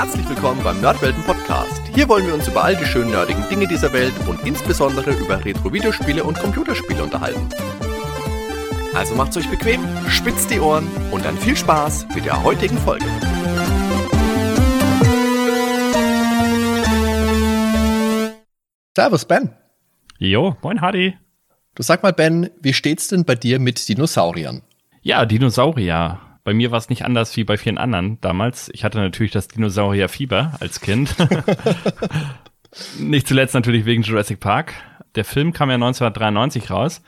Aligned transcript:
Herzlich 0.00 0.26
willkommen 0.30 0.64
beim 0.64 0.80
Nerdwelten 0.80 1.22
Podcast. 1.24 1.82
Hier 1.94 2.08
wollen 2.08 2.26
wir 2.26 2.32
uns 2.32 2.48
über 2.48 2.64
all 2.64 2.74
die 2.74 2.86
schönen 2.86 3.10
nerdigen 3.10 3.46
Dinge 3.50 3.68
dieser 3.68 3.92
Welt 3.92 4.14
und 4.26 4.40
insbesondere 4.46 5.10
über 5.10 5.44
Retro-Videospiele 5.44 6.24
und 6.24 6.38
Computerspiele 6.38 7.02
unterhalten. 7.02 7.46
Also 8.94 9.14
macht's 9.14 9.36
euch 9.36 9.50
bequem, 9.50 9.86
spitzt 10.08 10.50
die 10.50 10.58
Ohren 10.58 10.88
und 11.10 11.26
dann 11.26 11.36
viel 11.36 11.54
Spaß 11.54 12.06
mit 12.14 12.24
der 12.24 12.42
heutigen 12.42 12.78
Folge. 12.78 13.04
Servus, 18.96 19.26
Ben. 19.26 19.54
Jo, 20.16 20.56
moin 20.62 20.80
Hardy. 20.80 21.18
Du 21.74 21.82
sag 21.82 22.02
mal, 22.02 22.14
Ben, 22.14 22.48
wie 22.62 22.72
steht's 22.72 23.08
denn 23.08 23.26
bei 23.26 23.34
dir 23.34 23.58
mit 23.58 23.86
Dinosauriern? 23.86 24.62
Ja, 25.02 25.26
Dinosaurier. 25.26 26.29
Bei 26.44 26.54
mir 26.54 26.70
war 26.70 26.78
es 26.78 26.88
nicht 26.88 27.04
anders 27.04 27.36
wie 27.36 27.44
bei 27.44 27.56
vielen 27.56 27.78
anderen 27.78 28.20
damals. 28.20 28.70
Ich 28.72 28.84
hatte 28.84 28.98
natürlich 28.98 29.32
das 29.32 29.48
Dinosaurierfieber 29.48 30.56
als 30.60 30.80
Kind. 30.80 31.14
nicht 32.98 33.26
zuletzt 33.26 33.54
natürlich 33.54 33.84
wegen 33.84 34.02
Jurassic 34.02 34.40
Park. 34.40 34.74
Der 35.14 35.24
Film 35.24 35.52
kam 35.52 35.68
ja 35.68 35.74
1993 35.74 36.70
raus. 36.70 37.02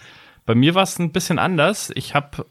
Bei 0.45 0.55
mir 0.55 0.75
war 0.75 0.83
es 0.83 0.99
ein 0.99 1.13
bisschen 1.13 1.39
anders. 1.39 1.91
Ich 1.95 2.15
habe 2.15 2.47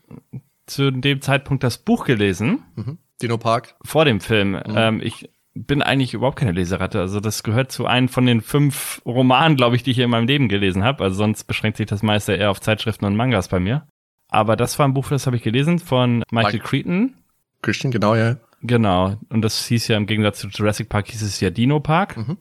zu 0.65 0.91
dem 0.91 1.21
Zeitpunkt 1.21 1.63
das 1.63 1.77
Buch 1.77 2.05
gelesen. 2.05 2.63
Mhm. 2.75 2.98
Dino 3.21 3.37
Park. 3.37 3.75
Vor 3.84 4.05
dem 4.05 4.21
Film. 4.21 4.51
Mhm. 4.51 4.63
Ähm, 4.75 5.01
ich 5.03 5.29
bin 5.53 5.81
eigentlich 5.81 6.13
überhaupt 6.13 6.39
keine 6.39 6.53
Leseratte. 6.53 6.99
Also 6.99 7.20
das 7.20 7.43
gehört 7.43 7.71
zu 7.71 7.85
einem 7.85 8.07
von 8.07 8.25
den 8.25 8.41
fünf 8.41 9.01
Romanen, 9.05 9.57
glaube 9.57 9.75
ich, 9.75 9.84
die 9.84 9.91
ich 9.91 9.99
in 9.99 10.09
meinem 10.09 10.27
Leben 10.27 10.48
gelesen 10.48 10.84
habe. 10.84 11.03
Also 11.03 11.17
sonst 11.17 11.43
beschränkt 11.43 11.77
sich 11.77 11.87
das 11.87 12.03
meiste 12.03 12.34
eher 12.34 12.51
auf 12.51 12.61
Zeitschriften 12.61 13.05
und 13.05 13.15
Mangas 13.15 13.49
bei 13.49 13.59
mir. 13.59 13.85
Aber 14.31 14.55
das 14.55 14.80
war 14.80 14.88
ein 14.88 14.94
Buch, 14.94 15.09
das 15.09 15.27
habe 15.27 15.35
ich 15.35 15.44
gelesen 15.44 15.77
von 15.77 16.23
Michael 16.31 16.53
Mike. 16.53 16.66
Crichton. 16.67 17.13
Christian, 17.62 17.91
genau, 17.91 18.16
ja. 18.16 18.38
Genau. 18.63 19.17
Und 19.30 19.41
das 19.41 19.66
hieß 19.67 19.88
ja 19.90 19.98
im 19.98 20.07
Gegensatz 20.07 20.40
zu 20.40 20.48
Jurassic 20.48 20.90
Park 20.90 21.07
hieß 21.09 21.21
es 21.21 21.40
ja 21.40 21.49
Dino 21.49 21.79
Park. 21.79 22.18
Mhm. 22.18 22.38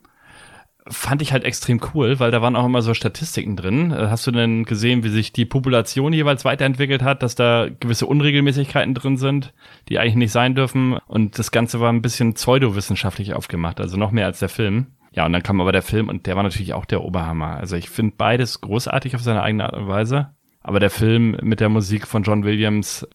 Fand 0.86 1.20
ich 1.20 1.32
halt 1.32 1.44
extrem 1.44 1.80
cool, 1.92 2.19
weil 2.20 2.30
da 2.30 2.42
waren 2.42 2.56
auch 2.56 2.64
immer 2.64 2.82
so 2.82 2.94
Statistiken 2.94 3.56
drin. 3.56 3.91
Äh, 3.91 4.08
hast 4.08 4.27
du 4.27 4.30
denn 4.30 4.64
gesehen, 4.64 5.05
wie 5.05 5.08
sich 5.08 5.32
die 5.32 5.44
Population 5.44 6.12
jeweils 6.12 6.44
weiterentwickelt 6.44 7.02
hat, 7.02 7.22
dass 7.22 7.34
da 7.34 7.69
gewisse 7.69 8.06
Unregelmäßigkeiten 8.06 8.94
drin 8.94 9.16
sind, 9.16 9.52
die 9.88 9.98
eigentlich 9.98 10.16
nicht 10.16 10.32
sein 10.32 10.54
dürfen? 10.54 10.98
Und 11.06 11.38
das 11.38 11.50
Ganze 11.50 11.80
war 11.80 11.92
ein 11.92 12.02
bisschen 12.02 12.34
pseudowissenschaftlich 12.34 13.34
aufgemacht, 13.34 13.80
also 13.80 13.97
noch 13.97 14.10
mehr 14.10 14.27
als 14.27 14.38
der 14.38 14.48
Film. 14.48 14.86
Ja, 15.12 15.27
und 15.27 15.32
dann 15.32 15.42
kam 15.42 15.60
aber 15.60 15.72
der 15.72 15.82
Film 15.82 16.08
und 16.08 16.27
der 16.27 16.36
war 16.36 16.42
natürlich 16.42 16.72
auch 16.72 16.84
der 16.84 17.02
Oberhammer. 17.02 17.56
Also 17.56 17.77
ich 17.77 17.91
finde 17.91 18.14
beides 18.16 18.60
großartig 18.60 19.16
auf 19.16 19.22
seine 19.22 19.42
eigene 19.42 19.64
Art 19.64 19.75
und 19.75 19.88
Weise. 19.88 20.34
Aber 20.62 20.80
der 20.80 20.91
Film 20.91 21.36
mit 21.42 21.61
der 21.61 21.69
Musik 21.69 22.06
von 22.06 22.22
John 22.22 22.44
Williams, 22.44 23.06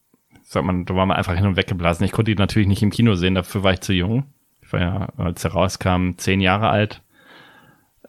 sagt 0.42 0.66
man, 0.66 0.84
da 0.84 0.94
war 0.94 1.06
man 1.06 1.16
einfach 1.16 1.34
hin 1.34 1.46
und 1.46 1.56
weggeblasen. 1.56 2.04
Ich 2.04 2.12
konnte 2.12 2.30
ihn 2.30 2.38
natürlich 2.38 2.68
nicht 2.68 2.82
im 2.82 2.90
Kino 2.90 3.14
sehen, 3.14 3.34
dafür 3.34 3.62
war 3.62 3.72
ich 3.72 3.80
zu 3.80 3.92
jung. 3.92 4.24
Ich 4.62 4.72
war 4.72 4.80
ja, 4.80 5.08
als 5.16 5.44
er 5.44 5.52
rauskam, 5.52 6.12
zehn 6.16 6.40
Jahre 6.40 6.70
alt. 6.70 7.02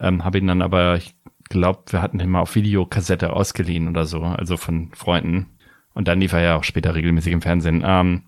Ähm, 0.00 0.24
habe 0.24 0.38
ihn 0.38 0.46
dann 0.46 0.62
aber, 0.62 0.96
ich 0.96 1.14
glaube, 1.48 1.82
wir 1.90 2.02
hatten 2.02 2.20
ihn 2.20 2.30
mal 2.30 2.40
auf 2.40 2.54
Videokassette 2.54 3.32
ausgeliehen 3.32 3.88
oder 3.88 4.06
so, 4.06 4.22
also 4.22 4.56
von 4.56 4.90
Freunden. 4.94 5.46
Und 5.94 6.08
dann 6.08 6.20
lief 6.20 6.32
er 6.32 6.40
ja 6.40 6.56
auch 6.56 6.64
später 6.64 6.94
regelmäßig 6.94 7.32
im 7.32 7.42
Fernsehen. 7.42 7.82
Ähm, 7.84 8.22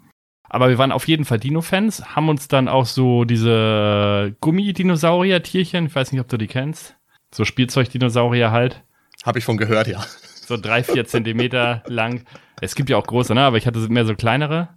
aber 0.44 0.68
wir 0.68 0.78
waren 0.78 0.90
auf 0.90 1.06
jeden 1.06 1.24
Fall 1.24 1.38
Dino-Fans, 1.38 2.16
haben 2.16 2.28
uns 2.28 2.48
dann 2.48 2.66
auch 2.68 2.86
so 2.86 3.24
diese 3.24 4.36
Gummidinosaurier-Tierchen, 4.40 5.86
ich 5.86 5.94
weiß 5.94 6.10
nicht, 6.10 6.20
ob 6.20 6.28
du 6.28 6.38
die 6.38 6.48
kennst, 6.48 6.96
so 7.32 7.44
Spielzeugdinosaurier 7.44 8.50
halt. 8.50 8.82
Habe 9.24 9.38
ich 9.38 9.44
von 9.44 9.56
gehört, 9.56 9.86
ja 9.86 10.04
so 10.50 10.56
drei, 10.56 10.82
vier 10.82 11.06
Zentimeter 11.06 11.82
lang. 11.86 12.24
Es 12.60 12.74
gibt 12.74 12.90
ja 12.90 12.96
auch 12.96 13.06
große, 13.06 13.34
ne? 13.34 13.42
aber 13.42 13.56
ich 13.56 13.66
hatte 13.66 13.78
mehr 13.88 14.04
so 14.04 14.14
kleinere. 14.14 14.68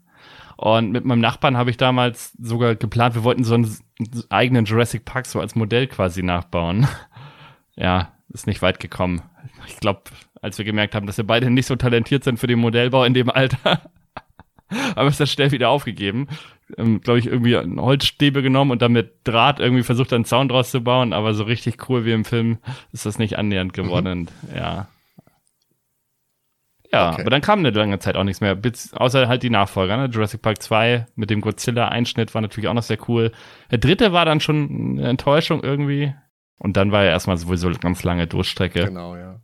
Und 0.55 0.91
mit 0.91 1.03
meinem 1.03 1.19
Nachbarn 1.19 1.57
habe 1.57 1.71
ich 1.71 1.77
damals 1.77 2.31
sogar 2.39 2.75
geplant, 2.75 3.15
wir 3.15 3.23
wollten 3.23 3.43
so 3.43 3.55
einen 3.55 3.75
eigenen 4.29 4.65
Jurassic 4.65 5.03
Park 5.03 5.25
so 5.25 5.41
als 5.41 5.55
Modell 5.55 5.87
quasi 5.87 6.23
nachbauen. 6.23 6.87
Ja, 7.75 8.11
ist 8.29 8.45
nicht 8.45 8.61
weit 8.61 8.79
gekommen. 8.79 9.23
Ich 9.65 9.77
glaube, 9.77 10.03
als 10.43 10.59
wir 10.59 10.63
gemerkt 10.63 10.93
haben, 10.93 11.07
dass 11.07 11.17
wir 11.17 11.25
beide 11.25 11.49
nicht 11.49 11.65
so 11.65 11.75
talentiert 11.75 12.23
sind 12.23 12.37
für 12.37 12.45
den 12.45 12.59
Modellbau 12.59 13.03
in 13.03 13.15
dem 13.15 13.31
Alter, 13.31 13.57
haben 14.69 14.95
wir 14.95 15.05
es 15.05 15.17
dann 15.17 15.25
schnell 15.25 15.49
wieder 15.49 15.69
aufgegeben. 15.69 16.27
Ähm, 16.77 17.01
glaube 17.01 17.17
ich, 17.17 17.25
irgendwie 17.25 17.57
Holzstäbe 17.57 18.43
genommen 18.43 18.69
und 18.69 18.83
dann 18.83 18.91
mit 18.91 19.15
Draht 19.23 19.59
irgendwie 19.59 19.81
versucht, 19.81 20.13
einen 20.13 20.25
Zaun 20.25 20.49
draus 20.49 20.69
zu 20.69 20.81
bauen, 20.81 21.13
aber 21.13 21.33
so 21.33 21.45
richtig 21.45 21.89
cool 21.89 22.05
wie 22.05 22.11
im 22.11 22.25
Film 22.25 22.59
ist 22.91 23.07
das 23.07 23.17
nicht 23.17 23.39
annähernd 23.39 23.73
geworden. 23.73 24.29
Mhm. 24.43 24.55
Ja, 24.55 24.87
ja, 26.93 27.11
okay. 27.11 27.21
aber 27.21 27.29
dann 27.29 27.41
kam 27.41 27.59
eine 27.59 27.71
lange 27.71 27.99
Zeit 27.99 28.15
auch 28.15 28.23
nichts 28.23 28.39
mehr, 28.39 28.55
bis, 28.55 28.93
außer 28.93 29.27
halt 29.27 29.43
die 29.43 29.49
Nachfolger. 29.49 29.97
Ne? 29.97 30.05
Jurassic 30.05 30.41
Park 30.41 30.61
2 30.61 31.07
mit 31.15 31.29
dem 31.29 31.41
Godzilla-Einschnitt 31.41 32.33
war 32.33 32.41
natürlich 32.41 32.67
auch 32.67 32.73
noch 32.73 32.83
sehr 32.83 32.99
cool. 33.07 33.31
Der 33.71 33.79
dritte 33.79 34.13
war 34.13 34.25
dann 34.25 34.39
schon 34.39 34.97
eine 34.99 35.09
Enttäuschung 35.09 35.63
irgendwie. 35.63 36.13
Und 36.59 36.77
dann 36.77 36.91
war 36.91 37.03
ja 37.03 37.09
erstmal 37.09 37.37
sowieso 37.37 37.69
ganz 37.71 38.03
lange 38.03 38.27
Durchstrecke. 38.27 38.85
Genau, 38.85 39.15
ja. 39.15 39.41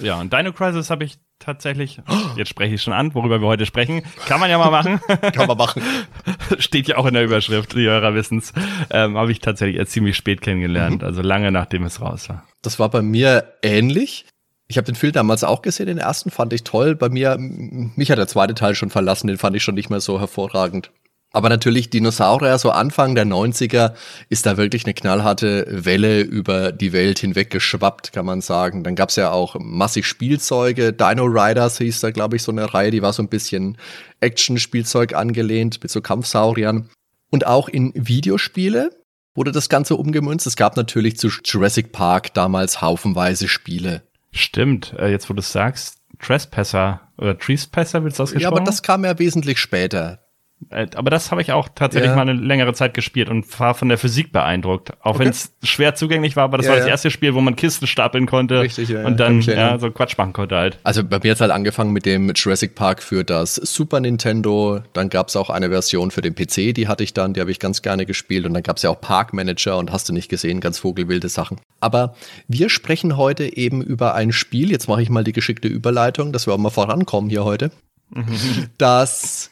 Ja, 0.00 0.20
und 0.20 0.32
Dino 0.32 0.52
Crisis 0.52 0.90
habe 0.90 1.04
ich 1.04 1.18
tatsächlich, 1.38 2.00
jetzt 2.36 2.48
spreche 2.48 2.74
ich 2.74 2.82
schon 2.82 2.92
an, 2.92 3.14
worüber 3.14 3.40
wir 3.40 3.46
heute 3.46 3.66
sprechen. 3.66 4.02
Kann 4.26 4.40
man 4.40 4.50
ja 4.50 4.58
mal 4.58 4.70
machen. 4.70 5.00
Kann 5.32 5.46
man 5.46 5.56
machen. 5.56 5.82
Steht 6.58 6.88
ja 6.88 6.96
auch 6.96 7.06
in 7.06 7.14
der 7.14 7.24
Überschrift, 7.24 7.74
die 7.74 7.86
Hörer 7.86 8.14
wissen's. 8.14 8.52
Ähm, 8.90 9.16
habe 9.16 9.32
ich 9.32 9.38
tatsächlich 9.38 9.76
erst 9.76 9.92
ziemlich 9.92 10.16
spät 10.16 10.40
kennengelernt, 10.40 11.02
mhm. 11.02 11.06
also 11.06 11.22
lange 11.22 11.52
nachdem 11.52 11.84
es 11.84 12.00
raus 12.00 12.28
war. 12.28 12.44
Das 12.62 12.78
war 12.78 12.88
bei 12.88 13.02
mir 13.02 13.54
ähnlich. 13.62 14.26
Ich 14.66 14.78
habe 14.78 14.86
den 14.86 14.94
Film 14.94 15.12
damals 15.12 15.44
auch 15.44 15.62
gesehen, 15.62 15.86
den 15.86 15.98
ersten 15.98 16.30
fand 16.30 16.52
ich 16.52 16.64
toll. 16.64 16.94
Bei 16.96 17.08
mir, 17.08 17.36
mich 17.38 18.10
hat 18.10 18.18
der 18.18 18.28
zweite 18.28 18.54
Teil 18.54 18.74
schon 18.74 18.90
verlassen, 18.90 19.26
den 19.26 19.38
fand 19.38 19.54
ich 19.56 19.62
schon 19.62 19.74
nicht 19.74 19.90
mehr 19.90 20.00
so 20.00 20.20
hervorragend. 20.20 20.90
Aber 21.34 21.48
natürlich 21.48 21.90
Dinosaurier, 21.90 22.58
so 22.58 22.70
Anfang 22.70 23.16
der 23.16 23.26
90er, 23.26 23.94
ist 24.28 24.46
da 24.46 24.56
wirklich 24.56 24.84
eine 24.84 24.94
knallharte 24.94 25.66
Welle 25.68 26.20
über 26.20 26.70
die 26.70 26.92
Welt 26.92 27.18
hinweg 27.18 27.50
geschwappt, 27.50 28.12
kann 28.12 28.24
man 28.24 28.40
sagen. 28.40 28.84
Dann 28.84 28.94
gab's 28.94 29.16
ja 29.16 29.32
auch 29.32 29.56
massig 29.58 30.06
Spielzeuge. 30.06 30.92
Dino 30.92 31.24
Riders 31.24 31.78
hieß 31.78 32.00
da, 32.00 32.12
glaube 32.12 32.36
ich, 32.36 32.44
so 32.44 32.52
eine 32.52 32.72
Reihe, 32.72 32.92
die 32.92 33.02
war 33.02 33.12
so 33.12 33.20
ein 33.20 33.28
bisschen 33.28 33.78
Action-Spielzeug 34.20 35.14
angelehnt 35.14 35.82
mit 35.82 35.90
so 35.90 36.00
Kampfsauriern. 36.00 36.88
Und 37.30 37.48
auch 37.48 37.68
in 37.68 37.92
Videospiele 37.96 38.90
wurde 39.34 39.50
das 39.50 39.68
Ganze 39.68 39.96
umgemünzt. 39.96 40.46
Es 40.46 40.54
gab 40.54 40.76
natürlich 40.76 41.18
zu 41.18 41.30
Jurassic 41.44 41.90
Park 41.90 42.32
damals 42.34 42.80
haufenweise 42.80 43.48
Spiele. 43.48 44.02
Stimmt, 44.34 44.94
äh, 44.98 45.10
jetzt 45.10 45.30
wo 45.30 45.34
du 45.34 45.40
es 45.40 45.52
sagst, 45.52 45.98
Trespasser 46.20 47.12
oder 47.16 47.38
Trespasser 47.38 48.02
wird 48.02 48.14
es 48.14 48.20
ausgesprochen? 48.20 48.42
Ja, 48.42 48.48
aber 48.48 48.64
das 48.64 48.82
kam 48.82 49.04
ja 49.04 49.16
wesentlich 49.18 49.60
später. 49.60 50.23
Äh, 50.70 50.86
aber 50.94 51.10
das 51.10 51.30
habe 51.30 51.40
ich 51.42 51.52
auch 51.52 51.68
tatsächlich 51.74 52.10
ja. 52.10 52.16
mal 52.16 52.22
eine 52.22 52.32
längere 52.32 52.72
Zeit 52.74 52.94
gespielt 52.94 53.28
und 53.28 53.58
war 53.58 53.74
von 53.74 53.88
der 53.88 53.98
Physik 53.98 54.32
beeindruckt. 54.32 54.92
Auch 55.00 55.14
okay. 55.14 55.20
wenn 55.20 55.28
es 55.28 55.52
schwer 55.62 55.94
zugänglich 55.94 56.36
war, 56.36 56.44
aber 56.44 56.56
das 56.56 56.66
ja, 56.66 56.72
war 56.72 56.78
das 56.78 56.88
erste 56.88 57.10
Spiel, 57.10 57.34
wo 57.34 57.40
man 57.40 57.56
Kisten 57.56 57.86
stapeln 57.86 58.26
konnte 58.26 58.60
Richtig, 58.60 58.88
ja, 58.88 59.04
und 59.04 59.18
dann 59.20 59.40
ja, 59.40 59.78
so 59.78 59.90
Quatsch 59.90 60.18
machen 60.18 60.32
konnte 60.32 60.56
halt. 60.56 60.78
Also 60.82 61.04
bei 61.04 61.18
mir 61.22 61.32
hat 61.32 61.40
halt 61.40 61.50
angefangen 61.50 61.92
mit 61.92 62.06
dem 62.06 62.32
Jurassic 62.34 62.74
Park 62.74 63.02
für 63.02 63.24
das 63.24 63.54
Super 63.56 64.00
Nintendo. 64.00 64.80
Dann 64.92 65.08
gab 65.08 65.28
es 65.28 65.36
auch 65.36 65.50
eine 65.50 65.70
Version 65.70 66.10
für 66.10 66.22
den 66.22 66.34
PC, 66.34 66.74
die 66.74 66.88
hatte 66.88 67.04
ich 67.04 67.14
dann, 67.14 67.34
die 67.34 67.40
habe 67.40 67.50
ich 67.50 67.58
ganz 67.58 67.82
gerne 67.82 68.06
gespielt. 68.06 68.46
Und 68.46 68.54
dann 68.54 68.62
gab 68.62 68.76
es 68.76 68.82
ja 68.82 68.90
auch 68.90 69.00
Park 69.00 69.32
Manager 69.32 69.78
und 69.78 69.92
hast 69.92 70.08
du 70.08 70.12
nicht 70.12 70.28
gesehen, 70.28 70.60
ganz 70.60 70.78
vogelwilde 70.78 71.28
Sachen. 71.28 71.58
Aber 71.80 72.14
wir 72.48 72.70
sprechen 72.70 73.16
heute 73.16 73.56
eben 73.56 73.82
über 73.82 74.14
ein 74.14 74.32
Spiel, 74.32 74.70
jetzt 74.70 74.88
mache 74.88 75.02
ich 75.02 75.10
mal 75.10 75.24
die 75.24 75.32
geschickte 75.32 75.68
Überleitung, 75.68 76.32
dass 76.32 76.46
wir 76.46 76.54
auch 76.54 76.58
mal 76.58 76.70
vorankommen 76.70 77.30
hier 77.30 77.44
heute, 77.44 77.70
das 78.78 79.50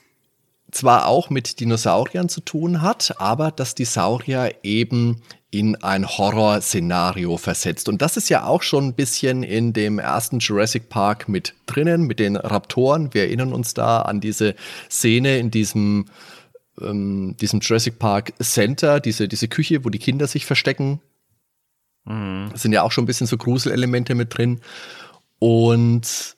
zwar 0.73 1.07
auch 1.07 1.31
mit 1.31 1.61
Dinosauriern 1.61 2.29
zu 2.29 2.41
tun 2.41 2.83
hat, 2.83 3.15
aber 3.19 3.51
dass 3.51 3.75
die 3.75 3.85
Saurier 3.85 4.53
eben 4.63 5.23
in 5.51 5.77
ein 5.77 6.09
Horrorszenario 6.09 7.37
versetzt. 7.37 7.91
Und 7.91 8.01
das 8.01 8.17
ist 8.17 8.31
ja 8.31 8.47
auch 8.47 8.63
schon 8.63 8.87
ein 8.87 8.95
bisschen 8.95 9.43
in 9.43 9.75
dem 9.75 9.99
ersten 9.99 10.39
Jurassic 10.39 10.89
Park 10.89 11.29
mit 11.29 11.55
drinnen, 11.67 12.05
mit 12.05 12.19
den 12.19 12.37
Raptoren. 12.37 13.13
Wir 13.13 13.25
erinnern 13.25 13.53
uns 13.53 13.75
da 13.75 14.01
an 14.01 14.21
diese 14.21 14.55
Szene 14.91 15.37
in 15.37 15.51
diesem, 15.51 16.07
ähm, 16.81 17.37
diesem 17.39 17.61
Jurassic 17.61 17.99
Park 17.99 18.33
Center, 18.43 18.99
diese, 18.99 19.29
diese 19.29 19.47
Küche, 19.47 19.85
wo 19.85 19.91
die 19.91 19.99
Kinder 19.99 20.27
sich 20.27 20.47
verstecken. 20.47 21.01
Mhm. 22.05 22.51
sind 22.55 22.73
ja 22.73 22.83
auch 22.83 22.91
schon 22.91 23.05
ein 23.05 23.07
bisschen 23.07 23.29
so 23.29 23.37
Gruselelemente 23.37 24.15
mit 24.15 24.37
drin. 24.37 24.61
Und 25.39 26.37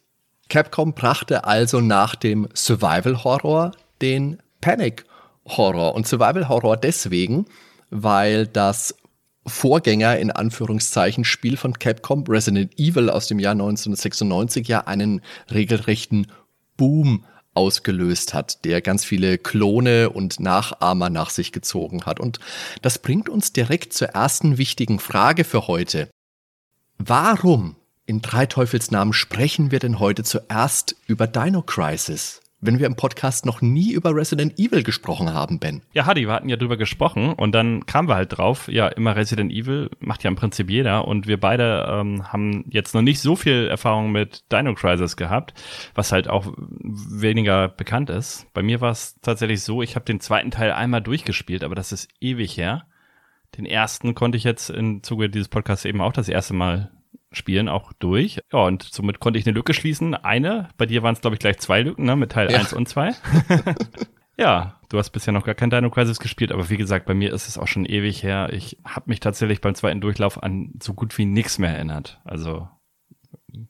Capcom 0.49 0.93
brachte 0.93 1.45
also 1.45 1.81
nach 1.81 2.17
dem 2.17 2.49
Survival 2.53 3.23
Horror 3.23 3.73
den 4.01 4.39
Panic 4.61 5.05
Horror. 5.47 5.95
Und 5.95 6.07
Survival 6.07 6.49
Horror 6.49 6.77
deswegen, 6.77 7.47
weil 7.91 8.47
das 8.47 8.95
Vorgänger 9.47 10.19
in 10.19 10.31
Anführungszeichen 10.31 11.25
Spiel 11.25 11.57
von 11.57 11.75
Capcom, 11.79 12.25
Resident 12.25 12.79
Evil 12.79 13.11
aus 13.11 13.27
dem 13.27 13.39
Jahr 13.39 13.53
1996, 13.53 14.67
ja 14.69 14.87
einen 14.87 15.21
regelrechten 15.51 16.29
Boom 16.77 17.25
ausgelöst 17.53 18.35
hat, 18.35 18.65
der 18.65 18.81
ganz 18.81 19.05
viele 19.05 19.39
Klone 19.39 20.11
und 20.11 20.41
Nachahmer 20.41 21.11
nach 21.11 21.31
sich 21.31 21.53
gezogen 21.53 22.05
hat. 22.05 22.21
Und 22.21 22.41
das 22.83 22.99
bringt 22.99 23.29
uns 23.29 23.53
direkt 23.53 23.93
zur 23.93 24.09
ersten 24.09 24.59
wichtigen 24.59 24.99
Frage 24.99 25.45
für 25.45 25.67
heute. 25.69 26.09
Warum 26.99 27.77
in 28.07 28.23
drei 28.23 28.47
Teufelsnamen 28.47 29.13
sprechen 29.13 29.71
wir 29.71 29.79
denn 29.79 29.99
heute 29.99 30.25
zuerst 30.25 30.97
über 31.07 31.27
Dino 31.27 31.63
Crisis? 31.63 32.41
Wenn 32.67 32.79
wir 32.79 32.87
im 32.87 32.97
Podcast 32.97 33.45
noch 33.45 33.61
nie 33.61 33.93
über 33.93 34.15
Resident 34.15 34.59
Evil 34.59 34.83
gesprochen 34.83 35.33
haben, 35.33 35.59
Ben. 35.59 35.83
Ja, 35.93 36.07
Hadi, 36.07 36.27
wir 36.27 36.33
hatten 36.33 36.49
ja 36.49 36.57
drüber 36.57 36.77
gesprochen 36.77 37.33
und 37.33 37.53
dann 37.53 37.85
kamen 37.87 38.09
wir 38.09 38.15
halt 38.15 38.37
drauf, 38.37 38.69
ja, 38.69 38.89
immer 38.89 39.17
Resident 39.17 39.53
Evil 39.53 39.91
macht 40.01 40.25
ja 40.25 40.29
im 40.29 40.37
Prinzip 40.37 40.71
jeder 40.71 41.07
und 41.07 41.27
wir 41.27 41.39
beide 41.39 41.87
ähm, 41.91 42.33
haben 42.33 42.65
jetzt 42.71 42.95
noch 42.95 43.03
nicht 43.03 43.21
so 43.21 43.37
viel 43.37 43.67
Erfahrung 43.69 44.13
mit 44.13 44.45
Dino 44.51 44.75
Crisis 44.75 45.17
gehabt, 45.17 45.55
was 45.95 46.13
halt 46.13 46.29
auch 46.29 46.53
weniger 46.57 47.69
bekannt 47.69 48.11
ist. 48.11 48.47
Bei 48.55 48.63
mir 48.63 48.81
war 48.81 48.91
es 48.91 49.21
tatsächlich 49.21 49.63
so, 49.63 49.83
ich 49.83 49.95
habe 49.95 50.05
den 50.05 50.21
zweiten 50.21 50.51
Teil 50.51 50.73
einmal 50.73 51.03
durchgespielt, 51.03 51.65
aber 51.65 51.75
das 51.75 51.93
ist 51.93 52.09
ewig 52.21 52.57
her. 52.57 52.87
Den 53.57 53.67
ersten 53.67 54.15
konnte 54.15 54.37
ich 54.37 54.45
jetzt 54.45 54.71
im 54.71 55.03
Zuge 55.03 55.29
dieses 55.29 55.49
Podcasts 55.49 55.85
eben 55.85 56.01
auch 56.01 56.13
das 56.13 56.29
erste 56.29 56.55
Mal 56.55 56.91
Spielen 57.35 57.69
auch 57.69 57.93
durch. 57.93 58.41
Ja, 58.53 58.61
und 58.61 58.83
somit 58.83 59.21
konnte 59.21 59.39
ich 59.39 59.47
eine 59.47 59.55
Lücke 59.55 59.75
schließen. 59.75 60.15
Eine, 60.15 60.69
bei 60.77 60.87
dir 60.87 61.03
waren 61.03 61.15
es, 61.15 61.21
glaube 61.21 61.35
ich, 61.35 61.41
gleich 61.41 61.59
zwei 61.59 61.83
Lücken, 61.83 62.05
ne? 62.05 62.17
Mit 62.17 62.33
Teil 62.33 62.51
ja. 62.51 62.59
1 62.59 62.73
und 62.73 62.89
2. 62.89 63.13
ja, 64.39 64.81
du 64.89 64.99
hast 64.99 65.11
bisher 65.11 65.33
noch 65.33 65.45
gar 65.45 65.55
kein 65.55 65.71
Dino 65.71 65.91
Crisis 65.91 66.19
gespielt, 66.19 66.53
aber 66.53 66.71
wie 66.71 66.77
gesagt, 66.77 67.07
bei 67.07 67.15
mir 67.15 67.33
ist 67.33 67.49
es 67.49 67.59
auch 67.59 67.67
schon 67.67 67.85
ewig 67.85 68.23
her. 68.23 68.51
Ich 68.53 68.79
habe 68.85 69.09
mich 69.09 69.21
tatsächlich 69.21 69.61
beim 69.61 69.75
zweiten 69.75 70.01
Durchlauf 70.01 70.43
an 70.43 70.73
so 70.83 70.95
gut 70.95 71.17
wie 71.19 71.27
nichts 71.27 71.59
mehr 71.59 71.71
erinnert. 71.71 72.21
Also 72.25 72.69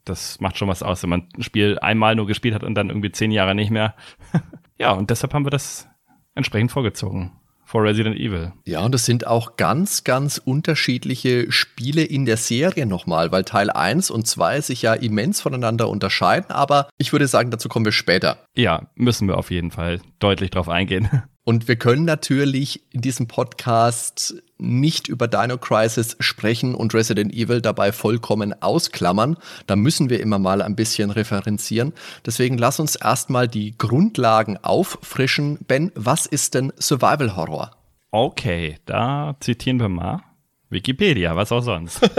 das 0.05 0.41
macht 0.41 0.57
schon 0.57 0.69
was 0.69 0.83
aus, 0.83 1.03
wenn 1.03 1.11
man 1.11 1.29
ein 1.37 1.43
Spiel 1.43 1.79
einmal 1.79 2.15
nur 2.15 2.27
gespielt 2.27 2.55
hat 2.55 2.65
und 2.65 2.75
dann 2.75 2.89
irgendwie 2.89 3.13
zehn 3.13 3.31
Jahre 3.31 3.55
nicht 3.55 3.71
mehr. 3.71 3.95
ja, 4.79 4.93
und 4.93 5.11
deshalb 5.11 5.35
haben 5.35 5.45
wir 5.45 5.51
das 5.51 5.89
entsprechend 6.35 6.73
vorgezogen 6.73 7.33
vor 7.65 7.83
Resident 7.83 8.17
Evil. 8.17 8.53
Ja, 8.65 8.85
und 8.85 8.95
es 8.95 9.05
sind 9.05 9.27
auch 9.27 9.57
ganz, 9.57 10.05
ganz 10.05 10.39
unterschiedliche 10.39 11.51
Spiele 11.51 12.03
in 12.03 12.25
der 12.25 12.37
Serie 12.37 12.87
nochmal, 12.87 13.33
weil 13.33 13.45
Teil 13.45 13.71
1 13.71 14.11
und 14.11 14.27
2 14.27 14.61
sich 14.61 14.83
ja 14.83 14.95
immens 14.95 15.41
voneinander 15.41 15.89
unterscheiden, 15.89 16.51
aber 16.51 16.89
ich 16.99 17.13
würde 17.13 17.27
sagen, 17.27 17.51
dazu 17.51 17.69
kommen 17.69 17.85
wir 17.85 17.93
später. 17.93 18.39
Ja, 18.57 18.89
müssen 18.95 19.29
wir 19.29 19.39
auf 19.39 19.51
jeden 19.51 19.71
Fall 19.71 20.01
deutlich 20.19 20.51
drauf 20.51 20.69
eingehen. 20.69 21.09
Und 21.45 21.69
wir 21.69 21.77
können 21.77 22.07
natürlich 22.07 22.83
in 22.91 23.03
diesem 23.03 23.29
Podcast 23.29 24.43
nicht 24.57 25.09
über 25.09 25.29
Dino 25.29 25.59
Crisis 25.59 26.17
sprechen 26.19 26.75
und 26.75 26.95
Resident 26.95 27.35
Evil 27.35 27.61
dabei 27.61 27.93
vollkommen 27.93 28.55
ausklammern. 28.63 29.37
Da 29.67 29.77
müssen 29.77 30.09
wir 30.09 30.21
immer 30.21 30.39
mal 30.39 30.63
ein 30.63 30.75
bisschen 30.75 31.11
referenzieren. 31.11 31.93
Deswegen 32.25 32.57
lass 32.57 32.81
uns 32.81 32.97
erstmal 32.97 33.47
die 33.47 33.77
Grundlagen 33.77 34.57
auffrischen. 34.63 35.59
Ben, 35.69 35.93
was 35.95 36.25
ist 36.25 36.55
denn 36.55 36.73
Survival 36.79 37.37
Horror? 37.37 37.73
Okay, 38.11 38.79
da 38.87 39.37
zitieren 39.41 39.81
wir 39.81 39.91
mal 39.91 40.23
Wikipedia, 40.71 41.37
was 41.37 41.53
auch 41.53 41.63
sonst. 41.63 42.01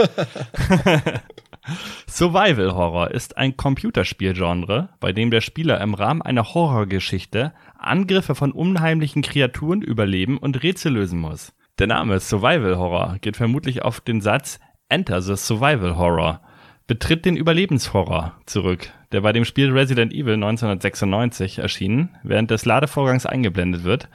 Survival 2.06 2.74
Horror 2.74 3.10
ist 3.10 3.36
ein 3.36 3.56
Computerspielgenre, 3.56 4.90
bei 5.00 5.12
dem 5.12 5.30
der 5.30 5.40
Spieler 5.40 5.80
im 5.80 5.94
Rahmen 5.94 6.22
einer 6.22 6.54
Horrorgeschichte 6.54 7.52
Angriffe 7.86 8.34
von 8.34 8.52
unheimlichen 8.52 9.22
Kreaturen 9.22 9.82
überleben 9.82 10.38
und 10.38 10.62
Rätsel 10.62 10.92
lösen 10.92 11.18
muss. 11.18 11.52
Der 11.78 11.86
Name 11.86 12.20
Survival 12.20 12.76
Horror 12.78 13.16
geht 13.20 13.36
vermutlich 13.36 13.82
auf 13.82 14.00
den 14.00 14.20
Satz 14.20 14.58
Enter 14.88 15.20
the 15.20 15.36
Survival 15.36 15.96
Horror, 15.96 16.40
betritt 16.86 17.24
den 17.24 17.36
Überlebenshorror 17.36 18.34
zurück, 18.46 18.90
der 19.12 19.20
bei 19.20 19.32
dem 19.32 19.44
Spiel 19.44 19.72
Resident 19.72 20.12
Evil 20.12 20.34
1996 20.34 21.58
erschienen, 21.58 22.16
während 22.22 22.50
des 22.50 22.64
Ladevorgangs 22.64 23.26
eingeblendet 23.26 23.84
wird 23.84 24.08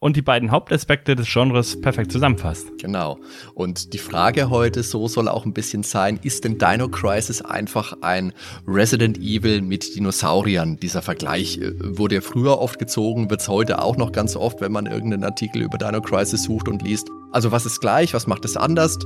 und 0.00 0.16
die 0.16 0.22
beiden 0.22 0.50
Hauptaspekte 0.50 1.14
des 1.14 1.30
Genres 1.30 1.80
perfekt 1.80 2.10
zusammenfasst. 2.10 2.66
Genau. 2.78 3.18
Und 3.54 3.92
die 3.92 3.98
Frage 3.98 4.48
heute 4.48 4.82
so 4.82 5.06
soll 5.06 5.28
auch 5.28 5.44
ein 5.44 5.52
bisschen 5.52 5.82
sein, 5.82 6.18
ist 6.22 6.44
denn 6.44 6.58
Dino 6.58 6.88
Crisis 6.88 7.42
einfach 7.42 7.94
ein 8.00 8.32
Resident 8.66 9.18
Evil 9.18 9.60
mit 9.60 9.94
Dinosauriern? 9.94 10.78
Dieser 10.78 11.02
Vergleich 11.02 11.58
äh, 11.58 11.72
wurde 11.78 12.16
ja 12.16 12.20
früher 12.22 12.58
oft 12.58 12.78
gezogen, 12.78 13.30
wird 13.30 13.42
es 13.42 13.48
heute 13.48 13.82
auch 13.82 13.98
noch 13.98 14.10
ganz 14.10 14.36
oft, 14.36 14.62
wenn 14.62 14.72
man 14.72 14.86
irgendeinen 14.86 15.24
Artikel 15.24 15.62
über 15.62 15.76
Dino 15.76 16.00
Crisis 16.00 16.44
sucht 16.44 16.68
und 16.68 16.82
liest. 16.82 17.08
Also 17.30 17.52
was 17.52 17.66
ist 17.66 17.80
gleich, 17.80 18.14
was 18.14 18.26
macht 18.26 18.46
es 18.46 18.56
anders? 18.56 18.98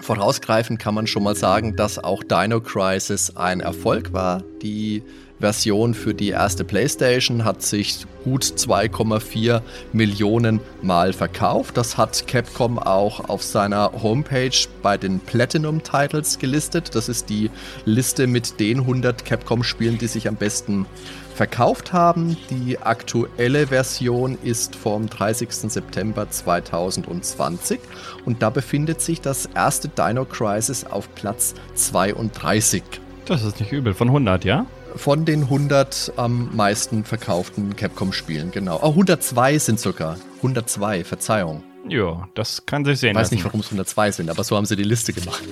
Vorausgreifend 0.00 0.80
kann 0.80 0.94
man 0.94 1.06
schon 1.06 1.22
mal 1.22 1.36
sagen, 1.36 1.76
dass 1.76 2.02
auch 2.02 2.24
Dino 2.24 2.60
Crisis 2.60 3.36
ein 3.36 3.60
Erfolg 3.60 4.14
war. 4.14 4.42
Die 4.62 5.02
Version 5.42 5.92
für 5.92 6.14
die 6.14 6.28
erste 6.28 6.62
PlayStation 6.62 7.44
hat 7.44 7.62
sich 7.62 8.06
gut 8.22 8.44
2,4 8.44 9.60
Millionen 9.92 10.60
Mal 10.82 11.12
verkauft. 11.12 11.76
Das 11.76 11.96
hat 11.98 12.28
Capcom 12.28 12.78
auch 12.78 13.28
auf 13.28 13.42
seiner 13.42 13.90
Homepage 14.04 14.56
bei 14.82 14.96
den 14.96 15.18
Platinum 15.18 15.82
Titles 15.82 16.38
gelistet. 16.38 16.94
Das 16.94 17.08
ist 17.08 17.28
die 17.28 17.50
Liste 17.84 18.28
mit 18.28 18.60
den 18.60 18.78
100 18.82 19.24
Capcom-Spielen, 19.24 19.98
die 19.98 20.06
sich 20.06 20.28
am 20.28 20.36
besten 20.36 20.86
verkauft 21.34 21.92
haben. 21.92 22.36
Die 22.48 22.78
aktuelle 22.78 23.66
Version 23.66 24.38
ist 24.44 24.76
vom 24.76 25.08
30. 25.08 25.48
September 25.50 26.30
2020 26.30 27.80
und 28.24 28.42
da 28.42 28.50
befindet 28.50 29.00
sich 29.00 29.20
das 29.20 29.46
erste 29.46 29.88
Dino 29.88 30.24
Crisis 30.24 30.84
auf 30.84 31.12
Platz 31.16 31.54
32. 31.74 32.84
Das 33.24 33.42
ist 33.42 33.58
nicht 33.58 33.72
übel, 33.72 33.92
von 33.92 34.06
100, 34.06 34.44
ja? 34.44 34.66
Von 34.96 35.24
den 35.24 35.42
100 35.42 36.12
am 36.16 36.54
meisten 36.54 37.04
verkauften 37.04 37.76
Capcom-Spielen, 37.76 38.50
genau. 38.50 38.78
Oh, 38.82 38.90
102 38.90 39.58
sind 39.58 39.80
sogar. 39.80 40.16
102, 40.38 41.04
Verzeihung. 41.04 41.62
Ja, 41.88 42.28
das 42.34 42.64
kann 42.66 42.84
sich 42.84 43.00
sehen. 43.00 43.10
Ich 43.10 43.16
weiß 43.16 43.24
lassen. 43.24 43.34
nicht, 43.34 43.44
warum 43.44 43.60
es 43.60 43.66
102 43.66 44.12
sind, 44.12 44.30
aber 44.30 44.44
so 44.44 44.56
haben 44.56 44.66
sie 44.66 44.76
die 44.76 44.84
Liste 44.84 45.12
gemacht. 45.12 45.42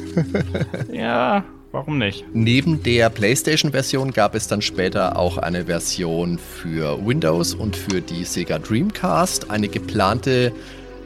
ja, 0.93 1.45
warum 1.73 1.99
nicht? 1.99 2.25
Neben 2.33 2.83
der 2.83 3.11
PlayStation-Version 3.11 4.13
gab 4.13 4.35
es 4.35 4.47
dann 4.47 4.63
später 4.63 5.17
auch 5.17 5.39
eine 5.39 5.67
Version 5.67 6.39
für 6.39 7.05
Windows 7.05 7.55
und 7.55 7.77
für 7.77 8.01
die 8.01 8.25
Sega 8.25 8.59
Dreamcast. 8.59 9.51
Eine 9.51 9.69
geplante 9.69 10.53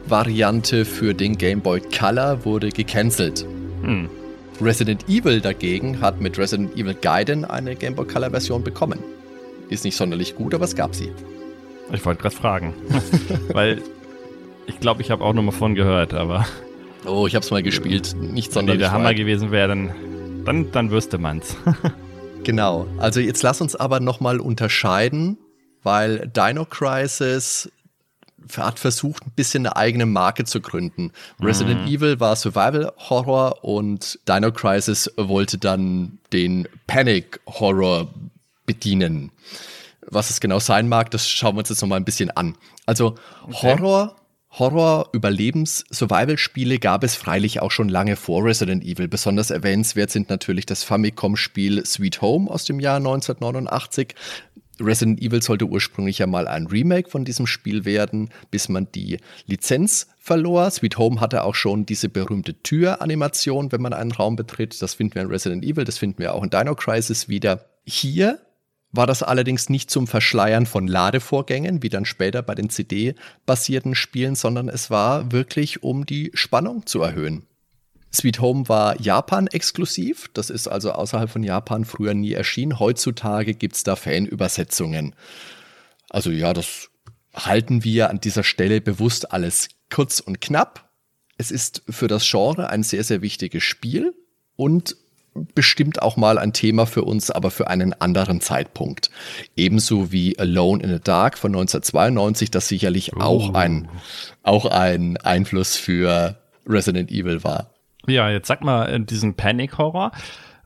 Variante 0.07 0.85
für 0.85 1.13
den 1.15 1.37
Game 1.37 1.61
Boy 1.61 1.81
Color 1.81 2.45
wurde 2.45 2.69
gecancelt. 2.69 3.45
Hm. 3.81 4.09
Resident 4.61 5.07
Evil 5.09 5.41
dagegen 5.41 6.01
hat 6.01 6.21
mit 6.21 6.37
Resident 6.37 6.75
Evil 6.77 6.93
Gaiden 6.93 7.45
eine 7.45 7.75
Game 7.75 7.95
Boy 7.95 8.05
Color 8.05 8.31
Version 8.31 8.63
bekommen. 8.63 8.99
Die 9.69 9.73
ist 9.73 9.83
nicht 9.83 9.95
sonderlich 9.95 10.35
gut, 10.35 10.53
aber 10.53 10.65
es 10.65 10.75
gab 10.75 10.95
sie. 10.95 11.11
Ich 11.91 12.05
wollte 12.05 12.21
gerade 12.21 12.35
fragen, 12.35 12.73
weil 13.53 13.81
ich 14.67 14.79
glaube, 14.79 15.01
ich 15.01 15.11
habe 15.11 15.23
auch 15.23 15.33
noch 15.33 15.43
mal 15.43 15.51
von 15.51 15.75
gehört, 15.75 16.13
aber. 16.13 16.45
Oh, 17.05 17.27
ich 17.27 17.35
habe 17.35 17.43
es 17.43 17.51
mal 17.51 17.61
gespielt, 17.61 18.15
nicht 18.19 18.51
sonderlich. 18.51 18.81
Wenn 18.81 18.85
der 18.85 18.91
Hammer 18.91 19.13
gewesen 19.13 19.51
wäre, 19.51 19.67
dann, 19.67 19.91
dann, 20.45 20.71
dann 20.71 20.91
wüsste 20.91 21.17
man's. 21.17 21.55
genau. 22.43 22.87
Also 22.97 23.19
jetzt 23.19 23.43
lass 23.43 23.61
uns 23.61 23.75
aber 23.75 23.99
noch 23.99 24.19
mal 24.19 24.39
unterscheiden, 24.39 25.37
weil 25.83 26.31
Dino 26.35 26.65
Crisis 26.65 27.69
hat 28.57 28.79
versucht, 28.79 29.25
ein 29.25 29.31
bisschen 29.35 29.65
eine 29.65 29.75
eigene 29.75 30.05
Marke 30.05 30.45
zu 30.45 30.61
gründen. 30.61 31.11
Resident 31.41 31.81
mhm. 31.81 31.87
Evil 31.87 32.19
war 32.19 32.35
Survival 32.35 32.91
Horror 32.97 33.63
und 33.63 34.19
Dino 34.27 34.51
Crisis 34.51 35.11
wollte 35.17 35.57
dann 35.57 36.19
den 36.33 36.67
Panic 36.87 37.39
Horror 37.47 38.13
bedienen. 38.65 39.31
Was 40.07 40.29
es 40.29 40.39
genau 40.39 40.59
sein 40.59 40.87
mag, 40.87 41.11
das 41.11 41.27
schauen 41.27 41.55
wir 41.55 41.59
uns 41.59 41.69
jetzt 41.69 41.81
noch 41.81 41.89
mal 41.89 41.95
ein 41.95 42.05
bisschen 42.05 42.31
an. 42.31 42.55
Also 42.85 43.15
okay. 43.43 43.55
Horror 43.61 44.15
Horror, 44.57 45.09
Überlebens, 45.11 45.83
Survival-Spiele 45.91 46.79
gab 46.79 47.03
es 47.03 47.15
freilich 47.15 47.61
auch 47.61 47.71
schon 47.71 47.89
lange 47.89 48.15
vor 48.15 48.45
Resident 48.45 48.85
Evil. 48.85 49.09
Besonders 49.09 49.49
erwähnenswert 49.49 50.11
sind 50.11 50.29
natürlich 50.29 50.65
das 50.65 50.85
Famicom-Spiel 50.85 51.85
Sweet 51.85 52.21
Home 52.21 52.49
aus 52.49 52.63
dem 52.63 52.79
Jahr 52.79 52.97
1989, 52.97 54.15
Resident 54.79 55.21
Evil 55.21 55.41
sollte 55.41 55.65
ursprünglich 55.65 56.19
ja 56.19 56.27
mal 56.27 56.47
ein 56.47 56.67
Remake 56.67 57.09
von 57.09 57.25
diesem 57.25 57.47
Spiel 57.47 57.85
werden, 57.85 58.29
bis 58.51 58.69
man 58.69 58.87
die 58.93 59.17
Lizenz 59.45 60.07
verlor. 60.17 60.69
Sweet 60.69 60.97
Home 60.97 61.21
hatte 61.21 61.43
auch 61.43 61.55
schon 61.55 61.85
diese 61.85 62.09
berühmte 62.09 62.61
Tür-Animation, 62.61 63.71
wenn 63.71 63.81
man 63.81 63.93
einen 63.93 64.11
Raum 64.11 64.35
betritt. 64.35 64.81
Das 64.81 64.95
finden 64.95 65.15
wir 65.15 65.21
in 65.21 65.29
Resident 65.29 65.63
Evil, 65.63 65.83
das 65.83 65.97
finden 65.97 66.19
wir 66.19 66.33
auch 66.33 66.43
in 66.43 66.49
Dino 66.49 66.75
Crisis 66.75 67.29
wieder. 67.29 67.65
Hier 67.85 68.39
war 68.91 69.07
das 69.07 69.23
allerdings 69.23 69.69
nicht 69.69 69.91
zum 69.91 70.07
Verschleiern 70.07 70.65
von 70.65 70.87
Ladevorgängen, 70.87 71.83
wie 71.83 71.89
dann 71.89 72.05
später 72.05 72.41
bei 72.41 72.55
den 72.55 72.69
CD-basierten 72.69 73.95
Spielen, 73.95 74.35
sondern 74.35 74.69
es 74.69 74.89
war 74.89 75.31
wirklich, 75.31 75.83
um 75.83 76.05
die 76.05 76.31
Spannung 76.33 76.85
zu 76.85 77.01
erhöhen. 77.01 77.45
Sweet 78.15 78.39
Home 78.39 78.67
war 78.69 78.99
Japan-exklusiv. 78.99 80.29
Das 80.33 80.49
ist 80.49 80.67
also 80.67 80.91
außerhalb 80.91 81.29
von 81.29 81.43
Japan 81.43 81.85
früher 81.85 82.13
nie 82.13 82.33
erschienen. 82.33 82.79
Heutzutage 82.79 83.53
gibt 83.53 83.75
es 83.75 83.83
da 83.83 83.95
Fanübersetzungen. 83.95 85.15
Also 86.09 86.31
ja, 86.31 86.53
das 86.53 86.89
halten 87.33 87.83
wir 87.83 88.09
an 88.09 88.19
dieser 88.19 88.43
Stelle 88.43 88.81
bewusst 88.81 89.31
alles 89.31 89.69
kurz 89.89 90.19
und 90.19 90.41
knapp. 90.41 90.89
Es 91.37 91.51
ist 91.51 91.83
für 91.89 92.07
das 92.07 92.29
Genre 92.29 92.69
ein 92.69 92.83
sehr, 92.83 93.03
sehr 93.03 93.21
wichtiges 93.21 93.63
Spiel 93.63 94.13
und 94.55 94.95
bestimmt 95.53 96.01
auch 96.01 96.15
mal 96.15 96.37
ein 96.37 96.53
Thema 96.53 96.85
für 96.85 97.03
uns, 97.03 97.29
aber 97.29 97.51
für 97.51 97.67
einen 97.67 97.93
anderen 97.93 98.39
Zeitpunkt. 98.39 99.09
Ebenso 99.57 100.11
wie 100.11 100.39
Alone 100.39 100.81
in 100.81 100.89
the 100.89 101.01
Dark 101.03 101.37
von 101.37 101.51
1992, 101.51 102.51
das 102.51 102.69
sicherlich 102.69 103.13
oh. 103.15 103.19
auch, 103.19 103.53
ein, 103.53 103.89
auch 104.43 104.65
ein 104.65 105.17
Einfluss 105.17 105.75
für 105.75 106.37
Resident 106.65 107.11
Evil 107.11 107.43
war. 107.43 107.74
Ja, 108.07 108.29
jetzt 108.29 108.47
sag 108.47 108.63
mal, 108.63 108.99
diesen 109.01 109.35
Panic 109.35 109.77
Horror. 109.77 110.11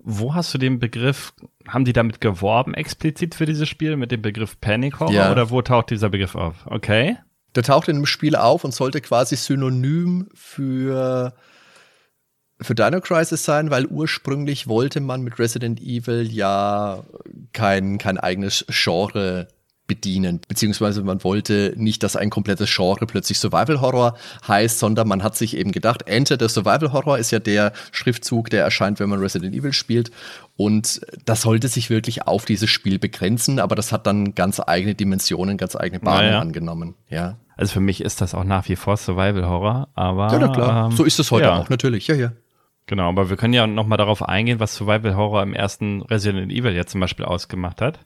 Wo 0.01 0.34
hast 0.34 0.53
du 0.53 0.58
den 0.58 0.79
Begriff, 0.79 1.34
haben 1.67 1.86
die 1.86 1.93
damit 1.93 2.22
geworben 2.22 2.74
explizit 2.74 3.36
für 3.36 3.46
dieses 3.46 3.67
Spiel 3.67 3.98
mit 3.98 4.12
dem 4.12 4.22
Begriff 4.22 4.60
Panic 4.62 5.00
Horror 5.00 5.13
Ja. 5.13 5.31
oder 5.31 5.50
wo 5.50 5.62
taucht 5.62 5.89
dieser 5.89 6.10
Begriff 6.10 6.36
auf? 6.36 6.55
Okay. 6.65 7.17
Der 7.55 7.63
taucht 7.63 7.88
in 7.89 7.98
dem 7.98 8.05
Spiel 8.05 8.36
auf 8.36 8.63
und 8.63 8.74
sollte 8.74 9.01
quasi 9.01 9.36
synonym 9.36 10.29
für, 10.34 11.34
für 12.62 12.75
Dino 12.75 13.01
Crisis 13.01 13.43
sein, 13.43 13.72
weil 13.72 13.88
ursprünglich 13.88 14.67
wollte 14.67 15.01
man 15.01 15.22
mit 15.22 15.38
Resident 15.38 15.81
Evil 15.81 16.29
ja 16.31 17.03
kein, 17.51 17.98
kein 17.98 18.17
eigenes 18.17 18.65
Genre 18.69 19.48
bedienen, 19.89 20.39
beziehungsweise 20.48 21.03
man 21.03 21.22
wollte 21.25 21.74
nicht, 21.75 22.01
dass 22.03 22.15
ein 22.15 22.29
komplettes 22.29 22.74
Genre 22.74 23.05
plötzlich 23.05 23.39
Survival 23.39 23.81
Horror 23.81 24.15
heißt, 24.48 24.79
sondern 24.79 25.10
man 25.10 25.22
hat 25.22 25.36
sich 25.36 25.58
eben 25.58 25.74
gedacht, 25.74 26.03
Enter 26.08 26.38
the 26.39 26.48
Survival 26.48 26.93
Horror 26.93 27.17
ist 27.17 27.31
ja 27.31 27.39
der 27.39 27.74
Schriftzug, 27.91 28.50
der 28.50 28.63
erscheint, 28.63 29.01
wenn 29.01 29.10
man 29.10 29.19
Resident 29.19 29.53
Evil 29.53 29.74
spielt 29.74 30.12
und 30.55 31.01
das 31.25 31.41
sollte 31.41 31.67
sich 31.67 31.89
wirklich 31.89 32.25
auf 32.27 32.46
dieses 32.46 32.69
Spiel 32.69 33.00
begrenzen, 33.00 33.60
aber 33.60 33.75
das 33.75 33.91
hat 33.91 34.08
dann 34.08 34.36
ganz 34.36 34.62
eigene 34.65 34.96
Dimensionen, 34.96 35.58
ganz 35.58 35.75
eigene 35.75 36.00
Bahnen 36.00 36.27
Naja. 36.27 36.39
angenommen, 36.39 36.96
ja. 37.10 37.38
Also 37.58 37.74
für 37.74 37.81
mich 37.81 38.00
ist 38.00 38.22
das 38.22 38.34
auch 38.34 38.46
nach 38.46 38.69
wie 38.69 38.77
vor 38.77 38.96
Survival 38.96 39.46
Horror, 39.46 39.89
aber. 39.93 40.31
Ja, 40.31 40.48
klar. 40.48 40.86
ähm, 40.86 40.96
so 40.96 41.03
ist 41.03 41.19
es 41.19 41.29
heute 41.29 41.48
ja. 41.48 41.60
auch, 41.60 41.67
natürlich. 41.67 42.08
Ja, 42.08 42.15
ja. 42.15 42.31
Genau, 42.86 43.08
aber 43.08 43.29
wir 43.29 43.38
können 43.38 43.53
ja 43.53 43.67
nochmal 43.67 43.98
darauf 43.98 44.24
eingehen, 44.24 44.60
was 44.60 44.75
Survival 44.75 45.15
Horror 45.15 45.43
im 45.43 45.53
ersten 45.53 46.01
Resident 46.01 46.51
Evil 46.51 46.74
jetzt 46.74 46.91
zum 46.91 47.01
Beispiel 47.01 47.25
ausgemacht 47.25 47.81
hat. 47.81 48.00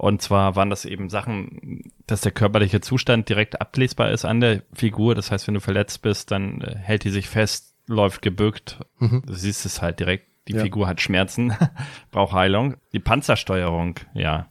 Und 0.00 0.22
zwar 0.22 0.56
waren 0.56 0.70
das 0.70 0.86
eben 0.86 1.10
Sachen, 1.10 1.92
dass 2.06 2.22
der 2.22 2.32
körperliche 2.32 2.80
Zustand 2.80 3.28
direkt 3.28 3.60
ablesbar 3.60 4.10
ist 4.10 4.24
an 4.24 4.40
der 4.40 4.62
Figur. 4.72 5.14
Das 5.14 5.30
heißt, 5.30 5.46
wenn 5.46 5.52
du 5.54 5.60
verletzt 5.60 6.00
bist, 6.00 6.30
dann 6.30 6.62
äh, 6.62 6.74
hält 6.76 7.04
die 7.04 7.10
sich 7.10 7.28
fest, 7.28 7.74
läuft 7.86 8.22
gebückt. 8.22 8.78
Du 8.98 9.20
siehst 9.34 9.66
es 9.66 9.82
halt 9.82 10.00
direkt. 10.00 10.26
Die 10.48 10.54
Ja. 10.54 10.62
Figur 10.62 10.86
hat 10.88 11.02
Schmerzen, 11.02 11.52
braucht 12.10 12.32
Heilung. 12.32 12.76
Die 12.94 12.98
Panzersteuerung, 12.98 13.96
ja. 14.14 14.48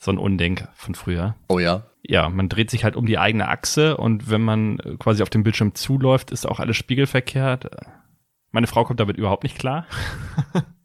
So 0.00 0.10
ein 0.10 0.18
Unding 0.18 0.66
von 0.74 0.96
früher 0.96 1.36
Oh 1.46 1.60
ja. 1.60 1.84
ja, 2.02 2.28
man 2.28 2.48
dreht 2.48 2.70
sich 2.70 2.82
halt 2.82 2.96
um 2.96 3.06
die 3.06 3.16
eigene 3.18 3.46
Achse 3.48 3.96
und 3.96 4.28
wenn 4.28 4.42
man 4.42 4.80
äh, 4.80 4.96
quasi 4.98 5.22
auf 5.22 5.30
dem 5.30 5.44
Bildschirm 5.44 5.76
zuläuft, 5.76 6.32
ist 6.32 6.46
auch 6.48 6.58
alles 6.58 6.76
spiegelverkehrt. 6.76 7.70
Meine 8.50 8.66
Frau 8.66 8.84
kommt 8.84 8.98
damit 8.98 9.16
überhaupt 9.18 9.44
nicht 9.44 9.56
klar. 9.58 9.86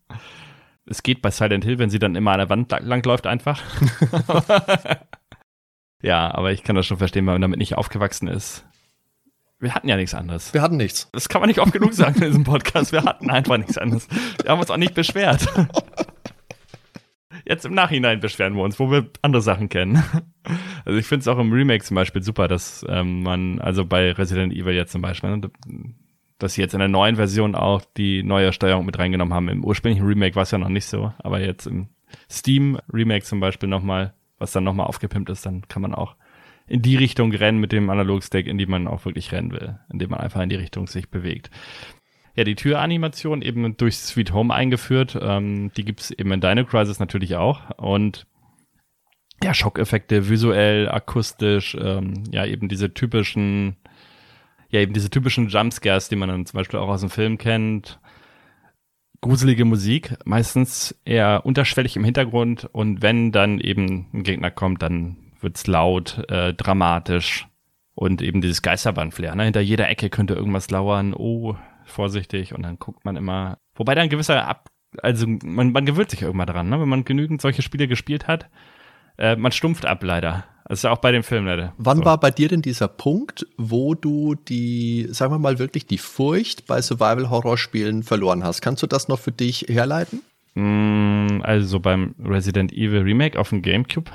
es 0.86 1.04
geht 1.04 1.22
bei 1.22 1.32
Silent 1.32 1.64
Hill, 1.64 1.80
wenn 1.80 1.90
sie 1.90 2.00
dann 2.00 2.16
immer 2.16 2.32
an 2.32 2.40
der 2.40 2.50
Wand 2.50 2.72
lang- 2.72 2.86
langläuft 2.86 3.26
einfach. 3.28 3.62
ja, 6.02 6.34
aber 6.34 6.52
ich 6.52 6.64
kann 6.64 6.76
das 6.76 6.86
schon 6.86 6.98
verstehen, 6.98 7.26
weil 7.26 7.36
man 7.36 7.42
damit 7.42 7.60
nicht 7.60 7.76
aufgewachsen 7.78 8.28
ist. 8.28 8.66
Wir 9.60 9.74
hatten 9.74 9.88
ja 9.88 9.96
nichts 9.96 10.14
anderes. 10.14 10.54
Wir 10.54 10.62
hatten 10.62 10.76
nichts. 10.76 11.10
Das 11.14 11.30
kann 11.30 11.40
man 11.40 11.48
nicht 11.48 11.60
oft 11.60 11.72
genug 11.72 11.94
sagen 11.94 12.22
in 12.22 12.28
diesem 12.28 12.44
Podcast. 12.44 12.92
Wir 12.92 13.04
hatten 13.04 13.30
einfach 13.30 13.58
nichts 13.58 13.78
anderes. 13.78 14.10
Wir 14.42 14.52
haben 14.52 14.60
uns 14.60 14.70
auch 14.70 14.78
nicht 14.78 14.94
beschwert. 14.94 15.46
Jetzt 17.46 17.66
im 17.66 17.74
Nachhinein 17.74 18.20
beschweren 18.20 18.56
wir 18.56 18.64
uns, 18.64 18.78
wo 18.80 18.92
wir 18.92 19.10
andere 19.22 19.42
Sachen 19.42 19.70
kennen. 19.70 20.04
Also 20.84 21.00
ich 21.00 21.06
finde 21.06 21.22
es 21.22 21.28
auch 21.30 21.40
im 21.40 21.54
Remake 21.54 21.84
zum 21.84 21.96
Beispiel 21.96 22.24
super, 22.24 22.50
dass 22.50 22.86
ähm, 22.90 23.24
man, 23.24 23.60
also 23.60 23.86
bei 23.86 24.12
Resident 24.12 24.52
Evil 24.54 24.74
jetzt 24.74 24.92
zum 24.92 25.02
Beispiel, 25.02 25.38
ne, 25.38 25.50
dass 26.44 26.54
sie 26.54 26.62
jetzt 26.62 26.74
in 26.74 26.80
der 26.80 26.90
neuen 26.90 27.16
Version 27.16 27.56
auch 27.56 27.82
die 27.98 28.22
neue 28.24 28.54
Steuerung 28.54 28.86
mit 28.86 29.00
reingenommen 29.00 29.34
haben. 29.34 29.50
Im 29.50 29.64
ursprünglichen 29.64 30.06
Remake 30.06 30.36
war 30.36 30.44
es 30.44 30.52
ja 30.52 30.58
noch 30.58 30.70
nicht 30.70 30.86
so, 30.86 31.14
aber 31.20 31.40
jetzt 31.40 31.66
im 31.66 31.88
Steam 32.30 32.78
Remake 32.92 33.26
zum 33.26 33.40
Beispiel 33.40 33.70
nochmal, 33.70 34.14
was 34.38 34.52
dann 34.52 34.64
nochmal 34.64 34.88
aufgepimpt 34.88 35.30
ist, 35.30 35.46
dann 35.46 35.68
kann 35.68 35.82
man 35.82 35.96
auch 35.96 36.16
in 36.68 36.82
die 36.82 36.96
Richtung 36.96 37.34
rennen 37.34 37.60
mit 37.60 37.72
dem 37.72 37.90
Analogstick, 37.90 38.48
in 38.48 38.58
die 38.58 38.66
man 38.66 38.88
auch 38.88 39.06
wirklich 39.06 39.32
rennen 39.32 39.52
will, 39.52 39.80
indem 39.92 40.12
man 40.12 40.20
einfach 40.20 40.42
in 40.42 40.50
die 40.50 40.56
Richtung 40.56 40.88
sich 40.88 41.10
bewegt. 41.10 41.50
Ja, 42.36 42.44
die 42.44 42.56
Türanimation 42.56 43.42
eben 43.42 43.78
durch 43.78 43.98
Sweet 43.98 44.34
Home 44.34 44.54
eingeführt. 44.54 45.18
Ähm, 45.22 45.72
die 45.78 45.86
gibt's 45.86 46.10
eben 46.10 46.32
in 46.32 46.42
Dino 46.42 46.66
Crisis 46.66 47.00
natürlich 47.00 47.36
auch. 47.36 47.70
Und 47.78 48.26
ja, 49.44 49.54
Schockeffekte, 49.54 50.30
visuell, 50.30 50.90
akustisch, 50.90 51.78
ähm, 51.80 52.24
ja, 52.32 52.46
eben 52.46 52.70
diese 52.70 52.94
typischen, 52.94 53.76
ja, 54.74 54.80
eben 54.80 54.94
diese 54.94 55.12
typischen 55.12 55.50
Jumpscares, 55.50 56.10
die 56.10 56.16
man 56.16 56.30
dann 56.30 56.46
zum 56.48 56.58
Beispiel 56.58 56.80
auch 56.80 56.90
aus 56.90 57.02
dem 57.02 57.12
Film 57.12 57.38
kennt. 57.38 58.00
Gruselige 59.22 59.66
Musik, 59.66 60.16
meistens 60.26 61.00
eher 61.06 61.46
unterschwellig 61.46 61.96
im 61.96 62.04
Hintergrund 62.04 62.68
und 62.72 63.02
wenn 63.04 63.32
dann 63.32 63.60
eben 63.60 64.08
ein 64.14 64.24
Gegner 64.24 64.50
kommt, 64.50 64.82
dann 64.82 65.18
wird's 65.40 65.68
laut, 65.68 66.26
äh, 66.30 66.56
dramatisch 66.56 67.48
und 67.94 68.24
eben 68.24 68.42
dieses 68.42 68.64
Geisterbahn-Flair. 68.64 69.36
Ne? 69.36 69.44
Hinter 69.44 69.62
jeder 69.62 69.90
Ecke 69.90 70.10
könnte 70.10 70.34
irgendwas 70.34 70.72
lauern. 70.72 71.14
Oh, 71.14 71.56
vorsichtig. 71.86 72.56
Und 72.56 72.64
dann 72.64 72.80
guckt 72.80 73.06
man 73.06 73.16
immer. 73.16 73.60
Wobei 73.76 73.94
dann 73.94 74.10
gewisser 74.10 74.48
Ab. 74.48 74.70
Also 75.04 75.28
man, 75.28 75.72
man 75.72 75.86
gewöhnt 75.86 76.10
sich 76.10 76.24
irgendwann 76.24 76.48
dran, 76.48 76.70
ne? 76.70 76.80
wenn 76.82 76.90
man 76.90 77.06
genügend 77.06 77.42
solche 77.42 77.62
Spiele 77.62 77.88
gespielt 77.88 78.28
hat. 78.28 78.50
Äh, 79.18 79.36
man 79.36 79.52
stumpft 79.52 79.86
ab 79.86 80.04
leider. 80.04 80.46
Das 80.68 80.80
ist 80.80 80.84
ja 80.84 80.92
auch 80.92 81.00
bei 81.00 81.12
dem 81.12 81.24
Film 81.24 81.46
leider. 81.46 81.74
Wann 81.78 81.98
so. 81.98 82.06
war 82.06 82.20
bei 82.20 82.32
dir 82.32 82.48
denn 82.48 82.62
dieser 82.62 82.88
Punkt, 82.88 83.46
wo 83.58 83.96
du 83.96 84.36
die, 84.36 85.08
sagen 85.12 85.34
wir 85.34 85.40
mal, 85.40 85.60
wirklich 85.60 85.86
die 85.86 85.98
Furcht 85.98 86.66
bei 86.68 86.82
Survival-Horror-Spielen 86.82 88.04
verloren 88.04 88.44
hast? 88.44 88.62
Kannst 88.62 88.82
du 88.82 88.88
das 88.88 89.08
noch 89.08 89.20
für 89.20 89.32
dich 89.32 89.66
herleiten? 89.68 90.22
Mm, 90.56 91.42
Also 91.44 91.80
beim 91.80 92.16
Resident 92.24 92.72
Evil 92.72 93.02
Remake 93.02 93.38
auf 93.38 93.50
dem 93.50 93.62
GameCube, 93.62 94.10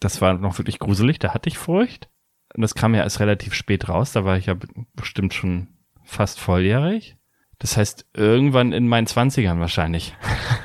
das 0.00 0.20
war 0.20 0.34
noch 0.34 0.58
wirklich 0.58 0.78
gruselig, 0.78 1.18
da 1.20 1.32
hatte 1.32 1.48
ich 1.48 1.58
Furcht. 1.58 2.08
Und 2.54 2.62
das 2.62 2.74
kam 2.74 2.94
ja 2.94 3.02
erst 3.02 3.20
relativ 3.20 3.54
spät 3.54 3.88
raus, 3.88 4.12
da 4.12 4.24
war 4.24 4.36
ich 4.36 4.46
ja 4.46 4.56
bestimmt 4.94 5.32
schon 5.34 5.68
fast 6.02 6.40
volljährig. 6.40 7.16
Das 7.58 7.76
heißt, 7.76 8.06
irgendwann 8.14 8.72
in 8.72 8.88
meinen 8.88 9.06
Zwanzigern 9.06 9.60
wahrscheinlich. 9.60 10.14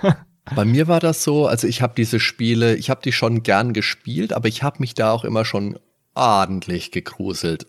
Bei 0.56 0.66
mir 0.66 0.88
war 0.88 1.00
das 1.00 1.24
so, 1.24 1.48
also 1.48 1.68
ich 1.68 1.82
habe 1.82 1.94
diese 1.96 2.20
Spiele, 2.20 2.76
ich 2.76 2.90
habe 2.90 3.02
die 3.04 3.12
schon 3.12 3.44
gern 3.44 3.74
gespielt, 3.74 4.34
aber 4.34 4.48
ich 4.48 4.64
habe 4.64 4.78
mich 4.80 4.94
da 4.94 5.12
auch 5.12 5.24
immer 5.24 5.46
schon 5.46 5.80
ordentlich 6.16 6.92
gegruselt. 6.92 7.68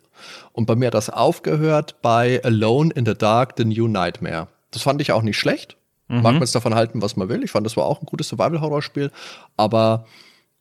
Und 0.52 0.66
bei 0.66 0.75
mir 0.76 0.87
hat 0.87 0.94
das 0.94 1.10
aufgehört 1.10 2.02
bei 2.02 2.42
Alone 2.44 2.92
in 2.94 3.06
the 3.06 3.14
Dark, 3.14 3.54
The 3.56 3.64
New 3.64 3.88
Nightmare. 3.88 4.49
Das 4.70 4.82
fand 4.82 5.00
ich 5.00 5.12
auch 5.12 5.22
nicht 5.22 5.38
schlecht. 5.38 5.76
Mag 6.08 6.34
man 6.34 6.42
es 6.42 6.50
davon 6.50 6.75
halten, 6.75 7.02
was 7.02 7.14
man 7.14 7.28
will. 7.28 7.44
Ich 7.44 7.52
fand, 7.52 7.64
das 7.64 7.76
war 7.76 7.84
auch 7.84 8.02
ein 8.02 8.06
gutes 8.06 8.28
Survival-Horror-Spiel. 8.28 9.12
Aber 9.56 10.06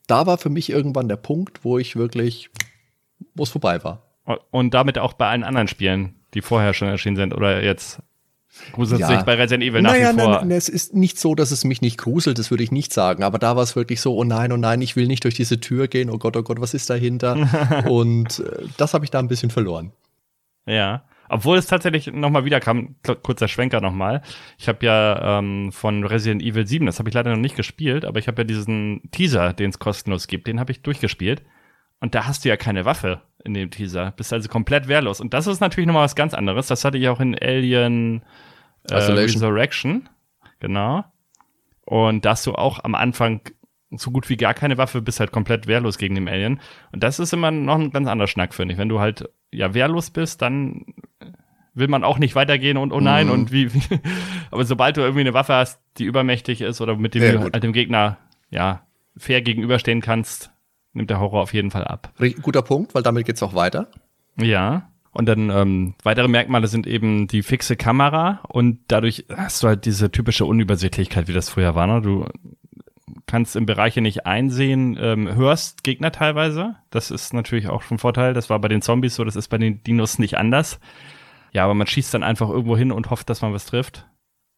da 0.05 0.27
war 0.27 0.38
für 0.38 0.49
mich 0.49 0.69
irgendwann 0.69 1.07
der 1.07 1.15
Punkt, 1.15 1.65
wo 1.65 1.79
ich 1.79 1.95
wirklich, 1.95 2.51
wo 3.33 3.41
es 3.43 3.49
vorbei 3.49 3.83
war. 3.83 4.03
Und 4.51 4.75
damit 4.75 4.99
auch 4.99 5.13
bei 5.13 5.27
allen 5.27 5.43
anderen 5.43 5.67
Spielen, 5.67 6.13
die 6.35 6.41
vorher 6.41 6.75
schon 6.75 6.88
erschienen 6.88 7.15
sind 7.15 7.33
oder 7.33 7.63
jetzt 7.63 7.99
gruselt 8.74 9.01
Ja. 9.01 9.08
sich 9.08 9.22
bei 9.22 9.36
Resident 9.36 9.63
Evil 9.63 9.82
nach 9.82 9.92
naja, 9.92 10.13
wie 10.16 10.20
vor. 10.20 10.30
nein, 10.30 10.48
nein, 10.50 10.58
es 10.58 10.70
ist 10.70 10.94
nicht 10.94 11.20
so, 11.20 11.36
dass 11.36 11.51
es 11.51 11.63
mich 11.63 11.82
nicht 11.82 11.98
gruselt, 11.98 12.39
das 12.39 12.51
würde 12.51 12.63
ich 12.63 12.72
nicht 12.72 12.94
sagen. 12.94 13.24
Aber 13.24 13.39
da 13.39 13.56
war 13.56 13.63
es 13.63 13.75
wirklich 13.75 14.01
so, 14.01 14.16
oh 14.16 14.24
nein, 14.24 14.51
oh 14.51 14.58
nein, 14.58 14.82
ich 14.82 14.96
will 14.96 15.08
nicht 15.08 15.24
durch 15.24 15.36
diese 15.36 15.60
Tür 15.60 15.88
gehen, 15.88 16.10
oh 16.10 16.18
Gott, 16.18 16.36
oh 16.38 16.44
Gott, 16.44 16.62
was 16.62 16.74
ist 16.74 16.89
dahinter? 16.89 17.86
Und 17.89 18.39
äh, 18.39 18.66
das 18.78 18.94
habe 18.94 19.06
ich 19.06 19.12
da 19.12 19.20
ein 19.20 19.28
bisschen 19.28 19.50
verloren. 19.51 19.92
Ja. 20.66 21.04
Obwohl 21.32 21.58
es 21.60 21.68
tatsächlich 21.68 22.08
nochmal 22.12 22.44
wieder 22.44 22.60
kam, 22.60 22.96
kurzer 23.22 23.48
Schwenker 23.48 23.82
nochmal. 23.82 24.24
Ich 24.58 24.68
habe 24.68 24.84
ja 24.84 25.38
ähm, 25.39 25.72
von 25.72 26.04
Resident 26.04 26.42
Evil 26.42 26.66
7, 26.66 26.88
das 26.88 26.98
habe 26.98 27.08
ich 27.10 27.13
leider 27.13 27.30
noch 27.30 27.38
nicht 27.38 27.56
gespielt, 27.56 28.04
aber 28.04 28.18
ich 28.18 28.28
habe 28.28 28.42
ja 28.42 28.46
diesen 28.46 29.04
Teaser, 29.12 29.54
den 29.54 29.70
es 29.70 29.78
kostenlos 29.78 30.25
gibt, 30.25 30.48
den 30.48 30.60
habe 30.60 30.72
ich 30.72 30.82
durchgespielt. 30.82 31.44
Und 32.01 32.16
da 32.16 32.25
hast 32.25 32.46
du 32.46 32.50
ja 32.50 32.58
keine 32.58 32.86
Waffe 32.86 33.22
in 33.44 33.54
dem 33.54 33.70
Teaser. 33.70 34.12
Bist 34.18 34.34
also 34.34 34.50
komplett 34.50 34.88
wehrlos. 34.88 35.20
Und 35.22 35.34
das 35.34 35.46
ist 35.48 35.60
natürlich 35.60 35.86
nochmal 35.86 36.06
was 36.06 36.16
ganz 36.16 36.34
anderes. 36.34 36.68
Das 36.68 36.84
hatte 36.84 36.98
ich 36.98 37.08
auch 37.10 37.20
in 37.20 37.38
Alien 37.38 38.24
äh, 38.91 38.98
Isolation. 39.00 39.41
Resurrection. 39.43 40.10
Genau. 40.60 41.03
Und 41.86 42.25
da 42.25 42.31
hast 42.31 42.46
du 42.46 42.53
auch 42.53 42.84
am 42.84 42.96
Anfang 42.96 43.41
so 43.91 44.12
gut 44.12 44.29
wie 44.29 44.38
gar 44.38 44.53
keine 44.53 44.77
Waffe, 44.77 45.01
bist 45.01 45.19
halt 45.19 45.31
komplett 45.31 45.65
wehrlos 45.65 45.98
gegen 45.98 46.13
den 46.15 46.29
Alien. 46.29 46.60
Und 46.91 47.01
das 47.03 47.17
ist 47.19 47.34
immer 47.34 47.50
noch 47.50 47.75
ein 47.79 47.89
ganz 47.91 48.08
anderer 48.08 48.27
Schnack, 48.27 48.53
finde 48.53 48.74
ich. 48.74 48.77
Wenn 48.77 48.89
du 48.89 49.00
halt 49.00 49.27
ja 49.51 49.74
wehrlos 49.74 50.12
bist, 50.12 50.41
dann 50.43 50.86
will 51.74 51.88
man 51.88 52.03
auch 52.03 52.19
nicht 52.19 52.36
weitergehen 52.36 52.77
und 52.77 52.91
oh 52.91 53.00
nein 53.00 53.27
Mhm. 53.27 53.34
und 53.34 53.51
wie, 53.51 53.74
wie. 53.74 53.81
Aber 54.51 54.63
sobald 54.65 54.98
du 54.98 55.01
irgendwie 55.01 55.22
eine 55.22 55.34
Waffe 55.34 55.53
hast, 55.55 55.81
die 55.98 56.03
übermächtig 56.03 56.62
ist 56.62 56.81
oder 56.81 56.96
mit 56.98 57.15
dem 57.15 57.24
Ja, 57.24 57.39
halt 57.41 57.63
dem 57.63 57.74
Gegner 57.74 58.17
ja 58.51 58.86
fair 59.17 59.41
gegenüberstehen 59.41 60.01
kannst, 60.01 60.51
nimmt 60.93 61.10
der 61.10 61.19
Horror 61.19 61.41
auf 61.41 61.53
jeden 61.53 61.72
Fall 61.72 61.86
ab. 61.86 62.13
Guter 62.41 62.62
Punkt, 62.62 62.93
weil 62.93 63.01
damit 63.03 63.25
geht's 63.25 63.41
auch 63.41 63.55
weiter. 63.55 63.88
Ja. 64.38 64.89
Und 65.12 65.25
dann 65.28 65.50
ähm, 65.50 65.96
weitere 66.04 66.28
Merkmale 66.28 66.68
sind 66.68 66.86
eben 66.86 67.28
die 67.28 67.42
fixe 67.42 67.75
Kamera 67.75 68.42
und 68.48 68.80
dadurch 68.89 69.25
hast 69.36 69.63
du 69.63 69.68
halt 69.68 69.86
diese 69.86 70.12
typische 70.12 70.46
Unübersichtlichkeit, 70.46 71.28
wie 71.28 71.34
das 71.34 71.50
früher 71.50 71.74
war. 71.74 71.88
Ne? 71.88 72.01
Du 72.01 72.25
kannst 73.25 73.56
im 73.56 73.66
Bereiche 73.66 74.01
nicht 74.01 74.25
einsehen, 74.28 74.98
ähm, 75.01 75.34
hörst 75.36 75.84
Gegner 75.84 76.12
teilweise. 76.12 76.75
Das 76.92 77.10
ist 77.12 77.34
natürlich 77.34 77.68
auch 77.68 77.82
schon 77.82 77.96
ein 77.96 78.00
Vorteil. 78.00 78.34
Das 78.34 78.50
war 78.51 78.60
bei 78.60 78.68
den 78.68 78.82
Zombies 78.84 79.16
so, 79.16 79.24
das 79.24 79.36
ist 79.36 79.48
bei 79.48 79.58
den 79.58 79.84
Dinos 79.84 80.20
nicht 80.20 80.38
anders. 80.38 80.80
Ja, 81.51 81.63
aber 81.63 81.74
man 81.74 81.88
schießt 81.88 82.13
dann 82.13 82.24
einfach 82.24 82.50
irgendwo 82.50 82.78
hin 82.78 82.92
und 82.92 83.10
hofft, 83.10 83.30
dass 83.30 83.42
man 83.42 83.51
was 83.54 83.66
trifft. 83.66 84.08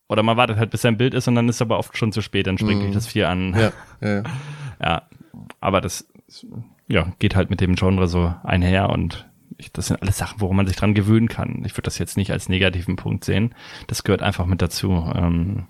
Oder 0.10 0.24
man 0.24 0.36
wartet 0.36 0.58
halt, 0.58 0.72
bis 0.72 0.84
ein 0.84 0.98
Bild 0.98 1.14
ist 1.14 1.30
und 1.30 1.36
dann 1.36 1.48
ist 1.48 1.62
aber 1.62 1.80
oft 1.80 1.98
schon 1.98 2.12
zu 2.12 2.22
spät, 2.22 2.48
dann 2.48 2.58
springt 2.58 2.82
Mhm. 2.82 2.86
dich 2.88 2.94
das 2.94 3.08
Vier 3.08 3.30
an. 3.30 3.56
Ja, 3.58 3.72
ja. 4.02 4.24
Ja, 4.84 5.02
aber 5.62 5.80
das 5.80 6.06
ja, 6.90 7.08
geht 7.20 7.36
halt 7.38 7.50
mit 7.50 7.62
dem 7.62 7.76
Genre 7.76 8.08
so 8.10 8.34
einher 8.44 8.90
und 8.90 9.30
ich, 9.62 9.72
das 9.72 9.88
sind 9.88 10.02
alles 10.02 10.18
Sachen, 10.18 10.42
worum 10.42 10.58
man 10.58 10.68
sich 10.68 10.76
dran 10.76 10.94
gewöhnen 10.94 11.30
kann. 11.30 11.64
Ich 11.66 11.74
würde 11.74 11.84
das 11.84 11.98
jetzt 11.98 12.18
nicht 12.18 12.32
als 12.32 12.50
negativen 12.50 12.96
Punkt 12.96 13.24
sehen. 13.24 13.56
Das 13.88 14.04
gehört 14.04 14.22
einfach 14.22 14.46
mit 14.46 14.62
dazu. 14.62 15.12
Ähm, 15.16 15.68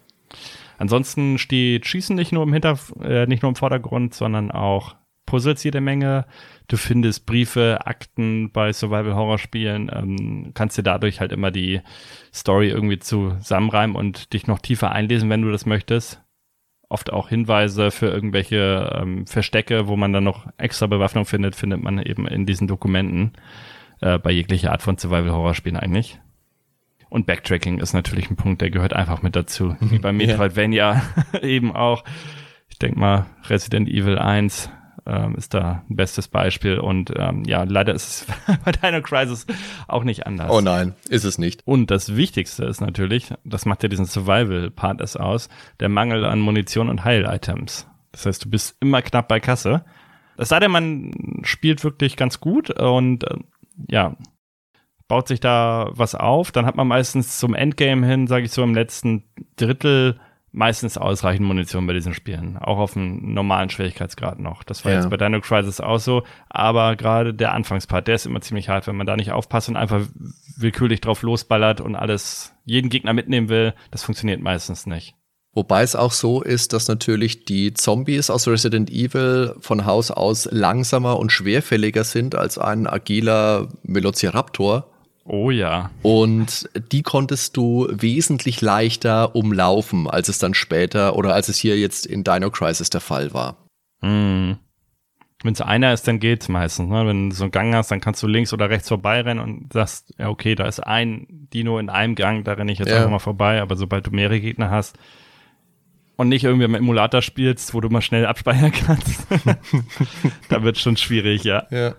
Ansonsten 0.82 1.38
steht 1.38 1.86
Schießen 1.86 2.16
nicht 2.16 2.32
nur 2.32 2.42
im 2.42 2.54
Hinter, 2.54 2.76
äh, 3.04 3.28
nicht 3.28 3.44
nur 3.44 3.50
im 3.50 3.56
Vordergrund, 3.56 4.16
sondern 4.16 4.50
auch 4.50 4.96
Puzzles 5.28 5.64
jede 5.64 5.80
Menge. 5.80 6.26
Du 6.68 6.76
findest 6.76 7.28
Briefe, 7.28 7.86
Akten 7.86 8.52
bei 8.52 8.74
Survival-Horror-Spielen, 8.74 9.92
ähm, 9.94 10.52
kannst 10.56 10.80
dir 10.80 10.84
dadurch 10.84 11.20
halt 11.20 11.34
immer 11.34 11.52
die 11.52 11.82
Story 12.34 12.70
irgendwie 12.70 12.98
zusammenreimen 12.98 13.96
und 13.96 14.34
dich 14.34 14.48
noch 14.48 14.58
tiefer 14.58 14.92
einlesen, 14.92 15.30
wenn 15.30 15.44
du 15.44 15.52
das 15.52 15.68
möchtest. 15.68 16.20
Oft 16.90 17.14
auch 17.14 17.30
Hinweise 17.30 17.92
für 17.92 18.08
irgendwelche 18.08 19.00
ähm, 19.00 19.28
Verstecke, 19.28 19.88
wo 19.88 19.96
man 19.96 20.14
dann 20.14 20.24
noch 20.24 20.48
extra 20.58 20.88
Bewaffnung 20.88 21.26
findet, 21.26 21.56
findet 21.56 21.84
man 21.84 22.00
eben 22.00 22.28
in 22.28 22.48
diesen 22.48 22.68
Dokumenten 22.68 23.34
äh, 24.02 24.20
bei 24.20 24.32
jeglicher 24.32 24.72
Art 24.72 24.82
von 24.82 24.98
Survival-Horror-Spielen 24.98 25.78
eigentlich. 25.78 26.20
Und 27.10 27.26
Backtracking 27.26 27.80
ist 27.80 27.94
natürlich 27.94 28.30
ein 28.30 28.36
Punkt, 28.38 28.62
der 28.62 28.70
gehört 28.70 28.94
einfach 28.94 29.22
mit 29.22 29.36
dazu. 29.36 29.76
Wie 29.80 30.00
bei 30.00 30.14
Metroidvania 30.14 31.02
eben 31.42 31.76
auch. 31.76 32.04
Ich 32.70 32.80
denke 32.80 33.00
mal, 33.00 33.26
Resident 33.50 33.90
Evil 33.90 34.18
1 34.18 34.70
ähm, 35.06 35.36
ist 35.36 35.54
da 35.54 35.84
ein 35.90 35.96
bestes 35.96 36.28
Beispiel. 36.28 36.80
Und 36.80 37.12
ähm, 37.18 37.44
ja, 37.46 37.64
leider 37.64 37.94
ist 37.94 38.28
es 38.48 38.58
bei 38.66 38.72
Dino 38.72 39.02
Crisis 39.02 39.46
auch 39.88 40.04
nicht 40.04 40.26
anders. 40.26 40.50
Oh 40.52 40.62
nein, 40.62 40.96
ist 41.10 41.26
es 41.26 41.38
nicht. 41.38 41.68
Und 41.68 41.92
das 41.92 42.16
Wichtigste 42.16 42.66
ist 42.66 42.82
natürlich, 42.82 43.34
das 43.44 43.66
macht 43.66 43.84
ja 43.84 43.90
diesen 43.90 44.06
Survival-Part 44.06 45.02
es 45.02 45.18
aus, 45.18 45.50
der 45.80 45.90
Mangel 45.90 46.26
an 46.26 46.40
Munition 46.40 46.90
und 46.90 47.04
Heil-Items. 47.04 47.88
Das 48.12 48.26
heißt, 48.26 48.46
du 48.46 48.50
bist 48.50 48.78
immer 48.80 49.02
knapp 49.02 49.28
bei 49.28 49.40
Kasse. 49.40 49.84
Es 50.38 50.50
sei 50.50 50.60
denn, 50.60 50.72
man 50.72 51.42
spielt 51.44 51.84
wirklich 51.84 52.16
ganz 52.16 52.40
gut 52.40 52.70
und 52.72 53.24
äh, 53.26 53.36
ja, 53.90 54.16
baut 55.08 55.28
sich 55.28 55.40
da 55.40 55.90
was 55.92 56.16
auf. 56.16 56.52
Dann 56.52 56.66
hat 56.66 56.76
man 56.76 56.88
meistens 56.88 57.38
zum 57.38 57.54
Endgame 57.54 58.06
hin, 58.08 58.28
sage 58.28 58.46
ich 58.46 58.52
so, 58.52 58.64
im 58.64 58.74
letzten 58.74 59.24
Drittel 59.58 60.20
meistens 60.54 60.98
ausreichend 60.98 61.48
Munition 61.48 61.88
bei 61.88 61.94
diesen 61.94 62.14
Spielen. 62.14 62.58
Auch 62.58 62.78
auf 62.78 62.96
einem 62.96 63.34
normalen 63.34 63.70
Schwierigkeitsgrad 63.70 64.40
noch. 64.40 64.64
Das 64.64 64.84
war 64.84 64.92
ja. 64.92 65.00
jetzt 65.00 65.10
bei 65.10 65.18
Dino 65.18 65.40
Crisis 65.40 65.80
auch 65.80 66.00
so. 66.00 66.24
Aber 66.50 66.96
gerade 66.96 67.34
der 67.34 67.54
Anfangspart, 67.54 68.08
der 68.08 68.16
ist 68.16 68.26
immer 68.26 68.42
ziemlich 68.42 68.70
hart, 68.70 68.88
wenn 68.88 68.98
man 68.98 69.08
da 69.08 69.16
nicht 69.16 69.32
aufpasst 69.32 69.70
und 69.70 69.78
einfach 69.78 70.02
willkürlich 70.58 71.02
drauf 71.02 71.22
losballert 71.22 71.82
und 71.82 71.96
alles, 71.96 72.54
jeden 72.66 72.90
Gegner 72.90 73.14
mitnehmen 73.14 73.50
will. 73.50 73.74
Das 73.92 74.04
funktioniert 74.04 74.42
meistens 74.42 74.86
nicht. 74.86 75.16
Wobei 75.54 75.84
es 75.84 75.98
auch 75.98 76.14
so 76.14 76.42
ist, 76.42 76.72
dass 76.72 76.88
natürlich 76.88 77.44
die 77.44 77.74
Zombies 77.74 78.30
aus 78.30 78.48
Resident 78.48 78.90
Evil 78.90 79.54
von 79.60 79.86
Haus 79.86 80.10
aus 80.10 80.48
langsamer 80.50 81.20
und 81.20 81.32
schwerfälliger 81.32 82.06
sind 82.06 82.36
als 82.36 82.58
ein 82.58 82.88
agiler 82.88 83.68
Velociraptor. 83.84 84.88
Oh 85.26 85.52
ja. 85.52 85.92
Und 86.04 86.70
die 86.92 87.04
konntest 87.04 87.58
du 87.58 87.88
wesentlich 87.92 88.62
leichter 88.62 89.36
umlaufen, 89.36 90.10
als 90.10 90.30
es 90.30 90.40
dann 90.40 90.54
später 90.54 91.18
oder 91.18 91.34
als 91.34 91.50
es 91.50 91.58
hier 91.58 91.78
jetzt 91.78 92.06
in 92.06 92.24
Dino 92.24 92.50
Crisis 92.50 92.90
der 92.90 93.02
Fall 93.02 93.34
war. 93.34 93.58
Hm. 94.02 94.58
Wenn 95.44 95.54
es 95.54 95.62
einer 95.62 95.92
ist, 95.92 96.08
dann 96.08 96.20
geht's 96.20 96.48
meistens. 96.48 96.88
Ne? 96.88 97.06
Wenn 97.06 97.30
du 97.30 97.36
so 97.36 97.44
einen 97.44 97.52
Gang 97.52 97.74
hast, 97.74 97.92
dann 97.92 98.00
kannst 98.00 98.24
du 98.24 98.28
links 98.28 98.54
oder 98.54 98.70
rechts 98.70 98.88
vorbeirennen 98.88 99.44
und 99.44 99.74
sagst, 99.74 100.14
ja, 100.18 100.30
okay, 100.30 100.56
da 100.56 100.66
ist 100.66 100.80
ein 100.80 101.28
Dino 101.52 101.78
in 101.78 101.90
einem 101.90 102.16
Gang, 102.16 102.46
da 102.46 102.54
renne 102.54 102.72
ich 102.72 102.80
jetzt 102.80 102.90
ja. 102.90 102.98
einfach 102.98 103.10
mal 103.10 103.20
vorbei. 103.20 103.62
Aber 103.62 103.76
sobald 103.76 104.08
du 104.08 104.12
mehrere 104.12 104.40
Gegner 104.40 104.70
hast 104.70 104.98
und 106.22 106.30
nicht 106.30 106.44
irgendwie 106.44 106.66
im 106.66 106.76
Emulator 106.76 107.24
spielst, 107.24 107.74
wo 107.74 107.82
du 107.82 107.90
mal 107.90 108.02
schnell 108.02 108.28
abspeichern 108.28 108.72
kannst, 108.72 109.26
da 110.50 110.62
wird 110.62 110.78
schon 110.78 110.96
schwierig, 110.96 111.44
ja. 111.44 111.66
Ja. 111.72 111.96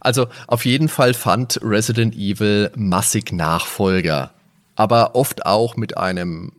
Also 0.00 0.26
auf 0.46 0.66
jeden 0.66 0.88
Fall 0.88 1.14
fand 1.14 1.58
Resident 1.62 2.14
Evil 2.14 2.70
massig 2.76 3.32
Nachfolger, 3.32 4.32
aber 4.76 5.14
oft 5.14 5.46
auch 5.46 5.76
mit 5.76 5.96
einem 5.96 6.52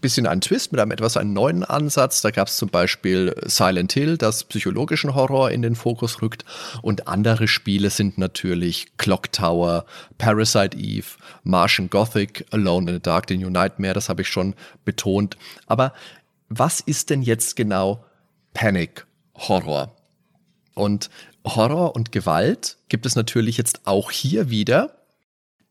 bisschen 0.00 0.26
einen 0.26 0.40
Twist, 0.40 0.72
mit 0.72 0.80
einem 0.80 0.90
etwas 0.90 1.16
einen 1.16 1.32
neuen 1.32 1.64
Ansatz. 1.64 2.22
Da 2.22 2.30
gab 2.30 2.48
es 2.48 2.56
zum 2.56 2.68
Beispiel 2.68 3.34
Silent 3.46 3.92
Hill, 3.92 4.16
das 4.16 4.44
psychologischen 4.44 5.14
Horror 5.14 5.50
in 5.50 5.62
den 5.62 5.74
Fokus 5.74 6.22
rückt. 6.22 6.44
Und 6.82 7.08
andere 7.08 7.48
Spiele 7.48 7.90
sind 7.90 8.18
natürlich 8.18 8.88
Clock 8.98 9.32
Tower, 9.32 9.84
Parasite 10.18 10.76
Eve, 10.76 11.06
Martian 11.44 11.88
Gothic, 11.88 12.46
Alone 12.50 12.90
in 12.90 12.96
the 12.96 13.02
Dark, 13.02 13.26
The 13.28 13.38
New 13.38 13.50
Nightmare, 13.50 13.94
das 13.94 14.08
habe 14.08 14.22
ich 14.22 14.28
schon 14.28 14.54
betont. 14.84 15.36
Aber 15.66 15.92
was 16.50 16.80
ist 16.80 17.08
denn 17.10 17.22
jetzt 17.22 17.56
genau 17.56 18.04
Panic 18.52 19.06
Horror? 19.36 19.96
Und 20.74 21.08
Horror 21.46 21.94
und 21.94 22.12
Gewalt 22.12 22.76
gibt 22.88 23.06
es 23.06 23.16
natürlich 23.16 23.56
jetzt 23.56 23.86
auch 23.86 24.10
hier 24.10 24.50
wieder. 24.50 24.96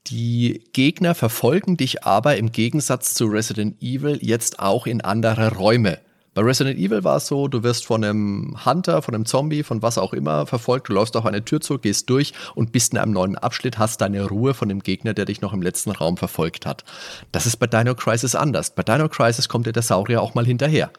Die 0.08 0.63
Gegner 0.74 1.13
verfolgen 1.13 1.78
dich 1.78 2.06
aber 2.06 2.38
im 2.38 2.52
Gegensatz 2.52 3.13
zu 3.13 3.26
Resident 3.26 3.82
Evil 3.84 4.18
jetzt 4.22 4.60
auch 4.60 4.88
in 4.88 5.02
andere 5.02 5.56
Räume. 5.56 6.00
Bei 6.34 6.42
Resident 6.44 6.78
Evil 6.78 7.04
war 7.04 7.18
es 7.18 7.28
so, 7.28 7.48
du 7.48 7.63
wirst 7.63 7.86
von 7.86 8.04
einem 8.04 8.56
Hunter, 8.65 9.02
von 9.02 9.15
einem 9.15 9.26
Zombie, 9.26 9.63
von 9.63 9.82
was 9.82 9.98
auch 9.98 10.13
immer 10.13 10.46
verfolgt, 10.46 10.89
du 10.89 10.94
läufst 10.94 11.18
auf 11.18 11.26
eine 11.26 11.44
Tür 11.44 11.60
zu, 11.60 11.80
gehst 11.80 12.10
durch 12.10 12.34
und 12.56 12.72
bist 12.72 12.94
in 12.94 13.00
einem 13.00 13.13
neuen 13.13 13.36
Abschnitt, 13.38 13.78
hast 13.78 14.02
deine 14.02 14.26
Ruhe 14.26 14.54
von 14.54 14.70
dem 14.70 14.82
Gegner, 14.82 15.13
der 15.13 15.26
dich 15.26 15.42
noch 15.42 15.54
im 15.54 15.62
letzten 15.62 15.92
Raum 15.92 16.18
verfolgt 16.18 16.65
hat. 16.65 16.84
Das 17.32 17.46
ist 17.46 17.58
bei 17.58 17.68
Dino 17.68 17.96
Crisis 17.96 18.36
anders. 18.36 18.76
Bei 18.76 18.84
Dino 18.84 19.10
Crisis 19.10 19.50
kommt 19.50 19.65
dir 19.65 19.74
der 19.74 19.84
Saurier 19.84 20.22
auch 20.22 20.36
mal 20.36 20.46
hinterher. 20.46 20.92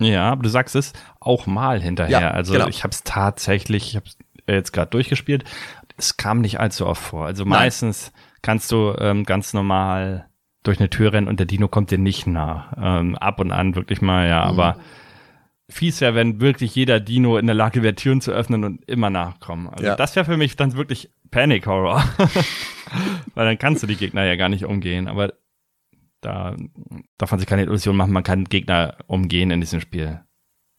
Ja, 0.00 0.32
aber 0.32 0.42
du 0.42 0.48
sagst 0.48 0.74
es 0.74 0.92
auch 1.20 1.46
mal 1.46 1.80
hinterher. 1.80 2.20
Ja, 2.20 2.30
also 2.30 2.54
genau. 2.54 2.68
ich 2.68 2.82
habe 2.82 2.92
es 2.92 3.04
tatsächlich, 3.04 3.90
ich 3.90 3.96
habe 3.96 4.06
es 4.06 4.16
jetzt 4.46 4.72
gerade 4.72 4.90
durchgespielt. 4.90 5.44
Es 5.96 6.16
kam 6.16 6.40
nicht 6.40 6.58
allzu 6.58 6.86
oft 6.86 7.02
vor. 7.02 7.26
Also 7.26 7.44
Nein. 7.44 7.50
meistens 7.50 8.10
kannst 8.42 8.72
du 8.72 8.94
ähm, 8.98 9.24
ganz 9.24 9.52
normal 9.52 10.29
durch 10.62 10.78
eine 10.78 10.90
Tür 10.90 11.12
rennen 11.12 11.28
und 11.28 11.38
der 11.38 11.46
Dino 11.46 11.68
kommt 11.68 11.90
dir 11.90 11.98
nicht 11.98 12.26
nah. 12.26 12.72
Ähm, 12.76 13.16
ab 13.16 13.40
und 13.40 13.52
an 13.52 13.74
wirklich 13.74 14.02
mal, 14.02 14.28
ja, 14.28 14.44
mhm. 14.44 14.50
aber 14.50 14.76
fies 15.68 16.00
wäre, 16.00 16.14
wenn 16.14 16.40
wirklich 16.40 16.74
jeder 16.74 17.00
Dino 17.00 17.38
in 17.38 17.46
der 17.46 17.54
Lage 17.54 17.82
wäre, 17.82 17.94
Türen 17.94 18.20
zu 18.20 18.32
öffnen 18.32 18.64
und 18.64 18.88
immer 18.88 19.10
nachkommen. 19.10 19.68
Also 19.68 19.84
ja. 19.84 19.96
das 19.96 20.16
wäre 20.16 20.26
für 20.26 20.36
mich 20.36 20.56
dann 20.56 20.74
wirklich 20.74 21.10
Panic 21.30 21.66
Horror. 21.66 22.04
Weil 23.34 23.46
dann 23.46 23.58
kannst 23.58 23.82
du 23.82 23.86
die 23.86 23.96
Gegner 23.96 24.24
ja 24.24 24.36
gar 24.36 24.48
nicht 24.48 24.64
umgehen. 24.64 25.06
Aber 25.08 25.32
da 26.20 26.56
darf 27.18 27.30
man 27.30 27.38
sich 27.38 27.48
keine 27.48 27.62
Illusion 27.62 27.96
machen, 27.96 28.12
man 28.12 28.24
kann 28.24 28.44
Gegner 28.44 28.96
umgehen 29.06 29.50
in 29.50 29.60
diesem 29.60 29.80
Spiel. 29.80 30.20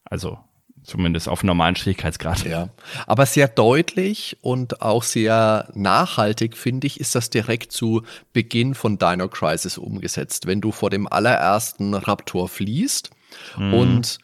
Also 0.04 0.40
zumindest 0.84 1.30
auf 1.30 1.44
normalen 1.44 1.76
Schwierigkeitsgrad. 1.76 2.46
Ja, 2.46 2.70
aber 3.08 3.26
sehr 3.26 3.48
deutlich 3.48 4.38
und 4.42 4.82
auch 4.82 5.04
sehr 5.04 5.70
nachhaltig, 5.74 6.58
finde 6.58 6.88
ich, 6.88 7.00
ist 7.00 7.16
das 7.16 7.30
direkt 7.30 7.72
zu 7.72 8.04
Beginn 8.34 8.76
von 8.76 8.98
Dino 8.98 9.28
Crisis 9.28 9.78
umgesetzt. 9.78 10.48
Wenn 10.48 10.62
du 10.62 10.72
vor 10.72 10.90
dem 10.90 11.08
allerersten 11.08 11.94
Raptor 11.94 12.50
fließt 12.50 13.12
mhm. 13.58 13.74
und 13.74 14.18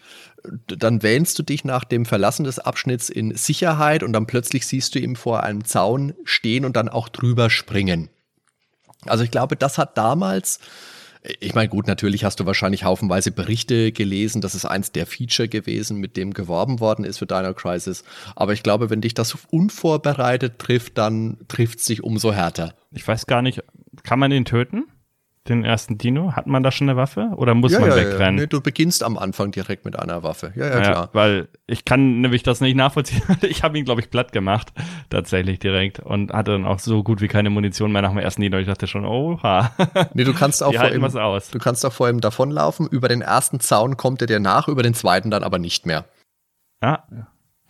dann 0.67 1.03
wähnst 1.03 1.37
du 1.39 1.43
dich 1.43 1.65
nach 1.65 1.83
dem 1.83 2.05
Verlassen 2.05 2.43
des 2.43 2.59
Abschnitts 2.59 3.09
in 3.09 3.35
Sicherheit 3.35 4.03
und 4.03 4.13
dann 4.13 4.27
plötzlich 4.27 4.65
siehst 4.65 4.95
du 4.95 4.99
ihn 4.99 5.15
vor 5.15 5.43
einem 5.43 5.65
Zaun 5.65 6.13
stehen 6.23 6.65
und 6.65 6.75
dann 6.75 6.89
auch 6.89 7.09
drüber 7.09 7.49
springen. 7.49 8.09
Also 9.05 9.23
ich 9.23 9.31
glaube, 9.31 9.55
das 9.55 9.77
hat 9.77 9.97
damals 9.97 10.59
ich 11.39 11.55
meine, 11.55 11.69
gut, 11.69 11.87
natürlich 11.87 12.23
hast 12.23 12.39
du 12.39 12.45
wahrscheinlich 12.45 12.83
haufenweise 12.83 13.31
Berichte 13.31 13.91
gelesen. 13.91 14.41
Das 14.41 14.55
ist 14.55 14.65
eins 14.65 14.91
der 14.91 15.05
Feature 15.05 15.47
gewesen, 15.47 15.97
mit 15.97 16.15
dem 16.15 16.33
geworben 16.33 16.79
worden 16.79 17.05
ist 17.05 17.17
für 17.17 17.25
Dino 17.25 17.53
Crisis. 17.53 18.03
Aber 18.35 18.53
ich 18.53 18.63
glaube, 18.63 18.89
wenn 18.89 19.01
dich 19.01 19.13
das 19.13 19.37
unvorbereitet 19.49 20.59
trifft, 20.59 20.97
dann 20.97 21.37
trifft 21.47 21.79
es 21.79 21.85
dich 21.85 22.03
umso 22.03 22.33
härter. 22.33 22.75
Ich 22.91 23.07
weiß 23.07 23.25
gar 23.25 23.41
nicht, 23.41 23.61
kann 24.03 24.19
man 24.19 24.31
ihn 24.31 24.45
töten? 24.45 24.85
Den 25.49 25.63
ersten 25.63 25.97
Dino? 25.97 26.33
Hat 26.33 26.47
man 26.47 26.63
da 26.63 26.71
schon 26.71 26.89
eine 26.89 26.97
Waffe 26.97 27.31
oder 27.35 27.53
muss 27.53 27.71
ja, 27.71 27.79
man 27.79 27.89
ja, 27.89 27.95
wegrennen? 27.95 28.37
Ja. 28.37 28.43
Nee, 28.43 28.47
du 28.47 28.61
beginnst 28.61 29.03
am 29.03 29.17
Anfang 29.17 29.51
direkt 29.51 29.85
mit 29.85 29.97
einer 29.97 30.23
Waffe. 30.23 30.53
Ja, 30.55 30.67
ja, 30.67 30.81
klar. 30.81 31.09
Weil 31.13 31.47
ich 31.65 31.85
kann 31.85 32.21
nämlich 32.21 32.43
das 32.43 32.61
nicht 32.61 32.75
nachvollziehen. 32.75 33.21
Ich 33.47 33.63
habe 33.63 33.77
ihn, 33.77 33.85
glaube 33.85 34.01
ich, 34.01 34.09
platt 34.09 34.31
gemacht, 34.31 34.73
tatsächlich 35.09 35.59
direkt 35.59 35.99
und 35.99 36.33
hatte 36.33 36.51
dann 36.51 36.65
auch 36.65 36.79
so 36.79 37.03
gut 37.03 37.21
wie 37.21 37.27
keine 37.27 37.49
Munition 37.49 37.91
mehr 37.91 38.01
nach 38.01 38.09
dem 38.09 38.19
ersten 38.19 38.41
Dino. 38.41 38.57
Ich 38.57 38.67
dachte 38.67 38.87
schon, 38.87 39.05
oha. 39.05 39.71
Nee, 40.13 40.23
du 40.23 40.33
kannst 40.33 40.63
auch 40.63 40.73
vor 40.73 40.91
ihm, 40.91 41.01
was 41.01 41.15
aus. 41.15 41.49
Du 41.49 41.59
kannst 41.59 41.85
auch 41.85 41.93
vor 41.93 42.09
ihm 42.09 42.21
davonlaufen. 42.21 42.87
Über 42.87 43.07
den 43.07 43.21
ersten 43.21 43.59
Zaun 43.59 43.97
kommt 43.97 44.21
er 44.21 44.27
dir 44.27 44.39
nach, 44.39 44.67
über 44.67 44.83
den 44.83 44.93
zweiten 44.93 45.31
dann 45.31 45.43
aber 45.43 45.59
nicht 45.59 45.85
mehr. 45.85 46.05
Ah, 46.81 46.99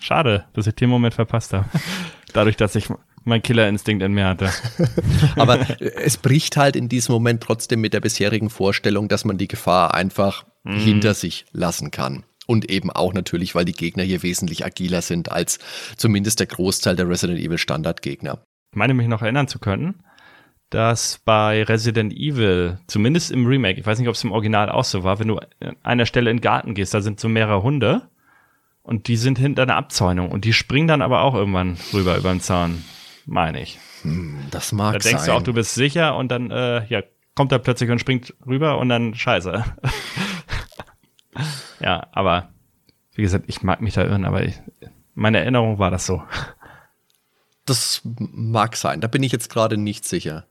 schade, 0.02 0.46
dass 0.54 0.68
ich 0.68 0.76
den 0.76 0.90
Moment 0.90 1.14
verpasst 1.14 1.54
habe. 1.54 1.66
Dadurch, 2.34 2.58
dass 2.58 2.76
ich 2.76 2.90
mein 3.28 3.42
Killerinstinkt 3.42 4.04
in 4.04 4.14
mir 4.14 4.26
hatte. 4.26 4.50
Aber 5.36 5.60
es 5.80 6.18
bricht 6.18 6.58
halt 6.58 6.76
in 6.76 6.90
diesem 6.90 7.14
Moment 7.14 7.44
trotzdem 7.44 7.82
mit 7.82 7.94
der 7.94 8.00
bisherigen 8.00 8.50
Vorstellung, 8.50 9.08
dass 9.08 9.26
man 9.26 9.38
die 9.38 9.48
Gefahr 9.48 9.94
einfach 9.94 10.46
mm. 10.64 10.78
hinter 10.78 11.14
sich 11.14 11.46
lassen 11.52 11.92
kann. 11.92 12.24
Und 12.48 12.72
eben 12.72 12.90
auch 12.90 13.14
natürlich, 13.14 13.56
weil 13.56 13.66
die 13.66 13.74
Gegner 13.74 14.04
hier 14.04 14.24
wesentlich 14.24 14.66
agiler 14.66 15.02
sind 15.02 15.32
als 15.32 15.60
zumindest 15.98 16.40
der 16.40 16.48
Großteil 16.48 16.96
der 16.96 17.10
Resident 17.10 17.40
Evil 17.40 17.58
Standardgegner. 17.58 18.40
Ich 18.72 18.78
meine 18.78 18.94
mich 18.94 19.08
noch 19.08 19.22
erinnern 19.22 19.50
zu 19.50 19.60
können, 19.60 19.96
dass 20.70 21.20
bei 21.26 21.64
Resident 21.64 22.14
Evil, 22.14 22.80
zumindest 22.88 23.32
im 23.32 23.46
Remake, 23.46 23.80
ich 23.80 23.86
weiß 23.86 24.00
nicht, 24.00 24.08
ob 24.08 24.16
es 24.16 24.24
im 24.24 24.32
Original 24.32 24.70
auch 24.70 24.86
so 24.86 25.04
war, 25.04 25.20
wenn 25.20 25.28
du 25.28 25.38
an 25.60 25.76
einer 25.84 26.06
Stelle 26.06 26.32
in 26.32 26.38
den 26.38 26.42
Garten 26.42 26.74
gehst, 26.74 26.94
da 26.94 27.02
sind 27.02 27.20
so 27.20 27.28
mehrere 27.28 27.64
Hunde 27.64 28.10
und 28.82 29.10
die 29.10 29.18
sind 29.18 29.38
hinter 29.38 29.64
einer 29.64 29.76
Abzäunung 29.76 30.32
und 30.32 30.46
die 30.46 30.54
springen 30.54 30.88
dann 30.88 31.02
aber 31.02 31.22
auch 31.22 31.36
irgendwann 31.36 31.78
rüber 31.92 32.18
über 32.18 32.30
den 32.30 32.40
Zaun 32.40 32.84
meine 33.28 33.62
ich. 33.62 33.80
Hm, 34.02 34.48
das 34.50 34.72
mag 34.72 34.94
sein. 34.94 35.00
Da 35.00 35.10
denkst 35.10 35.24
sein. 35.24 35.36
du 35.36 35.38
auch, 35.38 35.44
du 35.44 35.54
bist 35.54 35.76
sicher 35.76 36.16
und 36.16 36.30
dann, 36.30 36.50
äh, 36.50 36.86
ja, 36.88 37.04
kommt 37.36 37.52
er 37.52 37.60
plötzlich 37.60 37.92
und 37.92 38.00
springt 38.00 38.34
rüber 38.46 38.80
und 38.80 38.90
dann 38.90 39.14
scheiße. 39.14 39.64
ja, 41.80 42.08
aber 42.12 42.50
wie 43.14 43.22
gesagt, 43.22 43.46
ich 43.48 43.62
mag 43.62 43.82
mich 43.82 43.94
da 43.94 44.04
irren, 44.04 44.26
aber 44.26 44.44
ich, 44.44 44.56
meine 45.14 45.40
Erinnerung 45.40 45.78
war 45.78 45.92
das 45.92 46.06
so. 46.06 46.24
Das 47.66 48.02
mag 48.04 48.76
sein, 48.76 49.02
da 49.02 49.08
bin 49.08 49.24
ich 49.24 49.32
jetzt 49.32 49.50
gerade 49.50 49.78
nicht 49.78 50.06
sicher 50.06 50.48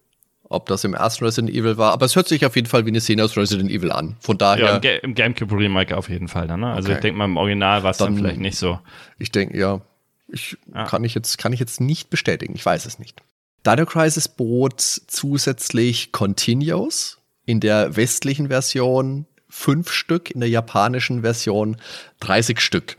ob 0.49 0.67
das 0.67 0.85
im 0.85 0.95
ersten 0.95 1.25
Resident 1.25 1.53
Evil 1.53 1.77
war, 1.77 1.93
aber 1.93 2.07
es 2.07 2.15
hört 2.15 2.29
sich 2.29 2.45
auf 2.47 2.57
jeden 2.57 2.69
Fall 2.69 2.85
wie 2.85 2.91
eine 2.91 3.01
Szene 3.01 3.25
aus 3.25 3.37
Resident 3.37 3.71
Evil 3.71 3.91
an. 3.91 4.17
Von 4.21 4.39
daher. 4.39 4.65
Ja, 4.65 4.77
im, 4.77 4.81
Ga 4.81 4.91
im 5.03 5.15
GameCube 5.15 5.57
Remake 5.57 5.97
auf 5.97 6.09
jeden 6.09 6.29
Fall 6.29 6.47
dann, 6.47 6.61
ne? 6.61 6.73
Also 6.73 6.89
okay. 6.89 6.97
ich 6.97 7.01
denke 7.03 7.19
mal, 7.19 7.25
im 7.25 7.37
Original 7.37 7.83
war 7.83 7.91
es 7.91 7.99
dann, 7.99 8.15
dann, 8.15 8.23
vielleicht 8.23 8.41
nicht 8.41 8.57
so. 8.57 8.79
Ich 9.19 9.33
denke, 9.33 9.59
ja. 9.59 9.81
Ich 10.29 10.57
ja. 10.75 10.85
kann 10.85 11.05
ich 11.05 11.15
jetzt, 11.15 11.39
kann 11.39 11.53
ich 11.53 11.61
jetzt 11.61 11.81
nicht 11.81 12.11
bestätigen. 12.11 12.55
Ich 12.55 12.65
weiß 12.65 12.87
es 12.87 12.99
nicht. 12.99 13.23
Dino 13.67 13.87
Crisis 13.87 14.29
bot 14.29 14.81
zusätzlich 14.81 16.12
Continuos 16.12 17.19
in 17.45 17.61
der 17.61 17.97
westlichen 17.97 18.49
Version 18.49 19.27
fünf 19.49 19.91
Stück, 19.91 20.31
in 20.31 20.41
der 20.41 20.49
japanischen 20.49 21.23
Version 21.23 21.77
30 22.21 22.61
Stück. 22.61 22.99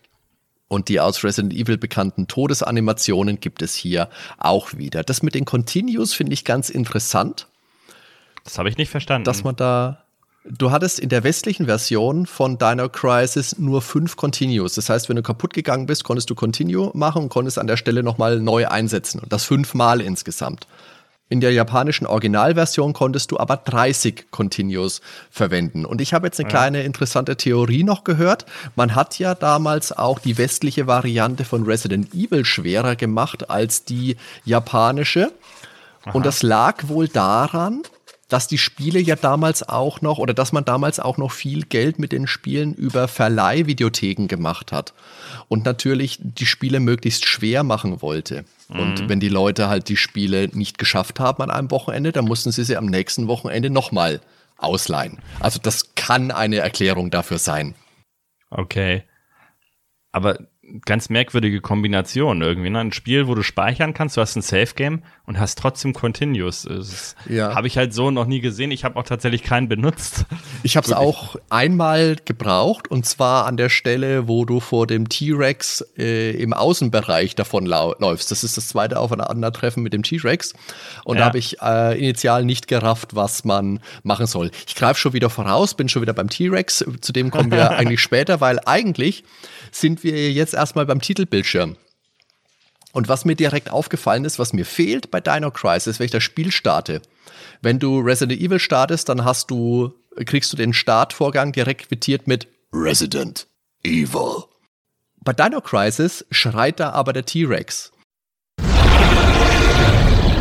Und 0.68 0.90
die 0.90 1.00
aus 1.00 1.24
Resident 1.24 1.54
Evil 1.54 1.78
bekannten 1.78 2.28
Todesanimationen 2.28 3.40
gibt 3.40 3.62
es 3.62 3.76
hier 3.76 4.10
auch 4.38 4.74
wieder. 4.74 5.04
Das 5.04 5.24
mit 5.24 5.36
den 5.36 5.46
Continues 5.46 6.14
finde 6.14 6.34
ich 6.34 6.44
ganz 6.44 6.70
interessant. 6.70 7.48
Das 8.44 8.58
habe 8.58 8.68
ich 8.68 8.78
nicht 8.78 8.90
verstanden. 8.90 9.26
Dass 9.26 9.44
man 9.44 9.56
da. 9.56 10.04
Du 10.50 10.72
hattest 10.72 11.00
in 11.00 11.10
der 11.10 11.24
westlichen 11.26 11.66
Version 11.66 12.26
von 12.26 12.58
Dino 12.58 12.88
Crisis 12.88 13.58
nur 13.60 13.82
fünf 13.82 14.16
Continues. 14.16 14.76
Das 14.76 14.90
heißt, 14.90 15.10
wenn 15.10 15.18
du 15.18 15.22
kaputt 15.22 15.54
gegangen 15.54 15.88
bist, 15.88 16.06
konntest 16.06 16.30
du 16.30 16.36
Continue 16.36 16.90
machen 16.94 17.24
und 17.24 17.30
konntest 17.30 17.60
an 17.60 17.68
der 17.68 17.76
Stelle 17.76 18.02
nochmal 18.02 18.40
neu 18.40 18.68
einsetzen. 18.68 19.20
Und 19.20 19.34
das 19.34 19.44
fünfmal 19.44 20.00
insgesamt. 20.00 20.66
In 21.30 21.42
der 21.42 21.52
japanischen 21.52 22.08
Originalversion 22.08 22.94
konntest 22.94 23.32
du 23.32 23.38
aber 23.38 23.58
30 23.58 24.32
Continues 24.32 25.02
verwenden. 25.30 25.84
Und 25.84 26.00
ich 26.00 26.14
habe 26.14 26.28
jetzt 26.28 26.40
eine 26.40 26.48
ja. 26.48 26.50
kleine 26.50 26.84
interessante 26.84 27.36
Theorie 27.36 27.84
noch 27.84 28.06
gehört. 28.06 28.46
Man 28.78 28.96
hat 28.96 29.20
ja 29.20 29.36
damals 29.36 29.92
auch 29.92 30.20
die 30.20 30.38
westliche 30.38 30.88
Variante 30.88 31.44
von 31.44 31.66
Resident 31.66 32.14
Evil 32.14 32.46
schwerer 32.46 32.96
gemacht 32.96 33.50
als 33.50 33.84
die 33.84 34.16
japanische. 34.46 35.34
Aha. 36.06 36.12
Und 36.14 36.26
das 36.26 36.44
lag 36.44 36.88
wohl 36.88 37.10
daran, 37.10 37.84
dass 38.28 38.48
die 38.48 38.58
Spiele 38.58 39.00
ja 39.00 39.16
damals 39.16 39.68
auch 39.68 40.02
noch 40.02 40.18
oder 40.18 40.34
dass 40.34 40.52
man 40.52 40.66
damals 40.66 41.00
auch 41.00 41.18
noch 41.18 41.32
viel 41.32 41.64
Geld 41.64 41.98
mit 41.98 42.12
den 42.12 42.28
Spielen 42.28 42.74
über 42.74 43.08
Verleihvideotheken 43.08 44.28
gemacht 44.28 44.72
hat 44.72 44.94
und 45.48 45.66
natürlich 45.66 46.20
die 46.22 46.46
Spiele 46.46 46.80
möglichst 46.80 47.26
schwer 47.26 47.64
machen 47.64 48.02
wollte. 48.02 48.44
Mhm. 48.68 48.80
Und 48.80 49.10
wenn 49.10 49.20
die 49.20 49.30
Leute 49.30 49.70
halt 49.70 49.88
die 49.88 49.98
Spiele 49.98 50.50
nicht 50.50 50.78
geschafft 50.78 51.20
haben 51.20 51.42
an 51.42 51.52
einem 51.52 51.72
Wochenende, 51.72 52.12
dann 52.12 52.26
mussten 52.26 52.52
sie 52.52 52.66
sie 52.66 52.76
am 52.76 52.86
nächsten 52.86 53.28
Wochenende 53.28 53.70
nochmal 53.70 54.20
ausleihen. 54.58 55.20
Also 55.40 55.60
das 55.62 55.96
kann 55.96 56.32
eine 56.32 56.58
Erklärung 56.58 57.12
dafür 57.12 57.38
sein. 57.38 57.76
Okay. 58.50 59.04
Aber 60.12 60.40
ganz 60.86 61.10
merkwürdige 61.10 61.62
Kombination 61.62 62.42
irgendwie. 62.42 62.70
Ne? 62.70 62.80
Ein 62.80 62.92
Spiel, 62.92 63.28
wo 63.28 63.36
du 63.36 63.44
speichern 63.44 63.94
kannst, 63.94 64.18
du 64.18 64.22
hast 64.22 64.36
ein 64.36 64.42
Safe-Game 64.42 65.02
und 65.26 65.40
hast 65.40 65.58
trotzdem 65.58 65.94
Continuous. 65.94 66.68
Ja. 67.30 67.56
Habe 67.56 67.68
ich 67.68 67.78
halt 67.78 67.94
so 67.94 68.12
noch 68.12 68.26
nie 68.26 68.42
gesehen. 68.42 68.72
Ich 68.72 68.84
habe 68.84 68.98
auch 68.98 69.04
tatsächlich 69.04 69.44
keinen 69.44 69.70
benutzt. 69.70 70.26
Ich 70.64 70.76
habe 70.76 70.86
es 70.86 70.94
auch 70.94 71.36
einmal 71.50 72.18
gebraucht 72.26 72.90
und 72.90 73.06
zwar 73.06 73.46
an 73.46 73.58
der 73.58 73.70
Stelle, 73.70 74.28
wo 74.28 74.46
du 74.46 74.60
vor 74.60 74.88
dem 74.88 75.08
T-Rex 75.08 75.86
äh, 75.98 76.32
im 76.32 76.54
Außenbereich 76.54 77.36
davon 77.36 77.66
läufst. 77.66 78.32
Das 78.32 78.44
ist 78.44 78.58
das 78.58 78.68
zweite 78.68 79.00
Aufeinandertreffen 79.00 79.84
mit 79.84 79.94
dem 79.94 80.04
T-Rex. 80.04 80.54
Und 81.04 81.16
ja. 81.16 81.22
da 81.22 81.26
habe 81.28 81.38
ich 81.38 81.62
äh, 81.62 81.98
initial 81.98 82.44
nicht 82.44 82.68
gerafft, 82.68 83.16
was 83.16 83.46
man 83.46 83.80
machen 84.04 84.26
soll. 84.26 84.52
Ich 84.68 84.76
greife 84.76 85.00
schon 85.00 85.14
wieder 85.14 85.30
voraus, 85.30 85.74
bin 85.74 85.90
schon 85.90 86.02
wieder 86.02 86.14
beim 86.14 86.30
T-Rex. 86.30 86.86
Zu 87.02 87.14
dem 87.14 87.32
kommen 87.32 87.52
wir 87.52 87.72
eigentlich 87.78 88.02
später, 88.02 88.42
weil 88.42 88.60
eigentlich 88.66 89.24
sind 89.80 90.04
wir 90.04 90.32
jetzt 90.32 90.54
erstmal 90.54 90.86
beim 90.86 91.02
Titelbildschirm. 91.02 91.78
Und 92.94 93.08
was 93.08 93.26
mir 93.26 93.36
direkt 93.36 93.70
aufgefallen 93.72 94.26
ist, 94.26 94.40
was 94.40 94.54
mir 94.54 94.66
fehlt 94.66 95.12
bei 95.12 95.22
Dino 95.22 95.52
Crisis, 95.52 96.00
wenn 96.00 96.06
ich 96.06 96.12
das 96.12 96.24
Spiel 96.24 96.52
starte. 96.52 97.02
Wenn 97.62 97.80
du 97.80 98.00
Resident 98.00 98.42
Evil 98.42 98.60
startest, 98.60 99.10
dann 99.10 99.24
hast 99.24 99.52
du, 99.52 99.94
kriegst 100.26 100.52
du 100.52 100.58
den 100.58 100.74
Startvorgang 100.74 101.52
direkt 101.52 101.90
quittiert 101.90 102.28
mit 102.28 102.48
Resident 102.74 103.48
Evil. 103.84 104.46
Bei 105.22 105.34
Dino 105.34 105.62
Crisis 105.62 106.26
schreit 106.32 106.80
da 106.80 106.92
aber 106.92 107.14
der 107.14 107.26
T-Rex. 107.26 107.92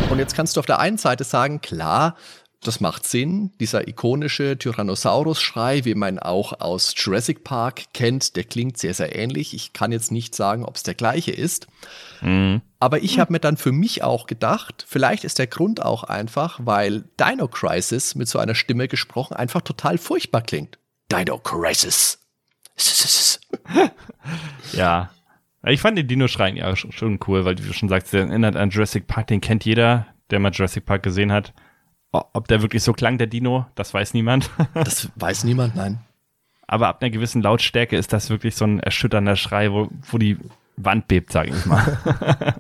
Und 0.08 0.18
jetzt 0.18 0.34
kannst 0.34 0.56
du 0.56 0.60
auf 0.60 0.66
der 0.66 0.78
einen 0.78 0.98
Seite 0.98 1.24
sagen, 1.24 1.60
klar, 1.60 2.16
das 2.66 2.80
macht 2.80 3.06
Sinn. 3.06 3.52
Dieser 3.60 3.88
ikonische 3.88 4.58
Tyrannosaurus-Schrei, 4.58 5.84
wie 5.84 5.94
man 5.94 6.18
auch 6.18 6.60
aus 6.60 6.94
Jurassic 6.96 7.44
Park 7.44 7.84
kennt, 7.94 8.36
der 8.36 8.44
klingt 8.44 8.78
sehr, 8.78 8.94
sehr 8.94 9.14
ähnlich. 9.16 9.54
Ich 9.54 9.72
kann 9.72 9.92
jetzt 9.92 10.12
nicht 10.12 10.34
sagen, 10.34 10.64
ob 10.64 10.76
es 10.76 10.82
der 10.82 10.94
gleiche 10.94 11.32
ist. 11.32 11.66
Mhm. 12.20 12.62
Aber 12.78 13.02
ich 13.02 13.18
habe 13.18 13.32
mir 13.32 13.40
dann 13.40 13.56
für 13.56 13.72
mich 13.72 14.02
auch 14.02 14.26
gedacht, 14.26 14.84
vielleicht 14.86 15.24
ist 15.24 15.38
der 15.38 15.46
Grund 15.46 15.82
auch 15.82 16.04
einfach, 16.04 16.60
weil 16.62 17.04
Dino 17.18 17.48
Crisis 17.48 18.14
mit 18.14 18.28
so 18.28 18.38
einer 18.38 18.54
Stimme 18.54 18.88
gesprochen 18.88 19.34
einfach 19.34 19.62
total 19.62 19.98
furchtbar 19.98 20.42
klingt. 20.42 20.78
Dino 21.10 21.38
Crisis. 21.38 22.18
ja. 24.72 25.10
Ich 25.64 25.80
fand 25.80 25.98
den 25.98 26.06
Dino-Schreien 26.06 26.56
ja 26.56 26.76
schon 26.76 27.18
cool, 27.26 27.44
weil 27.44 27.56
du 27.56 27.72
schon 27.72 27.88
sagst, 27.88 28.12
der 28.12 28.22
erinnert 28.22 28.54
an 28.54 28.70
Jurassic 28.70 29.08
Park, 29.08 29.26
den 29.26 29.40
kennt 29.40 29.64
jeder, 29.64 30.06
der 30.30 30.38
mal 30.38 30.52
Jurassic 30.52 30.86
Park 30.86 31.02
gesehen 31.02 31.32
hat. 31.32 31.52
Ob 32.32 32.48
der 32.48 32.62
wirklich 32.62 32.82
so 32.82 32.92
klang, 32.92 33.18
der 33.18 33.26
Dino, 33.26 33.66
das 33.74 33.92
weiß 33.92 34.14
niemand. 34.14 34.50
das 34.74 35.10
weiß 35.16 35.44
niemand, 35.44 35.76
nein. 35.76 36.00
Aber 36.66 36.88
ab 36.88 37.00
einer 37.00 37.10
gewissen 37.10 37.42
Lautstärke 37.42 37.96
ist 37.96 38.12
das 38.12 38.30
wirklich 38.30 38.56
so 38.56 38.64
ein 38.64 38.80
erschütternder 38.80 39.36
Schrei, 39.36 39.70
wo, 39.72 39.88
wo 40.10 40.18
die 40.18 40.38
Wand 40.76 41.08
bebt, 41.08 41.32
sage 41.32 41.50
ich 41.50 41.66
mal. 41.66 41.96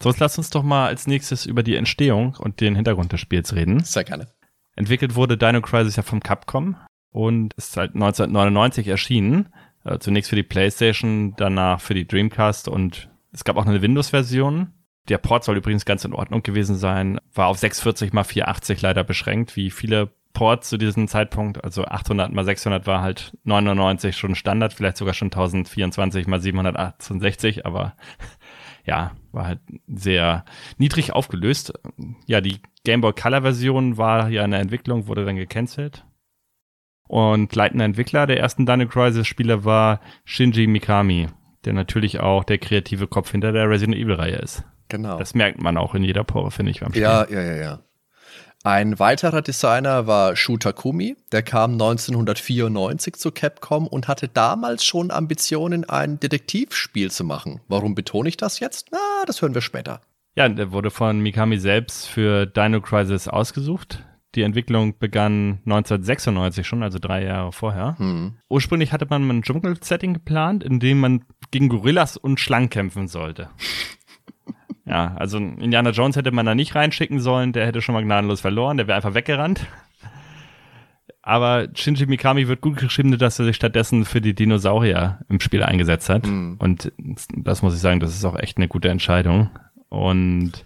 Sonst 0.00 0.18
lass 0.18 0.38
uns 0.38 0.50
doch 0.50 0.62
mal 0.62 0.86
als 0.86 1.06
nächstes 1.06 1.46
über 1.46 1.62
die 1.62 1.76
Entstehung 1.76 2.36
und 2.38 2.60
den 2.60 2.74
Hintergrund 2.74 3.12
des 3.12 3.20
Spiels 3.20 3.54
reden. 3.54 3.84
Sehr 3.84 4.04
gerne. 4.04 4.28
Entwickelt 4.74 5.14
wurde 5.14 5.36
Dino 5.36 5.60
Crisis 5.60 5.96
ja 5.96 6.02
vom 6.02 6.20
Capcom 6.20 6.76
und 7.10 7.54
ist 7.54 7.72
seit 7.72 7.94
1999 7.94 8.88
erschienen. 8.88 9.52
Äh, 9.84 9.98
zunächst 9.98 10.30
für 10.30 10.36
die 10.36 10.42
PlayStation, 10.42 11.34
danach 11.36 11.80
für 11.80 11.94
die 11.94 12.06
Dreamcast 12.06 12.68
und 12.68 13.10
es 13.32 13.44
gab 13.44 13.56
auch 13.56 13.66
eine 13.66 13.82
Windows-Version. 13.82 14.72
Der 15.08 15.18
Port 15.18 15.44
soll 15.44 15.56
übrigens 15.56 15.84
ganz 15.84 16.04
in 16.04 16.12
Ordnung 16.12 16.42
gewesen 16.42 16.76
sein. 16.76 17.20
War 17.34 17.48
auf 17.48 17.58
640 17.58 18.12
x 18.14 18.28
480 18.28 18.82
leider 18.82 19.04
beschränkt, 19.04 19.56
wie 19.56 19.70
viele 19.70 20.10
Ports 20.32 20.68
zu 20.68 20.78
diesem 20.78 21.08
Zeitpunkt. 21.08 21.62
Also 21.64 21.84
800 21.84 22.32
x 22.32 22.44
600 22.44 22.86
war 22.86 23.02
halt 23.02 23.36
99 23.44 24.16
schon 24.16 24.34
Standard, 24.34 24.72
vielleicht 24.72 24.96
sogar 24.96 25.14
schon 25.14 25.26
1024 25.26 26.26
x 26.26 26.42
768, 26.42 27.66
aber 27.66 27.96
ja, 28.84 29.12
war 29.32 29.46
halt 29.46 29.60
sehr 29.86 30.44
niedrig 30.78 31.12
aufgelöst. 31.12 31.72
Ja, 32.26 32.40
die 32.40 32.60
Game 32.84 33.00
Boy 33.00 33.12
Color 33.12 33.42
Version 33.42 33.96
war 33.96 34.28
ja 34.28 34.44
in 34.44 34.50
der 34.52 34.60
Entwicklung, 34.60 35.06
wurde 35.06 35.24
dann 35.24 35.36
gecancelt. 35.36 36.04
Und 37.08 37.54
leitender 37.54 37.84
Entwickler 37.84 38.26
der 38.26 38.40
ersten 38.40 38.64
Dino 38.64 38.86
Crisis 38.86 39.26
Spiele 39.26 39.64
war 39.64 40.00
Shinji 40.24 40.66
Mikami, 40.66 41.28
der 41.64 41.74
natürlich 41.74 42.20
auch 42.20 42.44
der 42.44 42.58
kreative 42.58 43.06
Kopf 43.06 43.30
hinter 43.32 43.52
der 43.52 43.68
Resident 43.68 43.98
Evil 43.98 44.14
Reihe 44.14 44.36
ist. 44.36 44.64
Genau. 44.92 45.16
Das 45.16 45.34
merkt 45.34 45.58
man 45.58 45.78
auch 45.78 45.94
in 45.94 46.04
jeder 46.04 46.22
Pore, 46.22 46.50
finde 46.50 46.70
ich, 46.70 46.80
beim 46.80 46.90
Spiel. 46.90 47.00
Ja, 47.00 47.26
ja, 47.30 47.40
ja, 47.40 47.54
ja. 47.56 47.78
Ein 48.62 48.98
weiterer 48.98 49.40
Designer 49.40 50.06
war 50.06 50.36
Shu 50.36 50.58
Takumi, 50.58 51.16
der 51.32 51.42
kam 51.42 51.72
1994 51.72 53.14
zu 53.14 53.32
Capcom 53.32 53.86
und 53.86 54.06
hatte 54.06 54.28
damals 54.28 54.84
schon 54.84 55.10
Ambitionen, 55.10 55.88
ein 55.88 56.20
Detektivspiel 56.20 57.10
zu 57.10 57.24
machen. 57.24 57.62
Warum 57.68 57.94
betone 57.94 58.28
ich 58.28 58.36
das 58.36 58.60
jetzt? 58.60 58.88
Na, 58.92 58.98
das 59.26 59.40
hören 59.40 59.54
wir 59.54 59.62
später. 59.62 60.02
Ja, 60.36 60.46
der 60.46 60.72
wurde 60.72 60.90
von 60.90 61.20
Mikami 61.20 61.56
selbst 61.58 62.06
für 62.06 62.44
Dino 62.44 62.82
Crisis 62.82 63.28
ausgesucht. 63.28 64.04
Die 64.34 64.42
Entwicklung 64.42 64.98
begann 64.98 65.60
1996 65.64 66.66
schon, 66.66 66.82
also 66.82 66.98
drei 66.98 67.24
Jahre 67.24 67.52
vorher. 67.52 67.96
Hm. 67.98 68.34
Ursprünglich 68.48 68.92
hatte 68.92 69.06
man 69.08 69.28
ein 69.28 69.42
Dschungel-Setting 69.42 70.14
geplant, 70.14 70.62
in 70.62 70.80
dem 70.80 71.00
man 71.00 71.24
gegen 71.50 71.68
Gorillas 71.68 72.16
und 72.16 72.40
Schlangen 72.40 72.70
kämpfen 72.70 73.08
sollte. 73.08 73.48
Ja, 74.84 75.14
also 75.16 75.38
Indiana 75.38 75.90
Jones 75.90 76.16
hätte 76.16 76.32
man 76.32 76.46
da 76.46 76.54
nicht 76.54 76.74
reinschicken 76.74 77.20
sollen, 77.20 77.52
der 77.52 77.66
hätte 77.66 77.82
schon 77.82 77.94
mal 77.94 78.02
gnadenlos 78.02 78.40
verloren, 78.40 78.76
der 78.76 78.88
wäre 78.88 78.96
einfach 78.96 79.14
weggerannt. 79.14 79.66
Aber 81.24 81.68
Shinji 81.74 82.06
Mikami 82.06 82.48
wird 82.48 82.60
gut 82.60 82.78
geschrieben, 82.78 83.16
dass 83.16 83.38
er 83.38 83.44
sich 83.44 83.54
stattdessen 83.54 84.04
für 84.04 84.20
die 84.20 84.34
Dinosaurier 84.34 85.20
im 85.28 85.38
Spiel 85.38 85.62
eingesetzt 85.62 86.08
hat. 86.08 86.26
Mhm. 86.26 86.56
Und 86.58 86.92
das 87.36 87.62
muss 87.62 87.76
ich 87.76 87.80
sagen, 87.80 88.00
das 88.00 88.14
ist 88.14 88.24
auch 88.24 88.36
echt 88.36 88.56
eine 88.56 88.66
gute 88.66 88.88
Entscheidung. 88.88 89.50
Und 89.88 90.64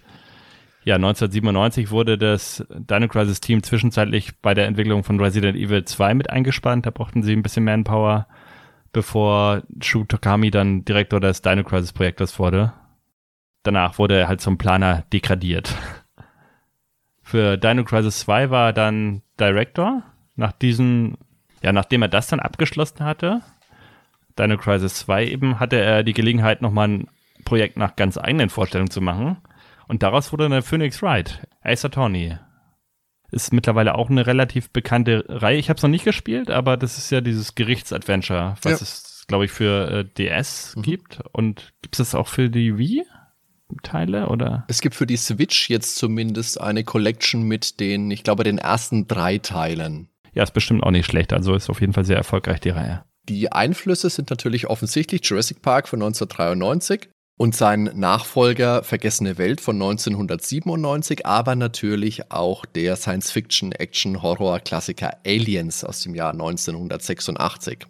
ja, 0.83 0.95
1997 0.95 1.91
wurde 1.91 2.17
das 2.17 2.65
Dino 2.71 3.07
Crisis 3.07 3.39
Team 3.39 3.61
zwischenzeitlich 3.61 4.41
bei 4.41 4.55
der 4.55 4.65
Entwicklung 4.65 5.03
von 5.03 5.19
Resident 5.19 5.55
Evil 5.55 5.85
2 5.85 6.15
mit 6.15 6.31
eingespannt. 6.31 6.87
Da 6.87 6.89
brauchten 6.89 7.21
sie 7.21 7.33
ein 7.33 7.43
bisschen 7.43 7.63
Manpower, 7.63 8.25
bevor 8.93 9.61
Shu 9.83 10.05
Takami 10.05 10.49
dann 10.49 10.85
Direktor 10.85 11.19
des 11.19 11.43
Dino 11.43 11.63
Crisis 11.63 11.93
Projektes 11.93 12.39
wurde 12.39 12.73
danach 13.67 13.99
wurde 13.99 14.17
er 14.17 14.27
halt 14.27 14.41
zum 14.41 14.57
Planer 14.57 15.03
degradiert. 15.13 15.75
Für 17.21 17.57
Dino 17.57 17.83
Crisis 17.83 18.21
2 18.21 18.49
war 18.49 18.67
er 18.67 18.73
dann 18.73 19.21
Director. 19.39 20.01
Nach 20.35 20.53
diesen, 20.53 21.17
ja, 21.61 21.73
nachdem 21.73 22.01
er 22.01 22.07
das 22.07 22.27
dann 22.27 22.39
abgeschlossen 22.39 23.03
hatte, 23.03 23.41
Dino 24.39 24.57
Crisis 24.57 24.95
2 24.99 25.25
eben, 25.27 25.59
hatte 25.59 25.75
er 25.75 26.03
die 26.03 26.13
Gelegenheit, 26.13 26.61
nochmal 26.61 26.87
ein 26.87 27.07
Projekt 27.43 27.77
nach 27.77 27.95
ganz 27.95 28.17
eigenen 28.17 28.49
Vorstellungen 28.49 28.91
zu 28.91 29.01
machen. 29.01 29.37
Und 29.87 30.03
daraus 30.03 30.31
wurde 30.31 30.45
eine 30.45 30.61
Phoenix 30.61 31.01
Wright, 31.01 31.47
Ace 31.61 31.85
Attorney. 31.85 32.37
Ist 33.31 33.51
mittlerweile 33.51 33.95
auch 33.95 34.09
eine 34.09 34.25
relativ 34.25 34.69
bekannte 34.69 35.25
Reihe. 35.27 35.57
Ich 35.57 35.69
habe 35.69 35.77
es 35.77 35.83
noch 35.83 35.89
nicht 35.89 36.05
gespielt, 36.05 36.49
aber 36.49 36.77
das 36.77 36.97
ist 36.97 37.09
ja 37.09 37.19
dieses 37.19 37.55
Gerichtsadventure, 37.55 38.55
was 38.61 38.71
ja. 38.71 38.77
es, 38.77 39.25
glaube 39.27 39.45
ich, 39.45 39.51
für 39.51 39.91
äh, 39.91 40.05
DS 40.05 40.75
mhm. 40.77 40.81
gibt. 40.81 41.19
Und 41.33 41.73
gibt 41.81 41.95
es 41.95 41.97
das 41.97 42.15
auch 42.15 42.27
für 42.27 42.49
die 42.49 42.77
Wii? 42.77 43.05
Teile 43.83 44.27
oder? 44.27 44.65
Es 44.67 44.81
gibt 44.81 44.95
für 44.95 45.07
die 45.07 45.17
Switch 45.17 45.69
jetzt 45.69 45.97
zumindest 45.97 46.59
eine 46.59 46.83
Collection 46.83 47.43
mit 47.43 47.79
den, 47.79 48.11
ich 48.11 48.23
glaube, 48.23 48.43
den 48.43 48.57
ersten 48.57 49.07
drei 49.07 49.37
Teilen. 49.37 50.09
Ja, 50.33 50.43
ist 50.43 50.53
bestimmt 50.53 50.83
auch 50.83 50.91
nicht 50.91 51.05
schlecht. 51.05 51.33
Also 51.33 51.55
ist 51.55 51.69
auf 51.69 51.81
jeden 51.81 51.93
Fall 51.93 52.05
sehr 52.05 52.17
erfolgreich 52.17 52.59
die 52.59 52.69
Reihe. 52.69 53.03
Die 53.27 53.51
Einflüsse 53.51 54.09
sind 54.09 54.29
natürlich 54.29 54.67
offensichtlich 54.67 55.25
Jurassic 55.25 55.61
Park 55.61 55.89
von 55.89 56.01
1993 56.01 57.09
und 57.37 57.55
sein 57.55 57.91
Nachfolger 57.93 58.83
Vergessene 58.83 59.37
Welt 59.37 59.61
von 59.61 59.75
1997, 59.75 61.25
aber 61.25 61.55
natürlich 61.55 62.31
auch 62.31 62.65
der 62.65 62.95
Science-Fiction-Action-Horror-Klassiker 62.95 65.17
Aliens 65.25 65.83
aus 65.83 66.01
dem 66.01 66.15
Jahr 66.15 66.31
1986. 66.31 67.85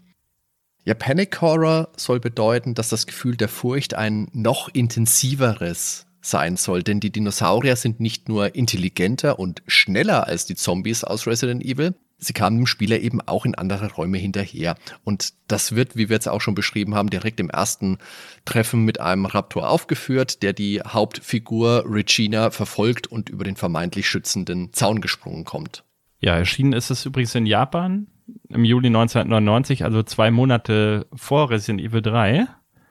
Ja, 0.88 0.94
Panic 0.94 1.42
Horror 1.42 1.90
soll 1.98 2.22
bedeuten, 2.22 2.74
dass 2.74 2.88
das 2.88 3.06
Gefühl 3.06 3.36
der 3.36 3.50
Furcht 3.50 3.94
ein 3.94 4.30
noch 4.32 4.70
intensiveres 4.70 6.06
sein 6.22 6.56
soll, 6.56 6.82
denn 6.82 7.02
die 7.02 7.10
Dinosaurier 7.10 7.76
sind 7.76 8.00
nicht 8.00 8.30
nur 8.30 8.56
intelligenter 8.56 9.38
und 9.38 9.62
schneller 9.68 10.28
als 10.28 10.46
die 10.46 10.56
Zombies 10.56 11.04
aus 11.04 11.28
Resident 11.28 11.62
Evil, 11.62 11.94
sie 12.20 12.32
kamen 12.32 12.60
dem 12.60 12.68
Spieler 12.68 13.02
eben 13.02 13.20
auch 13.20 13.44
in 13.44 13.54
andere 13.54 13.92
Räume 13.92 14.18
hinterher. 14.18 14.78
Und 15.04 15.34
das 15.50 15.76
wird, 15.76 15.98
wie 15.98 16.08
wir 16.08 16.16
jetzt 16.16 16.30
auch 16.30 16.40
schon 16.40 16.56
beschrieben 16.56 16.96
haben, 16.96 17.10
direkt 17.10 17.42
im 17.42 17.50
ersten 17.50 17.98
Treffen 18.46 18.86
mit 18.86 19.02
einem 19.02 19.26
Raptor 19.26 19.70
aufgeführt, 19.70 20.42
der 20.42 20.54
die 20.54 20.80
Hauptfigur 20.80 21.84
Regina 21.86 22.50
verfolgt 22.50 23.08
und 23.08 23.28
über 23.28 23.44
den 23.44 23.58
vermeintlich 23.58 24.08
schützenden 24.08 24.72
Zaun 24.72 25.02
gesprungen 25.02 25.44
kommt. 25.44 25.84
Ja, 26.22 26.38
erschienen 26.38 26.72
ist 26.72 26.92
es 26.92 27.06
übrigens 27.06 27.36
in 27.36 27.46
Japan 27.46 28.08
im 28.50 28.64
Juli 28.64 28.88
1999, 28.88 29.84
also 29.84 30.04
zwei 30.04 30.32
Monate 30.32 31.08
vor 31.14 31.50
Resident 31.50 31.82
Evil 31.82 32.02
3. 32.02 32.48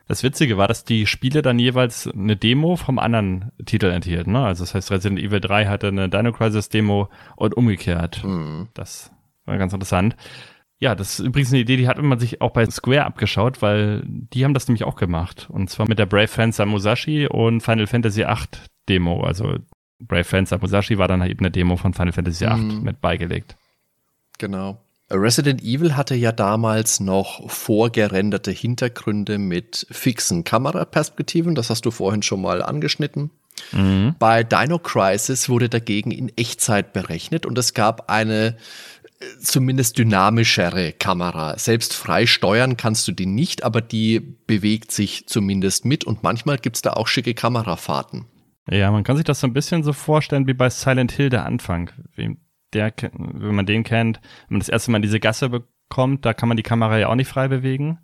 Das 0.09 0.23
Witzige 0.23 0.57
war, 0.57 0.69
dass 0.69 0.85
die 0.85 1.07
Spiele 1.07 1.43
dann 1.43 1.59
jeweils 1.59 2.09
eine 2.09 2.37
Demo 2.37 2.77
vom 2.77 2.99
anderen 2.99 3.51
Titel 3.65 3.87
enthielten. 3.87 4.33
Ne? 4.33 4.45
Also 4.45 4.63
das 4.63 4.75
heißt, 4.75 4.91
Resident 4.93 5.21
Evil 5.21 5.41
3 5.41 5.67
hatte 5.67 5.89
eine 5.89 6.09
Dino 6.09 6.33
Crisis 6.33 6.69
Demo 6.69 7.09
und 7.35 7.57
umgekehrt. 7.57 8.23
Mhm. 8.23 8.69
Das 8.75 9.11
war 9.47 9.59
ganz 9.59 9.73
interessant. 9.73 10.17
Ja, 10.79 10.95
das 10.95 11.19
ist 11.19 11.27
übrigens 11.27 11.51
eine 11.51 11.61
Idee, 11.61 11.77
die 11.77 11.89
hat 11.89 12.01
man 12.01 12.19
sich 12.19 12.41
auch 12.41 12.51
bei 12.51 12.67
Square 12.67 13.05
abgeschaut, 13.05 13.63
weil 13.63 14.03
die 14.07 14.45
haben 14.45 14.55
das 14.55 14.69
nämlich 14.69 14.85
auch 14.85 14.97
gemacht. 14.97 15.49
Und 15.51 15.71
zwar 15.71 15.89
mit 15.89 15.99
der 15.99 16.07
Brave 16.07 16.29
Fencer 16.29 16.67
Musashi 16.67 17.27
und 17.27 17.63
Final 17.63 17.87
Fantasy 17.87 18.21
VIII 18.21 18.61
Demo. 18.89 19.25
Also 19.25 19.57
Brave 19.99 20.25
Fencer 20.25 20.59
Musashi 20.59 20.99
war 20.99 21.09
dann 21.09 21.21
halt 21.21 21.31
eben 21.31 21.41
eine 21.41 21.51
Demo 21.51 21.77
von 21.77 21.95
Final 21.95 22.13
Fantasy 22.13 22.47
VIII 22.47 22.57
mhm. 22.57 22.83
mit 22.83 23.01
beigelegt. 23.01 23.57
Genau. 24.39 24.79
Resident 25.11 25.63
Evil 25.63 25.97
hatte 25.97 26.17
ja 26.17 26.33
damals 26.33 26.99
noch 26.99 27.49
vorgerenderte 27.49 28.51
Hintergründe 28.51 29.39
mit 29.39 29.87
fixen 29.91 30.43
Kameraperspektiven, 30.43 31.55
das 31.55 31.71
hast 31.71 31.87
du 31.87 31.91
vorhin 31.93 32.23
schon 32.23 32.43
mal 32.43 32.63
angeschnitten. 32.63 33.31
Mhm. 33.73 34.17
Bei 34.19 34.43
Dino 34.43 34.79
Crisis 34.79 35.49
wurde 35.49 35.69
dagegen 35.69 36.11
in 36.11 36.31
Echtzeit 36.37 36.93
berechnet 36.93 37.47
und 37.47 37.57
es 37.57 37.73
gab 37.73 38.11
eine 38.11 38.57
äh, 39.21 39.25
zumindest 39.41 39.97
dynamischere 39.97 40.93
Kamera. 40.93 41.57
Selbst 41.57 41.95
frei 41.95 42.27
steuern 42.27 42.77
kannst 42.77 43.07
du 43.09 43.13
die 43.13 43.27
nicht, 43.27 43.63
aber 43.63 43.81
die 43.81 44.21
bewegt 44.21 44.93
sich 44.93 45.27
zumindest 45.29 45.85
mit 45.85 46.05
und 46.05 46.23
manchmal 46.23 46.59
gibt's 46.59 46.83
da 46.83 46.95
auch 46.95 47.07
schicke 47.07 47.35
Kamerafahrten. 47.35 48.27
Ja, 48.69 48.91
man 48.91 49.05
kann 49.05 49.17
sich 49.17 49.25
das 49.25 49.39
so 49.39 49.47
ein 49.47 49.53
bisschen 49.53 49.85
so 49.85 49.93
vorstellen 49.93 50.49
wie 50.49 50.55
bei 50.55 50.69
Silent 50.69 51.13
Hill 51.13 51.31
der 51.31 51.47
Anfang 51.47 51.91
der, 52.73 52.93
wenn 53.01 53.55
man 53.55 53.67
den 53.67 53.85
kennt, 53.85 54.21
wenn 54.49 54.55
man 54.57 54.61
das 54.61 54.69
erste 54.69 54.91
Mal 54.91 55.01
diese 55.01 55.21
Gasse 55.21 55.49
bekommt, 55.49 56.25
da 56.25 56.35
kann 56.35 56.49
man 56.49 56.57
die 56.57 56.63
Kamera 56.63 56.99
ja 56.99 57.09
auch 57.09 57.15
nicht 57.15 57.29
frei 57.29 57.49
bewegen. 57.49 57.99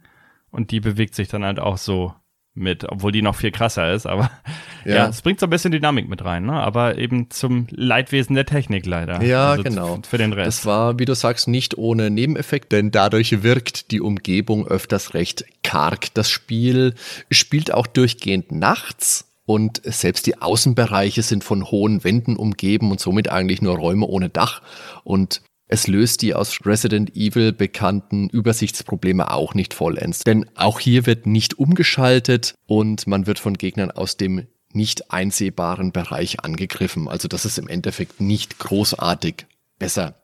Und 0.51 0.71
die 0.71 0.81
bewegt 0.81 1.15
sich 1.15 1.29
dann 1.29 1.45
halt 1.45 1.59
auch 1.59 1.79
so 1.79 2.15
mit, 2.55 2.85
obwohl 2.85 3.13
die 3.13 3.23
noch 3.23 3.35
viel 3.35 3.51
krasser 3.51 3.93
ist, 3.93 4.07
aber 4.07 4.31
ja, 4.85 4.95
ja 4.95 5.09
es 5.09 5.23
bringt 5.23 5.41
so 5.41 5.47
ein 5.47 5.51
bisschen 5.51 5.73
Dynamik 5.73 6.09
mit 6.09 6.23
rein, 6.25 6.45
ne? 6.45 6.53
aber 6.53 6.99
eben 6.99 7.31
zum 7.31 7.67
Leidwesen 7.71 8.35
der 8.35 8.45
Technik 8.45 8.85
leider. 8.85 9.23
Ja, 9.23 9.53
also 9.53 9.63
genau. 9.63 9.99
Für 10.07 10.19
den 10.19 10.35
Rest. 10.35 10.47
Das 10.47 10.67
war, 10.67 10.99
wie 10.99 11.07
du 11.07 11.15
sagst, 11.15 11.49
nicht 11.49 11.79
ohne 11.79 12.11
Nebeneffekt, 12.11 12.73
denn 12.73 12.91
dadurch 12.91 13.43
wirkt 13.43 13.91
die 13.91 14.03
Umgebung 14.03 14.67
öfters 14.67 15.15
recht 15.15 15.45
karg. 15.63 16.13
Das 16.15 16.29
Spiel 16.31 16.95
spielt 17.31 17.73
auch 17.73 17.87
durchgehend 17.87 18.53
nachts 18.53 19.32
und 19.45 19.81
selbst 19.85 20.27
die 20.27 20.41
Außenbereiche 20.41 21.23
sind 21.23 21.45
von 21.45 21.71
hohen 21.71 22.05
Wänden 22.05 22.37
umgeben 22.37 22.91
und 22.91 23.01
somit 23.01 23.29
eigentlich 23.29 23.63
nur 23.63 23.77
Räume 23.77 24.07
ohne 24.07 24.29
Dach 24.29 24.63
und 25.05 25.43
es 25.73 25.87
löst 25.87 26.21
die 26.21 26.35
aus 26.35 26.59
Resident 26.67 27.17
Evil 27.17 27.55
bekannten 27.55 28.29
Übersichtsprobleme 28.29 29.31
auch 29.31 29.55
nicht 29.55 29.73
vollends. 29.73 30.19
Denn 30.19 30.45
auch 30.55 30.79
hier 30.79 31.07
wird 31.07 31.25
nicht 31.25 31.59
umgeschaltet 31.59 32.55
und 32.67 33.07
man 33.07 33.27
wird 33.27 33.39
von 33.39 33.55
Gegnern 33.55 33.91
aus 33.91 34.19
dem 34.19 34.47
nicht 34.75 35.11
einsehbaren 35.11 35.93
Bereich 35.93 36.45
angegriffen. 36.45 37.09
Also 37.09 37.27
das 37.27 37.47
ist 37.47 37.57
im 37.57 37.69
Endeffekt 37.69 38.21
nicht 38.21 38.59
großartig 38.59 39.47
besser. 39.79 40.22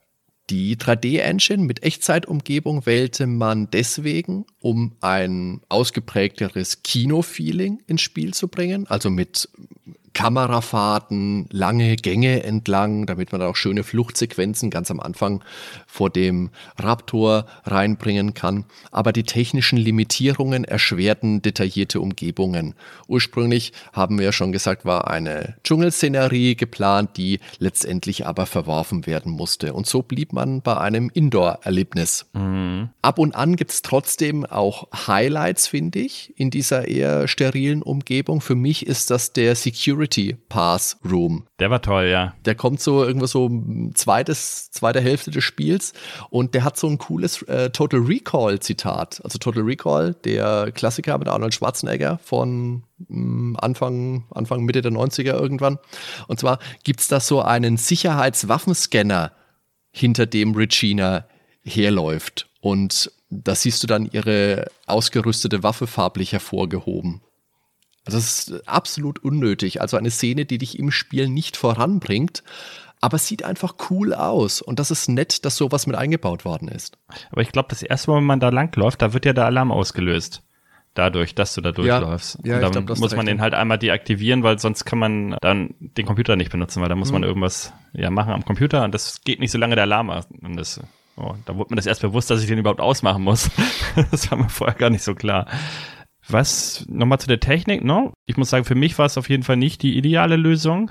Die 0.51 0.77
3D-Engine 0.77 1.65
mit 1.65 1.83
Echtzeitumgebung 1.83 2.87
wählte 2.87 3.27
man 3.27 3.71
deswegen, 3.71 4.47
um 4.61 4.97
ein 5.01 5.61
ausgeprägteres 5.69 6.83
Kino-Feeling 6.83 7.83
ins 7.87 8.01
Spiel 8.01 8.33
zu 8.33 8.49
bringen, 8.49 8.87
also 8.87 9.11
mit 9.11 9.49
Kamerafahrten, 10.19 11.47
lange 11.53 11.95
Gänge 11.95 12.43
entlang, 12.43 13.07
damit 13.07 13.31
man 13.31 13.41
auch 13.41 13.55
schöne 13.55 13.85
Fluchtsequenzen 13.85 14.69
ganz 14.69 14.91
am 14.91 14.99
Anfang 14.99 15.45
vor 15.87 16.11
dem 16.11 16.51
Raptor 16.77 17.47
reinbringen 17.63 18.35
kann. 18.35 18.65
Aber 18.91 19.13
die 19.13 19.23
technischen 19.23 19.79
Limitierungen 19.79 20.65
erschwerten 20.65 21.41
detaillierte 21.41 22.01
Umgebungen. 22.01 22.75
Ursprünglich 23.07 23.73
haben 23.93 24.19
wir 24.19 24.25
ja 24.25 24.33
schon 24.33 24.51
gesagt, 24.51 24.85
war 24.85 25.07
eine 25.09 25.55
Dschungelszenerie 25.63 26.57
geplant, 26.57 27.11
die 27.17 27.39
letztendlich 27.61 28.27
aber 28.27 28.47
verworfen 28.47 29.07
werden 29.07 29.31
musste. 29.31 29.73
Und 29.73 29.87
so 29.87 30.03
blieb 30.03 30.33
man 30.33 30.63
bei 30.63 30.79
einem 30.79 31.13
Indoor-Erlebnis. 31.15 32.27
Mhm. 32.33 32.89
Ab 33.03 33.21
und 33.21 33.37
an 33.37 33.55
gibt 33.55 33.71
es 33.71 33.83
trotzdem 33.83 34.45
auch 34.45 34.89
Highlights, 35.07 35.69
finde 35.69 36.01
ich, 36.01 36.35
in 36.37 36.51
dieser 36.51 36.89
eher 36.89 37.29
sterilen 37.29 37.83
Umgebung. 37.83 38.41
Für 38.41 38.57
mich 38.57 38.85
ist 38.85 39.13
das 39.13 39.33
der 39.33 39.55
Security 39.55 40.08
Security 40.09 40.37
Pass 40.49 40.97
Room. 41.09 41.47
Der 41.59 41.71
war 41.71 41.83
toll, 41.83 42.07
ja. 42.07 42.35
Der 42.45 42.55
kommt 42.55 42.81
so 42.81 43.05
irgendwo 43.05 43.27
so 43.27 43.51
zweites, 43.95 44.71
zweite 44.71 45.01
Hälfte 45.01 45.31
des 45.31 45.45
Spiels 45.45 45.93
und 46.31 46.55
der 46.55 46.65
hat 46.65 46.77
so 46.77 46.89
ein 46.89 46.99
cooles 46.99 47.43
äh, 47.43 47.71
Total 47.71 48.01
Recall 48.01 48.61
Zitat. 48.61 49.21
Also 49.25 49.39
Total 49.39 49.63
Recall, 49.63 50.15
der 50.25 50.73
Klassiker 50.73 51.19
mit 51.19 51.29
Arnold 51.29 51.55
Schwarzenegger 51.55 52.19
von 52.23 52.85
mh, 53.09 53.17
mm, 53.19 53.57
Anfang, 53.61 54.25
Anfang, 54.31 54.65
Mitte 54.65 54.83
der 54.83 54.93
90er 54.93 55.35
irgendwann. 55.35 55.79
Und 56.27 56.41
zwar 56.41 56.59
gibt 56.85 57.01
es 57.01 57.09
da 57.09 57.21
so 57.21 57.43
einen 57.43 57.77
Sicherheitswaffenscanner, 57.77 59.33
hinter 59.91 60.27
dem 60.27 60.55
Regina 60.55 61.25
herläuft. 61.63 62.49
Und 62.61 63.11
da 63.31 63.55
siehst 63.55 63.83
du 63.83 63.87
dann 63.87 64.09
ihre 64.11 64.71
ausgerüstete 64.87 65.63
Waffe 65.63 65.87
farblich 65.87 66.33
hervorgehoben. 66.33 67.21
Also 68.09 68.17
es 68.17 68.49
ist 68.49 68.67
absolut 68.67 69.23
unnötig. 69.23 69.83
Also 69.83 69.99
eine 69.99 70.11
Szene, 70.11 70.47
die 70.47 70.57
dich 70.57 70.79
im 70.79 70.91
Spiel 70.91 71.29
nicht 71.29 71.59
voranbringt, 71.59 72.43
aber 73.03 73.17
es 73.17 73.27
sieht 73.27 73.43
einfach 73.43 73.75
cool 73.91 74.15
aus. 74.15 74.63
Und 74.63 74.79
das 74.79 74.91
ist 74.91 75.11
nett, 75.11 75.45
dass 75.45 75.57
sowas 75.57 75.87
mit 75.87 75.95
eingebaut 75.95 76.47
worden 76.47 76.69
ist. 76.69 76.97
Aber 77.31 77.43
ich 77.43 77.53
glaube, 77.53 77.69
das 77.69 77.83
erste 77.83 78.11
Mal, 78.11 78.17
wenn 78.17 78.25
man 78.25 78.41
da 78.41 78.49
langläuft, 78.49 79.03
da 79.03 79.13
wird 79.13 79.27
ja 79.27 79.35
der 79.35 79.45
Alarm 79.45 79.71
ausgelöst. 79.71 80.43
Dadurch, 80.95 81.35
dass 81.35 81.53
du 81.53 81.61
da 81.61 81.71
durchläufst. 81.71 82.39
Ja, 82.45 82.55
ja 82.55 82.71
dann 82.71 82.87
glaub, 82.87 82.99
muss 82.99 83.15
man 83.15 83.27
den 83.27 83.43
halt 83.43 83.53
einmal 83.53 83.79
deaktivieren, 83.79 84.43
weil 84.43 84.59
sonst 84.59 84.87
kann 84.87 84.99
man 84.99 85.37
dann 85.43 85.75
den 85.79 86.07
Computer 86.07 86.35
nicht 86.35 86.51
benutzen, 86.51 86.81
weil 86.81 86.89
da 86.89 86.95
muss 86.95 87.09
mhm. 87.09 87.17
man 87.17 87.23
irgendwas 87.25 87.75
ja, 87.93 88.09
machen 88.09 88.33
am 88.33 88.47
Computer 88.47 88.85
und 88.85 88.95
das 88.95 89.21
geht 89.21 89.39
nicht 89.39 89.51
so 89.51 89.59
lange 89.59 89.75
der 89.75 89.85
Alarm 89.85 90.11
das, 90.57 90.81
oh, 91.17 91.35
da 91.45 91.57
wurde 91.57 91.75
mir 91.75 91.77
das 91.77 91.85
erst 91.85 92.01
bewusst, 92.01 92.31
dass 92.31 92.41
ich 92.41 92.49
den 92.49 92.59
überhaupt 92.59 92.81
ausmachen 92.81 93.23
muss. 93.23 93.51
das 94.11 94.31
war 94.31 94.39
mir 94.39 94.49
vorher 94.49 94.79
gar 94.79 94.89
nicht 94.89 95.03
so 95.03 95.15
klar. 95.15 95.47
Was 96.29 96.85
nochmal 96.89 97.19
zu 97.19 97.27
der 97.27 97.41
Technik, 97.41 97.83
ne? 97.83 98.13
Ich 98.27 98.37
muss 98.37 98.51
sagen, 98.51 98.65
für 98.65 98.75
mich 98.75 98.99
war 98.99 99.07
es 99.07 99.17
auf 99.17 99.29
jeden 99.29 99.43
Fall 99.43 99.57
nicht 99.57 99.83
die 99.83 99.97
ideale 99.97 100.37
Lösung. 100.37 100.91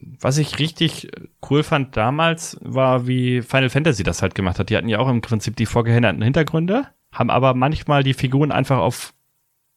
Was 0.00 0.38
ich 0.38 0.58
richtig 0.60 1.10
cool 1.50 1.62
fand 1.62 1.96
damals, 1.96 2.56
war, 2.62 3.08
wie 3.08 3.42
Final 3.42 3.70
Fantasy 3.70 4.04
das 4.04 4.22
halt 4.22 4.36
gemacht 4.36 4.58
hat. 4.58 4.70
Die 4.70 4.76
hatten 4.76 4.88
ja 4.88 4.98
auch 5.00 5.08
im 5.08 5.20
Prinzip 5.20 5.56
die 5.56 5.66
vorgehinderten 5.66 6.22
Hintergründe, 6.22 6.86
haben 7.12 7.30
aber 7.30 7.54
manchmal 7.54 8.04
die 8.04 8.14
Figuren 8.14 8.52
einfach 8.52 8.78
auf 8.78 9.14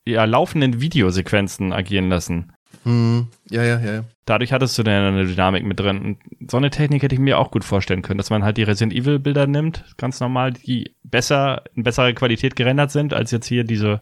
ja, 0.06 0.26
laufenden 0.26 0.82
Videosequenzen 0.82 1.74
agieren 1.74 2.10
lassen. 2.10 2.54
Hm, 2.84 3.28
ja, 3.50 3.64
ja, 3.64 3.80
ja. 3.80 4.04
Dadurch 4.26 4.52
hattest 4.52 4.78
du 4.78 4.84
dann 4.84 5.14
eine 5.14 5.26
Dynamik 5.26 5.64
mit 5.64 5.80
drin. 5.80 6.18
Und 6.40 6.52
so 6.52 6.58
eine 6.58 6.70
Technik 6.70 7.04
hätte 7.04 7.16
ich 7.16 7.22
mir 7.22 7.38
auch 7.38 7.52
gut 7.52 7.64
vorstellen 7.64 8.02
können, 8.02 8.18
dass 8.18 8.30
man 8.30 8.44
halt 8.44 8.58
die 8.58 8.64
Resident 8.64 8.94
Evil 8.94 9.20
Bilder 9.20 9.48
nimmt, 9.48 9.86
ganz 9.98 10.20
normal, 10.20 10.54
die 10.54 10.96
besser, 11.04 11.64
in 11.76 11.84
besserer 11.84 12.14
Qualität 12.14 12.56
gerendert 12.56 12.92
sind 12.92 13.14
als 13.14 13.32
jetzt 13.32 13.48
hier 13.48 13.64
diese 13.64 14.02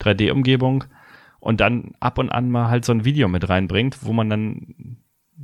3D-Umgebung 0.00 0.84
und 1.40 1.60
dann 1.60 1.92
ab 2.00 2.18
und 2.18 2.30
an 2.30 2.50
mal 2.50 2.68
halt 2.68 2.84
so 2.84 2.92
ein 2.92 3.04
Video 3.04 3.28
mit 3.28 3.48
reinbringt, 3.48 4.04
wo 4.04 4.12
man 4.12 4.30
dann 4.30 4.98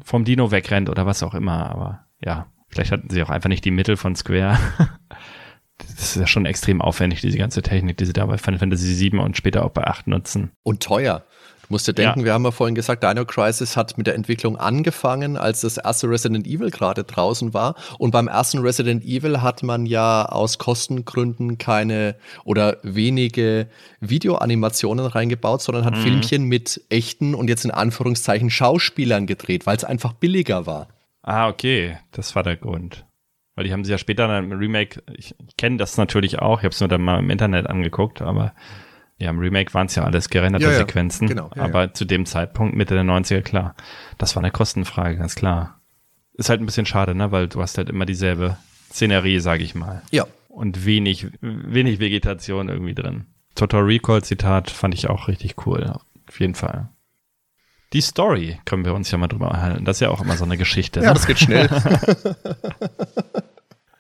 vom 0.05 0.25
Dino 0.25 0.51
wegrennt 0.51 0.89
oder 0.89 1.07
was 1.07 1.23
auch 1.23 1.35
immer. 1.35 1.71
Aber 1.71 2.07
ja, 2.25 2.47
vielleicht 2.69 2.93
hatten 2.93 3.11
sie 3.11 3.23
auch 3.23 3.31
einfach 3.31 3.49
nicht 3.49 3.65
die 3.65 3.71
Mittel 3.71 3.97
von 3.97 4.15
Square. 4.15 4.59
das 5.79 5.91
ist 6.01 6.17
ja 6.17 6.27
schon 6.27 6.47
extrem 6.47 6.81
aufwendig, 6.81 7.21
diese 7.21 7.39
ganze 7.39 7.63
Technik, 7.63 7.97
die 7.97 8.05
sie 8.05 8.13
da 8.13 8.27
bei 8.27 8.39
Final 8.39 8.61
Fantasy 8.61 9.11
VII 9.11 9.19
und 9.21 9.37
später 9.37 9.65
auch 9.65 9.71
bei 9.71 9.85
8 9.85 10.07
nutzen. 10.07 10.53
Und 10.63 10.83
teuer. 10.83 11.25
Musst 11.69 11.87
dir 11.87 11.93
denken, 11.93 12.21
ja. 12.21 12.27
wir 12.27 12.33
haben 12.33 12.45
ja 12.45 12.51
vorhin 12.51 12.75
gesagt, 12.75 13.03
Dino 13.03 13.25
Crisis 13.25 13.77
hat 13.77 13.99
mit 13.99 14.07
der 14.07 14.15
Entwicklung 14.15 14.57
angefangen, 14.57 15.37
als 15.37 15.61
das 15.61 15.77
erste 15.77 16.09
Resident 16.09 16.47
Evil 16.47 16.71
gerade 16.71 17.05
draußen 17.05 17.53
war. 17.53 17.75
Und 17.99 18.11
beim 18.11 18.29
ersten 18.29 18.59
Resident 18.59 19.05
Evil 19.05 19.43
hat 19.43 19.63
man 19.63 19.85
ja 19.85 20.25
aus 20.25 20.59
Kostengründen 20.59 21.59
keine 21.59 22.15
oder 22.45 22.79
wenige 22.83 23.69
Videoanimationen 24.01 25.07
reingebaut, 25.07 25.61
sondern 25.61 25.85
hat 25.85 25.97
mhm. 25.97 26.03
Filmchen 26.03 26.45
mit 26.45 26.81
echten 26.89 27.35
und 27.35 27.49
jetzt 27.49 27.65
in 27.65 27.71
Anführungszeichen 27.71 28.49
Schauspielern 28.49 29.27
gedreht, 29.27 29.67
weil 29.67 29.77
es 29.77 29.85
einfach 29.85 30.15
billiger 30.15 30.67
war. 30.67 30.89
Ah, 31.23 31.49
okay. 31.49 31.99
Das 32.13 32.35
war 32.35 32.43
der 32.43 32.57
Grund. 32.57 33.05
Weil 33.55 33.65
die 33.65 33.73
haben 33.73 33.85
sie 33.85 33.91
ja 33.91 33.99
später 33.99 34.29
dann 34.29 34.53
im 34.53 34.59
Remake, 34.59 35.03
ich, 35.17 35.35
ich 35.47 35.57
kenne 35.57 35.79
das 35.79 35.97
natürlich 35.97 36.39
auch, 36.39 36.61
ich 36.61 36.65
habe 36.65 36.73
es 36.73 36.81
nur 36.81 36.89
dann 36.89 37.03
mal 37.03 37.19
im 37.19 37.29
Internet 37.29 37.67
angeguckt, 37.67 38.23
aber 38.23 38.55
ja, 39.19 39.31
im 39.31 39.39
Remake 39.39 39.75
waren 39.75 39.87
es 39.87 39.97
ja 39.97 40.05
alles 40.05 40.29
gerenderte 40.29 40.67
ja, 40.67 40.73
ja. 40.73 40.79
Sequenzen. 40.79 41.27
Genau, 41.27 41.51
ja, 41.55 41.63
aber 41.63 41.93
zu 41.93 42.05
dem 42.05 42.25
Zeitpunkt, 42.25 42.77
Mitte 42.77 42.95
der 42.95 43.05
90er, 43.05 43.43
klar. 43.43 43.75
Das 44.17 44.37
war 44.37 44.43
eine 44.43 44.53
Kostenfrage, 44.53 45.17
ganz 45.17 45.35
klar. 45.35 45.81
Ist 46.35 46.49
halt 46.49 46.61
ein 46.61 46.67
bisschen 46.67 46.87
schade, 46.87 47.17
ne? 47.17 47.33
Weil 47.33 47.49
du 47.49 47.61
hast 47.61 47.79
halt 47.79 47.89
immer 47.89 48.07
dieselbe 48.07 48.57
Szenerie, 48.91 49.41
sage 49.41 49.65
ich 49.65 49.75
mal. 49.75 50.03
Ja. 50.13 50.27
Und 50.49 50.87
wenig, 50.87 51.27
wenig 51.41 51.99
Vegetation 51.99 52.69
irgendwie 52.69 52.95
drin. 52.95 53.27
Total 53.57 53.83
Recall 53.83 54.23
Zitat 54.23 54.71
fand 54.71 54.95
ich 54.95 55.11
auch 55.11 55.27
richtig 55.27 55.67
cool. 55.67 55.95
Auf 56.29 56.39
jeden 56.39 56.55
Fall. 56.55 56.89
Die 57.93 58.01
Story 58.01 58.61
können 58.67 58.85
wir 58.85 58.95
uns 58.95 59.11
ja 59.11 59.19
mal 59.19 59.27
drüber 59.27 59.49
erhalten. 59.49 59.85
Das 59.85 59.97
ist 59.97 60.01
ja 60.01 60.11
auch 60.11 60.21
immer 60.21 60.37
so 60.37 60.45
eine 60.45 60.57
Geschichte. 60.57 61.01
ja, 61.01 61.09
ne? 61.09 61.15
das 61.15 61.27
geht 61.27 61.41
schnell. 61.41 61.69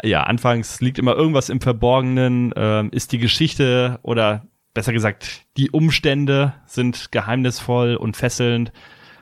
ja, 0.03 0.23
anfangs 0.23 0.81
liegt 0.81 0.99
immer 0.99 1.17
irgendwas 1.17 1.49
im 1.49 1.61
Verborgenen. 1.61 2.53
Ähm, 2.55 2.91
ist 2.93 3.11
die 3.11 3.19
Geschichte 3.19 3.99
oder 4.03 4.45
besser 4.79 4.93
gesagt, 4.93 5.43
die 5.57 5.73
Umstände 5.73 6.55
sind 6.67 7.11
geheimnisvoll 7.11 7.97
und 7.97 8.17
fesselnd. 8.17 8.73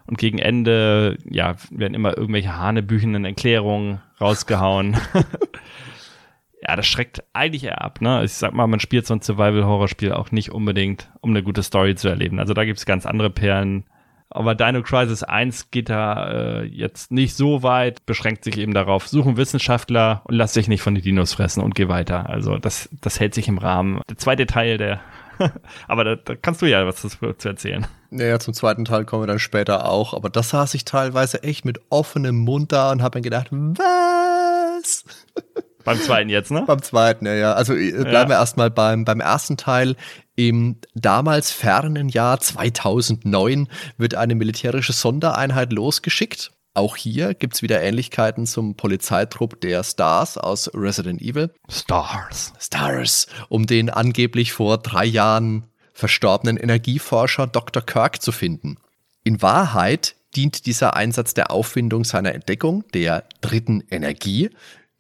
Und 0.05 0.19
gegen 0.19 0.39
Ende, 0.39 1.17
ja, 1.25 1.55
werden 1.71 1.95
immer 1.95 2.15
irgendwelche 2.15 2.59
hanebüchenden 2.59 3.25
Erklärungen 3.25 4.03
rausgehauen. 4.21 4.99
ja, 6.63 6.77
das 6.77 6.87
schreckt 6.87 7.25
eigentlich 7.33 7.65
eher 7.65 7.81
ab, 7.81 8.03
ne? 8.03 8.23
Ich 8.23 8.35
sag 8.35 8.53
mal, 8.53 8.67
man 8.67 8.81
spielt 8.81 9.07
so 9.07 9.15
ein 9.15 9.23
Survival-Horror-Spiel 9.23 10.13
auch 10.13 10.31
nicht 10.31 10.53
unbedingt, 10.53 11.11
um 11.23 11.31
eine 11.31 11.43
gute 11.43 11.63
Story 11.63 11.95
zu 11.95 12.09
erleben. 12.09 12.39
Also 12.39 12.53
da 12.53 12.67
gibt's 12.67 12.85
ganz 12.85 13.07
andere 13.07 13.31
Perlen. 13.31 13.87
Aber 14.29 14.55
Dino 14.55 14.83
Crisis 14.83 15.23
1 15.23 15.71
geht 15.71 15.89
da 15.89 16.29
äh, 16.29 16.65
jetzt 16.65 17.13
nicht 17.13 17.35
so 17.35 17.63
weit, 17.63 18.05
beschränkt 18.05 18.45
sich 18.45 18.59
eben 18.59 18.75
darauf, 18.75 19.09
suchen 19.09 19.39
Wissenschaftler 19.39 20.21
und 20.25 20.35
lass 20.35 20.53
dich 20.53 20.69
nicht 20.69 20.83
von 20.83 20.95
den 20.95 21.03
Dinos 21.03 21.33
fressen 21.33 21.63
und 21.63 21.75
geh 21.75 21.89
weiter. 21.89 22.29
Also 22.29 22.59
das, 22.59 22.91
das 23.01 23.19
hält 23.19 23.33
sich 23.33 23.49
im 23.49 23.57
Rahmen. 23.57 24.03
Der 24.11 24.19
zweite 24.19 24.47
Teil, 24.47 24.77
der 24.77 25.01
aber 25.89 26.05
da, 26.05 26.17
da, 26.17 26.35
kannst 26.35 26.63
du 26.63 26.67
ja 26.67 26.87
was 26.87 26.97
zu 26.97 27.49
erzählen. 27.49 27.87
Naja, 28.11 28.39
zum 28.39 28.55
zweiten 28.55 28.85
Teil 28.85 29.05
kommen 29.05 29.23
wir 29.23 29.27
dann 29.27 29.39
später 29.39 29.89
auch. 29.89 30.15
Aber 30.15 30.31
das 30.31 30.51
saß 30.51 30.75
ich 30.75 30.85
teilweise 30.85 31.43
echt 31.43 31.65
mit 31.65 31.81
offenem 31.91 32.37
Mund 32.37 32.73
da 32.73 32.93
und 32.93 33.03
habe 33.03 33.19
mir 33.19 33.23
gedacht, 33.23 33.49
was? 33.51 35.05
Beim 35.85 36.01
zweiten 36.01 36.29
jetzt, 36.29 36.51
ne? 36.51 36.65
Beim 36.67 36.83
zweiten, 36.83 37.27
ja, 37.27 37.35
ja. 37.35 37.53
Also 37.53 37.75
äh, 37.75 37.93
bleiben 37.93 38.13
ja. 38.13 38.29
wir 38.29 38.35
erstmal 38.37 38.71
beim, 38.71 39.05
beim 39.05 39.21
ersten 39.21 39.57
Teil. 39.57 39.95
Im 40.35 40.79
damals 40.95 41.53
fernen 41.53 42.09
Jahr 42.09 42.41
2009 42.41 43.69
wird 43.97 44.17
eine 44.17 44.35
militärische 44.35 44.93
Sondereinheit 44.93 45.73
losgeschickt 45.73 46.56
auch 46.77 46.97
hier 46.97 47.35
gibt's 47.35 47.63
wieder 47.63 47.83
Ähnlichkeiten 47.83 48.47
zum 48.47 48.77
Polizeitrupp 48.77 49.61
der 49.61 49.83
Stars 49.83 50.39
aus 50.39 50.71
Resident 50.75 51.23
Evil. 51.23 51.51
Stars. 51.69 52.53
Stars. 52.59 53.27
Um 53.49 53.67
den 53.67 53.91
angeblich 53.91 54.53
vor 54.53 54.79
drei 54.79 55.05
Jahren 55.05 55.65
verstorbenen 55.93 56.57
Energieforscher 56.57 57.47
Dr. 57.47 57.83
Kirk 57.83 58.21
zu 58.21 58.33
finden. 58.33 58.77
In 59.25 59.41
Wahrheit 59.43 60.15
dient 60.37 60.67
dieser 60.67 60.95
Einsatz 60.95 61.35
der 61.35 61.51
Auffindung 61.51 62.05
seiner 62.05 62.35
Entdeckung, 62.35 62.85
der 62.93 63.25
dritten 63.41 63.83
Energie, 63.91 64.51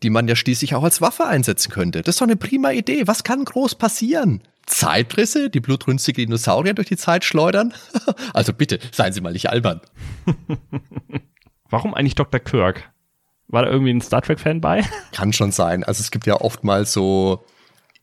die 0.02 0.10
man 0.10 0.26
ja 0.28 0.36
schließlich 0.36 0.74
auch 0.74 0.82
als 0.82 1.00
Waffe 1.00 1.26
einsetzen 1.26 1.70
könnte. 1.70 2.02
Das 2.02 2.14
ist 2.14 2.20
doch 2.20 2.26
eine 2.26 2.36
prima 2.36 2.70
Idee. 2.70 3.06
Was 3.06 3.24
kann 3.24 3.44
groß 3.44 3.76
passieren? 3.76 4.42
Zeitrisse, 4.66 5.48
die 5.48 5.60
blutrünstige 5.60 6.22
Dinosaurier 6.22 6.74
durch 6.74 6.88
die 6.88 6.96
Zeit 6.96 7.24
schleudern? 7.24 7.72
also 8.32 8.52
bitte, 8.52 8.80
seien 8.92 9.12
Sie 9.12 9.20
mal 9.20 9.32
nicht 9.32 9.50
albern. 9.50 9.80
Warum 11.70 11.94
eigentlich 11.94 12.14
Dr. 12.14 12.40
Kirk? 12.40 12.90
War 13.48 13.62
da 13.62 13.70
irgendwie 13.70 13.92
ein 13.92 14.00
Star 14.00 14.22
Trek-Fan 14.22 14.60
bei? 14.60 14.82
Kann 15.12 15.32
schon 15.32 15.52
sein. 15.52 15.84
Also 15.84 16.00
es 16.00 16.10
gibt 16.10 16.26
ja 16.26 16.40
oftmals 16.40 16.92
so 16.92 17.44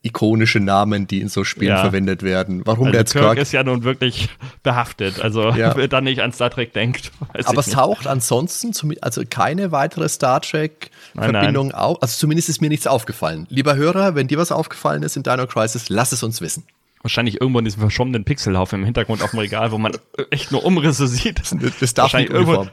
ikonische 0.03 0.59
Namen, 0.59 1.07
die 1.07 1.21
in 1.21 1.29
so 1.29 1.45
Spielen 1.45 1.71
ja. 1.71 1.81
verwendet 1.81 2.23
werden. 2.23 2.61
Warum 2.65 2.87
also 2.87 2.91
der 2.91 3.01
jetzt 3.01 3.13
Kirk, 3.13 3.25
Kirk 3.25 3.37
ist 3.37 3.53
ja 3.53 3.63
nun 3.63 3.83
wirklich 3.83 4.29
behaftet. 4.61 5.21
Also 5.21 5.49
ja. 5.51 5.75
wer 5.77 5.87
dann 5.87 6.03
nicht 6.03 6.21
an 6.21 6.33
Star 6.33 6.49
Trek 6.49 6.73
denkt. 6.73 7.11
Aber 7.45 7.59
es 7.59 7.69
taucht 7.69 8.05
ansonsten 8.05 8.73
zum, 8.73 8.93
also 9.01 9.23
keine 9.29 9.71
weitere 9.71 10.09
Star 10.09 10.41
Trek 10.41 10.91
Verbindung 11.15 11.71
auf. 11.71 12.01
Also 12.01 12.17
zumindest 12.17 12.49
ist 12.49 12.61
mir 12.61 12.69
nichts 12.69 12.85
aufgefallen. 12.85 13.47
Lieber 13.49 13.75
Hörer, 13.75 14.15
wenn 14.15 14.27
dir 14.27 14.37
was 14.37 14.51
aufgefallen 14.51 15.03
ist 15.03 15.15
in 15.15 15.23
Dino 15.23 15.47
Crisis, 15.47 15.87
lass 15.87 16.11
es 16.11 16.21
uns 16.21 16.41
wissen. 16.41 16.63
Wahrscheinlich 17.01 17.41
irgendwo 17.41 17.59
in 17.59 17.65
diesem 17.65 17.81
verschwommenen 17.81 18.23
Pixelhaufen 18.23 18.79
im 18.79 18.85
Hintergrund 18.85 19.21
auf 19.23 19.31
dem 19.31 19.39
Regal, 19.39 19.71
wo 19.71 19.77
man 19.77 19.97
echt 20.31 20.51
nur 20.51 20.63
Umrisse 20.63 21.07
sieht. 21.07 21.39
Das, 21.39 21.55
das 21.79 21.93
darf 21.93 22.13
nicht 22.13 22.29
irgendwo, 22.29 22.67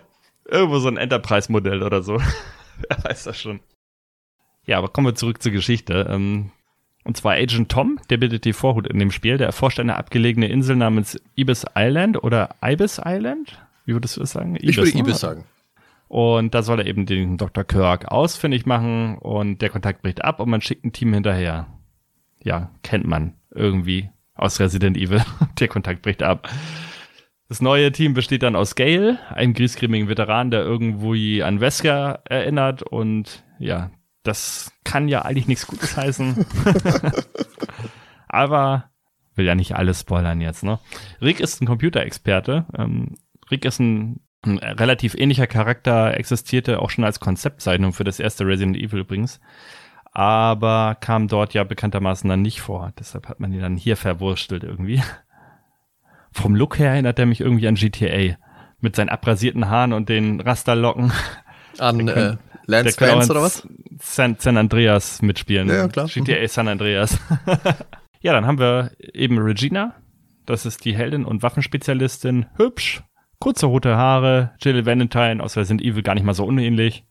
Irgendwo 0.51 0.79
so 0.79 0.89
ein 0.89 0.97
Enterprise-Modell 0.97 1.83
oder 1.83 2.03
so. 2.03 2.17
Wer 2.89 3.05
weiß 3.05 3.25
das 3.25 3.41
schon. 3.41 3.61
Ja, 4.67 4.79
aber 4.79 4.89
kommen 4.89 5.07
wir 5.07 5.15
zurück 5.15 5.43
zur 5.43 5.53
Geschichte. 5.53 6.07
Ähm, 6.11 6.51
und 7.05 7.17
zwar 7.17 7.35
Agent 7.35 7.71
Tom, 7.71 7.99
der 8.11 8.19
bildet 8.19 8.45
die 8.45 8.53
Vorhut 8.53 8.87
in 8.87 8.99
dem 8.99 9.11
Spiel. 9.11 9.39
Der 9.39 9.47
erforscht 9.47 9.81
eine 9.81 9.97
abgelegene 9.97 10.49
Insel 10.49 10.77
namens 10.77 11.21
Ibis 11.37 11.65
Island 11.77 12.23
oder 12.23 12.57
Ibis 12.63 13.01
Island? 13.05 13.59
Wie 13.85 13.95
würdest 13.95 14.17
du 14.17 14.21
das 14.21 14.33
sagen? 14.33 14.57
Ibis, 14.57 14.71
ich 14.71 14.77
würde 14.77 14.91
ne? 14.91 14.99
Ibis 14.99 15.21
sagen. 15.21 15.45
Und 16.09 16.55
da 16.55 16.63
soll 16.63 16.81
er 16.81 16.87
eben 16.87 17.07
den 17.07 17.37
Dr. 17.39 17.63
Kirk 17.63 18.09
ausfindig 18.09 18.67
machen 18.67 19.17
und 19.19 19.63
der 19.63 19.71
Kontakt 19.71 20.03
bricht 20.03 20.25
ab 20.25 20.41
und 20.41 20.51
man 20.51 20.61
schickt 20.61 20.85
ein 20.85 20.93
Team 20.93 21.15
hinterher. 21.15 21.69
Ja, 22.43 22.71
kennt 22.83 23.07
man 23.07 23.35
irgendwie 23.55 24.11
aus 24.35 24.59
Resident 24.59 24.97
Evil. 24.97 25.23
der 25.61 25.69
Kontakt 25.69 26.03
bricht 26.03 26.23
ab. 26.23 26.49
Das 27.51 27.61
neue 27.61 27.91
Team 27.91 28.15
besteht 28.15 28.45
dann 28.45 28.55
aus 28.55 28.77
Gale, 28.77 29.19
einem 29.29 29.55
griesgrämigen 29.55 30.09
Veteran, 30.09 30.53
der 30.53 30.61
irgendwo 30.61 31.15
an 31.45 31.61
Wesker 31.61 32.21
erinnert 32.25 32.85
und 32.85 33.43
ja, 33.59 33.91
das 34.23 34.71
kann 34.85 35.09
ja 35.09 35.23
eigentlich 35.23 35.49
nichts 35.49 35.67
Gutes 35.67 35.97
heißen. 35.97 36.47
Aber 38.29 38.85
will 39.35 39.47
ja 39.47 39.57
nicht 39.57 39.75
alles 39.75 40.03
spoilern 40.03 40.41
jetzt, 40.41 40.63
ne? 40.63 40.79
Rick 41.21 41.41
ist 41.41 41.61
ein 41.61 41.67
Computerexperte. 41.67 42.67
Ähm, 42.79 43.17
Rick 43.51 43.65
ist 43.65 43.81
ein, 43.81 44.21
ein, 44.43 44.59
relativ 44.59 45.17
ähnlicher 45.17 45.49
Charakter, 45.49 46.17
existierte 46.17 46.81
auch 46.81 46.91
schon 46.91 47.03
als 47.03 47.19
Konzeptzeichnung 47.19 47.93
für 47.93 48.05
das 48.05 48.21
erste 48.21 48.47
Resident 48.47 48.77
Evil 48.77 49.01
übrigens. 49.01 49.41
Aber 50.13 50.97
kam 51.01 51.27
dort 51.27 51.53
ja 51.55 51.65
bekanntermaßen 51.65 52.31
dann 52.31 52.43
nicht 52.43 52.61
vor. 52.61 52.93
Deshalb 52.97 53.29
hat 53.29 53.41
man 53.41 53.53
ihn 53.53 53.61
dann 53.61 53.77
hier 53.77 53.97
verwurstelt 53.97 54.63
irgendwie 54.63 55.03
vom 56.33 56.55
Look 56.55 56.79
her 56.79 56.91
erinnert 56.91 57.19
er 57.19 57.27
mich 57.27 57.41
irgendwie 57.41 57.69
an 57.69 57.75
GTA. 57.75 58.37
Mit 58.81 58.97
seinen 58.97 59.11
abrasierten 59.11 59.69
Haaren 59.69 59.93
und 59.93 60.09
den 60.09 60.41
Rasterlocken. 60.41 61.13
An 61.79 62.09
äh, 62.09 62.37
Lance 62.67 63.01
Vance 63.01 63.31
oder 63.31 63.43
was? 63.43 63.69
San, 64.01 64.37
San 64.39 64.57
Andreas 64.57 65.23
mitspielen. 65.23 65.69
Ja, 65.69 65.89
klar. 65.89 66.07
GTA 66.07 66.41
mhm. 66.41 66.49
San 66.49 66.69
Andreas. 66.69 67.19
ja, 68.21 68.33
dann 68.33 68.47
haben 68.47 68.59
wir 68.59 68.93
eben 69.13 69.39
Regina. 69.39 69.95
Das 70.47 70.67
ist 70.67 70.85
die 70.85 70.97
Heldin 70.97 71.25
und 71.25 71.43
Waffenspezialistin. 71.43 72.47
Hübsch. 72.57 73.03
Kurze 73.39 73.67
rote 73.67 73.97
Haare. 73.97 74.53
Jill 74.61 74.87
Valentine 74.87 75.43
aus 75.43 75.57
Resident 75.57 75.83
Evil 75.83 76.03
gar 76.03 76.15
nicht 76.15 76.25
mal 76.25 76.35
so 76.35 76.45
unähnlich. 76.45 77.05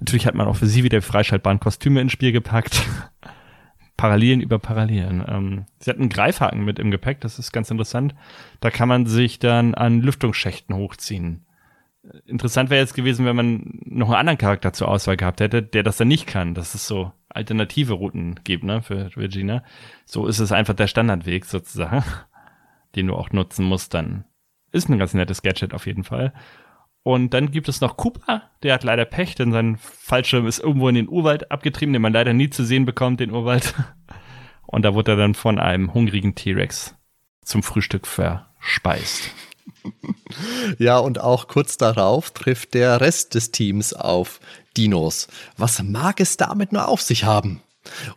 Natürlich 0.00 0.26
hat 0.26 0.34
man 0.34 0.46
auch 0.46 0.56
für 0.56 0.66
sie 0.66 0.84
wieder 0.84 1.00
freischaltbaren 1.00 1.60
Kostüme 1.60 2.00
ins 2.00 2.12
Spiel 2.12 2.32
gepackt. 2.32 2.82
Parallelen 3.96 4.40
über 4.40 4.58
Parallelen. 4.58 5.24
Ähm, 5.26 5.66
sie 5.78 5.90
hat 5.90 5.98
einen 5.98 6.08
Greifhaken 6.08 6.64
mit 6.64 6.78
im 6.78 6.90
Gepäck, 6.90 7.20
das 7.20 7.38
ist 7.38 7.52
ganz 7.52 7.70
interessant. 7.70 8.14
Da 8.60 8.70
kann 8.70 8.88
man 8.88 9.06
sich 9.06 9.38
dann 9.38 9.74
an 9.74 10.00
Lüftungsschächten 10.00 10.74
hochziehen. 10.74 11.46
Interessant 12.26 12.68
wäre 12.68 12.82
jetzt 12.82 12.94
gewesen, 12.94 13.24
wenn 13.24 13.36
man 13.36 13.80
noch 13.86 14.08
einen 14.08 14.18
anderen 14.18 14.38
Charakter 14.38 14.72
zur 14.72 14.88
Auswahl 14.88 15.16
gehabt 15.16 15.40
hätte, 15.40 15.62
der 15.62 15.82
das 15.82 15.96
dann 15.96 16.08
nicht 16.08 16.26
kann, 16.26 16.54
dass 16.54 16.74
es 16.74 16.86
so 16.86 17.12
alternative 17.30 17.94
Routen 17.94 18.40
gibt, 18.44 18.64
ne, 18.64 18.82
für 18.82 19.16
Regina. 19.16 19.64
So 20.04 20.26
ist 20.26 20.38
es 20.38 20.52
einfach 20.52 20.74
der 20.74 20.86
Standardweg 20.86 21.46
sozusagen, 21.46 22.04
den 22.96 23.06
du 23.06 23.14
auch 23.14 23.30
nutzen 23.30 23.64
musst 23.64 23.94
dann 23.94 24.24
ist 24.74 24.88
ein 24.88 24.98
ganz 24.98 25.14
nettes 25.14 25.42
Gadget 25.42 25.72
auf 25.72 25.86
jeden 25.86 26.04
Fall. 26.04 26.32
Und 27.04 27.34
dann 27.34 27.50
gibt 27.50 27.68
es 27.68 27.82
noch 27.82 27.98
Cooper, 27.98 28.50
der 28.62 28.72
hat 28.72 28.82
leider 28.82 29.04
Pech, 29.04 29.34
denn 29.34 29.52
sein 29.52 29.76
Fallschirm 29.76 30.46
ist 30.46 30.58
irgendwo 30.58 30.88
in 30.88 30.94
den 30.94 31.08
Urwald 31.08 31.50
abgetrieben, 31.50 31.92
den 31.92 32.00
man 32.00 32.14
leider 32.14 32.32
nie 32.32 32.48
zu 32.48 32.64
sehen 32.64 32.86
bekommt, 32.86 33.20
den 33.20 33.30
Urwald. 33.30 33.74
Und 34.66 34.82
da 34.82 34.94
wurde 34.94 35.12
er 35.12 35.16
dann 35.18 35.34
von 35.34 35.58
einem 35.58 35.92
hungrigen 35.92 36.34
T-Rex 36.34 36.96
zum 37.44 37.62
Frühstück 37.62 38.06
verspeist. 38.06 39.30
Ja, 40.78 40.98
und 40.98 41.20
auch 41.20 41.46
kurz 41.46 41.76
darauf 41.76 42.30
trifft 42.30 42.74
der 42.74 43.00
Rest 43.02 43.34
des 43.34 43.50
Teams 43.50 43.92
auf 43.92 44.40
Dinos. 44.76 45.28
Was 45.58 45.82
mag 45.82 46.20
es 46.20 46.38
damit 46.38 46.72
nur 46.72 46.88
auf 46.88 47.02
sich 47.02 47.24
haben? 47.24 47.60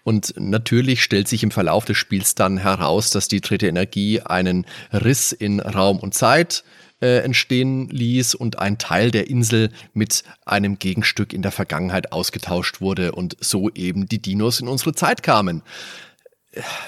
Und 0.04 0.34
natürlich 0.38 1.04
stellt 1.04 1.28
sich 1.28 1.44
im 1.44 1.52
Verlauf 1.52 1.84
des 1.84 1.98
Spiels 1.98 2.36
dann 2.36 2.58
heraus, 2.58 3.12
dass 3.12 3.28
die 3.28 3.42
dritte 3.42 3.68
Energie 3.68 4.22
einen 4.22 4.66
Riss 4.94 5.34
in 5.34 5.60
Raum 5.60 6.00
und 6.00 6.14
Zeit 6.14 6.64
äh, 6.64 6.87
entstehen 7.00 7.89
ließ 7.89 8.36
und 8.36 8.60
ein 8.60 8.78
Teil 8.78 9.12
der 9.12 9.30
Insel 9.30 9.70
mit 9.93 10.24
einem 10.45 10.80
Gegenstück 10.80 11.34
in 11.34 11.41
der 11.41 11.52
Vergangenheit 11.52 12.12
ausgetauscht 12.12 12.82
wurde 12.82 13.12
und 13.12 13.38
so 13.39 13.70
eben 13.70 14.08
die 14.08 14.22
Dinos 14.22 14.60
in 14.60 14.68
unsere 14.68 14.93
Zeit 14.93 15.22
kamen. 15.24 15.62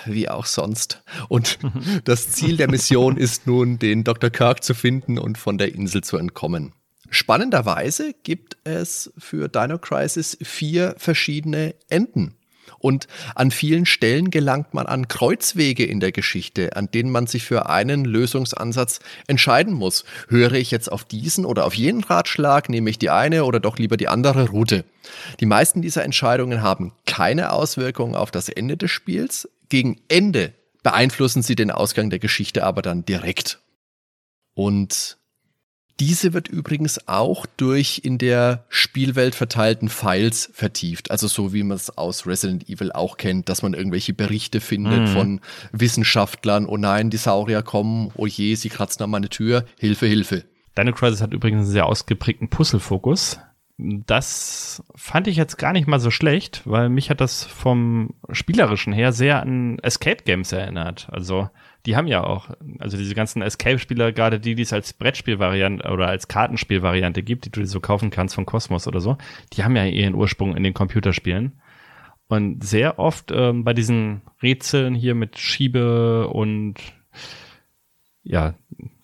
Wie 0.06 0.30
auch 0.30 0.46
sonst. 0.46 1.04
Und 1.28 1.60
das 2.06 2.32
Ziel 2.32 2.58
der 2.58 2.70
Mission 2.70 3.18
ist 3.18 3.46
nun, 3.46 3.78
den 3.78 4.04
Dr. 4.04 4.30
Kirk 4.30 4.64
zu 4.64 4.74
finden 4.74 5.20
und 5.20 5.38
von 5.38 5.58
der 5.58 5.76
Insel 5.76 6.04
zu 6.04 6.18
entkommen. 6.18 6.74
Spannenderweise 7.12 8.14
gibt 8.24 8.58
es 8.64 9.12
für 9.18 9.48
Dino 9.48 9.78
Crisis 9.78 10.38
vier 10.42 10.96
verschiedene 10.98 11.76
Enden. 11.88 12.36
Und 12.80 13.08
an 13.36 13.52
vielen 13.52 13.86
Stellen 13.86 14.32
gelangt 14.32 14.74
man 14.74 14.88
an 14.88 15.08
Kreuzwege 15.08 15.86
in 15.86 16.00
der 16.00 16.12
Geschichte, 16.12 16.76
an 16.76 16.90
denen 16.92 17.12
man 17.12 17.28
sich 17.28 17.44
für 17.44 17.70
einen 17.70 18.06
Lösungsansatz 18.06 19.00
entscheiden 19.28 19.74
muss. 19.74 20.06
Höre 20.28 20.54
ich 20.54 20.72
jetzt 20.72 20.92
auf 20.92 21.04
diesen 21.04 21.46
oder 21.46 21.66
auf 21.66 21.74
jenen 21.74 22.04
Ratschlag, 22.04 22.70
nehme 22.70 22.90
ich 22.90 22.98
die 22.98 23.10
eine 23.10 23.46
oder 23.46 23.60
doch 23.60 23.78
lieber 23.78 23.98
die 23.98 24.08
andere 24.08 24.50
Route. 24.50 24.86
Die 25.40 25.46
meisten 25.46 25.82
dieser 25.82 26.04
Entscheidungen 26.04 26.62
haben 26.62 26.94
keine 27.06 27.52
Auswirkungen 27.52 28.16
auf 28.16 28.32
das 28.32 28.50
Ende 28.50 28.78
des 28.78 28.92
Spiels. 28.92 29.50
Gegen 29.70 30.02
Ende 30.08 30.54
beeinflussen 30.84 31.44
sie 31.44 31.56
den 31.56 31.72
Ausgang 31.72 32.10
der 32.10 32.20
Geschichte 32.20 32.64
aber 32.64 32.82
dann 32.82 33.06
direkt. 33.06 33.60
Und 34.54 35.19
diese 36.00 36.34
wird 36.34 36.48
übrigens 36.48 37.08
auch 37.08 37.46
durch 37.58 38.02
in 38.04 38.18
der 38.18 38.66
Spielwelt 38.70 39.36
verteilten 39.36 39.90
Files 39.90 40.50
vertieft. 40.54 41.12
Also 41.12 41.28
so 41.28 41.54
wie 41.54 41.64
man 41.64 41.76
es 41.76 41.98
aus 41.98 42.26
Resident 42.26 42.70
Evil 42.70 42.92
auch 42.92 43.18
kennt, 43.18 43.50
dass 43.50 43.62
man 43.62 43.74
irgendwelche 43.74 44.14
Berichte 44.14 44.62
findet 44.62 45.02
mhm. 45.02 45.08
von 45.08 45.42
Wissenschaftlern, 45.72 46.66
oh 46.66 46.78
nein, 46.78 47.10
die 47.10 47.18
Saurier 47.18 47.62
kommen, 47.62 48.12
oh 48.16 48.26
je, 48.26 48.56
sie 48.56 48.70
kratzen 48.70 49.04
an 49.04 49.10
meine 49.10 49.30
Tür, 49.30 49.66
Hilfe, 49.78 50.06
Hilfe. 50.06 50.46
Dino 50.78 50.94
Crisis 50.94 51.22
hat 51.22 51.34
übrigens 51.34 51.62
einen 51.62 51.72
sehr 51.72 51.86
ausgeprägten 51.86 52.50
Puzzle-Fokus. 52.50 53.40
Das 53.78 54.84
fand 54.96 55.28
ich 55.28 55.38
jetzt 55.38 55.58
gar 55.58 55.72
nicht 55.72 55.88
mal 55.88 56.00
so 56.00 56.12
schlecht, 56.12 56.62
weil 56.66 56.90
mich 56.90 57.10
hat 57.10 57.22
das 57.22 57.46
vom 57.46 58.14
Spielerischen 58.30 58.92
her 58.92 59.14
sehr 59.14 59.42
an 59.42 59.80
Escape 59.80 60.24
Games 60.24 60.52
erinnert. 60.52 61.08
Also 61.12 61.50
die 61.86 61.96
haben 61.96 62.08
ja 62.08 62.24
auch, 62.24 62.50
also 62.80 62.98
diese 62.98 63.16
ganzen 63.16 63.42
Escape-Spieler, 63.42 64.12
gerade 64.12 64.40
die, 64.40 64.56
die 64.56 64.64
es 64.64 64.74
als 64.74 64.94
Brettspielvariante 64.94 65.90
oder 65.90 66.08
als 66.08 66.28
Kartenspielvariante 66.28 67.24
gibt, 67.24 67.46
die 67.46 67.52
du 67.52 67.66
so 67.66 67.80
kaufen 67.80 68.10
kannst 68.10 68.36
von 68.36 68.46
Cosmos 68.46 68.88
oder 68.88 69.00
so, 69.00 69.18
die 69.54 69.64
haben 69.64 69.76
ja 69.76 69.86
ihren 69.86 70.16
Ursprung 70.16 70.56
in 70.56 70.64
den 70.64 70.74
Computerspielen. 70.74 71.60
Und 72.28 72.64
sehr 72.64 73.00
oft 73.00 73.32
ähm, 73.32 73.64
bei 73.64 73.74
diesen 73.74 74.22
Rätseln 74.44 74.94
hier 74.94 75.16
mit 75.16 75.40
Schiebe 75.40 76.28
und 76.28 76.76
ja, 78.24 78.54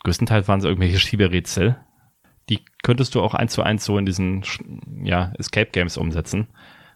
größtenteils 0.04 0.48
waren 0.48 0.60
es 0.60 0.66
irgendwelche 0.66 1.00
Schieberätsel. 1.00 1.78
Die 2.50 2.60
könntest 2.84 3.16
du 3.16 3.22
auch 3.22 3.34
eins 3.34 3.54
zu 3.54 3.64
eins 3.64 3.84
so 3.86 3.98
in 3.98 4.06
diesen 4.06 4.44
ja, 5.04 5.34
Escape 5.40 5.72
Games 5.72 5.98
umsetzen. 5.98 6.48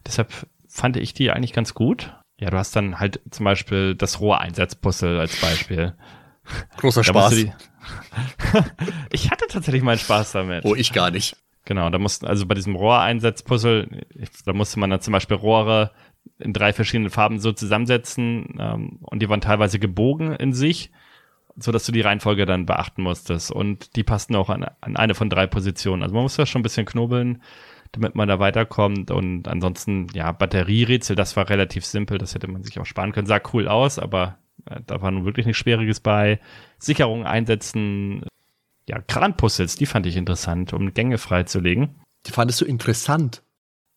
Deshalb 0.05 0.47
fand 0.67 0.97
ich 0.97 1.15
die 1.15 1.32
eigentlich 1.32 1.53
ganz 1.53 1.73
gut. 1.73 2.13
Ja, 2.40 2.50
du 2.50 2.58
hast 2.58 2.76
dann 2.76 3.00
halt 3.00 3.20
zum 3.32 3.44
Beispiel 3.44 3.96
das 3.96 4.22
Rohreinsatzpuzzle 4.22 5.20
als 5.20 5.40
Beispiel. 5.42 5.94
Großer 6.78 7.04
Spaß. 7.06 7.36
ich 9.12 9.30
hatte 9.30 9.46
tatsächlich 9.50 9.84
meinen 9.84 10.00
Spaß 10.00 10.32
damit. 10.32 10.64
Oh, 10.64 10.74
ich 10.74 10.94
gar 10.94 11.12
nicht. 11.12 11.36
Genau, 11.66 11.90
da 11.90 12.00
mussten, 12.00 12.26
also 12.26 12.46
bei 12.46 12.56
diesem 12.56 12.76
Rohreinsatzpuzzle, 12.76 14.06
da 14.46 14.54
musste 14.54 14.80
man 14.80 14.90
dann 14.90 15.02
zum 15.02 15.12
Beispiel 15.12 15.38
Rohre 15.38 15.92
in 16.40 16.54
drei 16.54 16.72
verschiedenen 16.74 17.12
Farben 17.12 17.40
so 17.40 17.52
zusammensetzen 17.52 18.58
ähm, 18.58 19.00
und 19.02 19.22
die 19.22 19.30
waren 19.30 19.42
teilweise 19.42 19.78
gebogen 19.78 20.34
in 20.34 20.54
sich, 20.54 20.92
so 21.58 21.72
dass 21.72 21.86
du 21.86 21.92
die 21.92 22.02
Reihenfolge 22.02 22.46
dann 22.46 22.66
beachten 22.66 23.04
musstest 23.04 23.52
und 23.52 23.96
die 23.98 24.04
passten 24.04 24.36
auch 24.36 24.50
an, 24.50 24.66
an 24.82 24.96
eine 24.96 25.14
von 25.14 25.30
drei 25.30 25.46
Positionen. 25.46 26.02
Also 26.02 26.16
man 26.16 26.24
muss 26.24 26.38
da 26.38 26.46
schon 26.46 26.62
ein 26.62 26.64
bisschen 26.64 26.86
knobeln 26.86 27.44
damit 27.92 28.16
man 28.16 28.28
da 28.28 28.40
weiterkommt. 28.40 29.12
Und 29.12 29.48
ansonsten, 29.48 30.08
ja, 30.14 30.32
Batterierätsel, 30.32 31.16
das 31.16 31.36
war 31.36 31.50
relativ 31.50 31.86
simpel, 31.86 32.18
das 32.18 32.36
hätte 32.36 32.48
man 32.48 32.64
sich 32.64 32.80
auch 32.80 32.86
sparen 32.86 33.12
können. 33.12 33.28
Sah 33.28 33.42
cool 33.54 33.68
aus, 33.68 34.00
aber 34.00 34.38
äh, 34.66 34.82
da 34.86 35.02
war 35.02 35.12
nun 35.12 35.26
wirklich 35.26 35.46
nichts 35.46 35.60
Schwieriges 35.60 36.00
bei. 36.00 36.40
Sicherungen 36.78 37.26
einsetzen, 37.26 38.24
ja, 38.88 39.00
Kranpuzzles, 39.00 39.76
die 39.76 39.86
fand 39.86 40.06
ich 40.06 40.16
interessant, 40.16 40.74
um 40.74 40.94
Gänge 40.94 41.18
freizulegen. 41.18 41.96
Die 42.26 42.32
fandest 42.32 42.62
du 42.62 42.66
interessant? 42.66 43.44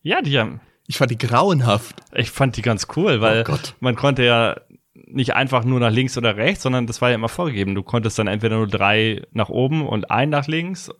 Ja, 0.03 0.21
die 0.21 0.39
haben. 0.39 0.61
Ich 0.87 0.99
fand 0.99 1.11
die 1.11 1.19
grauenhaft. 1.19 2.03
Ich 2.15 2.31
fand 2.31 2.57
die 2.57 2.63
ganz 2.63 2.89
cool, 2.97 3.21
weil 3.21 3.45
oh 3.49 3.57
man 3.81 3.95
konnte 3.95 4.25
ja 4.25 4.57
nicht 4.95 5.35
einfach 5.35 5.65
nur 5.65 5.81
nach 5.81 5.91
links 5.91 6.19
oder 6.19 6.37
rechts, 6.37 6.63
sondern 6.63 6.87
das 6.87 7.01
war 7.01 7.09
ja 7.11 7.15
immer 7.15 7.29
vorgegeben. 7.29 7.75
Du 7.75 7.83
konntest 7.83 8.19
dann 8.19 8.27
entweder 8.27 8.57
nur 8.57 8.67
drei 8.67 9.23
nach 9.33 9.49
oben 9.49 9.87
und 9.87 10.11
ein 10.11 10.31
nach 10.31 10.47
links 10.47 10.91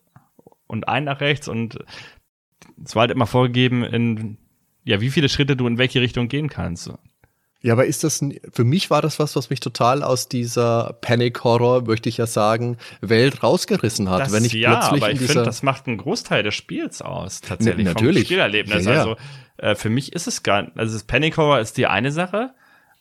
und 0.67 0.89
ein 0.89 1.05
nach 1.05 1.21
rechts 1.21 1.49
und 1.49 1.79
es 2.85 2.95
war 2.95 3.03
halt 3.03 3.11
immer 3.11 3.27
vorgegeben, 3.27 3.85
in 3.85 4.39
ja, 4.85 5.01
wie 5.01 5.11
viele 5.11 5.29
Schritte 5.29 5.57
du 5.57 5.67
in 5.67 5.79
welche 5.79 6.01
Richtung 6.01 6.29
gehen 6.29 6.49
kannst. 6.49 6.91
Ja, 7.63 7.75
aber 7.75 7.87
ist 7.87 8.03
das, 8.03 8.25
für 8.53 8.65
mich 8.65 8.91
war 8.91 9.03
das 9.03 9.21
was, 9.21 9.37
was 9.37 9.49
mich 9.49 9.61
total 9.61 10.03
aus 10.03 10.29
dieser 10.29 10.99
Panic-Horror, 11.01 11.83
möchte 11.83 12.09
ich 12.09 12.17
ja 12.17 12.27
sagen, 12.27 12.77
Welt 13.01 13.45
rausgerissen 13.45 14.11
hat. 14.11 14.23
Das, 14.23 14.33
Wenn 14.33 14.45
ich 14.45 14.53
ja, 14.53 14.81
plötzlich 14.81 15.03
aber 15.03 15.13
ich 15.13 15.21
finde, 15.21 15.45
das 15.45 15.63
macht 15.63 15.87
einen 15.87 15.99
Großteil 15.99 16.43
des 16.43 16.57
Spiels 16.57 17.03
aus, 17.03 17.41
tatsächlich. 17.41 17.87
N 17.87 17.93
natürlich. 17.93 18.23
Vom 18.23 18.27
Spielerlebnis. 18.27 18.85
Ja, 18.85 18.93
ja. 18.93 18.99
Also, 18.99 19.17
äh, 19.59 19.75
für 19.77 19.91
mich 19.91 20.13
ist 20.13 20.27
es 20.27 20.43
gar, 20.43 20.73
also 20.75 20.95
das 20.95 21.05
Panic-Horror 21.05 21.61
ist 21.61 21.77
die 21.77 21.87
eine 21.87 22.11
Sache, 22.11 22.53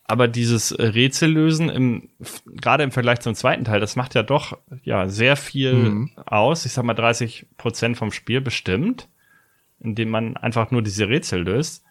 aber 0.04 0.28
dieses 0.28 0.78
Rätsellösen 0.78 1.70
im, 1.70 2.10
gerade 2.46 2.84
im 2.84 2.92
Vergleich 2.92 3.22
zum 3.22 3.34
zweiten 3.34 3.64
Teil, 3.64 3.80
das 3.80 3.96
macht 3.96 4.14
ja 4.14 4.22
doch, 4.22 4.60
ja, 4.84 5.10
sehr 5.10 5.38
viel 5.38 5.74
mhm. 5.74 6.12
aus. 6.24 6.66
Ich 6.68 6.74
sag 6.74 6.84
mal 6.86 6.94
30 6.94 7.48
Prozent 7.58 7.98
vom 7.98 8.12
Spiel 8.12 8.42
bestimmt 8.42 9.08
indem 9.84 10.10
man 10.10 10.38
einfach 10.38 10.72
nur 10.72 10.82
diese 10.82 11.10
Rätsel 11.10 11.44
löst. 11.44 11.84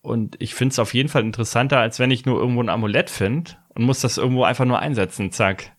Und 0.00 0.36
ich 0.40 0.54
finde 0.54 0.72
es 0.72 0.78
auf 0.78 0.94
jeden 0.94 1.08
Fall 1.08 1.22
interessanter, 1.22 1.78
als 1.78 1.98
wenn 1.98 2.10
ich 2.10 2.26
nur 2.26 2.38
irgendwo 2.38 2.62
ein 2.62 2.68
Amulett 2.68 3.10
finde 3.10 3.52
und 3.74 3.84
muss 3.84 4.00
das 4.00 4.18
irgendwo 4.18 4.44
einfach 4.44 4.64
nur 4.64 4.78
einsetzen. 4.78 5.32
Zack. 5.32 5.75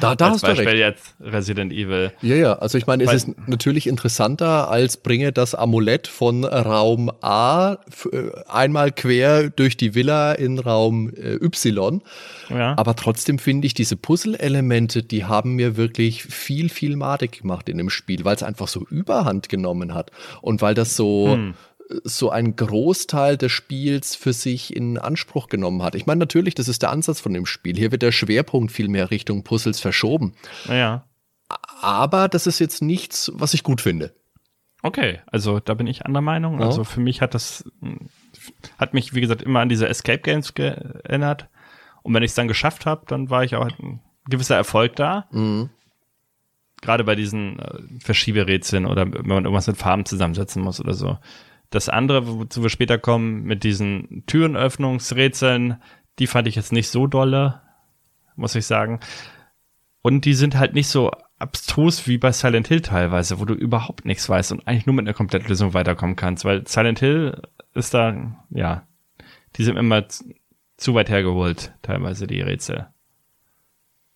Da, 0.00 0.14
da 0.14 0.30
hast 0.30 0.42
Beispiel 0.42 0.64
du 0.64 0.70
recht. 0.70 0.80
jetzt 0.80 1.14
Resident 1.20 1.72
Evil. 1.72 2.12
Ja, 2.22 2.36
ja. 2.36 2.52
Also 2.54 2.78
ich 2.78 2.86
meine, 2.86 3.04
es 3.04 3.12
ist 3.12 3.48
natürlich 3.48 3.86
interessanter, 3.86 4.70
als 4.70 4.96
bringe 4.96 5.32
das 5.32 5.54
Amulett 5.54 6.06
von 6.06 6.44
Raum 6.44 7.10
A 7.20 7.74
äh, 8.12 8.30
einmal 8.48 8.92
quer 8.92 9.50
durch 9.50 9.76
die 9.76 9.94
Villa 9.94 10.32
in 10.32 10.58
Raum 10.58 11.10
äh, 11.10 11.34
Y. 11.34 12.02
Ja. 12.50 12.76
Aber 12.76 12.96
trotzdem 12.96 13.38
finde 13.38 13.66
ich 13.66 13.74
diese 13.74 13.96
Puzzle-Elemente, 13.96 15.02
die 15.02 15.24
haben 15.24 15.54
mir 15.54 15.76
wirklich 15.76 16.24
viel, 16.24 16.68
viel 16.68 16.96
madig 16.96 17.42
gemacht 17.42 17.68
in 17.68 17.78
dem 17.78 17.90
Spiel, 17.90 18.24
weil 18.24 18.36
es 18.36 18.42
einfach 18.42 18.68
so 18.68 18.86
Überhand 18.90 19.48
genommen 19.48 19.94
hat 19.94 20.10
und 20.40 20.62
weil 20.62 20.74
das 20.74 20.96
so 20.96 21.34
hm 21.34 21.54
so 22.04 22.30
einen 22.30 22.56
Großteil 22.56 23.36
des 23.36 23.52
Spiels 23.52 24.14
für 24.14 24.32
sich 24.32 24.74
in 24.74 24.98
Anspruch 24.98 25.48
genommen 25.48 25.82
hat. 25.82 25.94
Ich 25.94 26.06
meine, 26.06 26.18
natürlich, 26.18 26.54
das 26.54 26.68
ist 26.68 26.82
der 26.82 26.90
Ansatz 26.90 27.20
von 27.20 27.32
dem 27.32 27.46
Spiel. 27.46 27.76
Hier 27.76 27.92
wird 27.92 28.02
der 28.02 28.12
Schwerpunkt 28.12 28.72
viel 28.72 28.88
mehr 28.88 29.10
Richtung 29.10 29.44
Puzzles 29.44 29.80
verschoben. 29.80 30.34
Ja. 30.68 31.04
Aber 31.80 32.28
das 32.28 32.46
ist 32.46 32.58
jetzt 32.58 32.82
nichts, 32.82 33.30
was 33.34 33.54
ich 33.54 33.62
gut 33.62 33.80
finde. 33.80 34.14
Okay, 34.82 35.20
also 35.26 35.60
da 35.60 35.74
bin 35.74 35.86
ich 35.86 36.04
anderer 36.04 36.22
Meinung. 36.22 36.60
Ja. 36.60 36.66
Also 36.66 36.84
für 36.84 37.00
mich 37.00 37.20
hat 37.20 37.34
das, 37.34 37.64
hat 38.78 38.94
mich, 38.94 39.14
wie 39.14 39.20
gesagt, 39.20 39.42
immer 39.42 39.60
an 39.60 39.68
diese 39.68 39.88
Escape 39.88 40.18
Games 40.18 40.54
geändert. 40.54 41.48
Und 42.02 42.14
wenn 42.14 42.22
ich 42.22 42.32
es 42.32 42.34
dann 42.34 42.48
geschafft 42.48 42.84
habe, 42.84 43.04
dann 43.06 43.30
war 43.30 43.44
ich 43.44 43.54
auch 43.54 43.66
ein 43.66 44.00
gewisser 44.28 44.56
Erfolg 44.56 44.96
da. 44.96 45.26
Mhm. 45.30 45.70
Gerade 46.80 47.04
bei 47.04 47.14
diesen 47.14 47.60
äh, 47.60 47.78
Verschieberätseln 48.00 48.86
oder 48.86 49.12
wenn 49.12 49.26
man 49.26 49.44
irgendwas 49.44 49.68
mit 49.68 49.76
Farben 49.76 50.04
zusammensetzen 50.04 50.62
muss 50.62 50.80
oder 50.80 50.94
so. 50.94 51.18
Das 51.72 51.88
andere, 51.88 52.38
wozu 52.38 52.62
wir 52.62 52.68
später 52.68 52.98
kommen, 52.98 53.44
mit 53.44 53.64
diesen 53.64 54.24
Türenöffnungsrätseln, 54.26 55.82
die 56.18 56.26
fand 56.26 56.46
ich 56.46 56.54
jetzt 56.54 56.70
nicht 56.70 56.88
so 56.88 57.06
dolle, 57.06 57.62
muss 58.36 58.54
ich 58.54 58.66
sagen. 58.66 59.00
Und 60.02 60.26
die 60.26 60.34
sind 60.34 60.54
halt 60.54 60.74
nicht 60.74 60.88
so 60.88 61.10
abstrus 61.38 62.06
wie 62.06 62.18
bei 62.18 62.30
Silent 62.30 62.68
Hill 62.68 62.82
teilweise, 62.82 63.40
wo 63.40 63.46
du 63.46 63.54
überhaupt 63.54 64.04
nichts 64.04 64.28
weißt 64.28 64.52
und 64.52 64.68
eigentlich 64.68 64.84
nur 64.84 64.94
mit 64.94 65.06
einer 65.06 65.14
Komplettlösung 65.14 65.72
weiterkommen 65.72 66.14
kannst, 66.14 66.44
weil 66.44 66.66
Silent 66.68 66.98
Hill 66.98 67.40
ist 67.72 67.94
da, 67.94 68.36
ja, 68.50 68.86
die 69.56 69.64
sind 69.64 69.78
immer 69.78 70.06
zu 70.76 70.94
weit 70.94 71.08
hergeholt, 71.08 71.72
teilweise 71.80 72.26
die 72.26 72.42
Rätsel. 72.42 72.88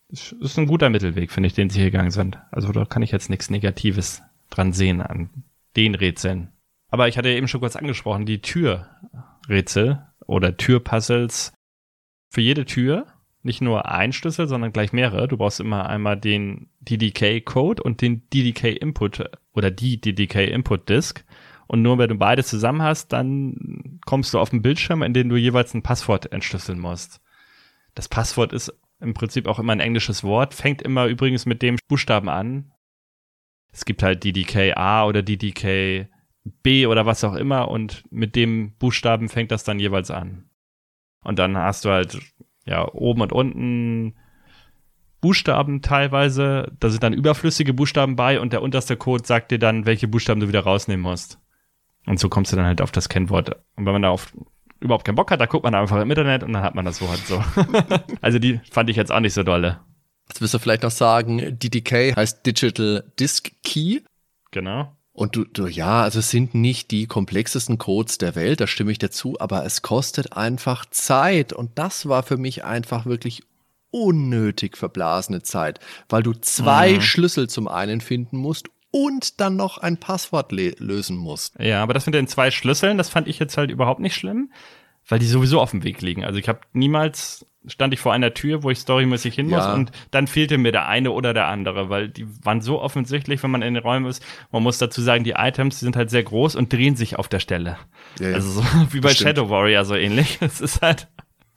Das 0.09 0.31
ist 0.31 0.59
ein 0.59 0.67
guter 0.67 0.91
Mittelweg, 0.91 1.31
finde 1.31 1.47
ich, 1.47 1.53
den 1.53 1.71
sie 1.71 1.79
hier 1.79 1.91
gegangen 1.91 2.11
sind. 2.11 2.37
Also 2.51 2.71
da 2.71 2.85
kann 2.85 3.01
ich 3.01 3.11
jetzt 3.11 3.31
nichts 3.31 3.49
Negatives 3.49 4.21
dran 4.51 4.73
sehen 4.73 5.01
an 5.01 5.31
den 5.75 5.95
Rätseln. 5.95 6.49
Aber 6.89 7.07
ich 7.07 7.17
hatte 7.17 7.29
eben 7.29 7.47
schon 7.47 7.61
kurz 7.61 7.75
angesprochen, 7.75 8.25
die 8.25 8.41
Türrätsel 8.41 10.05
oder 10.25 10.57
Türpuzzles. 10.57 11.53
Für 12.29 12.41
jede 12.41 12.65
Tür 12.65 13.07
nicht 13.43 13.61
nur 13.61 13.89
ein 13.89 14.11
Schlüssel, 14.11 14.47
sondern 14.47 14.73
gleich 14.73 14.91
mehrere. 14.93 15.27
Du 15.27 15.37
brauchst 15.37 15.59
immer 15.59 15.87
einmal 15.89 16.17
den 16.17 16.69
DDK-Code 16.81 17.81
und 17.81 18.01
den 18.01 18.27
DDK-Input 18.29 19.23
oder 19.53 19.71
die 19.71 19.99
DDK-Input-Disk. 20.01 21.23
Und 21.67 21.81
nur 21.81 21.97
wenn 21.97 22.09
du 22.09 22.15
beide 22.15 22.43
zusammen 22.43 22.81
hast, 22.81 23.13
dann 23.13 23.99
kommst 24.05 24.33
du 24.33 24.39
auf 24.39 24.49
den 24.49 24.61
Bildschirm, 24.61 25.01
in 25.01 25.13
dem 25.13 25.29
du 25.29 25.35
jeweils 25.35 25.73
ein 25.73 25.83
Passwort 25.83 26.31
entschlüsseln 26.31 26.79
musst. 26.79 27.21
Das 27.95 28.07
Passwort 28.07 28.53
ist 28.53 28.73
im 28.99 29.13
Prinzip 29.13 29.47
auch 29.47 29.59
immer 29.59 29.73
ein 29.73 29.79
englisches 29.79 30.23
Wort, 30.23 30.53
fängt 30.53 30.81
immer 30.81 31.07
übrigens 31.07 31.45
mit 31.45 31.61
dem 31.61 31.77
Buchstaben 31.87 32.29
an. 32.29 32.71
Es 33.71 33.85
gibt 33.85 34.01
halt 34.01 34.23
DDK 34.23 34.75
A 34.75 35.05
oder 35.05 35.23
DDK 35.23 36.09
B 36.63 36.87
oder 36.87 37.05
was 37.05 37.23
auch 37.23 37.35
immer 37.35 37.69
und 37.69 38.03
mit 38.11 38.35
dem 38.35 38.73
Buchstaben 38.77 39.29
fängt 39.29 39.51
das 39.51 39.63
dann 39.63 39.79
jeweils 39.79 40.11
an. 40.11 40.49
Und 41.23 41.39
dann 41.39 41.57
hast 41.57 41.85
du 41.85 41.89
halt 41.89 42.19
ja 42.65 42.87
oben 42.93 43.21
und 43.21 43.33
unten 43.33 44.15
Buchstaben 45.19 45.81
teilweise, 45.81 46.71
da 46.79 46.89
sind 46.89 47.03
dann 47.03 47.13
überflüssige 47.13 47.73
Buchstaben 47.73 48.15
bei 48.15 48.39
und 48.39 48.53
der 48.53 48.61
unterste 48.61 48.97
Code 48.97 49.25
sagt 49.25 49.51
dir 49.51 49.59
dann, 49.59 49.85
welche 49.85 50.07
Buchstaben 50.07 50.39
du 50.39 50.47
wieder 50.47 50.61
rausnehmen 50.61 51.01
musst. 51.01 51.39
Und 52.05 52.19
so 52.19 52.29
kommst 52.29 52.51
du 52.51 52.55
dann 52.55 52.65
halt 52.65 52.81
auf 52.81 52.91
das 52.91 53.09
Kennwort. 53.09 53.49
Und 53.75 53.85
wenn 53.85 53.93
man 53.93 54.03
da 54.03 54.09
auf 54.09 54.31
überhaupt 54.79 55.05
keinen 55.05 55.15
Bock 55.15 55.31
hat, 55.31 55.41
da 55.41 55.45
guckt 55.45 55.63
man 55.63 55.75
einfach 55.75 55.99
im 55.99 56.09
Internet 56.09 56.43
und 56.43 56.53
dann 56.53 56.63
hat 56.63 56.75
man 56.75 56.85
das 56.85 56.97
so 56.97 57.09
halt 57.09 57.19
so. 57.25 57.43
also 58.21 58.39
die 58.39 58.59
fand 58.71 58.89
ich 58.89 58.95
jetzt 58.95 59.11
auch 59.11 59.19
nicht 59.19 59.33
so 59.33 59.43
dolle. 59.43 59.79
Jetzt 60.27 60.41
wirst 60.41 60.53
du 60.53 60.59
vielleicht 60.59 60.83
noch 60.83 60.91
sagen, 60.91 61.57
DDK 61.57 62.15
heißt 62.15 62.45
Digital 62.45 63.11
Disk 63.19 63.51
Key. 63.63 64.01
Genau. 64.51 64.96
Und 65.17 65.35
du, 65.35 65.45
du, 65.45 65.65
ja, 65.65 66.03
also 66.03 66.19
es 66.19 66.29
sind 66.29 66.53
nicht 66.53 66.91
die 66.91 67.07
komplexesten 67.07 67.79
Codes 67.79 68.19
der 68.19 68.35
Welt, 68.35 68.61
da 68.61 68.67
stimme 68.67 68.91
ich 68.91 68.99
dazu, 68.99 69.35
aber 69.39 69.65
es 69.65 69.81
kostet 69.81 70.33
einfach 70.33 70.85
Zeit. 70.91 71.53
Und 71.53 71.71
das 71.79 72.07
war 72.07 72.21
für 72.21 72.37
mich 72.37 72.63
einfach 72.63 73.07
wirklich 73.07 73.41
unnötig 73.89 74.77
verblasene 74.77 75.41
Zeit, 75.41 75.79
weil 76.07 76.21
du 76.21 76.33
zwei 76.33 76.93
mhm. 76.93 77.01
Schlüssel 77.01 77.49
zum 77.49 77.67
einen 77.67 77.99
finden 77.99 78.37
musst 78.37 78.67
und 78.91 79.41
dann 79.41 79.55
noch 79.55 79.79
ein 79.79 79.97
Passwort 79.97 80.51
lösen 80.51 81.17
musst. 81.17 81.59
Ja, 81.59 81.81
aber 81.81 81.95
das 81.95 82.05
mit 82.05 82.13
den 82.13 82.27
zwei 82.27 82.51
Schlüsseln, 82.51 82.99
das 82.99 83.09
fand 83.09 83.27
ich 83.27 83.39
jetzt 83.39 83.57
halt 83.57 83.71
überhaupt 83.71 83.99
nicht 83.99 84.13
schlimm, 84.13 84.51
weil 85.07 85.17
die 85.17 85.25
sowieso 85.25 85.59
auf 85.59 85.71
dem 85.71 85.83
Weg 85.83 85.99
liegen. 86.03 86.25
Also 86.25 86.37
ich 86.37 86.47
habe 86.47 86.59
niemals 86.73 87.43
stand 87.67 87.93
ich 87.93 87.99
vor 87.99 88.13
einer 88.13 88.33
Tür, 88.33 88.63
wo 88.63 88.69
ich 88.69 88.79
storymäßig 88.79 89.35
hin 89.35 89.47
muss 89.47 89.59
ja. 89.59 89.73
und 89.73 89.91
dann 90.11 90.27
fehlte 90.27 90.57
mir 90.57 90.71
der 90.71 90.87
eine 90.87 91.11
oder 91.11 91.33
der 91.33 91.47
andere, 91.47 91.89
weil 91.89 92.09
die 92.09 92.27
waren 92.43 92.61
so 92.61 92.81
offensichtlich, 92.81 93.43
wenn 93.43 93.51
man 93.51 93.61
in 93.61 93.73
den 93.73 93.83
Räumen 93.83 94.05
ist. 94.05 94.23
Man 94.51 94.63
muss 94.63 94.77
dazu 94.77 95.01
sagen, 95.01 95.23
die 95.23 95.31
Items 95.31 95.79
sind 95.79 95.95
halt 95.95 96.09
sehr 96.09 96.23
groß 96.23 96.55
und 96.55 96.71
drehen 96.71 96.95
sich 96.95 97.17
auf 97.17 97.27
der 97.27 97.39
Stelle. 97.39 97.77
Ja, 98.19 98.29
ja. 98.29 98.35
Also 98.35 98.61
so 98.61 98.63
wie 98.91 98.99
bei 98.99 99.13
Shadow 99.13 99.49
Warrior 99.49 99.85
so 99.85 99.95
ähnlich. 99.95 100.39
Es 100.47 100.61
ist 100.61 100.81
halt 100.81 101.07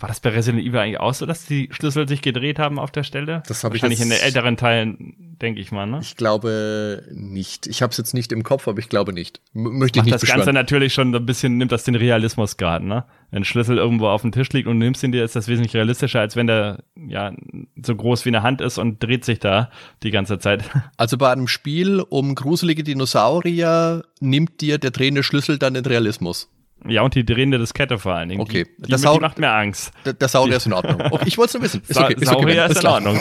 war 0.01 0.09
das 0.09 0.21
bei 0.21 0.31
Resident 0.31 0.65
Evil 0.65 0.79
eigentlich 0.79 1.01
auch 1.01 1.15
so, 1.15 1.27
dass 1.27 1.45
die 1.45 1.69
Schlüssel 1.73 2.09
sich 2.09 2.23
gedreht 2.23 2.59
haben 2.59 2.79
auf 2.79 2.91
der 2.91 3.05
Stelle? 3.05 3.43
Das 3.47 3.65
habe 3.65 3.77
ich 3.77 3.83
Wahrscheinlich 3.83 4.01
in 4.01 4.11
den 4.11 4.21
älteren 4.21 4.57
Teilen, 4.57 5.37
denke 5.41 5.61
ich 5.61 5.73
mal, 5.73 5.87
ne? 5.87 5.99
Ich 6.01 6.17
glaube 6.17 7.05
nicht. 7.13 7.67
Ich 7.67 7.83
habe 7.83 7.91
es 7.91 7.99
jetzt 7.99 8.15
nicht 8.15 8.33
im 8.33 8.43
Kopf, 8.43 8.67
aber 8.67 8.79
ich 8.79 8.89
glaube 8.89 9.13
nicht. 9.13 9.41
M 9.55 9.79
möchte 9.79 9.99
ich 9.99 10.01
Macht 10.01 10.07
nicht 10.07 10.15
das 10.15 10.21
beschwören. 10.23 10.41
Ganze 10.41 10.53
natürlich 10.53 10.95
schon 10.95 11.15
ein 11.15 11.27
bisschen, 11.27 11.59
nimmt 11.59 11.73
das 11.73 11.85
den 11.85 11.95
Realismus 11.95 12.57
gerade, 12.57 12.87
ne? 12.87 13.05
Wenn 13.31 13.43
ein 13.43 13.45
Schlüssel 13.45 13.77
irgendwo 13.77 14.09
auf 14.09 14.23
dem 14.23 14.33
Tisch 14.33 14.51
liegt 14.51 14.67
und 14.67 14.81
du 14.81 14.85
nimmst 14.85 15.03
ihn 15.03 15.13
dir, 15.13 15.25
ist 15.25 15.37
das 15.37 15.49
wesentlich 15.49 15.75
realistischer, 15.75 16.21
als 16.21 16.35
wenn 16.35 16.47
der, 16.47 16.83
ja, 16.97 17.33
so 17.81 17.95
groß 17.95 18.25
wie 18.25 18.31
eine 18.31 18.43
Hand 18.43 18.61
ist 18.61 18.79
und 18.79 19.03
dreht 19.03 19.25
sich 19.25 19.39
da 19.39 19.71
die 20.03 20.11
ganze 20.11 20.39
Zeit. 20.39 20.65
Also 20.97 21.17
bei 21.17 21.31
einem 21.31 21.49
Spiel 21.49 22.01
um 22.01 22.35
gruselige 22.35 22.85
Dinosaurier 22.85 24.05
nimmt 24.21 24.61
dir 24.61 24.79
der 24.79 24.91
drehende 24.91 25.23
Schlüssel 25.23 25.59
dann 25.59 25.75
den 25.75 25.85
Realismus. 25.85 26.51
Ja, 26.87 27.03
und 27.03 27.15
die 27.15 27.25
drehende 27.25 27.59
Diskette 27.59 27.99
vor 27.99 28.15
allen 28.15 28.31
Dingen. 28.31 28.41
Okay. 28.41 28.67
Die, 28.79 28.93
die, 28.93 28.97
die 28.97 29.21
macht 29.21 29.39
mir 29.39 29.51
Angst. 29.51 29.93
Der, 30.05 30.29
Saurier 30.29 30.57
ist 30.57 30.67
in 30.67 30.73
Ordnung. 30.73 31.01
Okay, 31.11 31.25
ich 31.27 31.37
wollte 31.37 31.49
es 31.49 31.55
nur 31.55 31.63
wissen. 31.63 31.83
Ist 31.87 31.99
okay, 31.99 32.15
ist 32.15 32.27
Saurier 32.27 32.65
okay, 32.65 32.73
ist 32.73 32.81
in 32.81 32.87
Ordnung. 32.87 33.21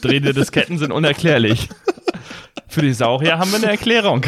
drehende 0.00 0.32
Disketten 0.32 0.78
sind 0.78 0.92
unerklärlich. 0.92 1.68
Für 2.68 2.82
die 2.82 2.92
Saurier 2.92 3.38
haben 3.38 3.50
wir 3.50 3.58
eine 3.58 3.66
Erklärung. 3.66 4.24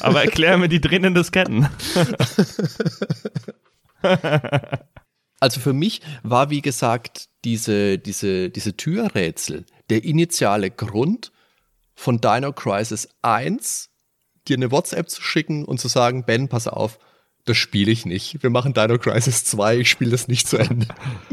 Aber 0.00 0.24
erklär 0.24 0.58
mir 0.58 0.68
die 0.68 0.80
drehenden 0.80 1.14
Disketten. 1.14 1.68
also 5.38 5.60
für 5.60 5.72
mich 5.72 6.00
war, 6.24 6.50
wie 6.50 6.62
gesagt, 6.62 7.28
diese, 7.44 7.98
diese, 7.98 8.50
diese 8.50 8.76
Türrätsel 8.76 9.64
der 9.90 10.04
initiale 10.04 10.70
Grund 10.70 11.32
von 11.94 12.20
Dino 12.20 12.52
Crisis 12.52 13.08
1, 13.22 13.90
dir 14.48 14.56
eine 14.56 14.72
WhatsApp 14.72 15.08
zu 15.08 15.22
schicken 15.22 15.64
und 15.64 15.78
zu 15.78 15.88
sagen, 15.88 16.24
Ben, 16.24 16.48
pass 16.48 16.66
auf, 16.66 16.98
das 17.44 17.56
spiele 17.56 17.90
ich 17.90 18.06
nicht. 18.06 18.42
Wir 18.42 18.50
machen 18.50 18.72
Dino 18.72 18.98
Crisis 18.98 19.44
2, 19.44 19.78
ich 19.78 19.90
spiele 19.90 20.12
das 20.12 20.28
nicht 20.28 20.46
zu 20.46 20.58
Ende. 20.58 20.86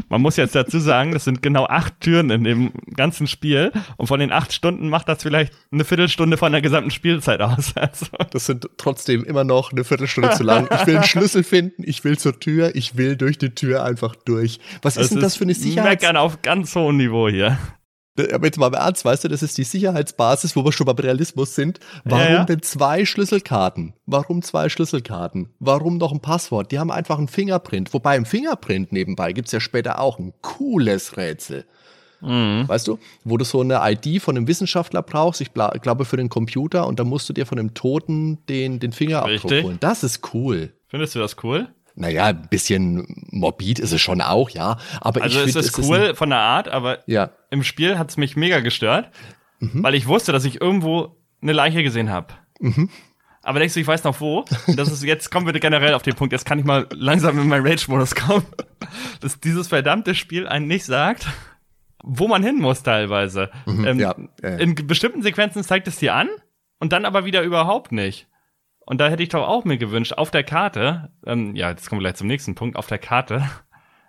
Man 0.08 0.20
muss 0.20 0.36
jetzt 0.36 0.56
dazu 0.56 0.80
sagen, 0.80 1.12
das 1.12 1.24
sind 1.24 1.40
genau 1.40 1.66
acht 1.66 2.00
Türen 2.00 2.30
in 2.30 2.42
dem 2.42 2.72
ganzen 2.96 3.28
Spiel 3.28 3.70
und 3.96 4.08
von 4.08 4.18
den 4.18 4.32
acht 4.32 4.52
Stunden 4.52 4.88
macht 4.88 5.08
das 5.08 5.22
vielleicht 5.22 5.52
eine 5.70 5.84
Viertelstunde 5.84 6.36
von 6.36 6.50
der 6.50 6.62
gesamten 6.62 6.90
Spielzeit 6.90 7.40
aus. 7.40 7.74
Also. 7.80 8.06
Das 8.30 8.44
sind 8.44 8.68
trotzdem 8.76 9.24
immer 9.24 9.42
noch 9.42 9.72
eine 9.72 9.84
Viertelstunde 9.84 10.30
zu 10.30 10.42
lang. 10.42 10.68
Ich 10.74 10.86
will 10.86 10.96
einen 10.96 11.04
Schlüssel 11.04 11.42
finden, 11.42 11.82
ich 11.84 12.04
will 12.04 12.18
zur 12.18 12.38
Tür, 12.38 12.74
ich 12.74 12.96
will 12.96 13.16
durch 13.16 13.38
die 13.38 13.54
Tür 13.54 13.84
einfach 13.84 14.14
durch. 14.16 14.60
Was 14.82 14.94
das 14.94 15.04
ist 15.04 15.14
denn 15.14 15.20
das 15.20 15.36
für 15.36 15.44
eine 15.44 15.54
Sicherheit? 15.54 16.02
Meckern 16.02 16.16
auf 16.16 16.42
ganz 16.42 16.74
hohem 16.74 16.98
Niveau 16.98 17.28
hier. 17.28 17.58
Aber 18.18 18.46
jetzt 18.46 18.58
mal 18.58 18.72
ernst, 18.74 19.04
weißt 19.04 19.24
du, 19.24 19.28
das 19.28 19.42
ist 19.42 19.56
die 19.56 19.64
Sicherheitsbasis, 19.64 20.56
wo 20.56 20.64
wir 20.64 20.72
schon 20.72 20.86
beim 20.86 20.96
Realismus 20.96 21.54
sind. 21.54 21.80
Warum 22.04 22.24
ja, 22.24 22.32
ja. 22.32 22.44
denn 22.44 22.62
zwei 22.62 23.04
Schlüsselkarten? 23.04 23.94
Warum 24.06 24.42
zwei 24.42 24.68
Schlüsselkarten? 24.68 25.50
Warum 25.58 25.96
noch 25.96 26.12
ein 26.12 26.20
Passwort? 26.20 26.72
Die 26.72 26.78
haben 26.78 26.90
einfach 26.90 27.18
einen 27.18 27.28
Fingerprint. 27.28 27.94
Wobei 27.94 28.16
im 28.16 28.26
Fingerprint 28.26 28.92
nebenbei 28.92 29.32
gibt's 29.32 29.52
ja 29.52 29.60
später 29.60 30.00
auch 30.00 30.18
ein 30.18 30.34
cooles 30.42 31.16
Rätsel. 31.16 31.64
Mhm. 32.20 32.68
Weißt 32.68 32.88
du, 32.88 32.98
wo 33.24 33.36
du 33.36 33.44
so 33.44 33.60
eine 33.60 33.80
ID 33.82 34.20
von 34.20 34.36
einem 34.36 34.46
Wissenschaftler 34.46 35.02
brauchst, 35.02 35.40
ich 35.40 35.52
glaube 35.52 36.04
für 36.04 36.16
den 36.16 36.28
Computer, 36.28 36.86
und 36.86 37.00
da 37.00 37.04
musst 37.04 37.28
du 37.28 37.32
dir 37.32 37.46
von 37.46 37.56
dem 37.56 37.74
Toten 37.74 38.44
den, 38.46 38.78
den 38.78 38.92
Fingerabdruck 38.92 39.50
holen. 39.50 39.78
Das 39.80 40.04
ist 40.04 40.34
cool. 40.34 40.72
Findest 40.88 41.14
du 41.14 41.20
das 41.20 41.36
cool? 41.42 41.68
Naja, 42.00 42.26
ein 42.28 42.48
bisschen 42.48 43.26
morbid 43.30 43.78
ist 43.78 43.92
es 43.92 44.00
schon 44.00 44.22
auch, 44.22 44.48
ja. 44.48 44.78
Aber 45.02 45.22
also 45.22 45.42
ich 45.42 45.54
es 45.54 45.66
ist 45.66 45.78
cool 45.78 45.98
ist 45.98 46.18
von 46.18 46.30
der 46.30 46.38
Art, 46.38 46.68
aber 46.68 47.00
ja. 47.06 47.30
im 47.50 47.62
Spiel 47.62 47.98
hat 47.98 48.08
es 48.08 48.16
mich 48.16 48.36
mega 48.36 48.60
gestört, 48.60 49.10
mhm. 49.58 49.82
weil 49.82 49.94
ich 49.94 50.06
wusste, 50.06 50.32
dass 50.32 50.46
ich 50.46 50.62
irgendwo 50.62 51.16
eine 51.42 51.52
Leiche 51.52 51.82
gesehen 51.82 52.08
habe. 52.08 52.28
Mhm. 52.58 52.88
Aber 53.42 53.58
denkst 53.58 53.74
du, 53.74 53.80
ich 53.80 53.86
weiß 53.86 54.04
noch 54.04 54.18
wo? 54.20 54.46
Das 54.66 54.90
ist, 54.90 55.02
jetzt 55.02 55.30
kommen 55.30 55.46
wir 55.46 55.52
generell 55.60 55.92
auf 55.92 56.02
den 56.02 56.14
Punkt, 56.14 56.32
jetzt 56.32 56.46
kann 56.46 56.58
ich 56.58 56.64
mal 56.64 56.86
langsam 56.90 57.38
in 57.38 57.48
meinen 57.48 57.66
Rage-Modus 57.66 58.14
kommen, 58.14 58.46
dass 59.20 59.38
dieses 59.38 59.68
verdammte 59.68 60.14
Spiel 60.14 60.48
einen 60.48 60.68
nicht 60.68 60.86
sagt, 60.86 61.26
wo 62.02 62.28
man 62.28 62.42
hin 62.42 62.60
muss 62.60 62.82
teilweise. 62.82 63.50
Mhm, 63.66 63.86
ähm, 63.86 63.98
ja, 64.00 64.14
ja. 64.42 64.56
In 64.56 64.74
bestimmten 64.74 65.20
Sequenzen 65.20 65.62
zeigt 65.64 65.86
es 65.86 65.96
dir 65.96 66.14
an 66.14 66.28
und 66.78 66.94
dann 66.94 67.04
aber 67.04 67.26
wieder 67.26 67.42
überhaupt 67.42 67.92
nicht. 67.92 68.26
Und 68.90 69.00
da 69.00 69.08
hätte 69.08 69.22
ich 69.22 69.28
doch 69.28 69.46
auch 69.46 69.64
mir 69.64 69.78
gewünscht, 69.78 70.14
auf 70.14 70.32
der 70.32 70.42
Karte, 70.42 71.12
ähm, 71.24 71.54
ja, 71.54 71.70
jetzt 71.70 71.88
kommen 71.88 72.00
wir 72.00 72.08
gleich 72.08 72.16
zum 72.16 72.26
nächsten 72.26 72.56
Punkt, 72.56 72.76
auf 72.76 72.88
der 72.88 72.98
Karte 72.98 73.48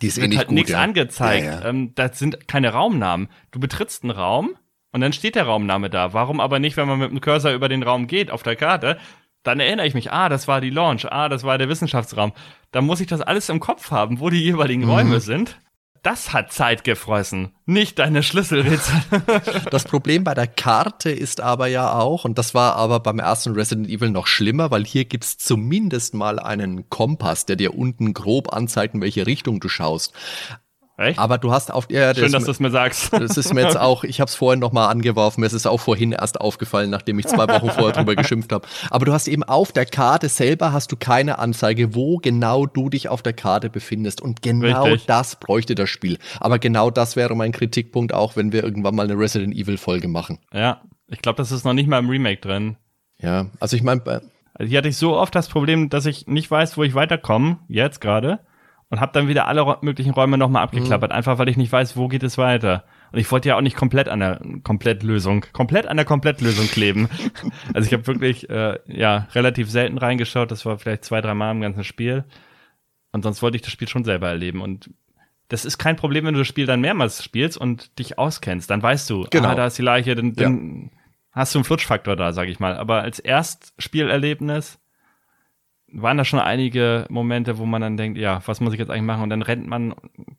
die 0.01 0.07
ist 0.07 0.17
eh 0.17 0.21
wird 0.23 0.33
eh 0.33 0.37
halt 0.37 0.49
nichts 0.49 0.71
ja. 0.71 0.81
angezeigt. 0.81 1.45
Ja, 1.45 1.59
ja. 1.59 1.65
Ähm, 1.67 1.93
das 1.93 2.17
sind 2.17 2.47
keine 2.47 2.73
Raumnamen. 2.73 3.27
Du 3.51 3.59
betrittst 3.59 4.01
einen 4.01 4.09
Raum 4.09 4.55
und 4.91 5.01
dann 5.01 5.13
steht 5.13 5.35
der 5.35 5.43
Raumname 5.43 5.91
da. 5.91 6.13
Warum 6.13 6.39
aber 6.39 6.57
nicht, 6.57 6.77
wenn 6.77 6.87
man 6.87 6.97
mit 6.97 7.11
dem 7.11 7.21
Cursor 7.21 7.51
über 7.51 7.69
den 7.69 7.83
Raum 7.83 8.07
geht 8.07 8.31
auf 8.31 8.41
der 8.41 8.55
Karte? 8.55 8.97
Dann 9.43 9.59
erinnere 9.59 9.85
ich 9.85 9.93
mich, 9.93 10.11
ah, 10.11 10.29
das 10.29 10.47
war 10.47 10.61
die 10.61 10.71
Launch, 10.71 11.05
ah, 11.11 11.29
das 11.29 11.43
war 11.43 11.59
der 11.59 11.69
Wissenschaftsraum. 11.69 12.33
Da 12.71 12.81
muss 12.81 13.01
ich 13.01 13.07
das 13.07 13.21
alles 13.21 13.49
im 13.49 13.59
Kopf 13.59 13.91
haben, 13.91 14.19
wo 14.19 14.31
die 14.31 14.41
jeweiligen 14.41 14.85
mhm. 14.85 14.89
Räume 14.89 15.19
sind 15.19 15.59
das 16.03 16.33
hat 16.33 16.51
Zeit 16.51 16.83
gefressen, 16.83 17.51
nicht 17.65 17.99
deine 17.99 18.23
Schlüsselrätsel. 18.23 18.95
das 19.71 19.83
Problem 19.83 20.23
bei 20.23 20.33
der 20.33 20.47
Karte 20.47 21.11
ist 21.11 21.41
aber 21.41 21.67
ja 21.67 21.93
auch, 21.93 22.25
und 22.25 22.37
das 22.37 22.53
war 22.53 22.75
aber 22.75 22.99
beim 22.99 23.19
ersten 23.19 23.53
Resident 23.53 23.87
Evil 23.87 24.09
noch 24.09 24.27
schlimmer, 24.27 24.71
weil 24.71 24.85
hier 24.85 25.05
gibt's 25.05 25.37
zumindest 25.37 26.13
mal 26.13 26.39
einen 26.39 26.89
Kompass, 26.89 27.45
der 27.45 27.55
dir 27.55 27.75
unten 27.75 28.13
grob 28.13 28.53
anzeigt, 28.53 28.95
in 28.95 29.01
welche 29.01 29.27
Richtung 29.27 29.59
du 29.59 29.69
schaust. 29.69 30.13
Echt? 31.01 31.19
Aber 31.19 31.37
du 31.37 31.51
hast 31.51 31.71
auf 31.71 31.89
ja, 31.89 32.13
Schön, 32.13 32.31
dass 32.31 32.45
du 32.45 32.51
es 32.51 32.59
mir 32.59 32.69
sagst. 32.69 33.11
Das 33.21 33.37
ist 33.37 33.53
mir 33.53 33.61
jetzt 33.61 33.77
auch, 33.77 34.03
ich 34.03 34.19
habe 34.19 34.29
es 34.29 34.35
vorhin 34.35 34.59
nochmal 34.59 34.89
angeworfen, 34.89 35.41
mir 35.41 35.47
ist 35.47 35.53
es 35.53 35.65
auch 35.65 35.79
vorhin 35.79 36.11
erst 36.11 36.41
aufgefallen, 36.41 36.89
nachdem 36.89 37.19
ich 37.19 37.27
zwei 37.27 37.47
Wochen 37.47 37.69
vorher 37.69 37.91
drüber 37.91 38.15
geschimpft 38.15 38.51
habe. 38.51 38.67
Aber 38.89 39.05
du 39.05 39.13
hast 39.13 39.27
eben 39.27 39.43
auf 39.43 39.71
der 39.71 39.85
Karte 39.85 40.27
selber 40.29 40.73
hast 40.73 40.91
du 40.91 40.95
keine 40.95 41.39
Anzeige, 41.39 41.95
wo 41.95 42.17
genau 42.17 42.65
du 42.65 42.89
dich 42.89 43.09
auf 43.09 43.21
der 43.21 43.33
Karte 43.33 43.69
befindest. 43.69 44.21
Und 44.21 44.41
genau 44.41 44.83
Richtig. 44.83 45.05
das 45.05 45.35
bräuchte 45.35 45.75
das 45.75 45.89
Spiel. 45.89 46.17
Aber 46.39 46.59
genau 46.59 46.89
das 46.89 47.15
wäre 47.15 47.35
mein 47.35 47.51
Kritikpunkt 47.51 48.13
auch, 48.13 48.35
wenn 48.35 48.51
wir 48.51 48.63
irgendwann 48.63 48.95
mal 48.95 49.03
eine 49.03 49.17
Resident 49.17 49.55
Evil 49.55 49.77
Folge 49.77 50.07
machen. 50.07 50.39
Ja, 50.53 50.81
ich 51.07 51.21
glaube, 51.21 51.37
das 51.37 51.51
ist 51.51 51.65
noch 51.65 51.73
nicht 51.73 51.87
mal 51.87 51.99
im 51.99 52.09
Remake 52.09 52.41
drin. 52.41 52.77
Ja, 53.19 53.47
also 53.59 53.75
ich 53.75 53.83
meine, 53.83 54.01
also 54.53 54.69
hier 54.69 54.77
hatte 54.79 54.89
ich 54.89 54.97
so 54.97 55.15
oft 55.15 55.35
das 55.35 55.47
Problem, 55.47 55.89
dass 55.89 56.05
ich 56.05 56.27
nicht 56.27 56.49
weiß, 56.49 56.77
wo 56.77 56.83
ich 56.83 56.93
weiterkomme, 56.93 57.59
jetzt 57.67 58.01
gerade 58.01 58.39
und 58.91 58.99
habe 58.99 59.13
dann 59.13 59.29
wieder 59.29 59.47
alle 59.47 59.77
möglichen 59.81 60.11
Räume 60.11 60.37
nochmal 60.37 60.63
abgeklappert, 60.63 61.11
mhm. 61.11 61.15
einfach 61.15 61.37
weil 61.37 61.47
ich 61.47 61.55
nicht 61.55 61.71
weiß, 61.71 61.95
wo 61.95 62.09
geht 62.09 62.23
es 62.23 62.37
weiter. 62.37 62.83
Und 63.13 63.19
ich 63.19 63.31
wollte 63.31 63.47
ja 63.47 63.55
auch 63.55 63.61
nicht 63.61 63.77
komplett 63.77 64.09
an 64.09 64.19
der 64.19 64.41
Komplettlösung, 64.63 65.45
komplett 65.53 65.87
an 65.87 65.95
der 65.95 66.05
Komplettlösung 66.05 66.67
kleben. 66.67 67.09
also 67.73 67.87
ich 67.87 67.93
habe 67.93 68.05
wirklich 68.05 68.49
äh, 68.49 68.79
ja 68.87 69.29
relativ 69.33 69.71
selten 69.71 69.97
reingeschaut. 69.97 70.51
Das 70.51 70.65
war 70.65 70.77
vielleicht 70.77 71.05
zwei, 71.05 71.21
drei 71.21 71.33
Mal 71.33 71.51
im 71.51 71.61
ganzen 71.61 71.85
Spiel. 71.85 72.25
Und 73.13 73.23
sonst 73.23 73.41
wollte 73.41 73.55
ich 73.55 73.61
das 73.61 73.71
Spiel 73.71 73.87
schon 73.87 74.03
selber 74.03 74.27
erleben. 74.27 74.61
Und 74.61 74.89
das 75.47 75.63
ist 75.63 75.77
kein 75.77 75.95
Problem, 75.95 76.25
wenn 76.25 76.33
du 76.33 76.41
das 76.41 76.47
Spiel 76.49 76.65
dann 76.65 76.81
mehrmals 76.81 77.23
spielst 77.23 77.57
und 77.57 77.97
dich 77.97 78.19
auskennst. 78.19 78.69
Dann 78.69 78.83
weißt 78.83 79.09
du, 79.09 79.25
genau. 79.29 79.49
ah, 79.49 79.55
da 79.55 79.67
ist 79.67 79.77
die 79.77 79.83
Leiche, 79.83 80.15
dann, 80.15 80.33
dann 80.33 80.81
ja. 80.83 80.97
hast 81.31 81.55
du 81.55 81.59
einen 81.59 81.65
Flutschfaktor 81.65 82.17
da, 82.17 82.33
sag 82.33 82.49
ich 82.49 82.59
mal. 82.59 82.75
Aber 82.75 83.01
als 83.01 83.19
Erstspielerlebnis 83.19 84.80
waren 85.93 86.17
da 86.17 86.25
schon 86.25 86.39
einige 86.39 87.05
Momente, 87.09 87.57
wo 87.57 87.65
man 87.65 87.81
dann 87.81 87.97
denkt, 87.97 88.17
ja, 88.17 88.41
was 88.45 88.61
muss 88.61 88.73
ich 88.73 88.79
jetzt 88.79 88.89
eigentlich 88.89 89.03
machen? 89.03 89.23
Und 89.23 89.29
dann 89.29 89.41
rennt 89.41 89.67
man 89.67 89.93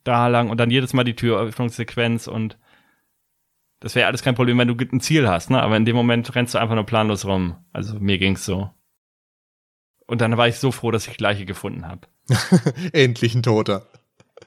da 0.05 0.29
lang 0.29 0.51
und 0.51 0.59
dann 0.59 0.71
jedes 0.71 0.93
Mal 0.93 1.05
die 1.05 1.17
Türöffnungssequenz 1.17 2.27
und 2.27 2.59
das 3.81 3.95
wäre 3.97 4.07
alles 4.07 4.23
kein 4.23 4.37
Problem, 4.37 4.59
wenn 4.59 4.69
du 4.69 4.77
ein 4.93 5.01
Ziel 5.01 5.29
hast, 5.29 5.51
ne? 5.51 5.61
Aber 5.61 5.77
in 5.77 5.85
dem 5.85 5.97
Moment 5.97 6.35
rennst 6.37 6.55
du 6.55 6.59
einfach 6.59 6.77
nur 6.77 6.87
planlos 6.87 7.25
rum. 7.25 7.57
Also 7.73 7.99
mir 7.99 8.19
ging's 8.19 8.45
so. 8.45 8.71
Und 10.07 10.21
dann 10.21 10.37
war 10.37 10.47
ich 10.47 10.59
so 10.59 10.71
froh, 10.71 10.93
dass 10.93 11.09
ich 11.09 11.17
gleiche 11.17 11.45
gefunden 11.45 11.89
habe. 11.89 12.03
Endlich 12.93 13.35
ein 13.35 13.43
Toter. 13.43 13.89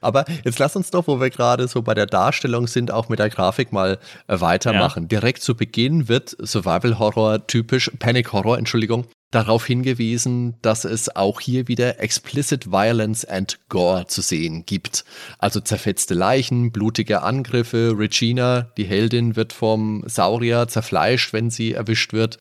Aber 0.00 0.24
jetzt 0.44 0.58
lass 0.58 0.76
uns 0.76 0.90
doch, 0.90 1.06
wo 1.06 1.20
wir 1.20 1.30
gerade 1.30 1.68
so 1.68 1.82
bei 1.82 1.94
der 1.94 2.06
Darstellung 2.06 2.66
sind, 2.66 2.90
auch 2.90 3.08
mit 3.08 3.18
der 3.18 3.28
Grafik 3.30 3.72
mal 3.72 3.98
äh, 4.26 4.40
weitermachen. 4.40 5.04
Ja. 5.04 5.08
Direkt 5.08 5.42
zu 5.42 5.54
Beginn 5.54 6.08
wird 6.08 6.36
Survival 6.40 6.98
Horror 6.98 7.46
typisch, 7.46 7.90
Panic 7.98 8.32
Horror, 8.32 8.58
Entschuldigung, 8.58 9.06
darauf 9.36 9.66
hingewiesen, 9.66 10.54
dass 10.62 10.86
es 10.86 11.14
auch 11.14 11.42
hier 11.42 11.68
wieder 11.68 12.00
explicit 12.00 12.72
Violence 12.72 13.22
and 13.26 13.58
Gore 13.68 14.06
zu 14.06 14.22
sehen 14.22 14.64
gibt. 14.64 15.04
Also 15.38 15.60
zerfetzte 15.60 16.14
Leichen, 16.14 16.72
blutige 16.72 17.22
Angriffe, 17.22 17.94
Regina, 17.98 18.62
die 18.78 18.84
Heldin, 18.84 19.36
wird 19.36 19.52
vom 19.52 20.02
Saurier 20.06 20.68
zerfleischt, 20.68 21.34
wenn 21.34 21.50
sie 21.50 21.74
erwischt 21.74 22.14
wird. 22.14 22.38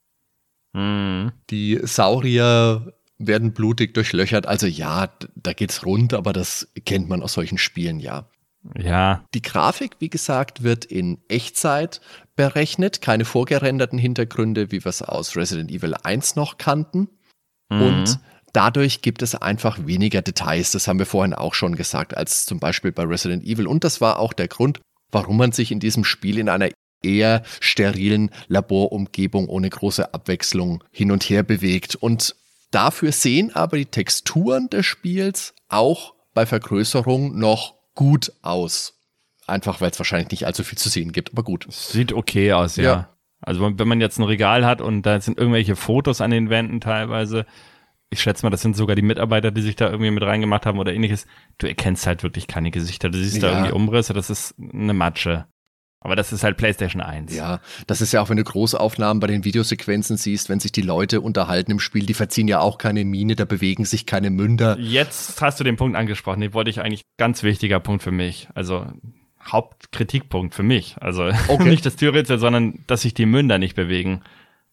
Mhm. 0.71 1.33
Die 1.49 1.81
Saurier 1.83 2.93
werden 3.17 3.53
blutig 3.53 3.93
durchlöchert. 3.93 4.47
Also 4.47 4.65
ja, 4.65 5.09
da 5.35 5.51
geht's 5.51 5.85
rund, 5.85 6.13
aber 6.13 6.31
das 6.31 6.69
kennt 6.85 7.09
man 7.09 7.21
aus 7.21 7.33
solchen 7.33 7.57
Spielen 7.57 7.99
ja. 7.99 8.29
Ja. 8.77 9.23
Die 9.33 9.41
Grafik, 9.41 9.97
wie 9.99 10.09
gesagt, 10.09 10.63
wird 10.63 10.85
in 10.85 11.19
Echtzeit 11.27 12.01
berechnet, 12.35 13.01
keine 13.01 13.25
vorgerenderten 13.25 13.99
Hintergründe, 13.99 14.71
wie 14.71 14.83
wir 14.83 14.89
es 14.89 15.01
aus 15.01 15.35
Resident 15.35 15.71
Evil 15.71 15.93
1 16.03 16.35
noch 16.35 16.57
kannten. 16.57 17.09
Mhm. 17.69 17.81
Und 17.81 18.19
dadurch 18.53 19.01
gibt 19.01 19.21
es 19.21 19.35
einfach 19.35 19.85
weniger 19.85 20.21
Details, 20.21 20.71
das 20.71 20.87
haben 20.87 20.99
wir 20.99 21.05
vorhin 21.05 21.33
auch 21.33 21.53
schon 21.53 21.75
gesagt, 21.75 22.15
als 22.15 22.45
zum 22.45 22.59
Beispiel 22.59 22.91
bei 22.91 23.03
Resident 23.03 23.43
Evil. 23.43 23.67
Und 23.67 23.83
das 23.83 24.01
war 24.01 24.19
auch 24.19 24.33
der 24.33 24.47
Grund, 24.47 24.79
warum 25.11 25.37
man 25.37 25.51
sich 25.51 25.71
in 25.71 25.79
diesem 25.79 26.03
Spiel 26.03 26.39
in 26.39 26.49
einer 26.49 26.69
eher 27.03 27.43
sterilen 27.59 28.31
Laborumgebung 28.47 29.47
ohne 29.47 29.69
große 29.69 30.13
Abwechslung 30.13 30.83
hin 30.91 31.11
und 31.11 31.23
her 31.23 31.43
bewegt. 31.43 31.95
Und 31.95 32.35
dafür 32.71 33.11
sehen 33.11 33.55
aber 33.55 33.77
die 33.77 33.85
Texturen 33.85 34.69
des 34.69 34.85
Spiels 34.85 35.53
auch 35.69 36.15
bei 36.33 36.45
Vergrößerung 36.45 37.37
noch 37.37 37.75
gut 37.95 38.31
aus. 38.41 38.99
Einfach 39.47 39.81
weil 39.81 39.91
es 39.91 39.99
wahrscheinlich 39.99 40.31
nicht 40.31 40.45
allzu 40.45 40.63
viel 40.63 40.77
zu 40.77 40.89
sehen 40.89 41.11
gibt, 41.11 41.31
aber 41.31 41.43
gut. 41.43 41.67
Sieht 41.69 42.13
okay 42.13 42.53
aus, 42.53 42.75
ja. 42.75 42.83
ja. 42.83 43.09
Also 43.41 43.77
wenn 43.77 43.87
man 43.87 44.01
jetzt 44.01 44.17
ein 44.17 44.23
Regal 44.23 44.65
hat 44.65 44.81
und 44.81 45.03
da 45.03 45.19
sind 45.21 45.37
irgendwelche 45.37 45.75
Fotos 45.75 46.21
an 46.21 46.31
den 46.31 46.49
Wänden 46.49 46.81
teilweise, 46.81 47.45
ich 48.09 48.21
schätze 48.21 48.45
mal, 48.45 48.49
das 48.49 48.61
sind 48.61 48.75
sogar 48.75 48.95
die 48.95 49.01
Mitarbeiter, 49.01 49.51
die 49.51 49.61
sich 49.61 49.75
da 49.75 49.89
irgendwie 49.89 50.11
mit 50.11 50.23
reingemacht 50.23 50.65
haben 50.65 50.79
oder 50.79 50.93
ähnliches. 50.93 51.27
Du 51.57 51.67
erkennst 51.67 52.07
halt 52.07 52.23
wirklich 52.23 52.47
keine 52.47 52.71
Gesichter. 52.71 53.09
Du 53.09 53.17
siehst 53.17 53.41
ja. 53.41 53.41
da 53.41 53.49
irgendwie 53.49 53.73
Umrisse, 53.73 54.13
das 54.13 54.29
ist 54.29 54.55
eine 54.59 54.93
Matsche. 54.93 55.45
Aber 56.05 56.15
das 56.15 56.31
ist 56.31 56.43
halt 56.43 56.55
PlayStation 56.55 57.01
1. 57.01 57.35
Ja, 57.35 57.61
das 57.87 57.99
ist 57.99 58.11
ja 58.11 58.21
auch, 58.21 58.29
wenn 58.29 58.37
du 58.37 58.43
Großaufnahmen 58.43 59.19
bei 59.19 59.25
den 59.25 59.43
Videosequenzen 59.43 60.17
siehst, 60.17 60.49
wenn 60.49 60.59
sich 60.59 60.71
die 60.71 60.83
Leute 60.83 61.19
unterhalten 61.19 61.71
im 61.71 61.79
Spiel, 61.79 62.05
die 62.05 62.13
verziehen 62.13 62.47
ja 62.47 62.59
auch 62.59 62.77
keine 62.77 63.03
Miene, 63.03 63.35
da 63.35 63.45
bewegen 63.45 63.85
sich 63.85 64.05
keine 64.05 64.29
Münder. 64.29 64.77
Jetzt 64.79 65.41
hast 65.41 65.59
du 65.59 65.63
den 65.63 65.77
Punkt 65.77 65.97
angesprochen, 65.97 66.41
den 66.41 66.53
wollte 66.53 66.69
ich 66.69 66.79
eigentlich 66.79 67.01
ganz 67.17 67.41
wichtiger 67.41 67.79
Punkt 67.79 68.03
für 68.03 68.11
mich. 68.11 68.47
Also 68.53 68.85
Hauptkritikpunkt 69.43 70.53
für 70.53 70.61
mich. 70.61 70.95
Also 71.01 71.23
okay. 71.47 71.69
nicht 71.69 71.87
das 71.87 71.95
Türrätsel, 71.95 72.37
sondern 72.37 72.83
dass 72.85 73.01
sich 73.01 73.15
die 73.15 73.25
Münder 73.25 73.57
nicht 73.57 73.73
bewegen. 73.73 74.21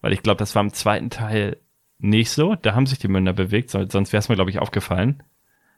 Weil 0.02 0.12
ich 0.12 0.22
glaube, 0.22 0.38
das 0.38 0.54
war 0.54 0.62
im 0.62 0.74
zweiten 0.74 1.08
Teil 1.08 1.56
nicht 1.98 2.30
so. 2.30 2.56
Da 2.56 2.74
haben 2.74 2.84
sich 2.84 2.98
die 2.98 3.08
Münder 3.08 3.32
bewegt, 3.32 3.70
sonst 3.70 4.12
wäre 4.12 4.18
es 4.18 4.28
mir, 4.28 4.34
glaube 4.34 4.50
ich, 4.50 4.58
aufgefallen. 4.58 5.22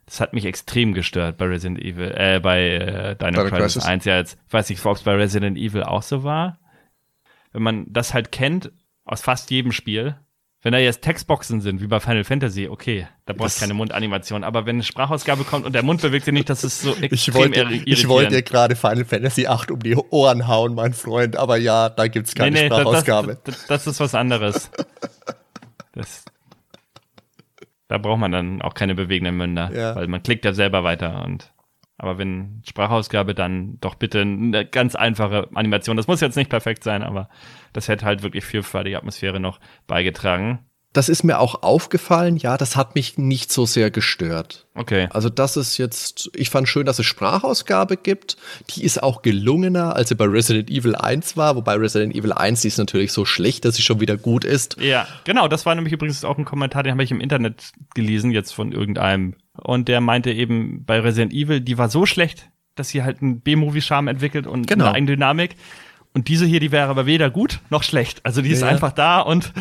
Das 0.05 0.21
hat 0.21 0.33
mich 0.33 0.45
extrem 0.45 0.93
gestört 0.93 1.37
bei 1.37 1.45
Resident 1.45 1.79
Evil, 1.79 2.13
äh, 2.15 2.39
bei 2.39 2.61
äh, 2.61 3.15
Dino, 3.15 3.43
Dino 3.43 3.55
Crisis 3.55 3.83
1. 3.83 4.05
Ja, 4.05 4.17
jetzt 4.17 4.37
weiß 4.51 4.69
ich, 4.69 4.85
ob 4.85 4.97
es 4.97 5.03
bei 5.03 5.15
Resident 5.15 5.57
Evil 5.57 5.83
auch 5.83 6.03
so 6.03 6.23
war. 6.23 6.59
Wenn 7.51 7.63
man 7.63 7.85
das 7.89 8.13
halt 8.13 8.31
kennt 8.31 8.71
aus 9.03 9.21
fast 9.21 9.49
jedem 9.49 9.71
Spiel, 9.71 10.15
wenn 10.65 10.71
da 10.71 10.79
jetzt 10.79 11.03
Textboxen 11.03 11.61
sind, 11.61 11.79
wie 11.79 11.85
bei 11.85 11.99
Final 11.99 12.23
Fantasy, 12.23 12.67
okay, 12.67 13.07
da 13.27 13.33
brauchst 13.33 13.57
du 13.57 13.61
keine 13.61 13.75
Mundanimation. 13.75 14.43
Aber 14.43 14.65
wenn 14.65 14.77
eine 14.77 14.83
Sprachausgabe 14.83 15.43
kommt 15.43 15.63
und 15.63 15.73
der 15.73 15.83
Mund 15.83 16.01
bewegt 16.01 16.25
sich 16.25 16.33
nicht, 16.33 16.49
das 16.49 16.63
ist 16.63 16.81
so 16.81 16.95
extrem 16.95 17.11
ich 17.11 17.33
wollte. 17.35 17.73
Ich 17.85 18.07
wollte 18.07 18.31
dir 18.31 18.41
gerade 18.41 18.75
Final 18.75 19.05
Fantasy 19.05 19.45
8 19.45 19.69
um 19.69 19.79
die 19.79 19.95
Ohren 19.95 20.47
hauen, 20.47 20.73
mein 20.73 20.93
Freund. 20.93 21.35
Aber 21.35 21.57
ja, 21.57 21.89
da 21.89 22.07
gibt's 22.07 22.33
keine 22.33 22.49
nee, 22.49 22.61
nee, 22.61 22.65
Sprachausgabe. 22.65 23.37
Das, 23.43 23.57
das, 23.57 23.67
das, 23.67 23.87
ist 23.87 23.99
was 23.99 24.15
anderes. 24.15 24.71
Das, 25.93 26.25
da 27.87 27.97
braucht 27.97 28.19
man 28.19 28.31
dann 28.31 28.61
auch 28.61 28.73
keine 28.73 28.95
bewegenden 28.95 29.37
Münder, 29.37 29.71
ja. 29.73 29.95
weil 29.95 30.07
man 30.07 30.23
klickt 30.23 30.45
ja 30.45 30.53
selber 30.53 30.83
weiter 30.83 31.23
und 31.25 31.51
aber 31.97 32.17
wenn 32.17 32.61
Sprachausgabe, 32.67 33.33
dann 33.33 33.79
doch 33.79 33.95
bitte 33.95 34.19
eine 34.19 34.65
ganz 34.65 34.95
einfache 34.95 35.47
Animation. 35.53 35.95
Das 35.95 36.07
muss 36.07 36.19
jetzt 36.19 36.35
nicht 36.35 36.49
perfekt 36.49 36.83
sein, 36.83 37.03
aber 37.03 37.29
das 37.71 37.87
hätte 37.87 38.05
halt 38.05 38.21
wirklich 38.21 38.43
viel 38.43 38.63
für 38.63 38.83
die 38.83 38.97
Atmosphäre 38.97 39.39
noch 39.39 39.61
beigetragen 39.87 40.59
das 40.95 41.09
ist 41.09 41.23
mir 41.23 41.39
auch 41.39 41.61
aufgefallen, 41.61 42.37
ja, 42.37 42.55
das 42.55 42.77
hat 42.77 42.95
mich 42.95 43.17
nicht 43.17 43.51
so 43.51 43.65
sehr 43.65 43.91
gestört. 43.91 44.65
Okay. 44.75 45.09
Also 45.11 45.27
das 45.27 45.57
ist 45.57 45.77
jetzt, 45.77 46.31
ich 46.33 46.49
fand 46.49 46.69
schön, 46.69 46.85
dass 46.85 46.99
es 46.99 47.05
Sprachausgabe 47.05 47.97
gibt. 47.97 48.37
Die 48.69 48.85
ist 48.85 49.03
auch 49.03 49.21
gelungener, 49.21 49.93
als 49.97 50.07
sie 50.07 50.15
bei 50.15 50.23
Resident 50.23 50.69
Evil 50.69 50.95
1 50.95 51.35
war, 51.35 51.57
wobei 51.57 51.75
Resident 51.75 52.15
Evil 52.15 52.31
1 52.31 52.61
die 52.61 52.69
ist 52.69 52.77
natürlich 52.77 53.11
so 53.11 53.25
schlecht, 53.25 53.65
dass 53.65 53.75
sie 53.75 53.81
schon 53.81 53.99
wieder 53.99 54.15
gut 54.15 54.45
ist. 54.45 54.77
Ja, 54.79 55.05
genau, 55.25 55.49
das 55.49 55.65
war 55.65 55.75
nämlich 55.75 55.91
übrigens 55.91 56.23
auch 56.23 56.37
ein 56.37 56.45
Kommentar, 56.45 56.83
den 56.83 56.93
habe 56.93 57.03
ich 57.03 57.11
im 57.11 57.19
Internet 57.19 57.73
gelesen, 57.93 58.31
jetzt 58.31 58.53
von 58.53 58.71
irgendeinem. 58.71 59.35
Und 59.57 59.89
der 59.89 59.99
meinte 59.99 60.31
eben, 60.31 60.85
bei 60.85 61.01
Resident 61.01 61.33
Evil, 61.33 61.59
die 61.59 61.77
war 61.77 61.89
so 61.89 62.05
schlecht, 62.05 62.49
dass 62.75 62.87
sie 62.87 63.03
halt 63.03 63.21
einen 63.21 63.41
B-Movie-Charme 63.41 64.07
entwickelt 64.07 64.47
und 64.47 64.65
genau. 64.65 64.85
eine 64.85 64.93
Eigendynamik. 64.93 65.57
Und 66.13 66.29
diese 66.29 66.45
hier, 66.45 66.61
die 66.61 66.71
wäre 66.71 66.87
aber 66.87 67.05
weder 67.05 67.29
gut 67.29 67.59
noch 67.69 67.83
schlecht. 67.83 68.21
Also 68.23 68.41
die 68.41 68.51
ist 68.51 68.61
ja. 68.61 68.69
einfach 68.69 68.93
da 68.93 69.19
und 69.19 69.51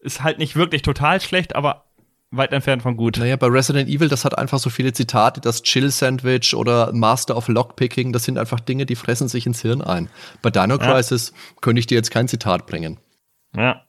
ist 0.00 0.22
halt 0.22 0.38
nicht 0.38 0.56
wirklich 0.56 0.82
total 0.82 1.20
schlecht, 1.20 1.54
aber 1.54 1.84
weit 2.30 2.52
entfernt 2.52 2.82
von 2.82 2.96
gut. 2.96 3.18
Naja, 3.18 3.36
bei 3.36 3.48
Resident 3.48 3.88
Evil, 3.88 4.08
das 4.08 4.24
hat 4.24 4.38
einfach 4.38 4.58
so 4.58 4.70
viele 4.70 4.92
Zitate, 4.92 5.40
das 5.40 5.62
Chill-Sandwich 5.62 6.54
oder 6.54 6.92
Master 6.92 7.36
of 7.36 7.48
Lockpicking, 7.48 8.12
das 8.12 8.24
sind 8.24 8.38
einfach 8.38 8.60
Dinge, 8.60 8.86
die 8.86 8.94
fressen 8.94 9.28
sich 9.28 9.46
ins 9.46 9.62
Hirn 9.62 9.82
ein. 9.82 10.08
Bei 10.42 10.50
Dino 10.50 10.78
Crisis 10.78 11.30
ja. 11.30 11.36
könnte 11.60 11.80
ich 11.80 11.86
dir 11.86 11.96
jetzt 11.96 12.10
kein 12.10 12.28
Zitat 12.28 12.66
bringen. 12.66 12.98
Ja, 13.56 13.84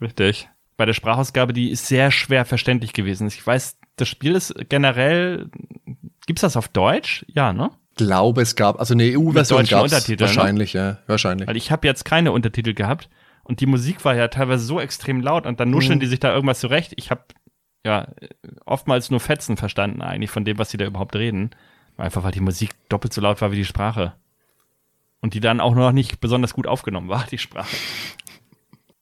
richtig. 0.00 0.48
Bei 0.76 0.86
der 0.86 0.92
Sprachausgabe, 0.92 1.52
die 1.52 1.70
ist 1.70 1.86
sehr 1.86 2.10
schwer 2.10 2.44
verständlich 2.44 2.92
gewesen. 2.92 3.28
Ich 3.28 3.46
weiß, 3.46 3.78
das 3.96 4.08
Spiel 4.08 4.34
ist 4.34 4.54
generell, 4.68 5.50
gibt's 6.26 6.42
das 6.42 6.56
auf 6.56 6.66
Deutsch? 6.66 7.24
Ja, 7.28 7.52
ne? 7.52 7.70
glaube, 7.96 8.42
es 8.42 8.56
gab, 8.56 8.80
also 8.80 8.94
eine 8.94 9.04
EU-Version 9.04 9.64
gab 9.66 9.86
es 9.86 10.20
wahrscheinlich, 10.20 10.74
ne? 10.74 10.80
ja, 10.80 10.98
wahrscheinlich. 11.06 11.46
Weil 11.46 11.56
ich 11.56 11.70
habe 11.70 11.86
jetzt 11.86 12.04
keine 12.04 12.32
Untertitel 12.32 12.74
gehabt 12.74 13.08
und 13.44 13.60
die 13.60 13.66
Musik 13.66 14.04
war 14.04 14.14
ja 14.16 14.28
teilweise 14.28 14.64
so 14.64 14.80
extrem 14.80 15.20
laut 15.20 15.46
und 15.46 15.60
dann 15.60 15.70
nuscheln 15.70 15.98
mhm. 15.98 16.00
die 16.00 16.06
sich 16.06 16.20
da 16.20 16.34
irgendwas 16.34 16.60
zurecht. 16.60 16.94
Ich 16.96 17.10
habe 17.10 17.22
ja 17.84 18.08
oftmals 18.64 19.10
nur 19.10 19.20
Fetzen 19.20 19.56
verstanden 19.56 20.02
eigentlich 20.02 20.30
von 20.30 20.44
dem, 20.44 20.58
was 20.58 20.70
sie 20.70 20.78
da 20.78 20.86
überhaupt 20.86 21.14
reden. 21.14 21.50
Einfach 21.96 22.24
weil 22.24 22.32
die 22.32 22.40
Musik 22.40 22.70
doppelt 22.88 23.12
so 23.12 23.20
laut 23.20 23.40
war 23.40 23.52
wie 23.52 23.56
die 23.56 23.64
Sprache. 23.64 24.14
Und 25.20 25.34
die 25.34 25.40
dann 25.40 25.60
auch 25.60 25.74
noch 25.74 25.92
nicht 25.92 26.20
besonders 26.20 26.54
gut 26.54 26.66
aufgenommen 26.66 27.08
war, 27.08 27.26
die 27.30 27.38
Sprache. 27.38 27.76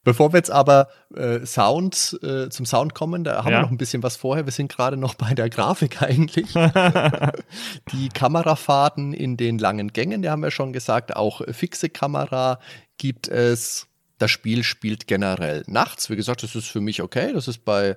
Bevor 0.05 0.33
wir 0.33 0.39
jetzt 0.39 0.51
aber 0.51 0.89
äh, 1.15 1.47
Sound 1.47 2.19
äh, 2.25 2.49
zum 2.49 2.67
Sound 2.67 2.93
kommen, 2.93 3.23
da 3.23 3.45
haben 3.45 3.53
ja. 3.53 3.59
wir 3.59 3.63
noch 3.63 3.71
ein 3.71 3.79
bisschen 3.79 4.03
was 4.03 4.17
vorher. 4.17 4.45
Wir 4.45 4.53
sind 4.53 4.71
gerade 4.71 4.97
noch 4.97 5.15
bei 5.15 5.33
der 5.33 5.49
Grafik 5.49 6.03
eigentlich. 6.03 6.53
die 7.93 8.09
Kamerafahrten 8.09 9.13
in 9.13 9.37
den 9.37 9.59
langen 9.59 9.93
Gängen, 9.93 10.23
die 10.23 10.29
haben 10.29 10.43
wir 10.43 10.51
schon 10.51 10.73
gesagt, 10.73 11.15
auch 11.15 11.41
fixe 11.53 11.89
Kamera 11.89 12.59
gibt 12.99 13.29
es 13.29 13.87
das 14.23 14.31
Spiel 14.31 14.63
spielt 14.63 15.09
generell 15.09 15.65
nachts. 15.67 16.09
Wie 16.09 16.15
gesagt, 16.15 16.45
das 16.45 16.55
ist 16.55 16.69
für 16.69 16.81
mich 16.81 17.03
okay. 17.03 17.33
Das 17.33 17.49
ist 17.49 17.65
bei 17.65 17.97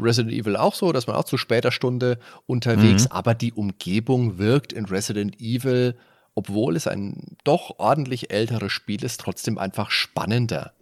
Resident 0.00 0.34
Evil 0.34 0.56
auch 0.56 0.74
so, 0.74 0.90
dass 0.90 1.06
man 1.06 1.14
auch 1.14 1.24
zu 1.24 1.36
später 1.36 1.70
Stunde 1.70 2.18
unterwegs, 2.46 3.04
mhm. 3.04 3.12
aber 3.12 3.34
die 3.34 3.52
Umgebung 3.52 4.38
wirkt 4.38 4.72
in 4.72 4.84
Resident 4.84 5.40
Evil, 5.40 5.96
obwohl 6.34 6.74
es 6.74 6.88
ein 6.88 7.36
doch 7.44 7.78
ordentlich 7.78 8.32
älteres 8.32 8.72
Spiel 8.72 9.04
ist, 9.04 9.20
trotzdem 9.20 9.56
einfach 9.56 9.92
spannender. 9.92 10.72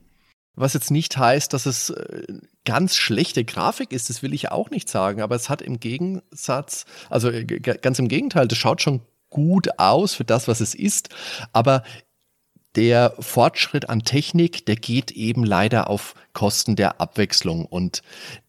Was 0.55 0.73
jetzt 0.73 0.91
nicht 0.91 1.19
heißt, 1.19 1.53
dass 1.53 1.67
es 1.67 1.91
äh, 1.91 2.27
ganz 2.65 2.97
schlechte 2.97 3.45
Grafik 3.45 3.93
ist, 3.93 4.09
das 4.09 4.23
will 4.23 4.33
ich 4.33 4.51
auch 4.51 4.71
nicht 4.71 4.89
sagen, 4.89 5.21
aber 5.21 5.35
es 5.35 5.51
hat 5.51 5.61
im 5.61 5.81
Gegensatz, 5.81 6.87
also 7.11 7.31
äh, 7.31 7.45
ganz 7.45 7.99
im 7.99 8.09
Gegenteil, 8.09 8.49
das 8.49 8.57
schaut 8.57 8.81
schon 8.81 9.03
gut 9.29 9.79
aus 9.79 10.15
für 10.15 10.25
das, 10.25 10.49
was 10.49 10.61
es 10.61 10.75
ist, 10.75 11.11
aber 11.53 11.83
der 12.77 13.15
Fortschritt 13.19 13.91
an 13.91 14.03
Technik, 14.03 14.65
der 14.67 14.77
geht 14.77 15.11
eben 15.11 15.45
leider 15.45 15.91
auf 15.91 16.15
Kosten 16.33 16.77
der 16.77 17.01
Abwechslung. 17.01 17.67
Und 17.67 18.03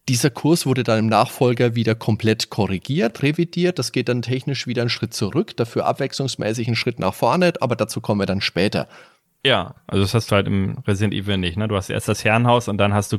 dieser 0.08 0.30
Kurs 0.30 0.66
wurde 0.66 0.84
dann 0.84 1.00
im 1.00 1.08
Nachfolger 1.08 1.76
wieder 1.76 1.96
komplett 1.96 2.50
korrigiert, 2.50 3.22
revidiert. 3.22 3.80
Das 3.80 3.92
geht 3.92 4.10
dann 4.10 4.22
technisch 4.22 4.66
wieder 4.68 4.84
einen 4.84 4.90
Schritt 4.90 5.14
zurück, 5.14 5.56
dafür 5.58 5.86
abwechslungsmäßig 5.86 6.68
einen 6.68 6.76
Schritt 6.76 7.00
nach 7.00 7.14
vorne, 7.14 7.54
aber 7.60 7.76
dazu 7.76 8.02
kommen 8.02 8.22
wir 8.22 8.26
dann 8.26 8.42
später. 8.42 8.88
Ja, 9.46 9.76
also 9.88 10.04
das 10.04 10.14
hast 10.14 10.32
du 10.32 10.36
halt 10.36 10.48
im 10.48 10.78
Resident 10.88 11.14
Evil 11.14 11.38
nicht. 11.38 11.58
Ne? 11.58 11.68
Du 11.68 11.76
hast 11.76 11.90
erst 11.90 12.08
das 12.08 12.24
Herrenhaus 12.24 12.70
und 12.70 12.78
dann 12.78 12.94
hast 12.94 13.12
du 13.12 13.18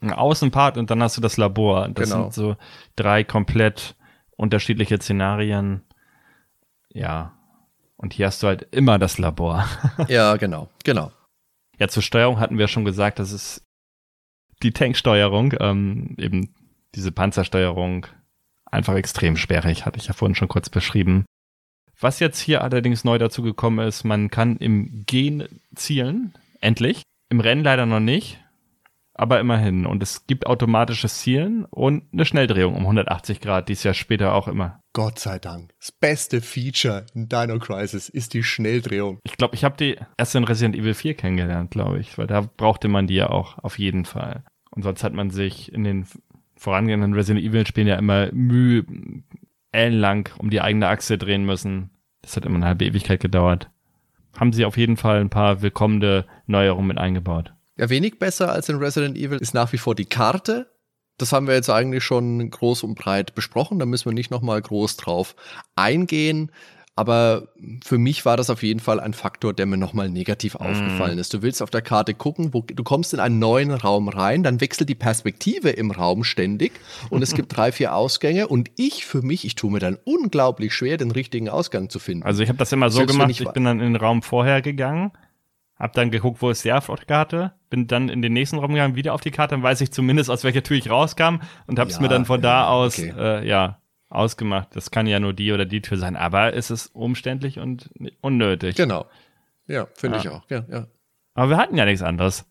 einen 0.00 0.12
Außenpart 0.12 0.76
und 0.76 0.90
dann 0.90 1.02
hast 1.02 1.16
du 1.16 1.20
das 1.20 1.38
Labor. 1.38 1.88
Das 1.88 2.10
genau. 2.10 2.24
sind 2.24 2.34
so 2.34 2.56
drei 2.96 3.24
komplett 3.24 3.96
unterschiedliche 4.36 4.98
Szenarien. 4.98 5.82
Ja, 6.90 7.37
und 7.98 8.14
hier 8.14 8.26
hast 8.26 8.42
du 8.42 8.46
halt 8.46 8.66
immer 8.70 8.98
das 8.98 9.18
Labor. 9.18 9.68
ja, 10.08 10.36
genau, 10.36 10.70
genau. 10.84 11.12
Ja, 11.78 11.88
zur 11.88 12.02
Steuerung 12.02 12.40
hatten 12.40 12.58
wir 12.58 12.68
schon 12.68 12.84
gesagt, 12.84 13.18
das 13.18 13.32
ist 13.32 13.62
die 14.62 14.72
Tanksteuerung, 14.72 15.54
ähm, 15.60 16.14
eben 16.16 16.54
diese 16.94 17.12
Panzersteuerung, 17.12 18.06
einfach 18.64 18.94
extrem 18.94 19.36
sperrig, 19.36 19.84
hatte 19.84 19.98
ich 19.98 20.06
ja 20.06 20.14
vorhin 20.14 20.34
schon 20.34 20.48
kurz 20.48 20.70
beschrieben. 20.70 21.24
Was 22.00 22.20
jetzt 22.20 22.40
hier 22.40 22.62
allerdings 22.62 23.04
neu 23.04 23.18
dazu 23.18 23.42
gekommen 23.42 23.86
ist, 23.86 24.04
man 24.04 24.30
kann 24.30 24.56
im 24.56 25.04
Gehen 25.06 25.60
zielen, 25.74 26.34
endlich. 26.60 27.02
Im 27.28 27.40
Rennen 27.40 27.64
leider 27.64 27.86
noch 27.86 28.00
nicht 28.00 28.40
aber 29.18 29.40
immerhin. 29.40 29.84
Und 29.84 30.02
es 30.02 30.26
gibt 30.26 30.46
automatisches 30.46 31.18
Zielen 31.18 31.64
und 31.66 32.04
eine 32.12 32.24
Schnelldrehung 32.24 32.74
um 32.74 32.82
180 32.82 33.40
Grad, 33.40 33.68
die 33.68 33.72
ist 33.74 33.82
ja 33.82 33.92
später 33.92 34.32
auch 34.32 34.48
immer. 34.48 34.80
Gott 34.92 35.18
sei 35.18 35.38
Dank. 35.38 35.72
Das 35.80 35.92
beste 35.92 36.40
Feature 36.40 37.04
in 37.14 37.28
Dino 37.28 37.58
Crisis 37.58 38.08
ist 38.08 38.32
die 38.32 38.44
Schnelldrehung. 38.44 39.18
Ich 39.24 39.36
glaube, 39.36 39.54
ich 39.54 39.64
habe 39.64 39.76
die 39.76 39.96
erst 40.16 40.34
in 40.34 40.44
Resident 40.44 40.76
Evil 40.76 40.94
4 40.94 41.14
kennengelernt, 41.14 41.72
glaube 41.72 41.98
ich, 41.98 42.16
weil 42.16 42.28
da 42.28 42.42
brauchte 42.56 42.88
man 42.88 43.06
die 43.06 43.16
ja 43.16 43.28
auch 43.30 43.58
auf 43.58 43.78
jeden 43.78 44.04
Fall. 44.04 44.44
Und 44.70 44.82
sonst 44.82 45.02
hat 45.02 45.12
man 45.12 45.30
sich 45.30 45.72
in 45.72 45.82
den 45.82 46.06
vorangehenden 46.56 47.12
Resident 47.12 47.44
Evil 47.44 47.66
Spielen 47.66 47.88
ja 47.88 47.96
immer 47.96 48.30
Mühe 48.32 48.84
ellenlang 49.72 50.28
um 50.38 50.50
die 50.50 50.60
eigene 50.60 50.88
Achse 50.88 51.18
drehen 51.18 51.44
müssen. 51.44 51.90
Das 52.22 52.36
hat 52.36 52.46
immer 52.46 52.56
eine 52.56 52.66
halbe 52.66 52.84
Ewigkeit 52.84 53.20
gedauert. 53.20 53.70
Haben 54.38 54.52
sie 54.52 54.64
auf 54.64 54.76
jeden 54.76 54.96
Fall 54.96 55.20
ein 55.20 55.30
paar 55.30 55.62
willkommene 55.62 56.24
Neuerungen 56.46 56.86
mit 56.86 56.98
eingebaut. 56.98 57.52
Ja, 57.78 57.88
wenig 57.88 58.18
besser 58.18 58.52
als 58.52 58.68
in 58.68 58.76
Resident 58.76 59.16
Evil 59.16 59.38
ist 59.38 59.54
nach 59.54 59.72
wie 59.72 59.78
vor 59.78 59.94
die 59.94 60.04
Karte. 60.04 60.70
Das 61.16 61.32
haben 61.32 61.46
wir 61.46 61.54
jetzt 61.54 61.70
eigentlich 61.70 62.04
schon 62.04 62.50
groß 62.50 62.82
und 62.82 62.96
breit 62.96 63.34
besprochen. 63.34 63.78
Da 63.78 63.86
müssen 63.86 64.06
wir 64.06 64.12
nicht 64.12 64.30
nochmal 64.30 64.60
groß 64.60 64.96
drauf 64.96 65.34
eingehen. 65.74 66.52
Aber 66.98 67.46
für 67.84 67.96
mich 67.96 68.24
war 68.24 68.36
das 68.36 68.50
auf 68.50 68.64
jeden 68.64 68.80
Fall 68.80 68.98
ein 68.98 69.12
Faktor, 69.12 69.54
der 69.54 69.66
mir 69.66 69.76
nochmal 69.76 70.10
negativ 70.10 70.54
mm. 70.54 70.62
aufgefallen 70.62 71.18
ist. 71.18 71.32
Du 71.32 71.42
willst 71.42 71.62
auf 71.62 71.70
der 71.70 71.80
Karte 71.80 72.12
gucken, 72.12 72.52
wo, 72.52 72.62
du 72.62 72.82
kommst 72.82 73.14
in 73.14 73.20
einen 73.20 73.38
neuen 73.38 73.70
Raum 73.70 74.08
rein, 74.08 74.42
dann 74.42 74.60
wechselt 74.60 74.88
die 74.88 74.96
Perspektive 74.96 75.70
im 75.70 75.92
Raum 75.92 76.24
ständig 76.24 76.72
und 77.08 77.22
es 77.22 77.34
gibt 77.34 77.52
drei, 77.56 77.70
vier 77.70 77.94
Ausgänge 77.94 78.48
und 78.48 78.72
ich 78.74 79.06
für 79.06 79.22
mich, 79.22 79.44
ich 79.44 79.54
tue 79.54 79.70
mir 79.70 79.78
dann 79.78 79.96
unglaublich 80.02 80.74
schwer, 80.74 80.96
den 80.96 81.12
richtigen 81.12 81.48
Ausgang 81.48 81.88
zu 81.88 82.00
finden. 82.00 82.24
Also 82.24 82.42
ich 82.42 82.48
habe 82.48 82.58
das 82.58 82.72
immer 82.72 82.90
so 82.90 82.98
Selbst 82.98 83.12
gemacht, 83.12 83.30
ich, 83.30 83.42
ich 83.42 83.52
bin 83.52 83.62
dann 83.62 83.78
in 83.78 83.92
den 83.92 83.96
Raum 83.96 84.22
vorher 84.22 84.60
gegangen, 84.60 85.12
hab 85.78 85.92
dann 85.92 86.10
geguckt, 86.10 86.42
wo 86.42 86.50
ist 86.50 86.64
der 86.64 86.78
auf 86.78 86.86
der 86.86 87.06
Karte, 87.06 87.52
bin 87.70 87.86
dann 87.86 88.08
in 88.08 88.22
den 88.22 88.32
nächsten 88.32 88.58
Raum 88.58 88.72
gegangen, 88.72 88.96
wieder 88.96 89.14
auf 89.14 89.20
die 89.20 89.30
Karte, 89.30 89.54
dann 89.54 89.62
weiß 89.62 89.80
ich 89.80 89.92
zumindest, 89.92 90.30
aus 90.30 90.44
welcher 90.44 90.62
Tür 90.62 90.76
ich 90.76 90.90
rauskam 90.90 91.40
und 91.66 91.78
hab's 91.78 91.96
ja, 91.96 92.02
mir 92.02 92.08
dann 92.08 92.24
von 92.24 92.40
ja, 92.40 92.42
da 92.42 92.68
aus, 92.68 92.98
okay. 92.98 93.14
äh, 93.16 93.46
ja, 93.46 93.80
ausgemacht. 94.08 94.74
Das 94.74 94.90
kann 94.90 95.06
ja 95.06 95.20
nur 95.20 95.32
die 95.32 95.52
oder 95.52 95.66
die 95.66 95.82
Tür 95.82 95.98
sein, 95.98 96.16
aber 96.16 96.54
es 96.54 96.70
ist 96.70 96.88
umständlich 96.94 97.58
und 97.58 97.90
unnötig. 98.20 98.76
Genau. 98.76 99.06
Ja, 99.66 99.86
finde 99.94 100.16
ja. 100.16 100.22
ich 100.22 100.28
auch. 100.30 100.50
Ja, 100.50 100.64
ja. 100.68 100.86
Aber 101.34 101.50
wir 101.50 101.56
hatten 101.58 101.76
ja 101.76 101.84
nichts 101.84 102.02
anderes. 102.02 102.44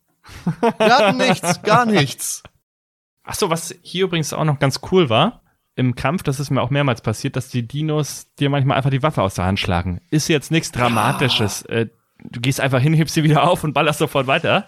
Wir 0.60 0.98
hatten 0.98 1.16
nichts, 1.16 1.62
gar 1.62 1.86
nichts. 1.86 2.42
Ach 3.22 3.34
so, 3.34 3.48
was 3.48 3.74
hier 3.80 4.04
übrigens 4.04 4.34
auch 4.34 4.44
noch 4.44 4.58
ganz 4.58 4.80
cool 4.92 5.08
war, 5.08 5.40
im 5.74 5.94
Kampf, 5.94 6.22
das 6.22 6.40
ist 6.40 6.50
mir 6.50 6.60
auch 6.60 6.70
mehrmals 6.70 7.00
passiert, 7.02 7.36
dass 7.36 7.48
die 7.48 7.66
Dinos 7.66 8.26
dir 8.38 8.50
manchmal 8.50 8.76
einfach 8.76 8.90
die 8.90 9.02
Waffe 9.02 9.22
aus 9.22 9.36
der 9.36 9.44
Hand 9.44 9.60
schlagen. 9.60 10.00
Ist 10.10 10.28
jetzt 10.28 10.50
nichts 10.50 10.72
Dramatisches. 10.72 11.64
Ja. 11.68 11.76
Äh, 11.76 11.88
du 12.22 12.40
gehst 12.40 12.60
einfach 12.60 12.80
hin, 12.80 12.94
hebst 12.94 13.14
sie 13.14 13.24
wieder 13.24 13.48
auf 13.48 13.64
und 13.64 13.72
ballerst 13.72 13.98
sofort 13.98 14.26
weiter. 14.26 14.66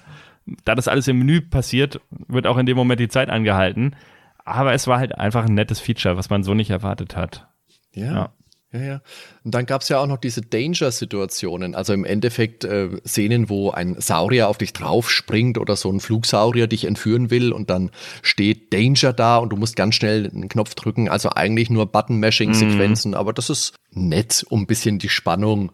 Da 0.64 0.74
das 0.74 0.88
alles 0.88 1.06
im 1.08 1.18
Menü 1.18 1.40
passiert, 1.40 2.00
wird 2.10 2.46
auch 2.46 2.56
in 2.56 2.66
dem 2.66 2.76
Moment 2.76 3.00
die 3.00 3.08
Zeit 3.08 3.28
angehalten. 3.28 3.96
Aber 4.44 4.72
es 4.72 4.86
war 4.86 4.98
halt 4.98 5.16
einfach 5.16 5.46
ein 5.46 5.54
nettes 5.54 5.80
Feature, 5.80 6.16
was 6.16 6.30
man 6.30 6.42
so 6.42 6.54
nicht 6.54 6.70
erwartet 6.70 7.16
hat. 7.16 7.48
ja. 7.92 8.12
ja. 8.12 8.32
Ja, 8.72 8.80
ja. 8.80 9.00
Und 9.42 9.52
dann 9.52 9.66
gab's 9.66 9.88
ja 9.88 9.98
auch 9.98 10.06
noch 10.06 10.18
diese 10.18 10.42
Danger-Situationen, 10.42 11.74
also 11.74 11.92
im 11.92 12.04
Endeffekt 12.04 12.62
äh, 12.62 12.88
Szenen, 13.04 13.48
wo 13.48 13.70
ein 13.70 14.00
Saurier 14.00 14.48
auf 14.48 14.58
dich 14.58 14.72
drauf 14.72 15.10
springt 15.10 15.58
oder 15.58 15.74
so 15.74 15.90
ein 15.90 15.98
Flugsaurier 15.98 16.68
dich 16.68 16.84
entführen 16.84 17.30
will 17.30 17.52
und 17.52 17.68
dann 17.68 17.90
steht 18.22 18.72
Danger 18.72 19.12
da 19.12 19.38
und 19.38 19.50
du 19.50 19.56
musst 19.56 19.74
ganz 19.74 19.96
schnell 19.96 20.30
einen 20.30 20.48
Knopf 20.48 20.76
drücken. 20.76 21.08
Also 21.08 21.30
eigentlich 21.30 21.68
nur 21.68 21.86
Button-Mashing-Sequenzen, 21.86 23.10
mhm. 23.10 23.16
aber 23.16 23.32
das 23.32 23.50
ist 23.50 23.74
nett, 23.90 24.46
um 24.48 24.62
ein 24.62 24.66
bisschen 24.66 25.00
die 25.00 25.08
Spannung 25.08 25.72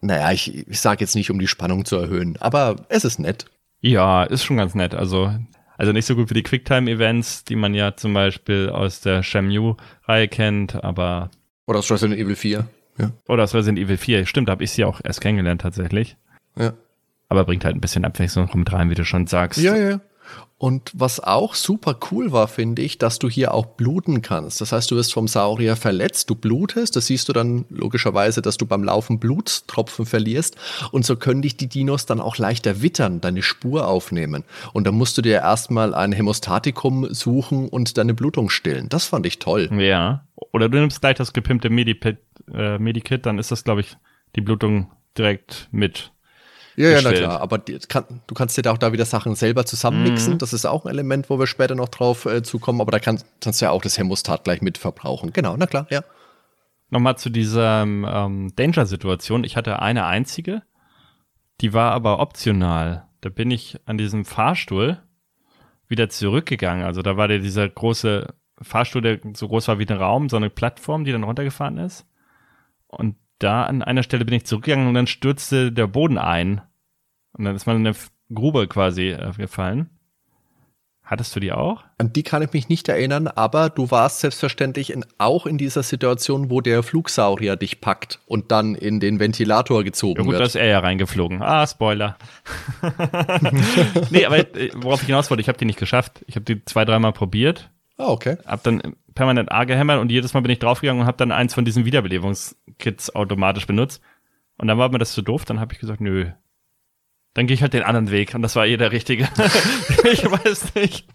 naja, 0.00 0.32
ich, 0.32 0.66
ich 0.68 0.80
sage 0.80 1.00
jetzt 1.00 1.14
nicht, 1.14 1.30
um 1.30 1.38
die 1.38 1.48
Spannung 1.48 1.84
zu 1.84 1.96
erhöhen, 1.96 2.36
aber 2.40 2.76
es 2.88 3.04
ist 3.04 3.18
nett. 3.18 3.46
Ja, 3.80 4.24
ist 4.24 4.44
schon 4.44 4.56
ganz 4.56 4.74
nett. 4.74 4.94
Also, 4.94 5.32
also 5.76 5.92
nicht 5.92 6.06
so 6.06 6.14
gut 6.14 6.30
wie 6.30 6.34
die 6.34 6.42
Quicktime-Events, 6.42 7.44
die 7.44 7.56
man 7.56 7.74
ja 7.74 7.96
zum 7.96 8.12
Beispiel 8.14 8.70
aus 8.70 9.00
der 9.00 9.22
Shamu-Reihe 9.22 10.28
kennt, 10.28 10.82
aber. 10.82 11.30
Oder 11.66 11.78
aus 11.80 11.90
Resident 11.90 12.18
Evil 12.18 12.36
4. 12.36 12.66
Ja. 12.98 13.12
Oder 13.28 13.44
aus 13.44 13.54
Resident 13.54 13.78
Evil 13.78 13.96
4. 13.96 14.26
Stimmt, 14.26 14.48
da 14.48 14.52
habe 14.52 14.64
ich 14.64 14.72
sie 14.72 14.84
auch 14.84 15.00
erst 15.02 15.20
kennengelernt 15.20 15.62
tatsächlich. 15.62 16.16
Ja. 16.56 16.74
Aber 17.28 17.44
bringt 17.44 17.64
halt 17.64 17.76
ein 17.76 17.80
bisschen 17.80 18.04
Abwechslung 18.04 18.50
mit 18.54 18.72
rein, 18.72 18.90
wie 18.90 18.94
du 18.94 19.04
schon 19.04 19.26
sagst. 19.26 19.60
Ja, 19.60 19.76
ja. 19.76 20.00
Und 20.60 20.90
was 20.92 21.20
auch 21.20 21.54
super 21.54 21.98
cool 22.10 22.32
war, 22.32 22.46
finde 22.46 22.82
ich, 22.82 22.98
dass 22.98 23.18
du 23.18 23.30
hier 23.30 23.54
auch 23.54 23.64
bluten 23.64 24.20
kannst. 24.20 24.60
Das 24.60 24.72
heißt, 24.72 24.90
du 24.90 24.96
wirst 24.96 25.14
vom 25.14 25.26
Saurier 25.26 25.74
verletzt, 25.74 26.28
du 26.28 26.34
blutest, 26.34 26.96
das 26.96 27.06
siehst 27.06 27.30
du 27.30 27.32
dann 27.32 27.64
logischerweise, 27.70 28.42
dass 28.42 28.58
du 28.58 28.66
beim 28.66 28.84
Laufen 28.84 29.18
Blutstropfen 29.18 30.04
verlierst. 30.04 30.56
Und 30.92 31.06
so 31.06 31.16
können 31.16 31.40
dich 31.40 31.56
die 31.56 31.68
Dinos 31.68 32.04
dann 32.04 32.20
auch 32.20 32.36
leichter 32.36 32.82
wittern, 32.82 33.22
deine 33.22 33.42
Spur 33.42 33.88
aufnehmen. 33.88 34.44
Und 34.74 34.86
dann 34.86 34.96
musst 34.96 35.16
du 35.16 35.22
dir 35.22 35.36
erstmal 35.36 35.94
ein 35.94 36.12
Hämostatikum 36.12 37.14
suchen 37.14 37.66
und 37.66 37.96
deine 37.96 38.12
Blutung 38.12 38.50
stillen. 38.50 38.90
Das 38.90 39.06
fand 39.06 39.24
ich 39.24 39.38
toll. 39.38 39.70
Ja. 39.80 40.26
Oder 40.52 40.68
du 40.68 40.78
nimmst 40.78 41.00
gleich 41.00 41.16
das 41.16 41.32
gepimpte 41.32 41.70
Medipit, 41.70 42.18
äh, 42.52 42.78
Medikit, 42.78 43.24
dann 43.24 43.38
ist 43.38 43.50
das, 43.50 43.64
glaube 43.64 43.80
ich, 43.80 43.96
die 44.36 44.42
Blutung 44.42 44.90
direkt 45.16 45.68
mit 45.70 46.12
ja, 46.80 46.90
ja, 46.90 47.00
na 47.02 47.12
klar, 47.12 47.40
aber 47.40 47.58
die, 47.58 47.78
kann, 47.78 48.04
du 48.26 48.34
kannst 48.34 48.56
dir 48.56 48.62
da 48.62 48.72
auch 48.72 48.78
da 48.78 48.92
wieder 48.92 49.04
Sachen 49.04 49.34
selber 49.34 49.66
zusammenmixen. 49.66 50.34
Mhm. 50.34 50.38
Das 50.38 50.52
ist 50.52 50.66
auch 50.66 50.84
ein 50.84 50.90
Element, 50.90 51.30
wo 51.30 51.38
wir 51.38 51.46
später 51.46 51.74
noch 51.74 51.88
drauf 51.88 52.26
äh, 52.26 52.42
zukommen, 52.42 52.80
aber 52.80 52.92
da 52.92 52.98
kann, 52.98 53.20
kannst 53.40 53.60
du 53.60 53.66
ja 53.66 53.70
auch 53.70 53.82
das 53.82 53.98
Hämostat 53.98 54.44
gleich 54.44 54.62
mit 54.62 54.78
verbrauchen. 54.78 55.32
Genau, 55.32 55.56
na 55.56 55.66
klar, 55.66 55.86
ja. 55.90 56.02
Nochmal 56.90 57.16
zu 57.16 57.30
dieser 57.30 57.82
ähm, 57.82 58.52
Danger-Situation. 58.56 59.44
Ich 59.44 59.56
hatte 59.56 59.80
eine 59.80 60.06
einzige, 60.06 60.62
die 61.60 61.72
war 61.72 61.92
aber 61.92 62.18
optional. 62.18 63.06
Da 63.20 63.28
bin 63.28 63.50
ich 63.50 63.78
an 63.86 63.96
diesem 63.96 64.24
Fahrstuhl 64.24 64.98
wieder 65.86 66.08
zurückgegangen. 66.08 66.84
Also 66.84 67.02
da 67.02 67.16
war 67.16 67.28
der 67.28 67.38
dieser 67.38 67.68
große 67.68 68.34
Fahrstuhl, 68.62 69.02
der 69.02 69.20
so 69.34 69.48
groß 69.48 69.68
war 69.68 69.78
wie 69.78 69.86
ein 69.86 69.96
Raum, 69.96 70.28
so 70.28 70.36
eine 70.36 70.50
Plattform, 70.50 71.04
die 71.04 71.12
dann 71.12 71.24
runtergefahren 71.24 71.78
ist. 71.78 72.06
Und 72.86 73.16
da 73.38 73.64
an 73.64 73.82
einer 73.82 74.02
Stelle 74.02 74.24
bin 74.24 74.34
ich 74.34 74.44
zurückgegangen 74.44 74.88
und 74.88 74.94
dann 74.94 75.06
stürzte 75.06 75.72
der 75.72 75.86
Boden 75.86 76.18
ein. 76.18 76.60
Und 77.32 77.44
dann 77.44 77.56
ist 77.56 77.66
man 77.66 77.76
in 77.76 77.86
eine 77.86 77.96
Grube 78.32 78.66
quasi 78.68 79.08
äh, 79.08 79.32
gefallen. 79.36 79.90
Hattest 81.10 81.34
du 81.34 81.40
die 81.40 81.50
auch? 81.50 81.82
An 81.98 82.12
die 82.12 82.22
kann 82.22 82.40
ich 82.40 82.52
mich 82.52 82.68
nicht 82.68 82.88
erinnern, 82.88 83.26
aber 83.26 83.68
du 83.68 83.90
warst 83.90 84.20
selbstverständlich 84.20 84.92
in, 84.92 85.04
auch 85.18 85.44
in 85.44 85.58
dieser 85.58 85.82
Situation, 85.82 86.50
wo 86.50 86.60
der 86.60 86.84
Flugsaurier 86.84 87.56
dich 87.56 87.80
packt 87.80 88.20
und 88.26 88.52
dann 88.52 88.76
in 88.76 89.00
den 89.00 89.18
Ventilator 89.18 89.82
gezogen 89.82 90.20
ja, 90.20 90.22
gut, 90.22 90.32
wird. 90.34 90.40
Da 90.40 90.46
ist 90.46 90.54
er 90.54 90.66
ja 90.66 90.78
reingeflogen. 90.78 91.42
Ah, 91.42 91.66
Spoiler. 91.66 92.16
nee, 94.10 94.24
aber 94.24 94.38
äh, 94.38 94.70
worauf 94.76 95.00
ich 95.00 95.06
hinaus 95.06 95.30
wollte, 95.30 95.40
ich 95.40 95.48
habe 95.48 95.58
die 95.58 95.64
nicht 95.64 95.80
geschafft. 95.80 96.24
Ich 96.28 96.36
habe 96.36 96.44
die 96.44 96.64
zwei, 96.64 96.84
dreimal 96.84 97.12
probiert. 97.12 97.70
Ah, 97.96 98.10
okay. 98.10 98.36
Hab 98.46 98.62
dann 98.62 98.94
permanent 99.16 99.50
A 99.50 99.64
gehämmert 99.64 100.00
und 100.00 100.12
jedes 100.12 100.32
Mal 100.32 100.42
bin 100.42 100.52
ich 100.52 100.60
draufgegangen 100.60 101.02
und 101.02 101.06
habe 101.08 101.18
dann 101.18 101.32
eins 101.32 101.54
von 101.54 101.64
diesen 101.64 101.84
Wiederbelebungskits 101.84 103.16
automatisch 103.16 103.66
benutzt. 103.66 104.00
Und 104.58 104.68
dann 104.68 104.78
war 104.78 104.88
mir 104.90 104.98
das 104.98 105.12
zu 105.12 105.22
doof, 105.22 105.44
dann 105.44 105.58
habe 105.58 105.72
ich 105.72 105.80
gesagt, 105.80 106.00
nö, 106.00 106.30
dann 107.34 107.46
gehe 107.46 107.54
ich 107.54 107.62
halt 107.62 107.74
den 107.74 107.82
anderen 107.82 108.10
Weg. 108.10 108.34
Und 108.34 108.42
das 108.42 108.56
war 108.56 108.66
eh 108.66 108.76
der 108.76 108.92
richtige. 108.92 109.24
ich 110.12 110.24
weiß 110.24 110.74
nicht, 110.74 111.06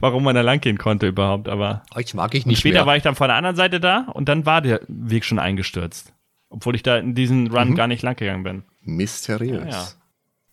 warum 0.00 0.24
man 0.24 0.34
da 0.34 0.40
lang 0.40 0.60
gehen 0.60 0.78
konnte 0.78 1.06
überhaupt, 1.08 1.48
aber. 1.48 1.82
Ich 1.96 2.14
mag 2.14 2.34
ich 2.34 2.46
nicht. 2.46 2.58
Später 2.58 2.80
mehr. 2.80 2.86
war 2.86 2.96
ich 2.96 3.02
dann 3.02 3.14
von 3.14 3.28
der 3.28 3.36
anderen 3.36 3.56
Seite 3.56 3.80
da 3.80 4.06
und 4.12 4.28
dann 4.28 4.46
war 4.46 4.62
der 4.62 4.80
Weg 4.88 5.24
schon 5.24 5.38
eingestürzt. 5.38 6.12
Obwohl 6.48 6.74
ich 6.74 6.82
da 6.82 6.98
in 6.98 7.14
diesen 7.14 7.52
Run 7.52 7.70
mhm. 7.70 7.74
gar 7.76 7.86
nicht 7.86 8.02
lang 8.02 8.16
gegangen 8.16 8.42
bin. 8.42 8.64
Mysteriös. 8.80 9.64
Ja, 9.64 9.70
ja. 9.70 9.88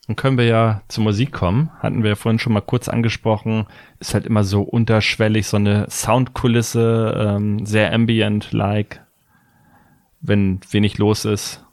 Dann 0.06 0.16
können 0.16 0.38
wir 0.38 0.46
ja 0.46 0.84
zur 0.88 1.04
Musik 1.04 1.34
kommen. 1.34 1.70
Hatten 1.80 2.04
wir 2.04 2.12
ja 2.12 2.16
vorhin 2.16 2.40
schon 2.40 2.54
mal 2.54 2.62
kurz 2.62 2.88
angesprochen. 2.88 3.66
Ist 4.00 4.14
halt 4.14 4.26
immer 4.26 4.46
so 4.46 4.62
unterschwellig, 4.62 5.48
so 5.48 5.58
eine 5.58 5.88
Soundkulisse, 5.90 7.36
ähm, 7.36 7.66
sehr 7.66 7.92
ambient-like, 7.92 9.04
wenn 10.22 10.62
wenig 10.72 10.98
los 10.98 11.26
ist. 11.26 11.66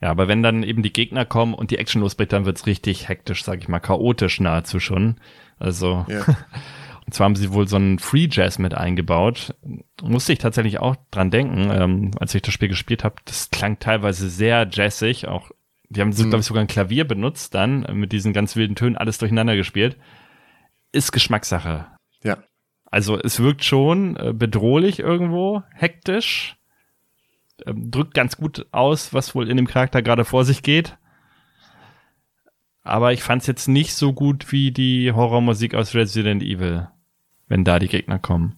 Ja, 0.00 0.10
aber 0.10 0.28
wenn 0.28 0.42
dann 0.42 0.62
eben 0.62 0.82
die 0.82 0.92
Gegner 0.92 1.24
kommen 1.24 1.54
und 1.54 1.70
die 1.70 1.78
Action 1.78 2.02
losbricht, 2.02 2.32
dann 2.32 2.44
wird's 2.44 2.66
richtig 2.66 3.08
hektisch, 3.08 3.42
sag 3.42 3.60
ich 3.60 3.68
mal, 3.68 3.80
chaotisch 3.80 4.40
nahezu 4.40 4.78
schon. 4.78 5.16
Also, 5.58 6.06
ja. 6.08 6.24
und 7.06 7.14
zwar 7.14 7.24
haben 7.24 7.36
sie 7.36 7.52
wohl 7.52 7.66
so 7.66 7.76
einen 7.76 7.98
Free 7.98 8.28
Jazz 8.30 8.58
mit 8.58 8.74
eingebaut. 8.74 9.54
Musste 10.02 10.32
ich 10.32 10.38
tatsächlich 10.38 10.78
auch 10.78 10.96
dran 11.10 11.30
denken, 11.30 11.70
ähm, 11.72 12.10
als 12.20 12.34
ich 12.34 12.42
das 12.42 12.54
Spiel 12.54 12.68
gespielt 12.68 13.02
habe. 13.02 13.16
Das 13.24 13.50
klang 13.50 13.80
teilweise 13.80 14.30
sehr 14.30 14.68
jazzig, 14.70 15.26
auch 15.26 15.50
die 15.90 16.00
haben, 16.00 16.10
mhm. 16.10 16.14
glaube 16.14 16.40
ich, 16.40 16.46
sogar 16.46 16.62
ein 16.62 16.68
Klavier 16.68 17.06
benutzt 17.06 17.54
dann, 17.54 17.86
mit 17.98 18.12
diesen 18.12 18.32
ganz 18.32 18.56
wilden 18.56 18.76
Tönen, 18.76 18.96
alles 18.96 19.18
durcheinander 19.18 19.56
gespielt. 19.56 19.96
Ist 20.92 21.12
Geschmackssache. 21.12 21.86
Ja. 22.22 22.38
Also 22.90 23.18
es 23.18 23.40
wirkt 23.40 23.64
schon 23.64 24.16
äh, 24.16 24.32
bedrohlich 24.32 24.98
irgendwo, 24.98 25.62
hektisch, 25.74 26.56
ähm, 27.66 27.90
drückt 27.90 28.14
ganz 28.14 28.36
gut 28.36 28.66
aus, 28.72 29.12
was 29.12 29.34
wohl 29.34 29.48
in 29.48 29.56
dem 29.56 29.66
Charakter 29.66 30.02
gerade 30.02 30.24
vor 30.24 30.44
sich 30.44 30.62
geht. 30.62 30.96
Aber 32.82 33.12
ich 33.12 33.22
fand 33.22 33.42
es 33.42 33.48
jetzt 33.48 33.68
nicht 33.68 33.94
so 33.94 34.12
gut 34.12 34.50
wie 34.50 34.70
die 34.70 35.12
Horrormusik 35.12 35.74
aus 35.74 35.94
Resident 35.94 36.42
Evil, 36.42 36.88
wenn 37.46 37.64
da 37.64 37.78
die 37.78 37.88
Gegner 37.88 38.18
kommen. 38.18 38.57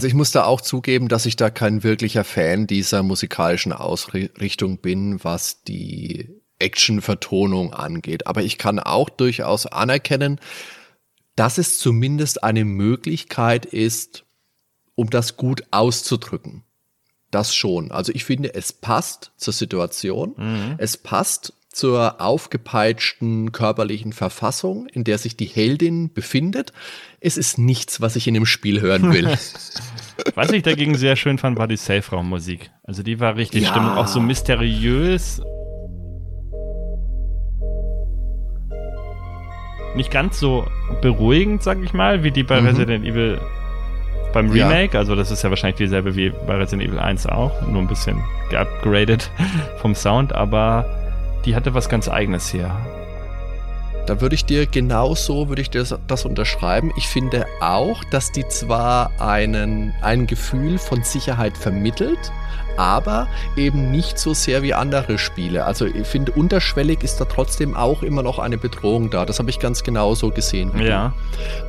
Also 0.00 0.08
ich 0.08 0.14
muss 0.14 0.30
da 0.30 0.44
auch 0.44 0.62
zugeben, 0.62 1.08
dass 1.08 1.26
ich 1.26 1.36
da 1.36 1.50
kein 1.50 1.82
wirklicher 1.84 2.24
Fan 2.24 2.66
dieser 2.66 3.02
musikalischen 3.02 3.74
Ausrichtung 3.74 4.78
bin, 4.78 5.22
was 5.22 5.62
die 5.62 6.40
Action-Vertonung 6.58 7.74
angeht. 7.74 8.26
Aber 8.26 8.42
ich 8.42 8.56
kann 8.56 8.78
auch 8.78 9.10
durchaus 9.10 9.66
anerkennen, 9.66 10.40
dass 11.36 11.58
es 11.58 11.78
zumindest 11.78 12.42
eine 12.42 12.64
Möglichkeit 12.64 13.66
ist, 13.66 14.24
um 14.94 15.10
das 15.10 15.36
gut 15.36 15.64
auszudrücken. 15.70 16.64
Das 17.30 17.54
schon. 17.54 17.90
Also 17.90 18.10
ich 18.14 18.24
finde, 18.24 18.54
es 18.54 18.72
passt 18.72 19.32
zur 19.36 19.52
Situation. 19.52 20.32
Mhm. 20.38 20.76
Es 20.78 20.96
passt 20.96 21.52
zur 21.72 22.20
aufgepeitschten 22.20 23.52
körperlichen 23.52 24.12
Verfassung, 24.12 24.86
in 24.88 25.04
der 25.04 25.18
sich 25.18 25.36
die 25.36 25.46
Heldin 25.46 26.12
befindet. 26.12 26.72
Es 27.20 27.36
ist 27.36 27.58
nichts, 27.58 28.00
was 28.00 28.16
ich 28.16 28.26
in 28.26 28.34
dem 28.34 28.46
Spiel 28.46 28.80
hören 28.80 29.12
will. 29.12 29.26
was 30.34 30.50
ich 30.50 30.62
dagegen 30.62 30.96
sehr 30.96 31.16
schön 31.16 31.38
fand, 31.38 31.58
war 31.58 31.68
die 31.68 31.76
Safe-Raum-Musik. 31.76 32.70
Also 32.82 33.02
die 33.02 33.20
war 33.20 33.36
richtig 33.36 33.64
ja. 33.64 33.70
stimmig, 33.70 33.92
auch 33.92 34.08
so 34.08 34.20
mysteriös. 34.20 35.40
Nicht 39.94 40.10
ganz 40.10 40.38
so 40.38 40.66
beruhigend, 41.02 41.62
sag 41.62 41.82
ich 41.82 41.92
mal, 41.92 42.24
wie 42.24 42.30
die 42.30 42.42
bei 42.42 42.60
mhm. 42.60 42.66
Resident 42.66 43.04
Evil 43.04 43.40
beim 44.32 44.50
Remake. 44.50 44.94
Ja. 44.94 45.00
Also 45.00 45.14
das 45.14 45.30
ist 45.30 45.42
ja 45.42 45.50
wahrscheinlich 45.50 45.78
dieselbe 45.78 46.16
wie 46.16 46.30
bei 46.30 46.56
Resident 46.56 46.88
Evil 46.88 46.98
1 46.98 47.26
auch, 47.26 47.52
nur 47.62 47.80
ein 47.80 47.88
bisschen 47.88 48.22
geupgradet 48.50 49.30
vom 49.78 49.94
Sound, 49.94 50.32
aber 50.32 50.99
die 51.44 51.54
hatte 51.54 51.74
was 51.74 51.88
ganz 51.88 52.08
eigenes 52.08 52.48
hier. 52.50 52.74
Da 54.06 54.20
würde 54.20 54.34
ich 54.34 54.44
dir 54.44 54.66
genauso, 54.66 55.48
würde 55.48 55.62
ich 55.62 55.70
dir 55.70 55.84
das, 56.06 56.24
unterschreiben. 56.24 56.92
Ich 56.96 57.06
finde 57.06 57.46
auch, 57.60 58.02
dass 58.10 58.32
die 58.32 58.46
zwar 58.48 59.12
einen, 59.20 59.94
ein 60.02 60.26
Gefühl 60.26 60.78
von 60.78 61.04
Sicherheit 61.04 61.56
vermittelt, 61.56 62.32
aber 62.76 63.28
eben 63.56 63.90
nicht 63.90 64.18
so 64.18 64.34
sehr 64.34 64.62
wie 64.62 64.74
andere 64.74 65.18
Spiele. 65.18 65.64
Also 65.64 65.86
ich 65.86 66.06
finde, 66.06 66.32
unterschwellig 66.32 67.04
ist 67.04 67.20
da 67.20 67.24
trotzdem 67.24 67.76
auch 67.76 68.02
immer 68.02 68.22
noch 68.22 68.38
eine 68.38 68.58
Bedrohung 68.58 69.10
da. 69.10 69.24
Das 69.24 69.38
habe 69.38 69.50
ich 69.50 69.60
ganz 69.60 69.82
genauso 69.82 70.30
gesehen. 70.30 70.72
ja. 70.80 71.12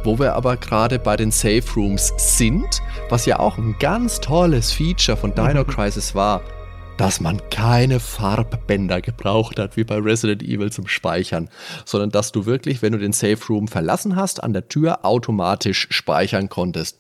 Wo 0.04 0.18
wir 0.18 0.34
aber 0.34 0.58
gerade 0.58 0.98
bei 1.00 1.18
den 1.18 1.32
Safe 1.32 1.64
Rooms 1.76 2.14
sind, 2.18 2.82
was 3.10 3.26
ja 3.26 3.40
auch 3.40 3.58
ein 3.58 3.76
ganz 3.80 4.20
tolles 4.20 4.72
Feature 4.72 5.18
von 5.18 5.36
Dino 5.36 5.64
Crisis 5.66 6.16
war, 6.16 6.42
dass 7.02 7.20
man 7.20 7.42
keine 7.50 8.00
Farbbänder 8.00 9.02
gebraucht 9.02 9.58
hat, 9.58 9.76
wie 9.76 9.84
bei 9.84 9.98
Resident 9.98 10.44
Evil 10.44 10.72
zum 10.72 10.88
Speichern, 10.88 11.50
sondern 11.84 12.12
dass 12.12 12.32
du 12.32 12.46
wirklich, 12.46 12.84
wenn 12.84 12.94
du 12.94 13.00
den 13.00 13.12
Safe 13.12 13.40
Room 13.50 13.68
verlassen 13.68 14.16
hast, 14.16 14.44
an 14.44 14.54
der 14.54 14.68
Tür 14.68 15.04
automatisch 15.04 15.88
speichern 15.90 16.48
konntest. 16.48 17.00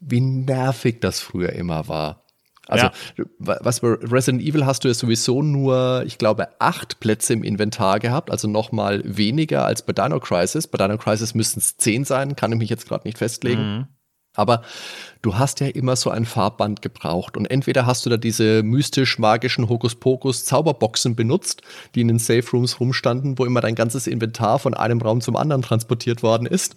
Wie 0.00 0.20
nervig 0.20 1.00
das 1.00 1.20
früher 1.20 1.54
immer 1.54 1.88
war. 1.88 2.26
Also, 2.66 2.88
ja. 3.16 3.24
was 3.38 3.80
bei 3.80 3.88
Resident 3.88 4.42
Evil 4.42 4.66
hast 4.66 4.84
du 4.84 4.88
ja 4.88 4.94
sowieso 4.94 5.40
nur, 5.40 6.02
ich 6.04 6.18
glaube, 6.18 6.48
acht 6.60 7.00
Plätze 7.00 7.32
im 7.32 7.42
Inventar 7.42 8.00
gehabt, 8.00 8.30
also 8.30 8.48
nochmal 8.48 9.00
weniger 9.02 9.64
als 9.64 9.80
bei 9.80 9.94
Dino 9.94 10.20
Crisis. 10.20 10.66
Bei 10.66 10.76
Dino 10.76 10.98
Crisis 10.98 11.32
müssten 11.34 11.60
es 11.60 11.78
zehn 11.78 12.04
sein, 12.04 12.36
kann 12.36 12.52
ich 12.52 12.58
mich 12.58 12.68
jetzt 12.68 12.86
gerade 12.86 13.08
nicht 13.08 13.16
festlegen. 13.16 13.62
Mhm. 13.62 13.86
Aber 14.34 14.62
du 15.22 15.36
hast 15.36 15.60
ja 15.60 15.68
immer 15.68 15.96
so 15.96 16.10
ein 16.10 16.24
Farbband 16.24 16.82
gebraucht. 16.82 17.36
Und 17.36 17.46
entweder 17.46 17.86
hast 17.86 18.06
du 18.06 18.10
da 18.10 18.16
diese 18.16 18.62
mystisch-magischen 18.62 19.68
Hokuspokus-Zauberboxen 19.68 21.16
benutzt, 21.16 21.62
die 21.94 22.00
in 22.00 22.08
den 22.08 22.18
Safe 22.18 22.44
Rooms 22.52 22.80
rumstanden, 22.80 23.38
wo 23.38 23.44
immer 23.44 23.60
dein 23.60 23.74
ganzes 23.74 24.06
Inventar 24.06 24.58
von 24.58 24.74
einem 24.74 25.00
Raum 25.00 25.20
zum 25.20 25.36
anderen 25.36 25.62
transportiert 25.62 26.22
worden 26.22 26.46
ist. 26.46 26.76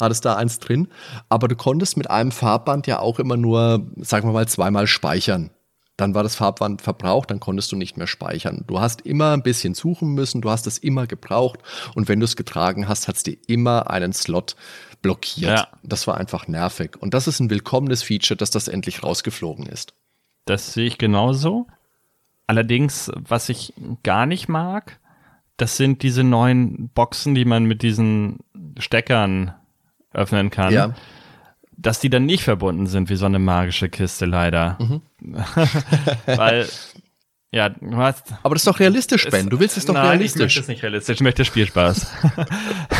Hattest 0.00 0.24
da 0.24 0.36
eins 0.36 0.58
drin. 0.58 0.88
Aber 1.28 1.48
du 1.48 1.56
konntest 1.56 1.96
mit 1.96 2.10
einem 2.10 2.30
Farbband 2.30 2.86
ja 2.86 3.00
auch 3.00 3.18
immer 3.18 3.36
nur, 3.36 3.86
sagen 3.96 4.28
wir 4.28 4.32
mal, 4.32 4.48
zweimal 4.48 4.86
speichern 4.86 5.50
dann 5.98 6.14
war 6.14 6.22
das 6.22 6.36
Farbband 6.36 6.80
verbraucht, 6.80 7.30
dann 7.30 7.40
konntest 7.40 7.72
du 7.72 7.76
nicht 7.76 7.96
mehr 7.96 8.06
speichern. 8.06 8.62
Du 8.68 8.80
hast 8.80 9.00
immer 9.02 9.32
ein 9.32 9.42
bisschen 9.42 9.74
suchen 9.74 10.14
müssen, 10.14 10.40
du 10.40 10.48
hast 10.48 10.66
es 10.68 10.78
immer 10.78 11.08
gebraucht 11.08 11.58
und 11.94 12.08
wenn 12.08 12.20
du 12.20 12.24
es 12.24 12.36
getragen 12.36 12.88
hast, 12.88 13.08
hat 13.08 13.16
es 13.16 13.24
dir 13.24 13.36
immer 13.48 13.90
einen 13.90 14.12
Slot 14.12 14.54
blockiert. 15.02 15.58
Ja. 15.58 15.68
Das 15.82 16.06
war 16.06 16.16
einfach 16.16 16.48
nervig. 16.48 16.96
Und 16.98 17.14
das 17.14 17.26
ist 17.26 17.40
ein 17.40 17.50
willkommenes 17.50 18.02
Feature, 18.02 18.36
dass 18.36 18.50
das 18.50 18.68
endlich 18.68 19.02
rausgeflogen 19.02 19.66
ist. 19.66 19.94
Das 20.44 20.72
sehe 20.72 20.86
ich 20.86 20.98
genauso. 20.98 21.66
Allerdings, 22.46 23.10
was 23.14 23.48
ich 23.48 23.74
gar 24.02 24.26
nicht 24.26 24.48
mag, 24.48 24.98
das 25.58 25.76
sind 25.76 26.02
diese 26.02 26.24
neuen 26.24 26.88
Boxen, 26.90 27.34
die 27.34 27.44
man 27.44 27.64
mit 27.64 27.82
diesen 27.82 28.38
Steckern 28.78 29.54
öffnen 30.12 30.50
kann. 30.50 30.72
Ja. 30.72 30.94
Dass 31.72 32.00
die 32.00 32.10
dann 32.10 32.26
nicht 32.26 32.42
verbunden 32.42 32.86
sind 32.86 33.10
wie 33.10 33.16
so 33.16 33.26
eine 33.26 33.38
magische 33.38 33.88
Kiste, 33.88 34.24
leider. 34.24 34.78
Mhm. 34.80 35.02
Weil 36.26 36.66
ja, 37.50 37.70
du 37.70 37.96
hast. 37.96 38.34
Aber 38.42 38.54
das 38.54 38.62
ist 38.62 38.66
doch 38.66 38.78
realistisch, 38.80 39.28
Ben. 39.30 39.48
Du 39.48 39.58
willst 39.58 39.76
es 39.76 39.86
doch 39.86 39.94
nein, 39.94 40.06
realistisch. 40.06 40.56
Ich 40.56 40.56
möchte 40.56 40.60
es 40.60 40.68
nicht 40.68 40.82
realistisch. 40.82 41.14
Ich 41.14 41.20
möchte 41.22 41.44
Spielspaß. 41.44 42.12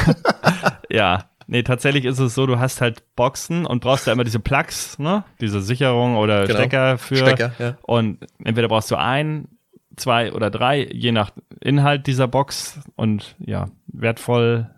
ja. 0.91 1.29
Nee, 1.51 1.63
tatsächlich 1.63 2.05
ist 2.05 2.19
es 2.19 2.35
so, 2.35 2.45
du 2.45 2.59
hast 2.59 2.83
halt 2.83 3.17
Boxen 3.17 3.65
und 3.65 3.81
brauchst 3.81 4.07
da 4.07 4.13
immer 4.13 4.23
diese 4.23 4.39
Plugs, 4.39 4.99
ne? 4.99 5.25
Diese 5.41 5.63
Sicherung 5.63 6.17
oder 6.17 6.47
genau. 6.47 6.59
Stecker 6.59 6.99
für. 6.99 7.17
Stecker, 7.17 7.53
ja. 7.59 7.79
Und 7.81 8.19
entweder 8.45 8.69
brauchst 8.69 8.91
du 8.91 8.97
ein, 8.97 9.49
zwei 9.97 10.35
oder 10.35 10.51
drei, 10.51 10.87
je 10.93 11.11
nach 11.11 11.31
Inhalt 11.63 12.07
dieser 12.07 12.29
Box 12.29 12.79
und 12.97 13.35
ja, 13.39 13.71
wertvoll, 13.87 14.69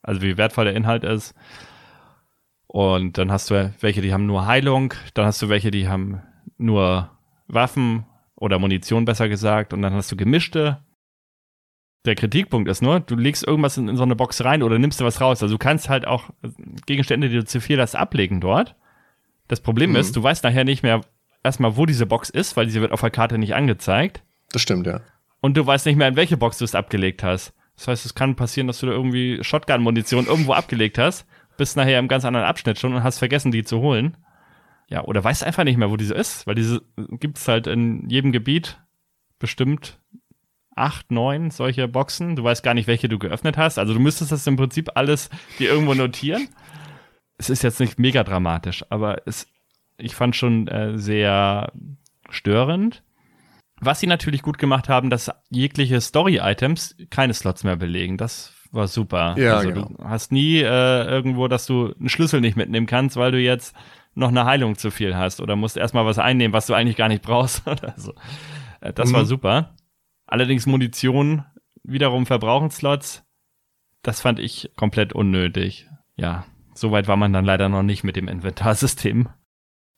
also 0.00 0.22
wie 0.22 0.38
wertvoll 0.38 0.64
der 0.64 0.74
Inhalt 0.74 1.04
ist. 1.04 1.34
Und 2.68 3.18
dann 3.18 3.30
hast 3.30 3.50
du 3.50 3.74
welche, 3.80 4.00
die 4.00 4.14
haben 4.14 4.24
nur 4.24 4.46
Heilung, 4.46 4.94
dann 5.12 5.26
hast 5.26 5.42
du 5.42 5.50
welche, 5.50 5.70
die 5.70 5.88
haben 5.88 6.22
nur 6.56 7.10
Waffen 7.48 8.06
oder 8.34 8.58
Munition 8.58 9.04
besser 9.04 9.28
gesagt 9.28 9.74
und 9.74 9.82
dann 9.82 9.92
hast 9.92 10.10
du 10.10 10.16
gemischte 10.16 10.78
der 12.04 12.14
Kritikpunkt 12.14 12.68
ist 12.68 12.82
nur, 12.82 13.00
du 13.00 13.16
legst 13.16 13.46
irgendwas 13.46 13.78
in, 13.78 13.88
in, 13.88 13.96
so 13.96 14.02
eine 14.02 14.16
Box 14.16 14.44
rein 14.44 14.62
oder 14.62 14.78
nimmst 14.78 15.00
du 15.00 15.04
was 15.04 15.20
raus. 15.20 15.42
Also 15.42 15.54
du 15.54 15.58
kannst 15.58 15.88
halt 15.88 16.06
auch 16.06 16.30
Gegenstände, 16.86 17.28
die 17.28 17.36
du 17.36 17.44
zu 17.44 17.60
viel 17.60 17.80
hast, 17.80 17.96
ablegen 17.96 18.40
dort. 18.40 18.76
Das 19.48 19.60
Problem 19.60 19.90
mhm. 19.90 19.96
ist, 19.96 20.14
du 20.14 20.22
weißt 20.22 20.44
nachher 20.44 20.64
nicht 20.64 20.82
mehr 20.82 21.00
erstmal, 21.42 21.76
wo 21.76 21.86
diese 21.86 22.06
Box 22.06 22.30
ist, 22.30 22.56
weil 22.56 22.66
diese 22.66 22.80
wird 22.80 22.92
auf 22.92 23.00
der 23.00 23.10
Karte 23.10 23.38
nicht 23.38 23.54
angezeigt. 23.54 24.22
Das 24.52 24.62
stimmt, 24.62 24.86
ja. 24.86 25.00
und 25.40 25.56
du 25.56 25.66
weißt 25.66 25.86
nicht 25.86 25.96
mehr, 25.96 26.08
in 26.08 26.16
welche 26.16 26.36
Box 26.36 26.58
du 26.58 26.64
es 26.64 26.74
abgelegt 26.74 27.22
hast. 27.22 27.54
Das 27.76 27.88
heißt, 27.88 28.06
es 28.06 28.14
kann 28.14 28.36
passieren, 28.36 28.66
dass 28.66 28.78
du 28.78 28.86
da 28.86 28.92
irgendwie 28.92 29.42
Shotgun-Munition 29.42 30.26
irgendwo 30.26 30.52
abgelegt 30.52 30.98
hast, 30.98 31.26
bist 31.56 31.76
nachher 31.76 31.98
im 31.98 32.08
ganz 32.08 32.24
anderen 32.24 32.46
Abschnitt 32.46 32.78
schon 32.78 32.94
und 32.94 33.02
hast 33.02 33.18
vergessen, 33.18 33.50
die 33.50 33.64
zu 33.64 33.80
holen. 33.80 34.16
Ja, 34.88 35.02
oder 35.04 35.24
weißt 35.24 35.42
einfach 35.42 35.64
nicht 35.64 35.76
mehr, 35.76 35.90
wo 35.90 35.96
diese 35.96 36.14
ist, 36.14 36.46
weil 36.46 36.54
diese 36.54 36.82
gibt's 36.96 37.48
halt 37.48 37.66
in 37.66 38.08
jedem 38.08 38.32
Gebiet 38.32 38.78
bestimmt 39.38 39.98
acht, 40.76 41.10
neun 41.10 41.50
solche 41.50 41.88
Boxen. 41.88 42.36
Du 42.36 42.44
weißt 42.44 42.62
gar 42.62 42.74
nicht, 42.74 42.86
welche 42.86 43.08
du 43.08 43.18
geöffnet 43.18 43.56
hast. 43.56 43.78
Also 43.78 43.94
du 43.94 44.00
müsstest 44.00 44.32
das 44.32 44.46
im 44.46 44.56
Prinzip 44.56 44.90
alles 44.94 45.30
dir 45.58 45.70
irgendwo 45.70 45.94
notieren. 45.94 46.48
Es 47.38 47.50
ist 47.50 47.62
jetzt 47.62 47.80
nicht 47.80 47.98
mega 47.98 48.22
dramatisch, 48.24 48.84
aber 48.90 49.22
es, 49.26 49.46
ich 49.98 50.14
fand 50.14 50.36
schon 50.36 50.68
äh, 50.68 50.98
sehr 50.98 51.72
störend. 52.30 53.02
Was 53.80 54.00
sie 54.00 54.06
natürlich 54.06 54.42
gut 54.42 54.58
gemacht 54.58 54.88
haben, 54.88 55.10
dass 55.10 55.30
jegliche 55.50 56.00
Story-Items 56.00 56.96
keine 57.10 57.34
Slots 57.34 57.64
mehr 57.64 57.76
belegen. 57.76 58.16
Das 58.16 58.52
war 58.70 58.86
super. 58.88 59.34
Ja, 59.38 59.56
also 59.58 59.68
genau. 59.70 59.88
du 59.88 60.04
hast 60.04 60.32
nie 60.32 60.58
äh, 60.58 61.04
irgendwo, 61.06 61.48
dass 61.48 61.66
du 61.66 61.92
einen 61.98 62.08
Schlüssel 62.08 62.40
nicht 62.40 62.56
mitnehmen 62.56 62.86
kannst, 62.86 63.16
weil 63.16 63.32
du 63.32 63.38
jetzt 63.38 63.74
noch 64.14 64.28
eine 64.28 64.44
Heilung 64.44 64.76
zu 64.76 64.90
viel 64.92 65.16
hast 65.16 65.40
oder 65.40 65.56
musst 65.56 65.76
erstmal 65.76 66.06
was 66.06 66.18
einnehmen, 66.20 66.52
was 66.52 66.66
du 66.66 66.74
eigentlich 66.74 66.96
gar 66.96 67.08
nicht 67.08 67.22
brauchst 67.22 67.66
oder 67.66 67.94
so. 67.96 68.14
Äh, 68.80 68.92
Das 68.92 69.10
Mhm. 69.10 69.14
war 69.14 69.24
super. 69.24 69.74
Allerdings 70.26 70.66
Munition 70.66 71.44
wiederum 71.82 72.26
verbrauchen 72.26 72.70
Slots. 72.70 73.24
Das 74.02 74.20
fand 74.20 74.38
ich 74.38 74.70
komplett 74.76 75.12
unnötig. 75.12 75.88
Ja, 76.16 76.46
soweit 76.74 77.08
war 77.08 77.16
man 77.16 77.32
dann 77.32 77.44
leider 77.44 77.68
noch 77.68 77.82
nicht 77.82 78.04
mit 78.04 78.16
dem 78.16 78.28
Inventarsystem. 78.28 79.28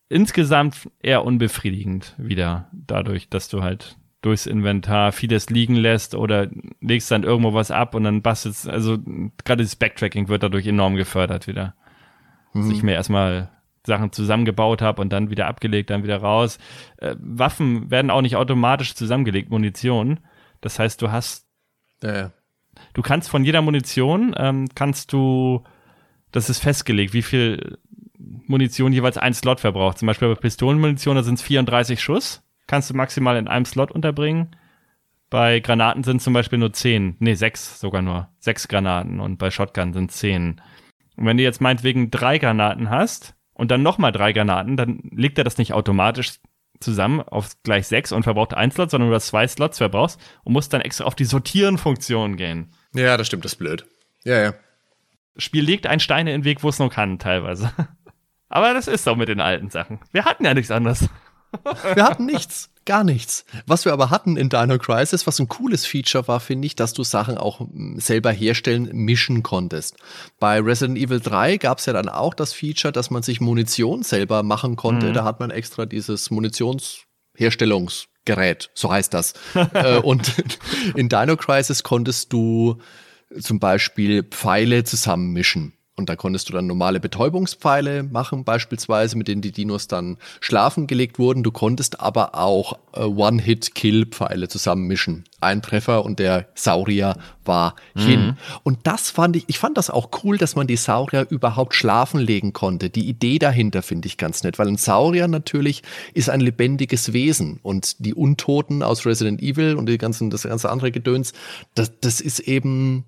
Insgesamt 0.09 0.89
eher 1.01 1.25
unbefriedigend 1.25 2.15
wieder 2.17 2.71
dadurch, 2.73 3.29
dass 3.29 3.49
du 3.49 3.63
halt 3.63 3.97
durchs 4.23 4.47
Inventar 4.47 5.13
vieles 5.13 5.51
liegen 5.51 5.75
lässt 5.75 6.15
oder 6.15 6.49
legst 6.81 7.11
dann 7.11 7.23
irgendwo 7.23 7.55
was 7.55 7.71
ab 7.71 7.95
und 7.95 8.05
dann 8.05 8.23
bastelst, 8.23 8.69
also 8.69 8.99
gerade 9.45 9.63
das 9.63 9.77
Backtracking 9.77 10.29
wird 10.29 10.43
dadurch 10.43 10.67
enorm 10.67 10.97
gefördert 10.97 11.47
wieder. 11.47 11.75
Dass 12.55 12.71
ich 12.71 12.83
mir 12.83 12.93
erstmal 12.93 13.51
Sachen 13.87 14.13
zusammengebaut 14.13 14.83
habe 14.83 15.01
und 15.01 15.13
dann 15.13 15.31
wieder 15.31 15.47
abgelegt, 15.47 15.91
dann 15.91 16.03
wieder 16.03 16.19
raus. 16.19 16.59
Äh, 16.99 17.17
Waffen 17.19 17.91
werden 17.91 18.11
auch 18.11 18.23
nicht 18.23 18.37
automatisch 18.37 18.95
zusammengelegt, 18.95 19.51
Munition. 19.51 20.21
Das 20.61 20.79
heißt, 20.79 21.01
du 21.01 21.11
hast 21.11 21.47
Ja, 22.03 22.17
ja. 22.17 22.33
du 22.95 23.03
kannst 23.03 23.29
von 23.31 23.45
jeder 23.45 23.63
Munition, 23.63 24.35
ähm, 24.37 24.67
kannst 24.75 25.13
du, 25.13 25.63
das 26.33 26.51
ist 26.51 26.59
festgelegt, 26.59 27.15
wie 27.15 27.23
viel 27.23 27.79
Munition 28.19 28.93
jeweils 28.93 29.19
ein 29.19 29.35
Slot 29.35 29.61
verbraucht. 29.61 29.99
Zum 29.99 30.07
Beispiel 30.07 30.29
bei 30.29 30.41
Pistolenmunition, 30.41 31.17
da 31.17 31.23
sind 31.23 31.35
es 31.35 31.43
34 31.43 32.03
Schuss, 32.03 32.43
kannst 32.67 32.91
du 32.91 32.95
maximal 32.95 33.37
in 33.37 33.49
einem 33.49 33.65
Slot 33.65 33.93
unterbringen. 33.93 34.57
Bei 35.31 35.61
Granaten 35.61 36.05
sind 36.05 36.23
zum 36.23 36.33
Beispiel 36.33 36.59
nur 36.59 36.73
10, 36.73 37.17
nee, 37.19 37.35
sechs 37.35 37.81
sogar 37.81 38.03
nur, 38.03 38.29
sechs 38.39 38.69
Granaten 38.69 39.21
und 39.21 39.39
bei 39.39 39.51
Shotgun 39.51 39.93
sind 39.93 40.13
10. 40.13 40.61
Und 41.17 41.27
wenn 41.27 41.37
du 41.37 41.43
jetzt 41.43 41.61
meinetwegen 41.61 42.11
drei 42.11 42.39
Granaten 42.39 42.91
hast 42.91 43.36
und 43.57 43.71
dann 43.71 43.83
nochmal 43.83 44.13
drei 44.13 44.33
Granaten, 44.33 44.77
dann 44.77 45.01
legt 45.11 45.39
er 45.39 45.45
das 45.45 45.59
nicht 45.59 45.73
automatisch 45.73 46.35
zusammen 46.79 47.21
auf 47.21 47.51
gleich 47.63 47.87
sechs 47.87 48.13
und 48.13 48.23
verbraucht 48.23 48.55
ein 48.55 48.71
Slot, 48.71 48.91
sondern 48.91 49.09
du 49.09 49.15
hast 49.15 49.29
zwei 49.29 49.49
Slots 49.49 49.79
verbrauchst 49.79 50.21
und 50.45 50.53
musst 50.53 50.73
dann 50.73 50.83
extra 50.83 51.05
auf 51.05 51.15
die 51.15 51.25
Sortieren-Funktion 51.25 52.37
gehen. 52.37 52.73
ja, 52.95 53.17
das 53.17 53.27
stimmt, 53.27 53.45
das 53.45 53.53
ist 53.53 53.59
blöd. 53.59 53.87
Ja, 54.25 54.41
ja. 54.41 54.55
Spiel 55.39 55.65
legt 55.65 55.87
ein 55.87 56.01
Steine 56.01 56.33
in 56.33 56.43
den 56.43 56.45
Weg, 56.45 56.63
wo 56.63 56.69
es 56.69 56.79
nur 56.79 56.91
kann, 56.91 57.19
teilweise. 57.19 57.73
Aber 58.49 58.75
das 58.75 58.89
ist 58.89 59.07
doch 59.07 59.17
mit 59.17 59.29
den 59.29 59.41
alten 59.41 59.71
Sachen. 59.71 60.01
Wir 60.13 60.25
hatten 60.25 60.45
ja 60.45 60.55
nichts 60.55 60.71
anderes. 60.71 61.09
Wir 61.95 62.05
hatten 62.05 62.27
nichts, 62.27 62.71
gar 62.87 63.05
nichts. 63.05 63.45
Was 63.67 63.85
wir 63.85 63.93
aber 63.93 64.11
hatten 64.11 64.37
in 64.37 64.49
Dino 64.49 64.79
Crisis, 64.79 65.27
was 65.27 65.39
ein 65.39 65.49
cooles 65.49 65.85
Feature 65.85 66.27
war, 66.29 66.41
finde 66.41 66.67
ich, 66.67 66.77
dass 66.77 66.95
du 66.95 67.05
Sachen 67.05 67.37
auch 67.37 67.61
mm, 67.61 67.99
selber 67.99 68.33
herstellen, 68.33 68.89
mischen 68.93 69.43
konntest. 69.43 69.97
Bei 70.39 70.61
Resident 70.61 70.97
Evil 70.97 71.21
3 71.21 71.59
gab 71.59 71.79
es 71.79 71.87
ja 71.87 71.93
dann 71.93 72.09
auch 72.09 72.33
das 72.33 72.55
Feature, 72.55 72.93
dass 72.93 73.11
man 73.11 73.23
sich 73.23 73.41
Munition 73.41 74.03
selber 74.03 74.43
machen 74.43 74.77
konnte. 74.77 75.13
Da 75.13 75.25
hat 75.25 75.41
man 75.41 75.51
extra 75.51 75.85
dieses 75.85 76.31
Munitionsherstellungsgerät, 76.31 78.71
so 78.75 78.91
heißt 78.91 79.13
das. 79.13 79.35
Äh, 79.75 79.99
Und 79.99 80.33
in 80.95 81.09
Dino 81.09 81.37
Crisis 81.37 81.83
konntest 81.83 82.33
du 82.33 82.79
zum 83.41 83.59
Beispiel 83.59 84.23
Pfeile 84.23 84.85
zusammenmischen. 84.85 85.73
Und 85.99 86.11
da 86.11 86.17
konntest 86.17 86.51
du 86.51 86.53
dann 86.53 86.67
normale 86.67 87.01
Betäubungspfeile 87.01 88.03
machen, 88.03 88.45
beispielsweise, 88.45 89.17
mit 89.17 89.29
denen 89.29 89.41
die 89.41 89.51
Dinos 89.51 89.89
dann 89.89 90.19
schlafen 90.41 90.87
gelegt 90.87 91.19
wurden. 91.19 91.43
Du 91.43 91.51
konntest 91.51 92.01
aber 92.01 92.35
auch 92.35 92.79
äh, 92.93 93.01
One-Hit-Kill-Pfeile 93.01 94.49
zusammenmischen. 94.49 95.25
Ein 95.41 95.63
Treffer 95.63 96.05
und 96.05 96.19
der 96.19 96.49
Saurier 96.55 97.17
war 97.47 97.77
hin. 97.95 98.37
Und 98.63 98.81
das 98.87 99.11
fand 99.11 99.37
ich, 99.37 99.45
ich 99.47 99.59
fand 99.59 99.79
das 99.79 99.89
auch 99.89 100.11
cool, 100.23 100.37
dass 100.37 100.55
man 100.55 100.67
die 100.67 100.77
Saurier 100.77 101.27
überhaupt 101.31 101.75
schlafen 101.75 102.21
legen 102.21 102.53
konnte. 102.53 102.91
Die 102.91 103.09
Idee 103.09 103.39
dahinter 103.39 103.83
finde 103.83 104.07
ich 104.07 104.19
ganz 104.19 104.43
nett, 104.43 104.59
weil 104.59 104.69
ein 104.69 104.77
Saurier 104.77 105.29
natürlich 105.29 105.83
ist 106.13 106.29
ein 106.29 106.41
lebendiges 106.41 107.15
Wesen 107.15 107.59
und 107.63 108.05
die 108.05 108.13
Untoten 108.13 108.83
aus 108.83 109.07
Resident 109.07 109.41
Evil 109.41 109.77
und 109.77 109.89
die 109.89 109.99
ganzen, 109.99 110.29
das 110.29 110.43
ganze 110.43 110.69
andere 110.69 110.91
Gedöns, 110.91 111.33
das, 111.75 111.93
das 112.01 112.21
ist 112.21 112.41
eben 112.41 113.07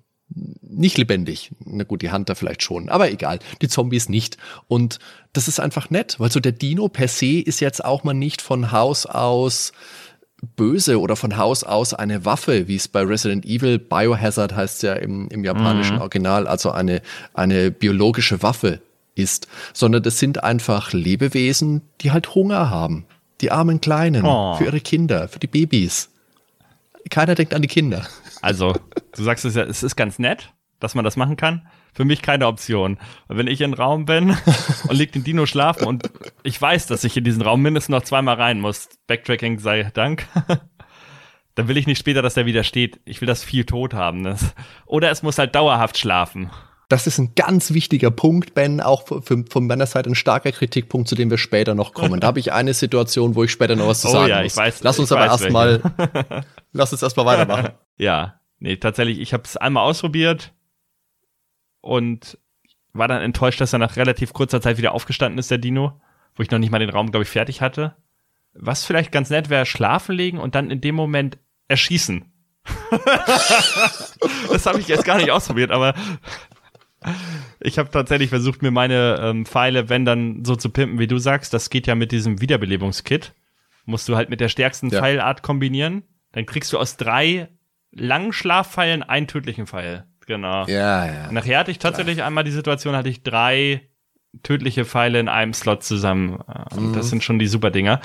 nicht 0.61 0.97
lebendig. 0.97 1.51
Na 1.65 1.83
gut, 1.83 2.01
die 2.01 2.11
Hunter 2.11 2.35
vielleicht 2.35 2.61
schon, 2.63 2.89
aber 2.89 3.11
egal. 3.11 3.39
Die 3.61 3.67
Zombies 3.67 4.09
nicht. 4.09 4.37
Und 4.67 4.99
das 5.33 5.47
ist 5.47 5.59
einfach 5.59 5.89
nett, 5.89 6.19
weil 6.19 6.31
so 6.31 6.39
der 6.39 6.51
Dino 6.51 6.87
per 6.87 7.07
se 7.07 7.39
ist 7.39 7.59
jetzt 7.59 7.83
auch 7.83 8.03
mal 8.03 8.13
nicht 8.13 8.41
von 8.41 8.71
Haus 8.71 9.05
aus 9.05 9.71
böse 10.55 10.99
oder 11.01 11.15
von 11.15 11.35
Haus 11.37 11.63
aus 11.63 11.93
eine 11.93 12.23
Waffe, 12.25 12.67
wie 12.67 12.75
es 12.75 12.87
bei 12.87 13.01
Resident 13.01 13.45
Evil 13.45 13.77
Biohazard 13.77 14.55
heißt 14.55 14.83
ja 14.83 14.93
im, 14.93 15.27
im 15.29 15.43
japanischen 15.43 15.97
Original, 15.99 16.47
also 16.47 16.71
eine, 16.71 17.01
eine 17.33 17.71
biologische 17.71 18.41
Waffe 18.41 18.79
ist, 19.15 19.47
sondern 19.73 20.01
das 20.03 20.17
sind 20.19 20.43
einfach 20.43 20.93
Lebewesen, 20.93 21.81
die 22.01 22.11
halt 22.11 22.35
Hunger 22.35 22.69
haben. 22.69 23.05
Die 23.41 23.51
armen 23.51 23.81
Kleinen, 23.81 24.23
Oh. 24.25 24.55
für 24.55 24.65
ihre 24.65 24.79
Kinder, 24.79 25.27
für 25.27 25.39
die 25.39 25.47
Babys. 25.47 26.09
Keiner 27.09 27.35
denkt 27.35 27.53
an 27.53 27.61
die 27.61 27.67
Kinder. 27.67 28.05
Also, 28.41 28.75
du 29.15 29.23
sagst 29.23 29.45
es 29.45 29.55
ja, 29.55 29.63
es 29.63 29.83
ist 29.83 29.95
ganz 29.95 30.19
nett, 30.19 30.53
dass 30.79 30.95
man 30.95 31.03
das 31.05 31.17
machen 31.17 31.35
kann. 31.37 31.67
Für 31.93 32.05
mich 32.05 32.21
keine 32.21 32.47
Option. 32.47 32.97
Wenn 33.27 33.47
ich 33.47 33.59
in 33.61 33.65
einen 33.65 33.73
Raum 33.73 34.05
bin 34.05 34.29
und 34.87 34.95
liegt 34.95 35.15
den 35.15 35.23
Dino 35.23 35.45
schlafen 35.45 35.85
und 35.87 36.09
ich 36.43 36.61
weiß, 36.61 36.87
dass 36.87 37.03
ich 37.03 37.17
in 37.17 37.23
diesen 37.23 37.41
Raum 37.41 37.61
mindestens 37.61 37.89
noch 37.93 38.03
zweimal 38.03 38.35
rein 38.35 38.61
muss, 38.61 38.89
Backtracking 39.07 39.59
sei 39.59 39.89
Dank, 39.93 40.27
dann 41.55 41.67
will 41.67 41.77
ich 41.77 41.87
nicht 41.87 41.97
später, 41.99 42.21
dass 42.21 42.35
der 42.35 42.45
wieder 42.45 42.63
steht. 42.63 42.99
Ich 43.05 43.19
will 43.21 43.27
das 43.27 43.43
viel 43.43 43.65
tot 43.65 43.93
haben. 43.93 44.23
Das, 44.23 44.53
oder 44.85 45.09
es 45.11 45.23
muss 45.23 45.37
halt 45.37 45.55
dauerhaft 45.55 45.97
schlafen. 45.97 46.51
Das 46.87 47.05
ist 47.05 47.19
ein 47.19 47.33
ganz 47.35 47.71
wichtiger 47.73 48.09
Punkt, 48.09 48.55
Ben, 48.55 48.81
auch 48.81 49.05
für, 49.07 49.43
von 49.47 49.67
meiner 49.67 49.85
Seite 49.85 50.09
ein 50.09 50.15
starker 50.15 50.51
Kritikpunkt, 50.51 51.07
zu 51.07 51.13
dem 51.15 51.29
wir 51.29 51.37
später 51.37 51.75
noch 51.75 51.93
kommen. 51.93 52.19
Da 52.19 52.27
habe 52.27 52.39
ich 52.39 52.51
eine 52.51 52.73
Situation, 52.73 53.35
wo 53.35 53.43
ich 53.43 53.51
später 53.51 53.75
noch 53.75 53.87
was 53.87 54.01
zu 54.01 54.07
Oh 54.07 54.11
sagen 54.11 54.29
ja, 54.29 54.41
muss. 54.41 54.53
ich 54.53 54.59
weiß- 54.59 54.79
lass 54.81 54.97
uns 54.97 55.11
aber 55.11 55.25
erstmal, 55.25 55.81
lass 56.71 56.91
uns 56.91 57.03
erstmal 57.03 57.25
weitermachen. 57.27 57.69
Ja, 57.99 58.39
nee, 58.59 58.77
tatsächlich, 58.77 59.19
ich 59.19 59.33
habe 59.33 59.43
es 59.43 59.57
einmal 59.57 59.83
ausprobiert 59.83 60.53
und 61.81 62.37
war 62.93 63.07
dann 63.07 63.21
enttäuscht, 63.21 63.61
dass 63.61 63.73
er 63.73 63.79
nach 63.79 63.97
relativ 63.97 64.33
kurzer 64.33 64.61
Zeit 64.61 64.77
wieder 64.77 64.93
aufgestanden 64.93 65.37
ist, 65.37 65.51
der 65.51 65.57
Dino, 65.59 66.01
wo 66.35 66.41
ich 66.41 66.49
noch 66.49 66.57
nicht 66.59 66.71
mal 66.71 66.79
den 66.79 66.89
Raum, 66.89 67.11
glaube 67.11 67.23
ich, 67.23 67.29
fertig 67.29 67.61
hatte. 67.61 67.95
Was 68.53 68.85
vielleicht 68.85 69.11
ganz 69.11 69.29
nett 69.29 69.49
wäre, 69.49 69.65
schlafen 69.65 70.15
legen 70.15 70.39
und 70.39 70.55
dann 70.55 70.71
in 70.71 70.81
dem 70.81 70.95
Moment 70.95 71.37
erschießen. 71.67 72.25
das 74.49 74.65
habe 74.65 74.79
ich 74.79 74.87
jetzt 74.87 75.05
gar 75.05 75.17
nicht 75.17 75.31
ausprobiert, 75.31 75.71
aber 75.71 75.93
ich 77.59 77.77
habe 77.77 77.89
tatsächlich 77.91 78.29
versucht, 78.29 78.61
mir 78.61 78.71
meine 78.71 79.19
ähm, 79.21 79.45
Pfeile, 79.45 79.89
wenn 79.89 80.05
dann 80.05 80.43
so 80.43 80.55
zu 80.55 80.69
pimpen, 80.69 80.99
wie 80.99 81.07
du 81.07 81.17
sagst. 81.17 81.53
Das 81.53 81.69
geht 81.69 81.87
ja 81.87 81.95
mit 81.95 82.11
diesem 82.11 82.41
Wiederbelebungskit. 82.41 83.33
Musst 83.85 84.07
du 84.09 84.15
halt 84.15 84.29
mit 84.29 84.41
der 84.41 84.49
stärksten 84.49 84.89
Ja. 84.89 84.99
Pfeilart 84.99 85.41
kombinieren. 85.41 86.03
Dann 86.31 86.45
kriegst 86.45 86.73
du 86.73 86.77
aus 86.77 86.97
drei 86.97 87.49
langen 87.91 88.33
Schlafpfeilen 88.33 89.03
einen 89.03 89.27
tödlichen 89.27 89.67
Pfeil. 89.67 90.05
Genau. 90.25 90.65
Ja, 90.67 91.05
ja. 91.05 91.31
Nachher 91.31 91.59
hatte 91.59 91.71
ich 91.71 91.79
tatsächlich 91.79 92.21
einmal 92.23 92.43
die 92.43 92.51
Situation, 92.51 92.95
hatte 92.95 93.09
ich 93.09 93.23
drei 93.23 93.89
tödliche 94.43 94.85
Pfeile 94.85 95.19
in 95.19 95.27
einem 95.27 95.53
Slot 95.53 95.83
zusammen. 95.83 96.35
Und 96.75 96.93
das 96.93 97.09
sind 97.09 97.23
schon 97.23 97.39
die 97.39 97.47
super 97.47 97.71
Dinger. 97.71 97.99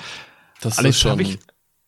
Das 0.61 0.77
Allerdings 0.79 0.95
ist 0.95 1.01
schon. 1.01 1.11
habe 1.11 1.21
ich 1.21 1.39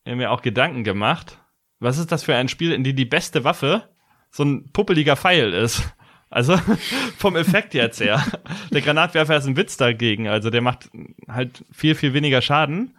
mir 0.06 0.32
auch 0.32 0.42
Gedanken 0.42 0.84
gemacht, 0.84 1.40
was 1.80 1.98
ist 1.98 2.12
das 2.12 2.24
für 2.24 2.36
ein 2.36 2.48
Spiel, 2.48 2.72
in 2.72 2.84
dem 2.84 2.96
die 2.96 3.06
beste 3.06 3.44
Waffe 3.44 3.90
so 4.32 4.44
ein 4.44 4.72
puppeliger 4.72 5.16
Pfeil 5.16 5.54
ist? 5.54 5.84
Also 6.30 6.58
vom 7.18 7.36
Effekt 7.36 7.74
jetzt 7.74 8.00
her. 8.00 8.24
Der 8.72 8.82
Granatwerfer 8.82 9.38
ist 9.38 9.46
ein 9.48 9.58
Witz 9.58 9.78
dagegen. 9.78 10.28
Also 10.28 10.50
der 10.50 10.62
macht 10.62 10.90
halt 11.28 11.64
viel, 11.72 11.96
viel 11.96 12.14
weniger 12.14 12.42
Schaden. 12.42 12.97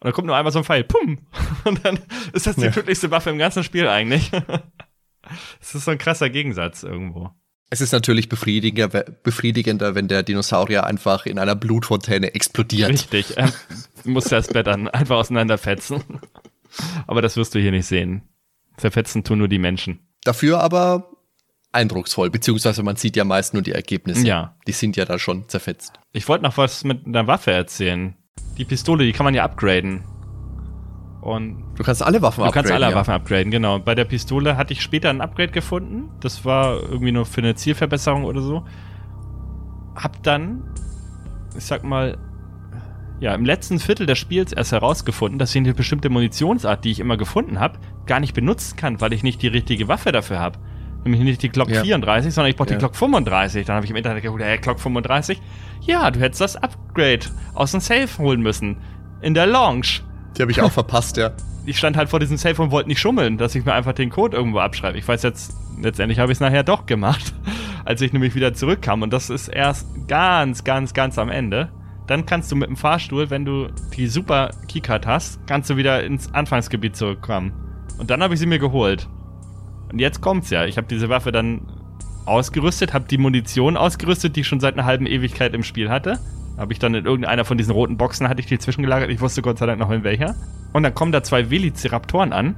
Und 0.00 0.04
dann 0.06 0.12
kommt 0.12 0.26
nur 0.26 0.36
einmal 0.36 0.52
so 0.52 0.60
ein 0.60 0.64
Pfeil. 0.64 0.84
Pum! 0.84 1.18
Und 1.64 1.84
dann 1.84 1.98
ist 2.32 2.46
das 2.46 2.56
die 2.56 2.62
Ja. 2.62 2.70
tödlichste 2.70 3.10
Waffe 3.10 3.30
im 3.30 3.38
ganzen 3.38 3.64
Spiel 3.64 3.88
eigentlich. 3.88 4.30
Das 5.60 5.74
ist 5.74 5.84
so 5.84 5.90
ein 5.90 5.98
krasser 5.98 6.30
Gegensatz 6.30 6.84
irgendwo. 6.84 7.30
Es 7.68 7.82
ist 7.82 7.92
natürlich 7.92 8.30
befriedigender, 8.30 8.88
befriedigender, 9.22 9.94
wenn 9.94 10.08
der 10.08 10.22
Dinosaurier 10.22 10.84
einfach 10.84 11.26
in 11.26 11.38
einer 11.38 11.54
Blutfontäne 11.54 12.34
explodiert. 12.34 12.88
Richtig. 12.88 13.34
Du 14.04 14.10
musst 14.10 14.32
das 14.32 14.48
Bett 14.48 14.66
dann 14.68 14.88
einfach 14.88 15.16
auseinanderfetzen. 15.16 16.02
Aber 17.06 17.20
das 17.20 17.36
wirst 17.36 17.54
du 17.54 17.58
hier 17.58 17.72
nicht 17.72 17.84
sehen. 17.86 18.22
Zerfetzen 18.78 19.22
tun 19.22 19.38
nur 19.38 19.48
die 19.48 19.58
Menschen. 19.58 19.98
Dafür 20.24 20.60
aber 20.60 21.10
eindrucksvoll, 21.72 22.30
beziehungsweise 22.30 22.82
man 22.82 22.96
sieht 22.96 23.16
ja 23.16 23.24
meist 23.24 23.52
nur 23.52 23.62
die 23.62 23.72
Ergebnisse. 23.72 24.26
Ja. 24.26 24.56
Die 24.66 24.72
sind 24.72 24.96
ja 24.96 25.04
da 25.04 25.18
schon 25.18 25.46
zerfetzt. 25.50 26.00
Ich 26.12 26.26
wollte 26.28 26.44
noch 26.44 26.56
was 26.56 26.84
mit 26.84 27.04
einer 27.06 27.26
Waffe 27.26 27.50
erzählen. 27.50 28.16
Die 28.56 28.64
Pistole, 28.64 29.04
die 29.04 29.12
kann 29.12 29.24
man 29.24 29.34
ja 29.34 29.44
upgraden. 29.44 30.02
Und 31.20 31.62
du 31.76 31.82
kannst 31.82 32.02
alle 32.02 32.22
Waffen 32.22 32.42
upgraden. 32.42 32.52
Du 32.52 32.54
kannst 32.54 32.72
alle 32.72 32.92
ja. 32.92 32.96
Waffen 32.96 33.14
upgraden, 33.14 33.50
genau. 33.50 33.78
Bei 33.78 33.94
der 33.94 34.04
Pistole 34.04 34.56
hatte 34.56 34.72
ich 34.72 34.82
später 34.82 35.10
ein 35.10 35.20
Upgrade 35.20 35.52
gefunden. 35.52 36.10
Das 36.20 36.44
war 36.44 36.80
irgendwie 36.82 37.12
nur 37.12 37.26
für 37.26 37.40
eine 37.40 37.54
Zielverbesserung 37.54 38.24
oder 38.24 38.40
so. 38.40 38.64
Hab 39.94 40.22
dann, 40.22 40.62
ich 41.56 41.64
sag 41.64 41.84
mal, 41.84 42.16
ja, 43.20 43.34
im 43.34 43.44
letzten 43.44 43.80
Viertel 43.80 44.06
des 44.06 44.18
Spiels 44.18 44.52
erst 44.52 44.72
herausgefunden, 44.72 45.38
dass 45.38 45.50
ich 45.50 45.56
eine 45.56 45.74
bestimmte 45.74 46.08
Munitionsart, 46.08 46.84
die 46.84 46.92
ich 46.92 47.00
immer 47.00 47.16
gefunden 47.16 47.58
habe, 47.58 47.78
gar 48.06 48.20
nicht 48.20 48.32
benutzen 48.32 48.76
kann, 48.76 49.00
weil 49.00 49.12
ich 49.12 49.24
nicht 49.24 49.42
die 49.42 49.48
richtige 49.48 49.88
Waffe 49.88 50.12
dafür 50.12 50.38
habe. 50.38 50.58
Nämlich 51.04 51.22
nicht 51.22 51.42
die 51.42 51.48
Glock 51.48 51.68
ja. 51.68 51.82
34, 51.82 52.32
sondern 52.32 52.50
ich 52.50 52.56
brauche 52.56 52.68
ja. 52.68 52.76
die 52.76 52.78
Glock 52.78 52.94
35. 52.94 53.66
Dann 53.66 53.76
habe 53.76 53.84
ich 53.84 53.90
im 53.90 53.96
Internet 53.96 54.22
geguckt, 54.22 54.42
hey, 54.42 54.58
Glock 54.58 54.78
35? 54.78 55.40
Ja, 55.82 56.10
du 56.10 56.20
hättest 56.20 56.40
das 56.40 56.56
Upgrade 56.56 57.26
aus 57.54 57.72
dem 57.72 57.80
Safe 57.80 58.08
holen 58.18 58.40
müssen. 58.40 58.76
In 59.20 59.34
der 59.34 59.46
Launch. 59.46 60.02
Die 60.36 60.42
habe 60.42 60.52
ich 60.52 60.60
auch 60.60 60.72
verpasst, 60.72 61.16
ja. 61.16 61.32
Ich 61.66 61.78
stand 61.78 61.96
halt 61.96 62.08
vor 62.08 62.20
diesem 62.20 62.36
Safe 62.36 62.60
und 62.62 62.70
wollte 62.70 62.88
nicht 62.88 63.00
schummeln, 63.00 63.36
dass 63.36 63.54
ich 63.54 63.64
mir 63.64 63.74
einfach 63.74 63.92
den 63.92 64.10
Code 64.10 64.36
irgendwo 64.36 64.58
abschreibe. 64.58 64.96
Ich 64.96 65.06
weiß 65.06 65.22
jetzt, 65.22 65.54
letztendlich 65.80 66.18
habe 66.18 66.32
ich 66.32 66.36
es 66.36 66.40
nachher 66.40 66.62
doch 66.62 66.86
gemacht, 66.86 67.34
als 67.84 68.00
ich 68.00 68.12
nämlich 68.12 68.34
wieder 68.34 68.54
zurückkam. 68.54 69.02
Und 69.02 69.12
das 69.12 69.30
ist 69.30 69.48
erst 69.48 69.86
ganz, 70.06 70.64
ganz, 70.64 70.94
ganz 70.94 71.18
am 71.18 71.28
Ende. 71.28 71.70
Dann 72.06 72.24
kannst 72.24 72.50
du 72.50 72.56
mit 72.56 72.68
dem 72.68 72.76
Fahrstuhl, 72.76 73.28
wenn 73.28 73.44
du 73.44 73.68
die 73.96 74.06
super 74.06 74.50
Keycard 74.66 75.06
hast, 75.06 75.46
kannst 75.46 75.68
du 75.68 75.76
wieder 75.76 76.02
ins 76.04 76.32
Anfangsgebiet 76.32 76.96
zurückkommen. 76.96 77.52
Und 77.98 78.10
dann 78.10 78.22
habe 78.22 78.32
ich 78.34 78.40
sie 78.40 78.46
mir 78.46 78.58
geholt. 78.58 79.08
Und 79.92 79.98
jetzt 79.98 80.20
kommt's 80.20 80.50
ja. 80.50 80.64
Ich 80.64 80.76
habe 80.76 80.86
diese 80.86 81.08
Waffe 81.08 81.32
dann 81.32 81.66
ausgerüstet, 82.28 82.94
habe 82.94 83.06
die 83.08 83.18
Munition 83.18 83.76
ausgerüstet, 83.76 84.36
die 84.36 84.40
ich 84.40 84.46
schon 84.46 84.60
seit 84.60 84.74
einer 84.74 84.84
halben 84.84 85.06
Ewigkeit 85.06 85.54
im 85.54 85.62
Spiel 85.62 85.90
hatte. 85.90 86.18
Habe 86.56 86.72
ich 86.72 86.78
dann 86.78 86.94
in 86.94 87.04
irgendeiner 87.04 87.44
von 87.44 87.56
diesen 87.56 87.72
roten 87.72 87.96
Boxen 87.96 88.28
hatte 88.28 88.40
ich 88.40 88.46
die 88.46 88.58
zwischengelagert. 88.58 89.10
Ich 89.10 89.20
wusste 89.20 89.42
Gott 89.42 89.58
sei 89.58 89.66
Dank 89.66 89.78
noch 89.78 89.90
in 89.90 90.04
welcher. 90.04 90.34
Und 90.72 90.82
dann 90.82 90.94
kommen 90.94 91.12
da 91.12 91.22
zwei 91.22 91.50
Velociraptoren 91.50 92.32
an. 92.32 92.56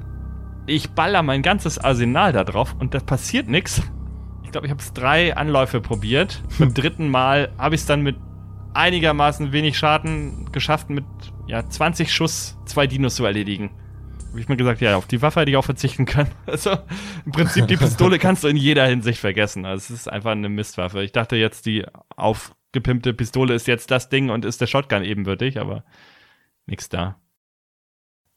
Ich 0.67 0.91
baller 0.91 1.23
mein 1.23 1.43
ganzes 1.43 1.79
Arsenal 1.79 2.33
da 2.33 2.45
drauf 2.45 2.75
und 2.79 2.95
da 2.95 3.01
passiert 3.01 3.49
nichts. 3.49 3.83
Ich 4.45 4.51
glaube, 4.53 4.67
ich 4.67 4.71
habe 4.71 4.81
es 4.81 4.93
drei 4.93 5.37
Anläufe 5.37 5.81
probiert. 5.81 6.43
Beim 6.59 6.75
dritten 6.75 7.09
Mal 7.09 7.53
habe 7.59 7.75
ich 7.75 7.83
es 7.83 7.87
dann 7.87 8.03
mit 8.03 8.17
einigermaßen 8.73 9.53
wenig 9.53 9.77
Schaden 9.77 10.51
geschafft, 10.53 10.91
mit 10.91 11.05
ja, 11.47 11.69
20 11.69 12.13
Schuss 12.13 12.57
zwei 12.65 12.87
Dinos 12.87 13.17
zu 13.17 13.25
erledigen 13.25 13.71
habe 14.31 14.41
ich 14.41 14.49
mir 14.49 14.57
gesagt, 14.57 14.81
ja, 14.81 14.97
auf 14.97 15.07
die 15.07 15.23
Waffe 15.23 15.41
hätte 15.41 15.51
ich 15.51 15.57
auch 15.57 15.65
verzichten 15.65 16.07
können. 16.07 16.31
Also 16.47 16.77
im 17.27 17.33
Prinzip 17.33 17.67
die 17.67 17.77
Pistole 17.77 18.19
kannst 18.21 18.45
du 18.45 18.49
in 18.49 18.57
jeder 18.57 18.87
Hinsicht 18.87 19.21
vergessen. 19.21 19.65
Also 19.65 19.93
es 19.93 20.01
ist 20.01 20.09
einfach 20.09 20.31
eine 20.31 20.49
Mistwaffe. 20.49 21.03
Ich 21.03 21.13
dachte 21.13 21.37
jetzt, 21.37 21.67
die 21.67 21.85
aufgepimpte 22.17 23.13
Pistole 23.13 23.55
ist 23.55 23.67
jetzt 23.67 23.91
das 23.91 24.09
Ding 24.09 24.31
und 24.31 24.45
ist 24.45 24.61
der 24.61 24.67
Shotgun 24.67 25.05
ebenbürtig, 25.05 25.59
aber 25.59 25.85
nichts 26.67 26.89
da. 26.89 27.21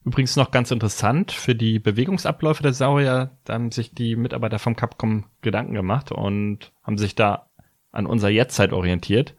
Übrigens 0.04 0.36
noch 0.36 0.52
ganz 0.52 0.72
interessant, 0.72 1.32
für 1.32 1.56
die 1.56 1.80
Bewegungsabläufe 1.80 2.62
der 2.62 2.74
Saurier, 2.74 3.38
da 3.46 3.54
haben 3.54 3.72
sich 3.72 3.96
die 3.96 4.18
Mitarbeiter 4.18 4.60
vom 4.60 4.76
Capcom 4.76 5.26
Gedanken 5.42 5.76
gemacht 5.76 6.12
und 6.12 6.74
haben 6.84 6.98
sich 6.98 7.16
da 7.16 7.50
an 7.92 8.06
unserer 8.06 8.32
Jetztzeit 8.32 8.74
orientiert. 8.74 9.36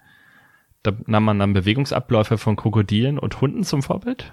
Da 0.82 0.92
nahm 1.07 1.24
man 1.24 1.38
dann 1.38 1.52
Bewegungsabläufe 1.52 2.38
von 2.38 2.57
Krokodilen 2.57 3.18
und 3.18 3.40
Hunden 3.40 3.64
zum 3.64 3.82
Vorbild 3.82 4.32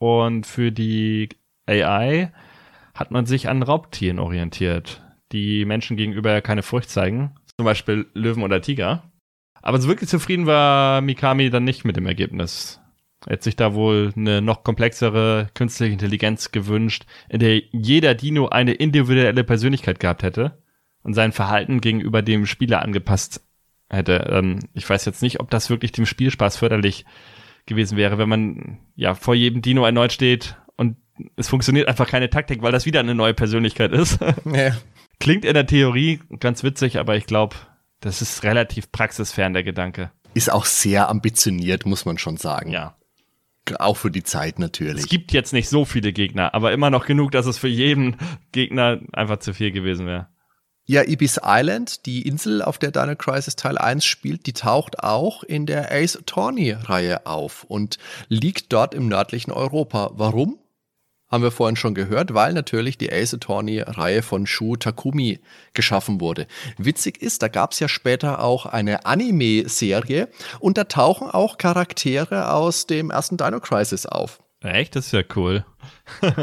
und 0.00 0.46
für 0.46 0.72
die 0.72 1.28
AI 1.66 2.32
hat 2.94 3.10
man 3.10 3.26
sich 3.26 3.48
an 3.48 3.62
Raubtieren 3.62 4.18
orientiert, 4.18 5.02
die 5.30 5.64
Menschen 5.64 5.96
gegenüber 5.96 6.40
keine 6.40 6.62
Furcht 6.62 6.90
zeigen. 6.90 7.34
Zum 7.56 7.66
Beispiel 7.66 8.06
Löwen 8.14 8.42
oder 8.42 8.62
Tiger. 8.62 9.04
Aber 9.60 9.78
so 9.78 9.88
wirklich 9.88 10.08
zufrieden 10.08 10.46
war 10.46 11.02
Mikami 11.02 11.50
dann 11.50 11.64
nicht 11.64 11.84
mit 11.84 11.96
dem 11.96 12.06
Ergebnis. 12.06 12.80
Er 13.26 13.34
hat 13.34 13.42
sich 13.42 13.56
da 13.56 13.74
wohl 13.74 14.14
eine 14.16 14.40
noch 14.40 14.64
komplexere 14.64 15.50
künstliche 15.52 15.92
Intelligenz 15.92 16.50
gewünscht, 16.50 17.04
in 17.28 17.40
der 17.40 17.60
jeder 17.70 18.14
Dino 18.14 18.48
eine 18.48 18.72
individuelle 18.72 19.44
Persönlichkeit 19.44 20.00
gehabt 20.00 20.22
hätte 20.22 20.62
und 21.02 21.12
sein 21.12 21.32
Verhalten 21.32 21.82
gegenüber 21.82 22.22
dem 22.22 22.46
Spieler 22.46 22.80
angepasst 22.80 23.42
hätte. 23.90 24.30
Ähm, 24.30 24.60
ich 24.72 24.88
weiß 24.88 25.04
jetzt 25.04 25.20
nicht, 25.20 25.40
ob 25.40 25.50
das 25.50 25.68
wirklich 25.68 25.92
dem 25.92 26.06
Spielspaß 26.06 26.56
förderlich 26.56 27.04
gewesen 27.66 27.96
wäre, 27.96 28.18
wenn 28.18 28.28
man 28.28 28.78
ja 28.94 29.14
vor 29.14 29.34
jedem 29.34 29.62
Dino 29.62 29.84
erneut 29.84 30.12
steht 30.12 30.56
und 30.76 30.96
es 31.36 31.48
funktioniert 31.48 31.88
einfach 31.88 32.08
keine 32.08 32.30
Taktik, 32.30 32.62
weil 32.62 32.72
das 32.72 32.86
wieder 32.86 33.00
eine 33.00 33.14
neue 33.14 33.34
Persönlichkeit 33.34 33.92
ist. 33.92 34.18
Ja. 34.44 34.76
Klingt 35.18 35.44
in 35.44 35.52
der 35.52 35.66
Theorie 35.66 36.20
ganz 36.38 36.62
witzig, 36.62 36.98
aber 36.98 37.14
ich 37.14 37.26
glaube, 37.26 37.54
das 38.00 38.22
ist 38.22 38.42
relativ 38.42 38.90
praxisfern, 38.90 39.52
der 39.52 39.62
Gedanke. 39.62 40.12
Ist 40.32 40.50
auch 40.50 40.64
sehr 40.64 41.10
ambitioniert, 41.10 41.84
muss 41.84 42.06
man 42.06 42.16
schon 42.16 42.38
sagen. 42.38 42.70
Ja. 42.70 42.96
Auch 43.78 43.98
für 43.98 44.10
die 44.10 44.22
Zeit 44.22 44.58
natürlich. 44.58 45.04
Es 45.04 45.08
gibt 45.08 45.32
jetzt 45.32 45.52
nicht 45.52 45.68
so 45.68 45.84
viele 45.84 46.14
Gegner, 46.14 46.54
aber 46.54 46.72
immer 46.72 46.88
noch 46.88 47.04
genug, 47.04 47.32
dass 47.32 47.44
es 47.44 47.58
für 47.58 47.68
jeden 47.68 48.16
Gegner 48.52 49.00
einfach 49.12 49.40
zu 49.40 49.52
viel 49.52 49.72
gewesen 49.72 50.06
wäre. 50.06 50.28
Ja, 50.90 51.04
Ibis 51.04 51.38
Island, 51.44 52.04
die 52.04 52.26
Insel, 52.26 52.62
auf 52.62 52.76
der 52.76 52.90
Dino 52.90 53.14
Crisis 53.14 53.54
Teil 53.54 53.78
1 53.78 54.04
spielt, 54.04 54.46
die 54.46 54.52
taucht 54.52 55.04
auch 55.04 55.44
in 55.44 55.64
der 55.64 55.92
Ace 55.92 56.16
Attorney-Reihe 56.16 57.26
auf 57.26 57.62
und 57.62 57.98
liegt 58.26 58.72
dort 58.72 58.92
im 58.92 59.06
nördlichen 59.06 59.52
Europa. 59.52 60.10
Warum? 60.14 60.58
Haben 61.28 61.44
wir 61.44 61.52
vorhin 61.52 61.76
schon 61.76 61.94
gehört, 61.94 62.34
weil 62.34 62.54
natürlich 62.54 62.98
die 62.98 63.12
Ace 63.12 63.34
Attorney-Reihe 63.34 64.22
von 64.22 64.48
Shu 64.48 64.74
Takumi 64.74 65.38
geschaffen 65.74 66.20
wurde. 66.20 66.48
Witzig 66.76 67.22
ist, 67.22 67.42
da 67.42 67.46
gab 67.46 67.70
es 67.70 67.78
ja 67.78 67.86
später 67.86 68.42
auch 68.42 68.66
eine 68.66 69.06
Anime-Serie 69.06 70.28
und 70.58 70.76
da 70.76 70.82
tauchen 70.82 71.30
auch 71.30 71.56
Charaktere 71.56 72.52
aus 72.52 72.88
dem 72.88 73.10
ersten 73.10 73.36
Dino 73.36 73.60
Crisis 73.60 74.06
auf. 74.06 74.42
Echt? 74.60 74.96
Das 74.96 75.06
ist 75.06 75.12
ja 75.12 75.22
cool. 75.36 75.64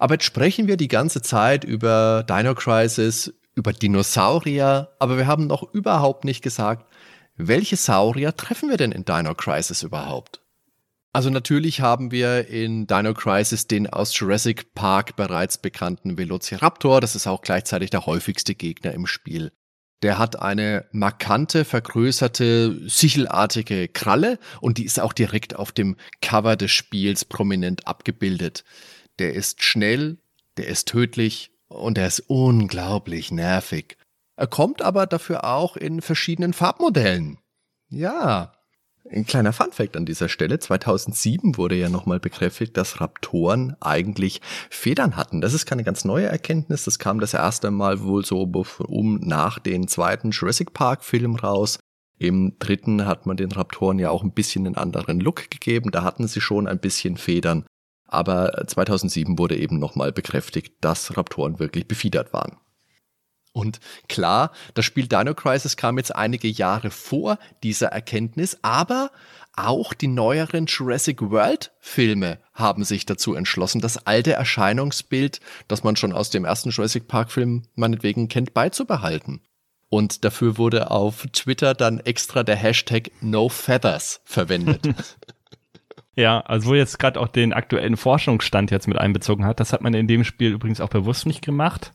Aber 0.00 0.14
jetzt 0.14 0.24
sprechen 0.24 0.66
wir 0.66 0.78
die 0.78 0.88
ganze 0.88 1.20
Zeit 1.20 1.62
über 1.62 2.24
Dino 2.26 2.54
Crisis, 2.54 3.34
über 3.60 3.72
Dinosaurier, 3.74 4.96
aber 4.98 5.18
wir 5.18 5.26
haben 5.26 5.46
noch 5.46 5.62
überhaupt 5.74 6.24
nicht 6.24 6.40
gesagt, 6.42 6.90
welche 7.36 7.76
Saurier 7.76 8.34
treffen 8.34 8.70
wir 8.70 8.78
denn 8.78 8.90
in 8.90 9.04
Dino 9.04 9.34
Crisis 9.34 9.82
überhaupt? 9.82 10.40
Also 11.12 11.28
natürlich 11.28 11.82
haben 11.82 12.10
wir 12.10 12.48
in 12.48 12.86
Dino 12.86 13.12
Crisis 13.12 13.66
den 13.66 13.86
aus 13.86 14.18
Jurassic 14.18 14.74
Park 14.74 15.16
bereits 15.16 15.58
bekannten 15.58 16.16
Velociraptor, 16.16 17.02
das 17.02 17.14
ist 17.14 17.26
auch 17.26 17.42
gleichzeitig 17.42 17.90
der 17.90 18.06
häufigste 18.06 18.54
Gegner 18.54 18.92
im 18.92 19.06
Spiel. 19.06 19.52
Der 20.02 20.16
hat 20.16 20.40
eine 20.40 20.86
markante, 20.92 21.66
vergrößerte, 21.66 22.88
sichelartige 22.88 23.88
Kralle 23.88 24.38
und 24.62 24.78
die 24.78 24.86
ist 24.86 24.98
auch 24.98 25.12
direkt 25.12 25.54
auf 25.56 25.72
dem 25.72 25.96
Cover 26.22 26.56
des 26.56 26.70
Spiels 26.70 27.26
prominent 27.26 27.86
abgebildet. 27.86 28.64
Der 29.18 29.34
ist 29.34 29.62
schnell, 29.62 30.16
der 30.56 30.68
ist 30.68 30.88
tödlich 30.88 31.50
und 31.70 31.96
er 31.96 32.06
ist 32.06 32.20
unglaublich 32.28 33.30
nervig. 33.30 33.96
Er 34.36 34.46
kommt 34.46 34.82
aber 34.82 35.06
dafür 35.06 35.44
auch 35.44 35.76
in 35.76 36.02
verschiedenen 36.02 36.52
Farbmodellen. 36.52 37.38
Ja, 37.88 38.52
ein 39.08 39.26
kleiner 39.26 39.52
Funfact 39.52 39.96
an 39.96 40.06
dieser 40.06 40.28
Stelle. 40.28 40.58
2007 40.58 41.56
wurde 41.56 41.74
ja 41.74 41.88
nochmal 41.88 42.20
bekräftigt, 42.20 42.76
dass 42.76 43.00
Raptoren 43.00 43.76
eigentlich 43.80 44.40
Federn 44.68 45.16
hatten. 45.16 45.40
Das 45.40 45.54
ist 45.54 45.66
keine 45.66 45.84
ganz 45.84 46.04
neue 46.04 46.26
Erkenntnis. 46.26 46.84
Das 46.84 46.98
kam 46.98 47.18
das 47.18 47.34
erste 47.34 47.70
Mal 47.70 48.02
wohl 48.02 48.24
so 48.24 48.42
um 48.86 49.16
nach 49.16 49.58
den 49.58 49.88
zweiten 49.88 50.30
Jurassic 50.30 50.72
Park 50.74 51.04
Film 51.04 51.36
raus. 51.36 51.78
Im 52.18 52.56
dritten 52.58 53.06
hat 53.06 53.26
man 53.26 53.36
den 53.36 53.50
Raptoren 53.50 53.98
ja 53.98 54.10
auch 54.10 54.22
ein 54.22 54.32
bisschen 54.32 54.66
einen 54.66 54.76
anderen 54.76 55.20
Look 55.20 55.50
gegeben. 55.50 55.90
Da 55.90 56.04
hatten 56.04 56.28
sie 56.28 56.40
schon 56.40 56.68
ein 56.68 56.78
bisschen 56.78 57.16
Federn. 57.16 57.64
Aber 58.10 58.64
2007 58.66 59.38
wurde 59.38 59.56
eben 59.56 59.78
nochmal 59.78 60.12
bekräftigt, 60.12 60.74
dass 60.80 61.16
Raptoren 61.16 61.58
wirklich 61.60 61.86
befiedert 61.86 62.32
waren. 62.32 62.56
Und 63.52 63.80
klar, 64.08 64.52
das 64.74 64.84
Spiel 64.84 65.08
Dino 65.08 65.34
Crisis 65.34 65.76
kam 65.76 65.98
jetzt 65.98 66.14
einige 66.14 66.48
Jahre 66.48 66.90
vor 66.90 67.38
dieser 67.62 67.88
Erkenntnis, 67.88 68.58
aber 68.62 69.10
auch 69.56 69.92
die 69.92 70.06
neueren 70.06 70.66
Jurassic 70.66 71.20
World 71.20 71.72
Filme 71.80 72.38
haben 72.54 72.84
sich 72.84 73.06
dazu 73.06 73.34
entschlossen, 73.34 73.80
das 73.80 74.06
alte 74.06 74.32
Erscheinungsbild, 74.32 75.40
das 75.66 75.82
man 75.82 75.96
schon 75.96 76.12
aus 76.12 76.30
dem 76.30 76.44
ersten 76.44 76.70
Jurassic 76.70 77.08
Park 77.08 77.32
Film 77.32 77.64
meinetwegen 77.74 78.28
kennt, 78.28 78.54
beizubehalten. 78.54 79.40
Und 79.88 80.24
dafür 80.24 80.56
wurde 80.56 80.92
auf 80.92 81.26
Twitter 81.32 81.74
dann 81.74 81.98
extra 81.98 82.44
der 82.44 82.54
Hashtag 82.54 83.10
No 83.20 83.48
Feathers 83.48 84.20
verwendet. 84.24 84.82
Ja, 86.16 86.40
also 86.40 86.70
wo 86.70 86.74
jetzt 86.74 86.98
gerade 86.98 87.20
auch 87.20 87.28
den 87.28 87.52
aktuellen 87.52 87.96
Forschungsstand 87.96 88.70
jetzt 88.70 88.88
mit 88.88 88.98
einbezogen 88.98 89.44
hat, 89.44 89.60
das 89.60 89.72
hat 89.72 89.80
man 89.80 89.94
in 89.94 90.08
dem 90.08 90.24
Spiel 90.24 90.52
übrigens 90.52 90.80
auch 90.80 90.88
bewusst 90.88 91.26
nicht 91.26 91.42
gemacht. 91.42 91.92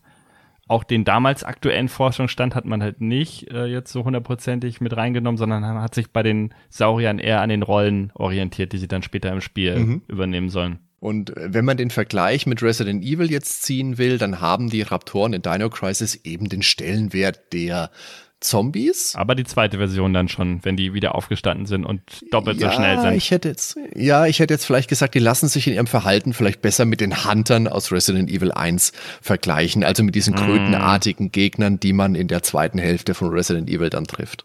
Auch 0.68 0.82
den 0.82 1.04
damals 1.04 1.44
aktuellen 1.44 1.88
Forschungsstand 1.88 2.56
hat 2.56 2.64
man 2.64 2.82
halt 2.82 3.00
nicht 3.00 3.52
äh, 3.52 3.66
jetzt 3.66 3.92
so 3.92 4.04
hundertprozentig 4.04 4.80
mit 4.80 4.96
reingenommen, 4.96 5.38
sondern 5.38 5.64
hat 5.64 5.94
sich 5.94 6.10
bei 6.10 6.24
den 6.24 6.52
Sauriern 6.70 7.20
eher 7.20 7.40
an 7.40 7.50
den 7.50 7.62
Rollen 7.62 8.10
orientiert, 8.14 8.72
die 8.72 8.78
sie 8.78 8.88
dann 8.88 9.02
später 9.02 9.30
im 9.32 9.40
Spiel 9.40 9.78
mhm. 9.78 10.02
übernehmen 10.08 10.48
sollen. 10.48 10.80
Und 10.98 11.36
äh, 11.36 11.54
wenn 11.54 11.64
man 11.64 11.76
den 11.76 11.90
Vergleich 11.90 12.46
mit 12.46 12.62
Resident 12.62 13.04
Evil 13.04 13.30
jetzt 13.30 13.62
ziehen 13.62 13.96
will, 13.96 14.18
dann 14.18 14.40
haben 14.40 14.68
die 14.68 14.82
Raptoren 14.82 15.34
in 15.34 15.42
Dino 15.42 15.70
Crisis 15.70 16.16
eben 16.24 16.48
den 16.48 16.62
Stellenwert 16.62 17.52
der 17.52 17.92
Zombies. 18.40 19.14
Aber 19.16 19.34
die 19.34 19.44
zweite 19.44 19.78
Version 19.78 20.12
dann 20.12 20.28
schon, 20.28 20.64
wenn 20.64 20.76
die 20.76 20.92
wieder 20.92 21.14
aufgestanden 21.14 21.66
sind 21.66 21.84
und 21.84 22.02
doppelt 22.30 22.60
ja, 22.60 22.70
so 22.70 22.76
schnell 22.76 23.00
sind. 23.00 23.14
Ich 23.14 23.30
hätte 23.30 23.48
jetzt, 23.48 23.78
ja, 23.94 24.26
ich 24.26 24.40
hätte 24.40 24.52
jetzt 24.52 24.66
vielleicht 24.66 24.88
gesagt, 24.88 25.14
die 25.14 25.20
lassen 25.20 25.48
sich 25.48 25.66
in 25.66 25.74
ihrem 25.74 25.86
Verhalten 25.86 26.34
vielleicht 26.34 26.60
besser 26.60 26.84
mit 26.84 27.00
den 27.00 27.24
Huntern 27.24 27.66
aus 27.66 27.92
Resident 27.92 28.30
Evil 28.30 28.52
1 28.52 28.92
vergleichen, 29.22 29.84
also 29.84 30.02
mit 30.02 30.14
diesen 30.14 30.34
krötenartigen 30.34 31.32
Gegnern, 31.32 31.80
die 31.80 31.94
man 31.94 32.14
in 32.14 32.28
der 32.28 32.42
zweiten 32.42 32.78
Hälfte 32.78 33.14
von 33.14 33.30
Resident 33.30 33.70
Evil 33.70 33.88
dann 33.88 34.04
trifft. 34.04 34.44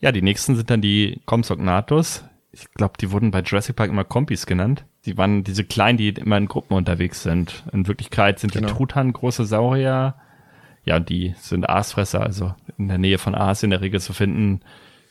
Ja, 0.00 0.12
die 0.12 0.22
nächsten 0.22 0.56
sind 0.56 0.70
dann 0.70 0.80
die 0.80 1.20
Compsognathus. 1.26 2.24
Ich 2.50 2.72
glaube, 2.74 2.94
die 3.00 3.10
wurden 3.12 3.30
bei 3.30 3.40
Jurassic 3.40 3.76
Park 3.76 3.90
immer 3.90 4.04
Kompis 4.04 4.46
genannt. 4.46 4.84
Die 5.06 5.16
waren 5.16 5.44
diese 5.44 5.64
kleinen, 5.64 5.98
die 5.98 6.08
immer 6.08 6.38
in 6.38 6.46
Gruppen 6.46 6.74
unterwegs 6.74 7.22
sind. 7.22 7.64
In 7.72 7.86
Wirklichkeit 7.86 8.40
sind 8.40 8.52
genau. 8.52 8.66
die 8.66 8.74
Truthahn 8.74 9.12
große 9.12 9.44
Saurier 9.44 10.14
ja, 10.88 11.00
die 11.00 11.34
sind 11.38 11.68
Aasfresser, 11.68 12.22
also 12.22 12.54
in 12.78 12.88
der 12.88 12.96
Nähe 12.96 13.18
von 13.18 13.34
Aas 13.34 13.62
in 13.62 13.68
der 13.68 13.82
Regel 13.82 14.00
zu 14.00 14.14
finden, 14.14 14.62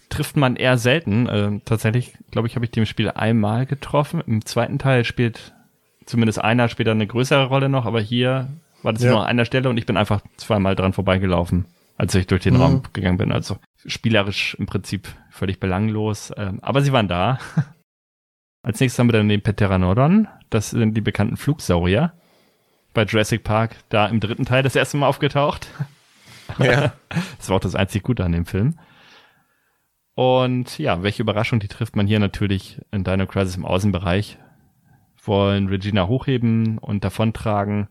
trifft 0.09 0.35
man 0.35 0.55
eher 0.55 0.79
selten. 0.79 1.27
Äh, 1.27 1.59
tatsächlich, 1.65 2.13
glaube 2.31 2.47
ich, 2.47 2.55
habe 2.55 2.65
ich 2.65 2.71
dem 2.71 2.87
Spiel 2.87 3.11
einmal 3.11 3.67
getroffen. 3.67 4.23
Im 4.25 4.43
zweiten 4.43 4.79
Teil 4.79 5.05
spielt 5.05 5.53
zumindest 6.05 6.41
einer 6.41 6.67
später 6.67 6.91
eine 6.91 7.05
größere 7.05 7.45
Rolle 7.45 7.69
noch, 7.69 7.85
aber 7.85 8.01
hier 8.01 8.47
war 8.81 8.93
das 8.93 9.03
ja. 9.03 9.11
nur 9.11 9.21
an 9.21 9.27
einer 9.27 9.45
Stelle 9.45 9.69
und 9.69 9.77
ich 9.77 9.85
bin 9.85 9.97
einfach 9.97 10.21
zweimal 10.37 10.75
dran 10.75 10.93
vorbeigelaufen, 10.93 11.65
als 11.95 12.15
ich 12.15 12.25
durch 12.25 12.41
den 12.41 12.55
mhm. 12.55 12.61
Raum 12.61 12.83
gegangen 12.93 13.19
bin. 13.19 13.31
Also 13.31 13.57
spielerisch 13.85 14.55
im 14.55 14.65
Prinzip 14.65 15.07
völlig 15.29 15.59
belanglos. 15.59 16.33
Ähm, 16.35 16.57
aber 16.63 16.81
sie 16.81 16.91
waren 16.91 17.07
da. 17.07 17.37
Als 18.63 18.79
nächstes 18.79 18.97
haben 18.97 19.09
wir 19.09 19.13
dann 19.13 19.29
den 19.29 19.43
Pteranodon. 19.43 20.27
Das 20.49 20.71
sind 20.71 20.95
die 20.95 21.01
bekannten 21.01 21.37
Flugsaurier 21.37 22.13
bei 22.97 23.03
Jurassic 23.03 23.43
Park 23.43 23.75
da 23.89 24.07
im 24.07 24.19
dritten 24.19 24.43
Teil 24.43 24.63
das 24.63 24.75
erste 24.75 24.97
Mal 24.97 25.07
aufgetaucht. 25.07 25.69
Ja. 26.59 26.93
das 27.37 27.49
war 27.49 27.57
auch 27.57 27.61
das 27.61 27.75
einzig 27.75 28.03
Gute 28.03 28.23
an 28.23 28.31
dem 28.31 28.45
Film. 28.45 28.79
Und 30.15 30.79
ja, 30.79 31.03
welche 31.03 31.21
Überraschung, 31.21 31.59
die 31.59 31.67
trifft 31.67 31.97
man 31.97 32.07
hier 32.07 32.19
natürlich 32.19 32.79
in 32.89 33.03
Dino 33.03 33.27
Crisis 33.27 33.57
im 33.57 33.65
Außenbereich. 33.65 34.39
Wollen 35.23 35.67
Regina 35.67 36.07
hochheben 36.07 36.77
und 36.77 37.03
davontragen. 37.03 37.89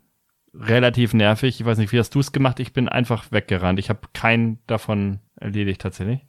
Relativ 0.55 1.13
nervig. 1.13 1.61
Ich 1.61 1.67
weiß 1.67 1.77
nicht, 1.77 1.93
wie 1.93 1.99
hast 1.99 2.15
du 2.15 2.21
es 2.21 2.33
gemacht? 2.33 2.59
Ich 2.59 2.73
bin 2.73 2.89
einfach 2.89 3.31
weggerannt. 3.31 3.79
Ich 3.79 3.91
habe 3.91 4.09
keinen 4.15 4.59
davon 4.67 5.21
erledigt 5.37 5.83
tatsächlich. 5.83 6.23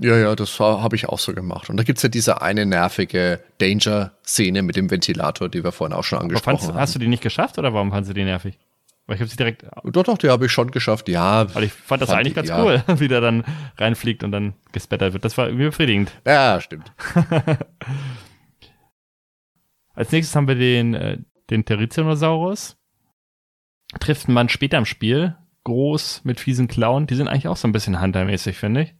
Ja, 0.00 0.16
ja, 0.16 0.36
das 0.36 0.58
habe 0.60 0.94
ich 0.96 1.08
auch 1.08 1.18
so 1.18 1.32
gemacht. 1.34 1.70
Und 1.70 1.76
da 1.76 1.82
gibt's 1.82 2.02
ja 2.02 2.08
diese 2.08 2.40
eine 2.40 2.66
nervige 2.66 3.40
Danger-Szene 3.58 4.62
mit 4.62 4.76
dem 4.76 4.90
Ventilator, 4.90 5.48
die 5.48 5.64
wir 5.64 5.72
vorhin 5.72 5.96
auch 5.96 6.04
schon 6.04 6.20
angesprochen 6.20 6.58
fandst, 6.58 6.68
haben. 6.68 6.78
Hast 6.78 6.94
du 6.94 6.98
die 6.98 7.08
nicht 7.08 7.22
geschafft 7.22 7.58
oder 7.58 7.74
warum 7.74 7.90
fandst 7.90 8.10
du 8.10 8.14
die 8.14 8.24
nervig? 8.24 8.58
Weil 9.08 9.16
ich 9.16 9.20
habe 9.22 9.30
sie 9.30 9.36
direkt. 9.36 9.64
Doch, 9.84 10.02
doch, 10.04 10.18
die 10.18 10.28
habe 10.28 10.46
ich 10.46 10.52
schon 10.52 10.70
geschafft, 10.70 11.08
ja. 11.08 11.52
Weil 11.54 11.64
ich 11.64 11.72
fand 11.72 12.02
das 12.02 12.10
fand 12.10 12.20
eigentlich 12.20 12.34
die, 12.34 12.36
ganz 12.36 12.48
ja. 12.50 12.62
cool, 12.62 12.82
wie 12.98 13.08
der 13.08 13.22
dann 13.22 13.42
reinfliegt 13.78 14.22
und 14.22 14.32
dann 14.32 14.52
gespettert 14.72 15.14
wird. 15.14 15.24
Das 15.24 15.38
war 15.38 15.46
irgendwie 15.46 15.64
befriedigend. 15.64 16.12
Ja, 16.26 16.60
stimmt. 16.60 16.92
Als 19.94 20.12
nächstes 20.12 20.36
haben 20.36 20.46
wir 20.46 20.54
den, 20.54 20.94
äh, 20.94 21.18
den 21.48 21.64
Therizinosaurus. 21.64 22.76
Trifft 23.98 24.28
man 24.28 24.50
später 24.50 24.76
im 24.76 24.84
Spiel. 24.84 25.36
Groß, 25.64 26.20
mit 26.24 26.38
fiesen 26.38 26.68
Klauen. 26.68 27.06
Die 27.06 27.14
sind 27.14 27.28
eigentlich 27.28 27.48
auch 27.48 27.56
so 27.56 27.66
ein 27.66 27.72
bisschen 27.72 28.00
huntermäßig, 28.00 28.58
finde 28.58 28.82
ich. 28.82 28.94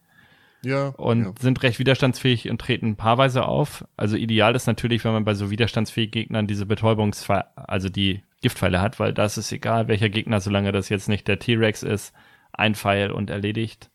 Ja. 0.62 0.88
Und 0.88 1.24
ja. 1.24 1.32
sind 1.40 1.62
recht 1.62 1.78
widerstandsfähig 1.78 2.50
und 2.50 2.60
treten 2.60 2.96
paarweise 2.96 3.46
auf. 3.46 3.84
Also 3.96 4.16
ideal 4.16 4.54
ist 4.54 4.66
natürlich, 4.66 5.04
wenn 5.04 5.12
man 5.12 5.24
bei 5.24 5.34
so 5.34 5.50
widerstandsfähigen 5.50 6.10
Gegnern 6.10 6.46
diese 6.46 6.66
Betäubungspfeile, 6.66 7.46
also 7.56 7.88
die 7.88 8.22
Giftpfeile 8.40 8.80
hat, 8.80 8.98
weil 8.98 9.12
das 9.12 9.38
ist 9.38 9.52
egal, 9.52 9.88
welcher 9.88 10.08
Gegner, 10.08 10.40
solange 10.40 10.72
das 10.72 10.88
jetzt 10.88 11.08
nicht 11.08 11.28
der 11.28 11.38
T-Rex 11.38 11.82
ist, 11.82 12.12
ein 12.52 12.74
Pfeil 12.74 13.10
und 13.12 13.30
erledigt. 13.30 13.90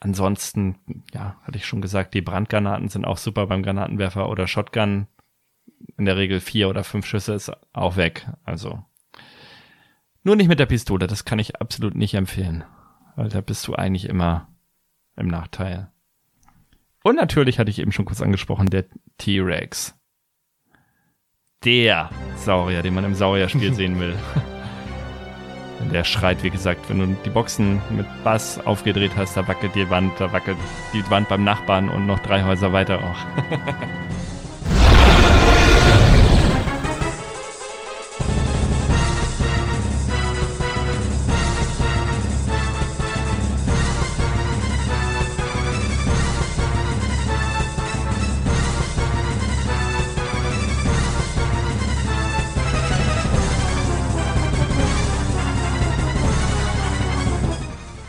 Ansonsten, 0.00 0.76
ja, 1.12 1.36
hatte 1.42 1.58
ich 1.58 1.66
schon 1.66 1.80
gesagt, 1.80 2.14
die 2.14 2.20
Brandgranaten 2.20 2.88
sind 2.88 3.04
auch 3.04 3.16
super 3.16 3.46
beim 3.46 3.62
Granatenwerfer 3.62 4.28
oder 4.28 4.46
Shotgun. 4.46 5.06
In 5.96 6.04
der 6.04 6.16
Regel 6.16 6.40
vier 6.40 6.68
oder 6.68 6.84
fünf 6.84 7.06
Schüsse 7.06 7.34
ist 7.34 7.52
auch 7.72 7.96
weg. 7.96 8.26
Also 8.44 8.84
nur 10.22 10.36
nicht 10.36 10.48
mit 10.48 10.58
der 10.58 10.66
Pistole, 10.66 11.06
das 11.06 11.24
kann 11.24 11.38
ich 11.38 11.60
absolut 11.60 11.94
nicht 11.94 12.14
empfehlen. 12.14 12.64
Weil 13.16 13.28
da 13.28 13.40
bist 13.40 13.66
du 13.68 13.74
eigentlich 13.74 14.06
immer 14.06 14.48
im 15.16 15.28
Nachteil. 15.28 15.90
Und 17.02 17.16
natürlich 17.16 17.58
hatte 17.58 17.70
ich 17.70 17.78
eben 17.78 17.92
schon 17.92 18.04
kurz 18.04 18.20
angesprochen, 18.20 18.66
der 18.66 18.84
T-Rex. 19.18 19.94
Der 21.64 22.10
Saurier, 22.36 22.82
den 22.82 22.94
man 22.94 23.04
im 23.04 23.14
Saurier-Spiel 23.14 23.74
sehen 23.74 23.98
will. 24.00 24.16
Der 25.92 26.04
schreit, 26.04 26.42
wie 26.42 26.50
gesagt, 26.50 26.88
wenn 26.88 26.98
du 26.98 27.16
die 27.24 27.30
Boxen 27.30 27.80
mit 27.90 28.06
Bass 28.24 28.58
aufgedreht 28.58 29.12
hast, 29.16 29.36
da 29.36 29.46
wackelt 29.46 29.74
die 29.74 29.88
Wand, 29.88 30.18
da 30.18 30.32
wackelt 30.32 30.56
die 30.92 31.08
Wand 31.10 31.28
beim 31.28 31.44
Nachbarn 31.44 31.88
und 31.88 32.06
noch 32.06 32.18
drei 32.20 32.42
Häuser 32.42 32.72
weiter 32.72 32.98
auch. 32.98 33.16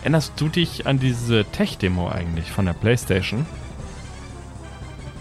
Erinnerst 0.08 0.32
du 0.38 0.48
dich 0.48 0.88
an 0.88 1.00
diese 1.00 1.44
Tech-Demo 1.44 2.08
eigentlich 2.08 2.50
von 2.50 2.66
der 2.66 2.72
PlayStation? 2.72 3.46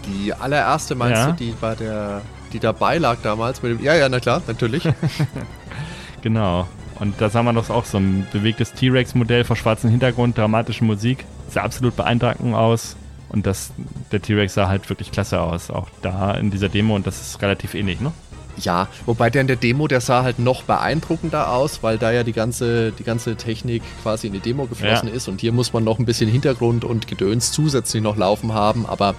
Die 0.06 0.32
allererste 0.32 0.94
meinst 0.94 1.22
ja. 1.22 1.26
du, 1.26 1.32
die 1.32 1.54
bei 1.60 1.74
der, 1.74 2.22
die 2.52 2.60
dabei 2.60 2.98
lag 2.98 3.16
damals 3.20 3.60
mit 3.64 3.72
dem. 3.72 3.84
Ja, 3.84 3.96
ja, 3.96 4.08
na 4.08 4.20
klar, 4.20 4.42
natürlich. 4.46 4.84
genau. 6.22 6.68
Und 7.00 7.20
da 7.20 7.30
sah 7.30 7.42
man 7.42 7.56
doch 7.56 7.68
auch 7.68 7.84
so 7.84 7.98
ein 7.98 8.28
bewegtes 8.30 8.74
T-Rex-Modell 8.74 9.42
vor 9.42 9.56
schwarzem 9.56 9.90
Hintergrund, 9.90 10.38
dramatische 10.38 10.84
Musik. 10.84 11.24
Sah 11.50 11.62
absolut 11.62 11.96
beeindruckend 11.96 12.54
aus. 12.54 12.94
Und 13.30 13.44
das, 13.44 13.72
der 14.12 14.22
T-Rex 14.22 14.54
sah 14.54 14.68
halt 14.68 14.88
wirklich 14.88 15.10
klasse 15.10 15.40
aus. 15.40 15.68
Auch 15.68 15.88
da 16.00 16.34
in 16.34 16.52
dieser 16.52 16.68
Demo 16.68 16.94
und 16.94 17.08
das 17.08 17.20
ist 17.20 17.42
relativ 17.42 17.74
ähnlich, 17.74 18.00
ne? 18.00 18.12
Ja, 18.62 18.88
wobei 19.04 19.30
der 19.30 19.42
in 19.42 19.46
der 19.46 19.56
Demo, 19.56 19.86
der 19.88 20.00
sah 20.00 20.22
halt 20.22 20.38
noch 20.38 20.62
beeindruckender 20.62 21.50
aus, 21.52 21.82
weil 21.82 21.98
da 21.98 22.10
ja 22.12 22.22
die 22.22 22.32
ganze, 22.32 22.92
die 22.92 23.04
ganze 23.04 23.36
Technik 23.36 23.82
quasi 24.02 24.26
in 24.28 24.32
die 24.32 24.40
Demo 24.40 24.66
geflossen 24.66 25.08
ja. 25.08 25.14
ist. 25.14 25.28
Und 25.28 25.40
hier 25.40 25.52
muss 25.52 25.72
man 25.72 25.84
noch 25.84 25.98
ein 25.98 26.06
bisschen 26.06 26.30
Hintergrund 26.30 26.84
und 26.84 27.06
Gedöns 27.06 27.52
zusätzlich 27.52 28.02
noch 28.02 28.16
laufen 28.16 28.54
haben. 28.54 28.86
Aber 28.86 29.14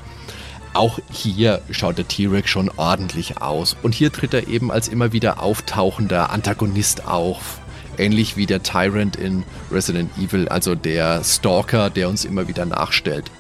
auch 0.73 0.99
hier 1.11 1.61
schaut 1.71 1.97
der 1.97 2.07
T-Rex 2.07 2.49
schon 2.49 2.69
ordentlich 2.77 3.41
aus. 3.41 3.75
Und 3.83 3.93
hier 3.93 4.11
tritt 4.11 4.33
er 4.33 4.47
eben 4.47 4.71
als 4.71 4.87
immer 4.87 5.13
wieder 5.13 5.41
auftauchender 5.41 6.31
Antagonist 6.31 7.07
auf. 7.07 7.59
Ähnlich 7.99 8.37
wie 8.37 8.45
der 8.45 8.61
Tyrant 8.61 9.15
in 9.15 9.43
Resident 9.71 10.15
Evil, 10.19 10.47
also 10.49 10.75
der 10.75 11.23
Stalker, 11.23 11.89
der 11.89 12.09
uns 12.09 12.25
immer 12.25 12.47
wieder 12.47 12.65
nachstellt 12.65 13.31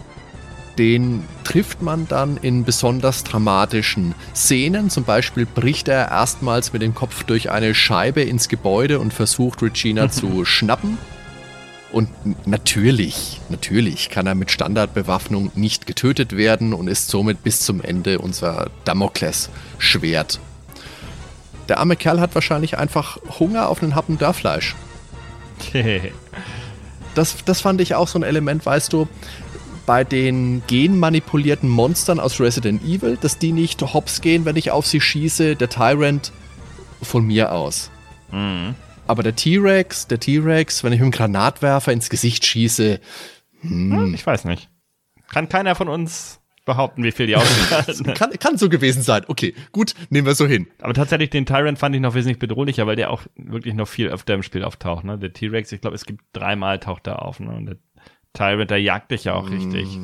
den 0.77 1.23
trifft 1.43 1.81
man 1.81 2.07
dann 2.07 2.37
in 2.37 2.63
besonders 2.63 3.23
dramatischen 3.23 4.13
Szenen. 4.35 4.89
Zum 4.89 5.03
Beispiel 5.03 5.45
bricht 5.45 5.87
er 5.87 6.09
erstmals 6.09 6.73
mit 6.73 6.81
dem 6.81 6.93
Kopf 6.93 7.23
durch 7.23 7.49
eine 7.51 7.73
Scheibe 7.73 8.21
ins 8.21 8.47
Gebäude 8.47 8.99
und 8.99 9.13
versucht 9.13 9.61
Regina 9.61 10.09
zu 10.11 10.45
schnappen. 10.45 10.97
Und 11.91 12.09
natürlich, 12.45 13.39
natürlich 13.49 14.09
kann 14.09 14.27
er 14.27 14.35
mit 14.35 14.51
Standardbewaffnung 14.51 15.51
nicht 15.55 15.87
getötet 15.87 16.35
werden 16.35 16.73
und 16.73 16.87
ist 16.89 17.07
somit 17.07 17.43
bis 17.43 17.61
zum 17.61 17.81
Ende 17.81 18.19
unser 18.19 18.69
Damokles-Schwert. 18.83 20.39
Der 21.69 21.79
arme 21.79 21.95
Kerl 21.95 22.19
hat 22.19 22.35
wahrscheinlich 22.35 22.77
einfach 22.77 23.17
Hunger 23.39 23.69
auf 23.69 23.81
einen 23.81 23.95
Happen 23.95 24.17
Dörrfleisch. 24.17 24.75
das, 27.15 27.37
das 27.45 27.61
fand 27.61 27.81
ich 27.81 27.95
auch 27.95 28.07
so 28.07 28.19
ein 28.19 28.23
Element, 28.23 28.65
weißt 28.65 28.91
du, 28.91 29.07
bei 29.87 30.03
den 30.03 30.61
genmanipulierten 30.67 31.69
Monstern 31.69 32.19
aus 32.19 32.39
Resident 32.39 32.83
Evil, 32.83 33.17
dass 33.19 33.39
die 33.39 33.53
nicht 33.53 33.81
hops 33.81 34.21
gehen, 34.21 34.45
wenn 34.45 34.57
ich 34.57 34.69
auf 34.69 34.85
sie 34.85 35.01
schieße. 35.01 35.55
Der 35.55 35.69
Tyrant 35.69 36.31
von 37.01 37.25
mir 37.25 37.53
aus. 37.53 37.89
Mhm. 38.31 38.75
Aber 39.07 39.23
der 39.23 39.35
T-Rex, 39.35 40.07
der 40.07 40.19
T-Rex, 40.19 40.83
wenn 40.83 40.91
ich 40.91 40.99
mit 40.99 41.05
einem 41.05 41.11
Granatwerfer 41.11 41.93
ins 41.93 42.09
Gesicht 42.09 42.45
schieße. 42.45 42.99
Hm. 43.61 44.13
Ich 44.13 44.27
weiß 44.27 44.43
nicht. 44.43 44.69
Kann 45.29 45.47
keiner 45.47 45.75
von 45.75 45.87
uns 45.87 46.41
behaupten, 46.65 47.03
wie 47.03 47.13
viel 47.13 47.27
die 47.27 47.37
ausgehalten 47.37 48.13
kann, 48.13 48.31
kann 48.31 48.57
so 48.57 48.67
gewesen 48.67 49.01
sein. 49.01 49.23
Okay, 49.27 49.55
gut, 49.71 49.93
nehmen 50.09 50.27
wir 50.27 50.35
so 50.35 50.45
hin. 50.45 50.67
Aber 50.81 50.93
tatsächlich, 50.93 51.29
den 51.29 51.45
Tyrant 51.45 51.79
fand 51.79 51.95
ich 51.95 52.01
noch 52.01 52.13
wesentlich 52.13 52.39
bedrohlicher, 52.39 52.85
weil 52.85 52.97
der 52.97 53.09
auch 53.09 53.23
wirklich 53.37 53.73
noch 53.73 53.87
viel 53.87 54.09
öfter 54.09 54.33
im 54.33 54.43
Spiel 54.43 54.65
auftaucht. 54.65 55.05
Ne? 55.05 55.17
Der 55.17 55.31
T-Rex, 55.31 55.71
ich 55.71 55.79
glaube, 55.79 55.95
es 55.95 56.05
gibt 56.05 56.25
dreimal 56.33 56.79
taucht 56.79 57.07
er 57.07 57.21
auf. 57.21 57.39
Ne? 57.39 57.51
Und 57.51 57.65
der 57.67 57.77
Tyrant, 58.33 58.69
der 58.69 58.81
jagt 58.81 59.11
dich 59.11 59.25
ja 59.25 59.33
auch 59.33 59.49
richtig. 59.49 59.99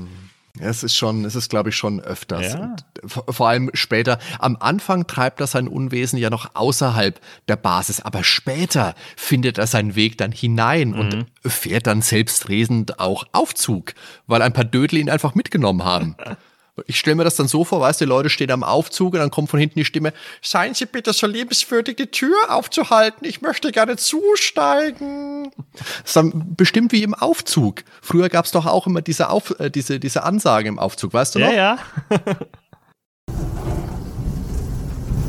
Es 0.60 0.84
ist 0.84 0.96
schon, 0.96 1.26
es 1.26 1.34
ist, 1.34 1.50
glaube 1.50 1.70
ich, 1.70 1.76
schon 1.76 2.00
öfters. 2.00 2.54
Ja. 2.54 2.76
Vor 3.08 3.50
allem 3.50 3.72
später. 3.74 4.20
Am 4.38 4.56
Anfang 4.60 5.08
treibt 5.08 5.40
er 5.40 5.48
sein 5.48 5.68
Unwesen 5.68 6.20
ja 6.20 6.30
noch 6.30 6.52
außerhalb 6.54 7.20
der 7.48 7.56
Basis, 7.56 8.02
aber 8.02 8.24
später 8.24 8.94
findet 9.18 9.58
er 9.58 9.66
seinen 9.66 9.96
Weg 9.96 10.20
dann 10.20 10.32
hinein 10.32 10.90
mhm. 10.90 11.00
und 11.00 11.26
fährt 11.44 11.88
dann 11.88 12.04
selbstredend 12.04 13.00
auch 13.00 13.26
Aufzug, 13.32 13.96
weil 14.28 14.44
ein 14.44 14.54
paar 14.54 14.64
Dödel 14.64 15.00
ihn 15.00 15.10
einfach 15.10 15.34
mitgenommen 15.34 15.84
haben. 15.84 16.16
Ich 16.88 16.98
stelle 16.98 17.16
mir 17.16 17.24
das 17.24 17.36
dann 17.36 17.48
so 17.48 17.64
vor, 17.64 17.82
weißt 17.82 18.02
du, 18.02 18.06
die 18.06 18.10
Leute 18.10 18.32
stehen 18.32 18.50
am 18.50 18.64
Aufzug 18.64 19.14
und 19.14 19.20
dann 19.20 19.30
kommt 19.30 19.52
von 19.52 19.60
hinten 19.60 19.78
die 19.78 19.86
Stimme, 19.86 20.12
seien 20.42 20.74
Sie 20.74 20.88
bitte 20.88 21.14
so 21.14 21.28
liebenswürdig, 21.28 21.98
die 21.98 22.08
Tür 22.08 22.36
aufzuhalten, 22.50 23.28
ich 23.28 23.42
möchte 23.42 23.72
gerne 23.72 23.96
zusteigen. 23.96 25.52
Das 25.78 25.88
ist 26.06 26.16
dann 26.16 26.56
bestimmt 26.56 26.92
wie 26.92 27.04
im 27.04 27.14
Aufzug. 27.14 27.84
Früher 28.02 28.28
gab 28.30 28.46
es 28.46 28.52
doch 28.52 28.66
auch 28.66 28.88
immer 28.88 29.04
diese, 29.04 29.30
Auf, 29.30 29.52
äh, 29.60 29.70
diese, 29.70 30.00
diese 30.00 30.24
Ansage 30.24 30.68
im 30.68 30.80
Aufzug, 30.80 31.14
weißt 31.14 31.36
du 31.36 31.40
noch? 31.40 31.52
Ja, 31.52 31.54
ja. 31.54 31.78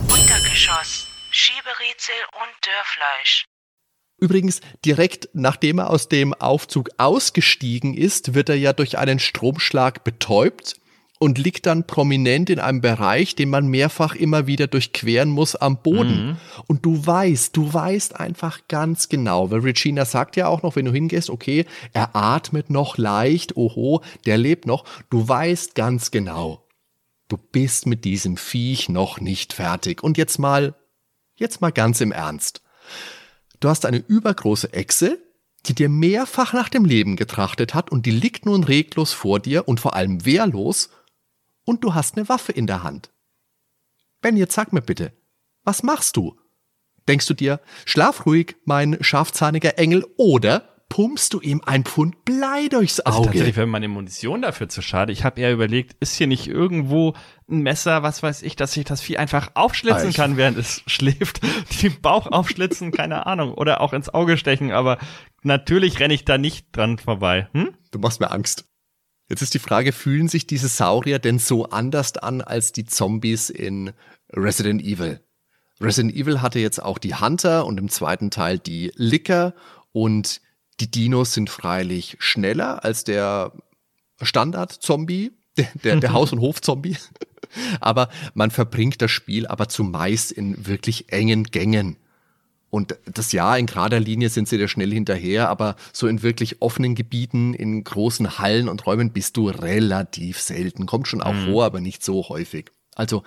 Untergeschoss, 0.09 1.09
Schieberätsel 1.31 2.15
und 2.33 2.49
Dörrfleisch. 2.67 3.45
Übrigens, 4.19 4.61
direkt 4.83 5.29
nachdem 5.35 5.81
er 5.81 5.91
aus 5.91 6.09
dem 6.09 6.33
Aufzug 6.33 6.89
ausgestiegen 6.97 7.93
ist, 7.93 8.33
wird 8.33 8.49
er 8.49 8.57
ja 8.57 8.73
durch 8.73 8.97
einen 8.97 9.19
Stromschlag 9.19 10.05
betäubt 10.05 10.77
und 11.21 11.39
liegt 11.39 11.67
dann 11.67 11.87
prominent 11.87 12.51
in 12.51 12.59
einem 12.59 12.81
Bereich, 12.81 13.35
den 13.37 13.49
man 13.49 13.69
mehrfach 13.69 14.15
immer 14.15 14.47
wieder 14.47 14.67
durchqueren 14.67 15.31
muss 15.31 15.55
am 15.55 15.81
Boden. 15.81 16.27
Mhm. 16.27 16.37
Und 16.67 16.85
du 16.85 17.07
weißt, 17.07 17.57
du 17.57 17.73
weißt 17.73 18.19
einfach 18.19 18.61
ganz 18.69 19.09
genau, 19.09 19.51
weil 19.51 19.61
Regina 19.61 20.05
sagt 20.05 20.37
ja 20.37 20.49
auch 20.49 20.63
noch, 20.63 20.77
wenn 20.77 20.85
du 20.85 20.93
hingehst, 20.93 21.31
okay, 21.31 21.67
er 21.93 22.17
atmet 22.17 22.69
noch 22.69 22.99
leicht, 22.99 23.57
oho, 23.57 24.03
der 24.27 24.39
lebt 24.39 24.67
noch. 24.67 24.85
Du 25.09 25.27
weißt 25.27 25.75
ganz 25.75 26.11
genau, 26.11 26.67
du 27.29 27.37
bist 27.37 27.87
mit 27.87 28.05
diesem 28.05 28.37
Viech 28.37 28.89
noch 28.89 29.21
nicht 29.21 29.53
fertig. 29.53 30.03
Und 30.03 30.19
jetzt 30.19 30.39
mal, 30.39 30.75
jetzt 31.37 31.61
mal 31.61 31.71
ganz 31.71 32.01
im 32.01 32.13
Ernst. 32.13 32.61
Du 33.61 33.69
hast 33.69 33.87
eine 33.87 33.99
übergroße 33.99 34.73
Echse, 34.73 35.19
die 35.67 35.75
dir 35.75 35.89
mehrfach 35.89 36.53
nach 36.53 36.69
dem 36.69 36.85
Leben 36.85 37.17
getrachtet 37.17 37.73
hat 37.73 37.91
und 37.91 38.05
die 38.05 38.11
liegt 38.11 38.45
nun 38.45 38.65
reglos 38.65 39.13
vor 39.13 39.41
dir 39.41 39.67
und 39.67 39.81
vor 39.81 39.95
allem 39.95 40.27
wehrlos 40.27 40.91
und 41.65 41.85
du 41.85 41.95
hast 41.95 42.17
eine 42.17 42.29
Waffe 42.29 42.53
in 42.53 42.67
der 42.67 42.83
Hand. 42.83 43.13
Ben, 44.21 44.37
jetzt 44.37 44.55
sag 44.55 44.73
mir 44.73 44.83
bitte, 44.83 45.13
was 45.65 45.83
machst 45.83 46.17
du? 46.17 46.39
Denkst 47.09 47.27
du 47.27 47.35
dir, 47.35 47.61
schlaf 47.85 48.25
ruhig, 48.27 48.57
mein 48.65 48.97
scharfzahniger 49.03 49.79
Engel, 49.79 50.07
oder 50.17 50.75
pumpst 50.89 51.35
du 51.35 51.41
ihm 51.41 51.61
ein 51.67 51.85
Pfund 51.85 52.25
Blei 52.25 52.69
durchs 52.69 53.01
also 53.01 53.19
Auge? 53.19 53.19
Also 53.19 53.31
tatsächlich 53.31 53.57
wäre 53.57 53.67
meine 53.67 53.89
Munition 53.89 54.43
dafür 54.43 54.69
zu 54.69 54.81
schade. 54.81 55.13
Ich 55.13 55.25
habe 55.25 55.41
eher 55.41 55.53
überlegt, 55.53 55.97
ist 56.01 56.15
hier 56.15 56.27
nicht 56.27 56.47
irgendwo 56.47 57.15
ein 57.51 57.63
Messer, 57.63 58.03
was 58.03 58.23
weiß 58.23 58.43
ich, 58.43 58.57
dass 58.57 58.77
ich 58.77 58.85
das 58.85 59.01
Vieh 59.01 59.19
einfach 59.19 59.51
aufschlitzen 59.55 60.11
ich 60.11 60.17
kann, 60.17 60.37
während 60.37 60.57
es 60.57 60.83
schläft, 60.87 61.41
den 61.83 62.01
Bauch 62.01 62.29
aufschlitzen, 62.29 62.93
keine 62.93 63.27
Ahnung, 63.27 63.55
oder 63.55 63.81
auch 63.81 63.93
ins 63.93 64.09
Auge 64.09 64.39
stechen, 64.39 64.73
aber 64.73 64.99
natürlich 65.43 66.01
renne 66.01 66.15
ich 66.15 66.25
da 66.25 66.39
nicht 66.39 66.69
dran 66.73 66.99
vorbei. 66.99 67.49
Hm? 67.53 67.75
Du 67.91 67.99
machst 67.99 68.21
mir 68.21 68.31
Angst. 68.31 68.65
Jetzt 69.35 69.43
ist 69.43 69.55
die 69.55 69.59
Frage, 69.59 69.91
fühlen 69.91 70.29
sich 70.29 70.47
diese 70.47 70.69
Saurier 70.69 71.19
denn 71.19 71.41
so 71.41 71.65
anders 71.65 72.17
an 72.17 72.41
als 72.41 72.71
die 72.71 72.85
Zombies 72.85 73.51
in 73.51 73.91
Resident 74.33 74.81
Evil? 74.81 75.19
Resident 75.81 76.15
Evil 76.15 76.41
hatte 76.41 76.61
jetzt 76.61 76.81
auch 76.81 76.99
die 76.99 77.17
Hunter 77.17 77.67
und 77.67 77.81
im 77.81 77.89
zweiten 77.89 78.31
Teil 78.31 78.61
die 78.61 78.93
Licker 78.95 79.53
und 79.91 80.41
die 80.79 80.89
Dinos 80.89 81.35
sind 81.35 81.51
freilich 81.51 82.15
schneller 82.21 82.85
als 82.85 83.03
der 83.03 83.51
Standard-Zombie, 84.23 85.33
der, 85.57 85.69
der, 85.83 85.97
der 85.97 86.13
Haus- 86.13 86.33
und 86.33 86.39
Hof-Zombie. 86.39 86.97
aber 87.81 88.11
man 88.35 88.53
verbringt 88.53 89.03
das 89.03 89.11
Spiel 89.11 89.49
aber 89.49 89.69
zumeist 89.69 90.31
in 90.31 90.65
wirklich 90.65 91.13
engen 91.13 91.43
Gängen. 91.43 91.97
Und 92.75 92.97
das 93.05 93.31
Jahr 93.31 93.57
in 93.57 93.67
gerader 93.67 94.01
Linie 94.01 94.31
sind 94.31 94.49
sie 94.49 94.59
da 94.59 94.67
schnell 94.67 94.93
hinterher, 94.93 95.49
aber 95.49 95.77
so 95.93 96.09
in 96.09 96.25
wirklich 96.25 96.61
offenen 96.61 96.97
Gebieten, 96.97 97.55
in 97.55 97.85
großen 97.85 98.41
Hallen 98.41 98.69
und 98.69 98.85
Räumen 98.85 99.13
bist 99.13 99.37
du 99.37 99.49
relativ 99.49 100.41
selten. 100.41 100.85
Kommt 100.85 101.07
schon 101.07 101.23
auch 101.23 101.35
mhm. 101.35 101.53
vor, 101.53 101.67
aber 101.67 101.81
nicht 101.81 102.03
so 102.03 102.29
häufig. 102.29 102.73
Also 102.97 103.23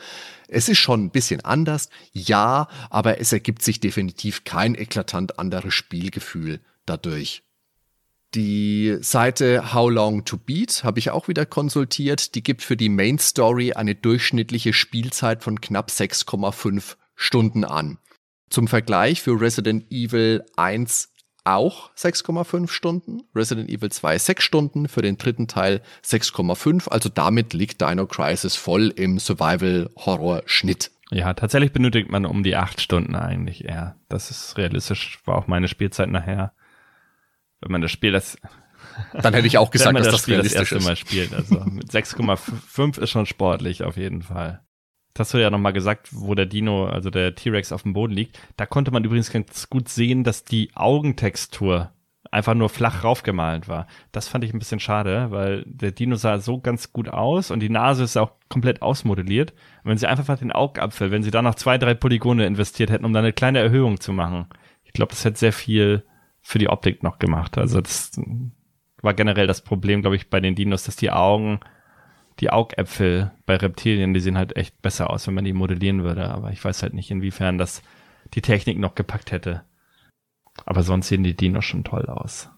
es 0.50 0.68
ist 0.68 0.80
schon 0.80 1.06
ein 1.06 1.12
bisschen 1.12 1.46
anders, 1.46 1.88
ja, 2.12 2.68
aber 2.90 3.22
es 3.22 3.32
ergibt 3.32 3.62
sich 3.62 3.80
definitiv 3.80 4.44
kein 4.44 4.76
eklatant 4.76 5.40
anderes 5.40 5.74
Spielgefühl 5.74 6.60
dadurch. 6.86 7.44
Die 8.36 8.98
Seite 9.00 9.74
How 9.74 9.90
Long 9.90 10.26
to 10.26 10.36
Beat 10.36 10.84
habe 10.84 11.00
ich 11.00 11.10
auch 11.12 11.30
wieder 11.30 11.46
konsultiert. 11.46 12.36
Die 12.36 12.44
gibt 12.44 12.64
für 12.64 12.76
die 12.76 12.90
Main 12.90 13.18
Story 13.18 13.72
eine 13.72 13.96
durchschnittliche 13.96 14.74
Spielzeit 14.74 15.42
von 15.42 15.62
knapp 15.62 15.90
6,5 15.90 16.98
Stunden 17.16 17.64
an. 17.64 17.98
Zum 18.50 18.68
Vergleich 18.68 19.22
für 19.22 19.40
Resident 19.40 19.92
Evil 19.92 20.44
1 20.56 21.12
auch 21.44 21.94
6,5 21.96 22.70
Stunden, 22.70 23.24
Resident 23.34 23.70
Evil 23.70 23.90
2 23.90 24.18
6 24.18 24.44
Stunden, 24.44 24.88
für 24.88 25.02
den 25.02 25.18
dritten 25.18 25.48
Teil 25.48 25.82
6,5. 26.06 26.90
Also 26.90 27.10
damit 27.10 27.54
liegt 27.54 27.82
Dino 27.82 28.06
Crisis 28.06 28.56
voll 28.56 28.90
im 28.90 29.18
Survival-Horror-Schnitt. 29.18 30.92
Ja, 31.10 31.34
tatsächlich 31.34 31.72
benötigt 31.72 32.10
man 32.10 32.26
um 32.26 32.44
die 32.44 32.58
8 32.58 32.82
Stunden 32.82 33.16
eigentlich 33.16 33.64
eher. 33.64 33.96
Das 34.10 34.30
ist 34.30 34.58
realistisch, 34.58 35.20
war 35.26 35.36
auch 35.36 35.48
meine 35.48 35.70
Spielzeit 35.70 36.10
nachher. 36.10 36.52
Wenn 37.62 37.72
man 37.72 37.82
das 37.82 37.92
Spiel 37.92 38.12
das 38.12 38.38
dann 39.14 39.34
hätte 39.34 39.48
ich 39.48 39.58
auch 39.58 39.72
gesagt, 39.72 39.98
dass 39.98 40.06
das, 40.06 40.16
das 40.16 40.22
Spiel 40.22 40.38
das 40.38 40.54
erste 40.54 40.80
Mal 40.80 40.96
spielt. 40.96 41.34
Also 41.34 41.60
mit 41.66 41.90
6,5 41.92 43.00
ist 43.00 43.10
schon 43.10 43.26
sportlich 43.26 43.84
auf 43.84 43.98
jeden 43.98 44.22
Fall. 44.22 44.62
Das 45.18 45.32
du 45.32 45.42
ja 45.42 45.50
nochmal 45.50 45.74
gesagt, 45.74 46.10
wo 46.12 46.36
der 46.36 46.46
Dino, 46.46 46.86
also 46.86 47.10
der 47.10 47.34
T-Rex 47.34 47.72
auf 47.72 47.84
dem 47.84 47.94
Boden 47.94 48.14
liegt. 48.14 48.40
Da 48.56 48.66
konnte 48.66 48.92
man 48.92 49.04
übrigens 49.04 49.32
ganz 49.32 49.70
gut 49.70 49.90
sehen, 49.90 50.24
dass 50.24 50.44
die 50.44 50.70
Augentextur 50.76 51.92
einfach 52.32 52.54
nur 52.54 52.70
flach 52.70 53.04
raufgemalt 53.04 53.68
war. 53.68 53.88
Das 54.12 54.28
fand 54.28 54.44
ich 54.44 54.54
ein 54.54 54.60
bisschen 54.60 54.80
schade, 54.80 55.32
weil 55.32 55.64
der 55.66 55.92
Dino 55.92 56.16
sah 56.16 56.40
so 56.40 56.60
ganz 56.60 56.94
gut 56.94 57.10
aus 57.10 57.52
und 57.52 57.62
die 57.62 57.70
Nase 57.70 58.04
ist 58.04 58.18
auch 58.18 58.32
komplett 58.50 58.82
ausmodelliert. 58.82 59.52
Und 59.84 59.92
wenn 59.92 59.98
sie 59.98 60.08
einfach 60.08 60.38
den 60.38 60.52
Augapfel, 60.52 61.10
wenn 61.10 61.24
sie 61.24 61.32
da 61.32 61.42
noch 61.42 61.56
zwei, 61.56 61.78
drei 61.78 61.94
Polygone 61.94 62.46
investiert 62.46 62.92
hätten, 62.92 63.06
um 63.06 63.14
da 63.14 63.20
eine 63.20 63.34
kleine 63.34 63.60
Erhöhung 63.60 64.00
zu 64.00 64.14
machen, 64.14 64.46
ich 64.84 64.94
glaube, 64.94 65.12
das 65.12 65.26
hätte 65.26 65.40
sehr 65.40 65.54
viel 65.54 66.04
für 66.42 66.60
die 66.60 66.70
Optik 66.70 67.02
noch 67.02 67.18
gemacht. 67.18 67.58
Also 67.58 67.82
das 67.82 68.12
war 69.02 69.14
generell 69.14 69.48
das 69.48 69.64
Problem, 69.64 70.02
glaube 70.02 70.16
ich, 70.16 70.30
bei 70.30 70.40
den 70.40 70.56
Dinos, 70.56 70.84
dass 70.84 70.96
die 70.96 71.12
Augen 71.12 71.60
die 72.40 72.50
Augäpfel 72.50 73.32
bei 73.46 73.56
Reptilien, 73.56 74.14
die 74.14 74.20
sehen 74.20 74.38
halt 74.38 74.56
echt 74.56 74.82
besser 74.82 75.10
aus, 75.10 75.28
wenn 75.28 75.34
man 75.34 75.46
die 75.46 75.54
modellieren 75.54 76.04
würde. 76.04 76.30
Aber 76.30 76.52
ich 76.52 76.64
weiß 76.64 76.84
halt 76.84 76.94
nicht, 76.94 77.12
inwiefern 77.12 77.58
das 77.58 77.82
die 78.34 78.42
Technik 78.42 78.78
noch 78.78 78.96
gepackt 78.96 79.32
hätte. 79.32 79.64
Aber 80.66 80.84
sonst 80.84 81.08
sehen 81.08 81.24
die 81.24 81.36
Dinos 81.36 81.66
schon 81.66 81.84
toll 81.84 82.06
aus. 82.08 82.50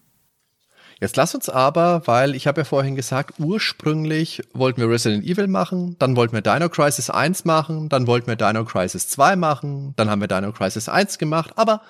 Jetzt 1.02 1.16
lass 1.16 1.34
uns 1.34 1.48
aber, 1.48 2.06
weil 2.08 2.36
ich 2.36 2.46
habe 2.46 2.62
ja 2.62 2.66
vorhin 2.66 2.98
gesagt, 2.98 3.40
ursprünglich 3.40 4.42
wollten 4.54 4.82
wir 4.82 4.90
Resident 4.90 5.24
Evil 5.24 5.48
machen, 5.48 5.96
dann 5.98 6.18
wollten 6.18 6.34
wir 6.34 6.42
Dino 6.42 6.68
Crisis 6.68 7.10
1 7.10 7.46
machen, 7.46 7.88
dann 7.88 8.06
wollten 8.06 8.28
wir 8.28 8.36
Dino 8.36 8.66
Crisis 8.66 9.08
2 9.08 9.38
machen, 9.38 9.94
dann 9.96 10.10
haben 10.10 10.20
wir 10.20 10.28
Dino 10.28 10.52
Crisis 10.52 10.90
1 10.90 11.18
gemacht, 11.18 11.54
aber 11.56 11.82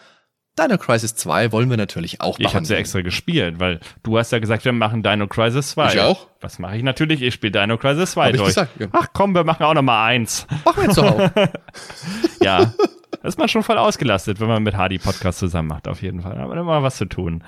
Dino 0.57 0.77
Crisis 0.77 1.15
2 1.15 1.51
wollen 1.51 1.69
wir 1.69 1.77
natürlich 1.77 2.21
auch 2.21 2.37
machen. 2.37 2.47
Ich 2.47 2.55
habe 2.55 2.65
ja 2.65 2.75
extra 2.75 3.01
gespielt, 3.01 3.59
weil 3.59 3.79
du 4.03 4.17
hast 4.17 4.31
ja 4.31 4.39
gesagt, 4.39 4.65
wir 4.65 4.73
machen 4.73 5.03
Dino 5.03 5.27
Crisis 5.27 5.71
2. 5.71 5.93
Ich 5.93 5.99
auch. 6.01 6.27
Was 6.41 6.59
mache 6.59 6.77
ich 6.77 6.83
natürlich? 6.83 7.21
Ich 7.21 7.33
spiele 7.33 7.51
Dino 7.51 7.77
Crisis 7.77 8.11
2 8.11 8.25
hab 8.25 8.31
durch. 8.33 8.41
Ich 8.41 8.47
gesagt, 8.47 8.79
ja. 8.79 8.87
Ach 8.91 9.07
komm, 9.13 9.35
wir 9.35 9.43
machen 9.43 9.63
auch 9.63 9.73
noch 9.73 9.81
mal 9.81 10.05
eins. 10.05 10.47
Machen 10.65 10.81
wir 10.81 10.87
jetzt 10.87 10.99
auch. 10.99 11.19
ja, 12.41 12.73
da 13.21 13.27
ist 13.27 13.37
man 13.37 13.47
schon 13.47 13.63
voll 13.63 13.77
ausgelastet, 13.77 14.39
wenn 14.39 14.47
man 14.47 14.63
mit 14.63 14.75
Hardy 14.75 14.97
Podcast 14.97 15.39
zusammen 15.39 15.69
macht, 15.69 15.87
auf 15.87 16.01
jeden 16.01 16.21
Fall. 16.21 16.35
Da 16.35 16.41
haben 16.41 16.51
wir 16.51 16.57
immer 16.57 16.83
was 16.83 16.97
zu 16.97 17.05
tun. 17.05 17.43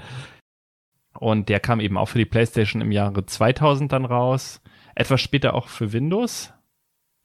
Und 1.14 1.50
der 1.50 1.60
kam 1.60 1.80
eben 1.80 1.98
auch 1.98 2.08
für 2.08 2.18
die 2.18 2.26
PlayStation 2.26 2.82
im 2.82 2.92
Jahre 2.92 3.26
2000 3.26 3.92
dann 3.92 4.06
raus. 4.06 4.62
Etwas 4.96 5.22
später 5.22 5.54
auch 5.54 5.68
für 5.68 5.94
Windows. 5.94 6.54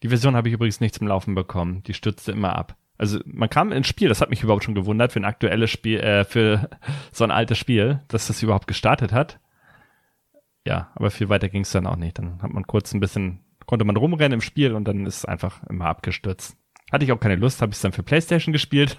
Die 0.03 0.09
Version 0.09 0.37
habe 0.37 0.49
ich 0.49 0.55
übrigens 0.55 0.81
nicht 0.81 0.95
zum 0.95 1.09
Laufen 1.09 1.35
bekommen. 1.35 1.83
Die 1.85 1.95
stürzte 1.95 2.33
immer 2.33 2.57
ab. 2.57 2.77
Also 2.99 3.21
man 3.27 3.51
kam 3.51 3.73
ins 3.73 3.87
Spiel, 3.87 4.09
das 4.09 4.21
hat 4.21 4.31
mich 4.31 4.43
überhaupt 4.43 4.65
schon 4.65 4.75
gewundert 4.75 5.13
für 5.13 5.21
ein 5.21 5.25
aktuelles 5.25 5.71
Spiel, 5.71 6.01
äh, 6.01 6.25
für 6.25 6.71
so 7.13 7.25
ein 7.25 7.31
altes 7.31 7.59
Spiel, 7.59 8.01
dass 8.09 8.27
das 8.27 8.43
überhaupt 8.43 8.67
gestartet 8.67 9.13
hat. 9.13 9.39
Ja, 10.67 10.91
aber 10.95 11.11
viel 11.11 11.29
weiter 11.29 11.49
ging 11.49 11.63
es 11.63 11.71
dann 11.71 11.87
auch 11.87 11.97
nicht. 11.97 12.19
Dann 12.19 12.43
hat 12.43 12.53
man 12.53 12.67
kurz 12.67 12.93
ein 12.93 13.01
bisschen, 13.01 13.41
konnte 13.67 13.85
man 13.85 13.97
rumrennen 13.97 14.35
im 14.35 14.41
Spiel 14.41 14.75
und 14.75 14.87
dann 14.89 15.07
ist 15.07 15.19
es 15.19 15.25
einfach 15.25 15.63
immer 15.69 15.87
abgestürzt. 15.87 16.57
Hatte 16.91 17.05
ich 17.05 17.13
auch 17.13 17.21
keine 17.21 17.37
Lust, 17.37 17.63
habe 17.63 17.71
ich 17.71 17.77
es 17.77 17.83
dann 17.83 17.93
für 17.93 18.03
Playstation 18.03 18.53
gespielt. 18.53 18.97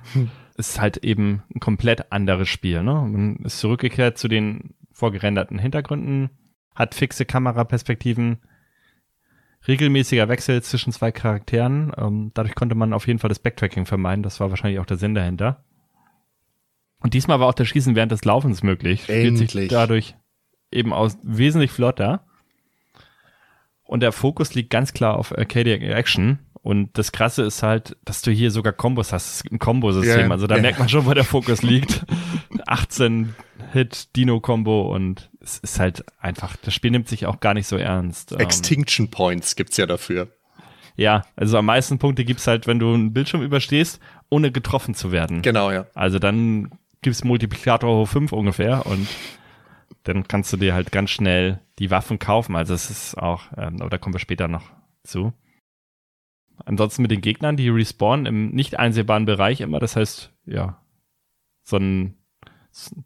ist 0.56 0.80
halt 0.80 0.98
eben 0.98 1.42
ein 1.54 1.60
komplett 1.60 2.12
anderes 2.12 2.48
Spiel. 2.48 2.82
Ne? 2.82 2.94
Man 2.94 3.36
ist 3.44 3.58
zurückgekehrt 3.58 4.18
zu 4.18 4.28
den 4.28 4.74
vorgerenderten 4.92 5.58
Hintergründen, 5.58 6.30
hat 6.74 6.94
fixe 6.94 7.26
Kameraperspektiven, 7.26 8.38
regelmäßiger 9.68 10.28
Wechsel 10.28 10.62
zwischen 10.62 10.92
zwei 10.92 11.12
Charakteren. 11.12 11.92
Ähm, 11.96 12.30
dadurch 12.34 12.54
konnte 12.54 12.74
man 12.74 12.92
auf 12.92 13.06
jeden 13.06 13.18
Fall 13.18 13.28
das 13.28 13.38
Backtracking 13.38 13.86
vermeiden. 13.86 14.22
Das 14.22 14.40
war 14.40 14.50
wahrscheinlich 14.50 14.80
auch 14.80 14.86
der 14.86 14.96
Sinn 14.96 15.14
dahinter. 15.14 15.64
Und 17.00 17.14
diesmal 17.14 17.40
war 17.40 17.48
auch 17.48 17.54
das 17.54 17.68
Schießen 17.68 17.94
während 17.94 18.12
des 18.12 18.24
Laufens 18.24 18.62
möglich. 18.62 19.04
Spielt 19.04 19.38
sich 19.38 19.68
dadurch 19.68 20.14
eben 20.70 20.92
aus 20.92 21.18
wesentlich 21.22 21.70
flotter. 21.70 22.24
Und 23.84 24.00
der 24.00 24.12
Fokus 24.12 24.54
liegt 24.54 24.70
ganz 24.70 24.92
klar 24.92 25.16
auf 25.16 25.36
Arcadic 25.36 25.82
Action. 25.82 26.40
Und 26.62 26.98
das 26.98 27.12
Krasse 27.12 27.44
ist 27.44 27.62
halt, 27.62 27.96
dass 28.04 28.22
du 28.22 28.32
hier 28.32 28.50
sogar 28.50 28.72
Kombos 28.72 29.12
hast. 29.12 29.48
Ein 29.52 29.60
Kombosystem. 29.60 30.26
Ja, 30.26 30.30
also 30.30 30.48
da 30.48 30.56
ja. 30.56 30.62
merkt 30.62 30.80
man 30.80 30.88
schon, 30.88 31.06
wo 31.06 31.14
der 31.14 31.24
Fokus 31.24 31.62
liegt. 31.62 32.04
18 32.66 33.34
Hit 33.76 34.16
Dino-Kombo 34.16 34.94
und 34.94 35.30
es 35.40 35.58
ist 35.58 35.78
halt 35.78 36.04
einfach, 36.18 36.56
das 36.56 36.74
Spiel 36.74 36.90
nimmt 36.90 37.08
sich 37.08 37.26
auch 37.26 37.40
gar 37.40 37.54
nicht 37.54 37.66
so 37.66 37.76
ernst. 37.76 38.32
Ähm, 38.32 38.38
Extinction 38.38 39.10
Points 39.10 39.54
gibt's 39.56 39.76
ja 39.76 39.86
dafür. 39.86 40.28
ja, 40.96 41.22
also 41.36 41.58
am 41.58 41.66
meisten 41.66 41.98
Punkte 41.98 42.24
gibt's 42.24 42.46
halt, 42.46 42.66
wenn 42.66 42.78
du 42.78 42.92
einen 42.94 43.12
Bildschirm 43.12 43.42
überstehst, 43.42 44.00
ohne 44.30 44.50
getroffen 44.50 44.94
zu 44.94 45.12
werden. 45.12 45.42
Genau, 45.42 45.70
ja. 45.70 45.86
Also 45.94 46.18
dann 46.18 46.70
gibt's 47.02 47.22
Multiplikator 47.24 47.94
hoch 48.00 48.08
5 48.08 48.32
ungefähr 48.32 48.86
und 48.86 49.06
dann 50.04 50.26
kannst 50.26 50.52
du 50.52 50.56
dir 50.56 50.74
halt 50.74 50.92
ganz 50.92 51.10
schnell 51.10 51.60
die 51.78 51.90
Waffen 51.90 52.18
kaufen. 52.18 52.56
Also 52.56 52.74
es 52.74 52.90
ist 52.90 53.18
auch, 53.18 53.44
ähm, 53.56 53.80
aber 53.80 53.90
da 53.90 53.98
kommen 53.98 54.14
wir 54.14 54.20
später 54.20 54.48
noch 54.48 54.64
zu. 55.04 55.32
Ansonsten 56.64 57.02
mit 57.02 57.10
den 57.10 57.20
Gegnern, 57.20 57.56
die 57.56 57.68
respawnen 57.68 58.26
im 58.26 58.48
nicht 58.50 58.78
einsehbaren 58.78 59.26
Bereich 59.26 59.60
immer. 59.60 59.78
Das 59.78 59.96
heißt, 59.96 60.32
ja, 60.46 60.80
so 61.62 61.76
ein 61.76 62.16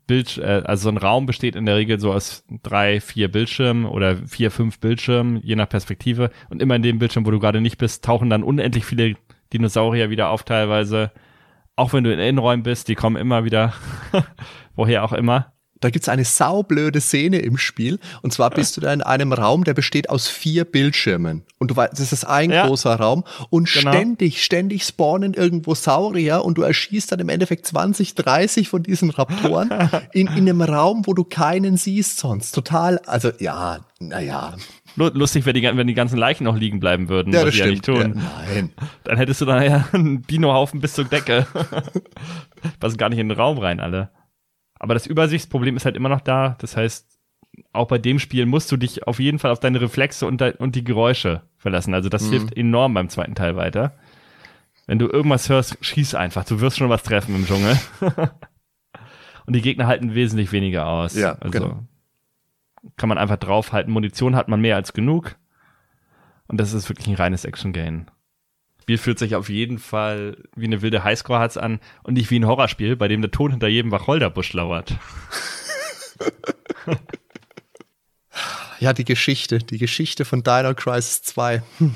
Bild, 0.07 0.39
äh, 0.39 0.63
also 0.65 0.85
so 0.85 0.89
ein 0.91 0.97
Raum 0.97 1.27
besteht 1.27 1.57
in 1.57 1.67
der 1.67 1.77
Regel 1.77 2.01
so 2.01 2.13
aus 2.13 2.45
drei, 2.63 3.01
vier 3.01 3.31
Bildschirmen 3.31 3.87
oder 3.87 4.17
vier, 4.17 4.51
fünf 4.51 4.81
Bildschirmen, 4.81 5.41
je 5.43 5.57
nach 5.57 5.69
Perspektive. 5.69 6.31
Und 6.49 6.61
immer 6.61 6.77
in 6.77 6.83
dem 6.83 6.99
Bildschirm, 6.99 7.27
wo 7.27 7.31
du 7.31 7.39
gerade 7.39 7.61
nicht 7.61 7.79
bist, 7.79 8.05
tauchen 8.05 8.31
dann 8.31 8.43
unendlich 8.43 8.85
viele 8.85 9.15
Dinosaurier 9.53 10.11
wieder 10.11 10.31
auf 10.31 10.43
teilweise. 10.45 11.13
Auch 11.77 11.93
wenn 11.93 12.05
du 12.05 12.13
in 12.13 12.19
Innenräumen 12.19 12.63
bist, 12.63 12.89
die 12.89 12.95
kommen 12.95 13.17
immer 13.17 13.45
wieder, 13.45 13.73
woher 14.75 15.05
auch 15.05 15.13
immer. 15.13 15.53
Da 15.81 15.91
gibt's 15.91 16.09
eine 16.09 16.25
saublöde 16.25 17.01
Szene 17.01 17.39
im 17.39 17.57
Spiel. 17.59 17.99
Und 18.23 18.33
zwar 18.33 18.51
bist 18.51 18.77
du 18.77 18.81
da 18.83 18.93
in 18.93 19.01
einem 19.03 19.33
Raum, 19.33 19.65
der 19.65 19.75
besteht 19.75 20.11
aus 20.11 20.29
vier 20.29 20.65
Bildschirmen. 20.65 21.43
Und 21.59 21.71
du 21.71 21.77
weißt, 21.77 21.95
das 21.99 22.13
ist 22.13 22.25
ein 22.25 22.51
Ja. 22.51 22.67
großer 22.67 22.95
Raum. 22.97 23.25
Und 23.49 23.71
Genau. 23.73 23.91
ständig, 23.93 24.45
ständig 24.45 24.85
spawnen 24.85 25.35
irgendwo 25.35 25.75
Saurier 25.75 26.45
und 26.45 26.59
du 26.59 26.63
erschießt 26.63 27.11
dann 27.13 27.21
im 27.21 27.29
Endeffekt 27.31 27.67
20, 27.67 28.15
30 28.15 28.69
von 28.69 28.83
diesen 28.83 29.11
Raptoren 29.11 29.71
in, 30.13 30.27
in 30.29 30.49
einem 30.49 30.61
Raum, 30.63 31.03
wo 31.07 31.15
du 31.15 31.25
keinen 31.25 31.77
siehst 31.77 32.19
sonst. 32.19 32.53
Total, 32.53 32.99
also 33.07 33.31
ja, 33.39 33.79
naja. 33.99 34.55
Lu- 34.97 35.11
Lustig 35.15 35.47
wäre, 35.47 35.55
die, 35.55 35.63
wenn 35.63 35.87
die 35.87 35.95
ganzen 35.95 36.19
Leichen 36.19 36.45
noch 36.45 36.57
liegen 36.59 36.81
bleiben 36.81 37.09
würden, 37.09 37.33
was 37.33 37.53
sie 37.55 37.61
ja 37.61 37.67
nicht 37.67 37.85
tun. 37.85 37.97
Ja, 38.17 38.45
nein. 38.55 38.73
Dann 39.05 39.17
hättest 39.17 39.41
du 39.41 39.45
dann 39.47 39.63
ja 39.63 39.89
einen 39.93 40.23
Dinohaufen 40.27 40.81
bis 40.81 40.95
zur 40.95 41.05
Decke. 41.05 41.47
Passen 42.81 42.97
gar 42.99 43.09
nicht 43.09 43.19
in 43.19 43.29
den 43.29 43.39
Raum 43.39 43.59
rein, 43.59 43.81
alle. 43.81 44.11
Aber 44.81 44.95
das 44.95 45.07
Übersichtsproblem 45.07 45.77
ist 45.77 45.85
halt 45.85 45.95
immer 45.95 46.09
noch 46.09 46.23
da. 46.23 46.57
Das 46.59 46.77
heißt, 46.77 47.07
auch 47.73 47.87
bei 47.87 47.99
dem 47.99 48.19
Spiel 48.19 48.47
musst 48.47 48.73
du 48.73 48.77
dich 48.77 49.07
auf 49.07 49.21
jeden 49.21 49.39
Fall 49.39 49.51
auf 49.51 49.61
deine 49.61 49.81
Reflexe 49.81 50.27
und, 50.27 50.41
de 50.41 50.57
und 50.57 50.75
die 50.75 50.85
Geräusche 50.85 51.43
verlassen. 51.59 51.95
Also 51.95 52.09
das 52.09 52.29
hilft 52.29 52.57
enorm 52.57 52.95
beim 52.95 53.11
zweiten 53.11 53.35
Teil 53.35 53.57
weiter. 53.57 53.93
Wenn 54.87 54.99
du 54.99 55.07
irgendwas 55.07 55.49
hörst, 55.49 55.77
schieß 55.85 56.15
einfach. 56.15 56.45
Du 56.45 56.61
wirst 56.61 56.79
schon 56.79 56.89
was 56.89 57.03
treffen 57.03 57.37
im 57.37 57.47
Dschungel. 57.47 57.79
und 59.47 59.55
die 59.55 59.61
Gegner 59.61 59.87
halten 59.87 60.15
wesentlich 60.15 60.51
weniger 60.51 60.87
aus. 60.87 61.15
Ja, 61.15 61.37
also 61.41 61.51
genau. 61.51 61.83
kann 62.97 63.09
man 63.11 63.19
einfach 63.19 63.37
draufhalten. 63.37 63.93
Munition 63.93 64.35
hat 64.35 64.49
man 64.49 64.61
mehr 64.61 64.77
als 64.77 64.95
genug. 64.95 65.37
Und 66.49 66.59
das 66.59 66.73
ist 66.73 66.89
wirklich 66.89 67.07
ein 67.07 67.15
reines 67.15 67.45
Action-Game. 67.45 68.07
Spiel 68.91 68.99
fühlt 68.99 69.21
sich 69.21 69.37
auf 69.37 69.49
jeden 69.49 69.79
Fall 69.79 70.37
wie 70.57 70.65
eine 70.65 70.83
wilde 70.83 71.05
Highscore-Hatz 71.05 71.57
an 71.57 71.79
und 72.03 72.15
nicht 72.15 72.29
wie 72.33 72.41
ein 72.41 72.47
Horrorspiel, 72.47 72.97
bei 72.97 73.07
dem 73.07 73.21
der 73.21 73.31
Tod 73.31 73.53
hinter 73.53 73.69
jedem 73.69 73.93
Wacholderbusch 73.93 74.53
lauert. 74.53 74.95
Ja, 78.81 78.95
die 78.95 79.05
Geschichte, 79.05 79.59
die 79.59 79.77
Geschichte 79.77 80.25
von 80.25 80.43
Dino 80.43 80.73
Crisis 80.75 81.21
2. 81.21 81.63
Hm. 81.77 81.95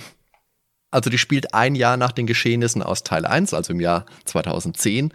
Also 0.91 1.09
die 1.09 1.17
spielt 1.17 1.55
ein 1.55 1.75
Jahr 1.75 1.97
nach 1.97 2.13
den 2.13 2.27
Geschehnissen 2.27 2.83
aus 2.83 3.05
Teil 3.05 3.25
1, 3.25 3.55
also 3.55 3.73
im 3.73 3.81
Jahr 3.81 4.05
2010. 4.27 5.15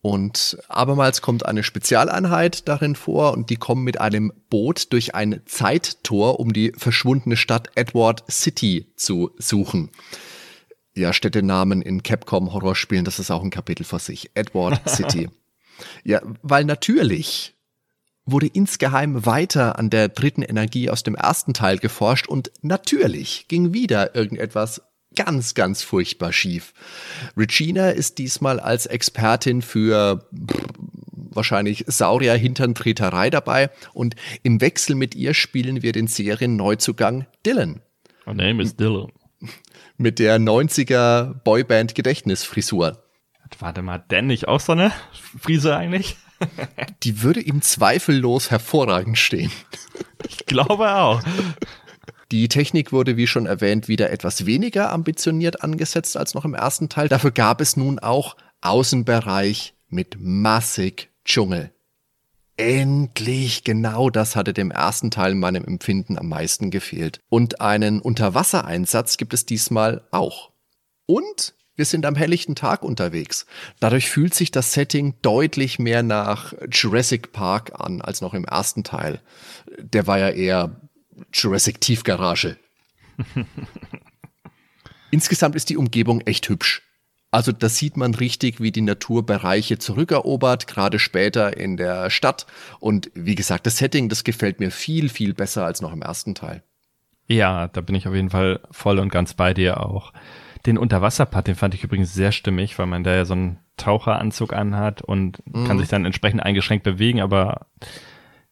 Und 0.00 0.58
abermals 0.66 1.22
kommt 1.22 1.46
eine 1.46 1.62
Spezialeinheit 1.62 2.66
darin 2.66 2.96
vor 2.96 3.32
und 3.34 3.48
die 3.48 3.54
kommen 3.54 3.84
mit 3.84 4.00
einem 4.00 4.32
Boot 4.50 4.92
durch 4.92 5.14
ein 5.14 5.40
Zeittor, 5.46 6.40
um 6.40 6.52
die 6.52 6.72
verschwundene 6.76 7.36
Stadt 7.36 7.70
Edward 7.76 8.24
City 8.28 8.88
zu 8.96 9.30
suchen. 9.38 9.90
Ja, 10.98 11.12
Städtenamen 11.12 11.80
in 11.80 12.02
Capcom 12.02 12.52
Horrorspielen, 12.52 13.04
das 13.04 13.18
ist 13.18 13.30
auch 13.30 13.42
ein 13.42 13.50
Kapitel 13.50 13.84
für 13.84 13.98
sich. 13.98 14.30
Edward 14.34 14.80
City. 14.88 15.28
ja, 16.04 16.20
weil 16.42 16.64
natürlich 16.64 17.54
wurde 18.26 18.46
insgeheim 18.46 19.24
weiter 19.24 19.78
an 19.78 19.90
der 19.90 20.08
dritten 20.08 20.42
Energie 20.42 20.90
aus 20.90 21.02
dem 21.02 21.14
ersten 21.14 21.54
Teil 21.54 21.78
geforscht 21.78 22.26
und 22.26 22.50
natürlich 22.60 23.46
ging 23.48 23.72
wieder 23.72 24.14
irgendetwas 24.14 24.82
ganz, 25.16 25.54
ganz 25.54 25.82
furchtbar 25.82 26.32
schief. 26.32 26.74
Regina 27.36 27.90
ist 27.90 28.18
diesmal 28.18 28.60
als 28.60 28.84
Expertin 28.84 29.62
für 29.62 30.28
wahrscheinlich 30.30 31.84
Saurier-Hinterntreterei 31.86 33.30
dabei 33.30 33.70
und 33.94 34.16
im 34.42 34.60
Wechsel 34.60 34.94
mit 34.94 35.14
ihr 35.14 35.32
spielen 35.32 35.82
wir 35.82 35.92
den 35.92 36.08
Serien-Neuzugang 36.08 37.26
Dylan 37.46 37.80
My 38.28 38.34
name 38.34 38.60
is 38.60 38.76
Dylan. 38.76 39.10
Mit 39.98 40.18
der 40.18 40.38
90er 40.38 41.34
Boyband-Gedächtnisfrisur. 41.44 43.02
Warte 43.58 43.82
mal, 43.82 44.02
Dan 44.08 44.26
nicht 44.26 44.46
auch 44.48 44.60
so 44.60 44.72
eine 44.72 44.92
Frise 45.40 45.76
eigentlich? 45.76 46.16
Die 47.02 47.22
würde 47.22 47.40
ihm 47.40 47.62
zweifellos 47.62 48.50
hervorragend 48.50 49.18
stehen. 49.18 49.50
Ich 50.28 50.46
glaube 50.46 50.94
auch. 50.94 51.22
Die 52.30 52.48
Technik 52.48 52.92
wurde, 52.92 53.16
wie 53.16 53.26
schon 53.26 53.46
erwähnt, 53.46 53.88
wieder 53.88 54.10
etwas 54.10 54.46
weniger 54.46 54.92
ambitioniert 54.92 55.62
angesetzt 55.62 56.16
als 56.16 56.34
noch 56.34 56.44
im 56.44 56.54
ersten 56.54 56.88
Teil. 56.88 57.08
Dafür 57.08 57.30
gab 57.30 57.60
es 57.60 57.76
nun 57.76 57.98
auch 57.98 58.36
Außenbereich 58.60 59.74
mit 59.88 60.16
massig 60.20 61.10
Dschungel. 61.24 61.72
Endlich, 62.58 63.62
genau 63.62 64.10
das 64.10 64.34
hatte 64.34 64.52
dem 64.52 64.72
ersten 64.72 65.12
Teil 65.12 65.36
meinem 65.36 65.64
Empfinden 65.64 66.18
am 66.18 66.28
meisten 66.28 66.72
gefehlt. 66.72 67.20
Und 67.28 67.60
einen 67.60 68.00
Unterwassereinsatz 68.00 69.16
gibt 69.16 69.32
es 69.32 69.46
diesmal 69.46 70.08
auch. 70.10 70.50
Und 71.06 71.54
wir 71.76 71.84
sind 71.84 72.04
am 72.04 72.16
helllichten 72.16 72.56
Tag 72.56 72.82
unterwegs. 72.82 73.46
Dadurch 73.78 74.10
fühlt 74.10 74.34
sich 74.34 74.50
das 74.50 74.72
Setting 74.72 75.14
deutlich 75.22 75.78
mehr 75.78 76.02
nach 76.02 76.52
Jurassic 76.68 77.30
Park 77.30 77.78
an 77.78 78.00
als 78.00 78.22
noch 78.22 78.34
im 78.34 78.44
ersten 78.44 78.82
Teil. 78.82 79.22
Der 79.78 80.08
war 80.08 80.18
ja 80.18 80.30
eher 80.30 80.80
Jurassic 81.32 81.80
Tiefgarage. 81.80 82.56
Insgesamt 85.12 85.54
ist 85.54 85.70
die 85.70 85.76
Umgebung 85.76 86.22
echt 86.22 86.48
hübsch. 86.48 86.87
Also 87.30 87.52
da 87.52 87.68
sieht 87.68 87.96
man 87.98 88.14
richtig, 88.14 88.60
wie 88.60 88.72
die 88.72 88.80
Natur 88.80 89.26
Bereiche 89.26 89.78
zurückerobert, 89.78 90.66
gerade 90.66 90.98
später 90.98 91.56
in 91.58 91.76
der 91.76 92.08
Stadt. 92.08 92.46
Und 92.80 93.10
wie 93.14 93.34
gesagt, 93.34 93.66
das 93.66 93.76
Setting, 93.76 94.08
das 94.08 94.24
gefällt 94.24 94.60
mir 94.60 94.70
viel, 94.70 95.08
viel 95.10 95.34
besser 95.34 95.64
als 95.66 95.82
noch 95.82 95.92
im 95.92 96.00
ersten 96.02 96.34
Teil. 96.34 96.62
Ja, 97.26 97.68
da 97.68 97.82
bin 97.82 97.94
ich 97.94 98.08
auf 98.08 98.14
jeden 98.14 98.30
Fall 98.30 98.60
voll 98.70 98.98
und 98.98 99.10
ganz 99.10 99.34
bei 99.34 99.52
dir 99.52 99.84
auch. 99.84 100.14
Den 100.64 100.78
Unterwasserpart, 100.78 101.46
den 101.46 101.54
fand 101.54 101.74
ich 101.74 101.84
übrigens 101.84 102.14
sehr 102.14 102.32
stimmig, 102.32 102.78
weil 102.78 102.86
man 102.86 103.04
da 103.04 103.14
ja 103.14 103.24
so 103.26 103.34
einen 103.34 103.58
Taucheranzug 103.76 104.54
anhat 104.54 105.02
und 105.02 105.42
kann 105.52 105.76
Mhm. 105.76 105.80
sich 105.80 105.88
dann 105.88 106.04
entsprechend 106.06 106.42
eingeschränkt 106.42 106.82
bewegen, 106.84 107.20
aber 107.20 107.66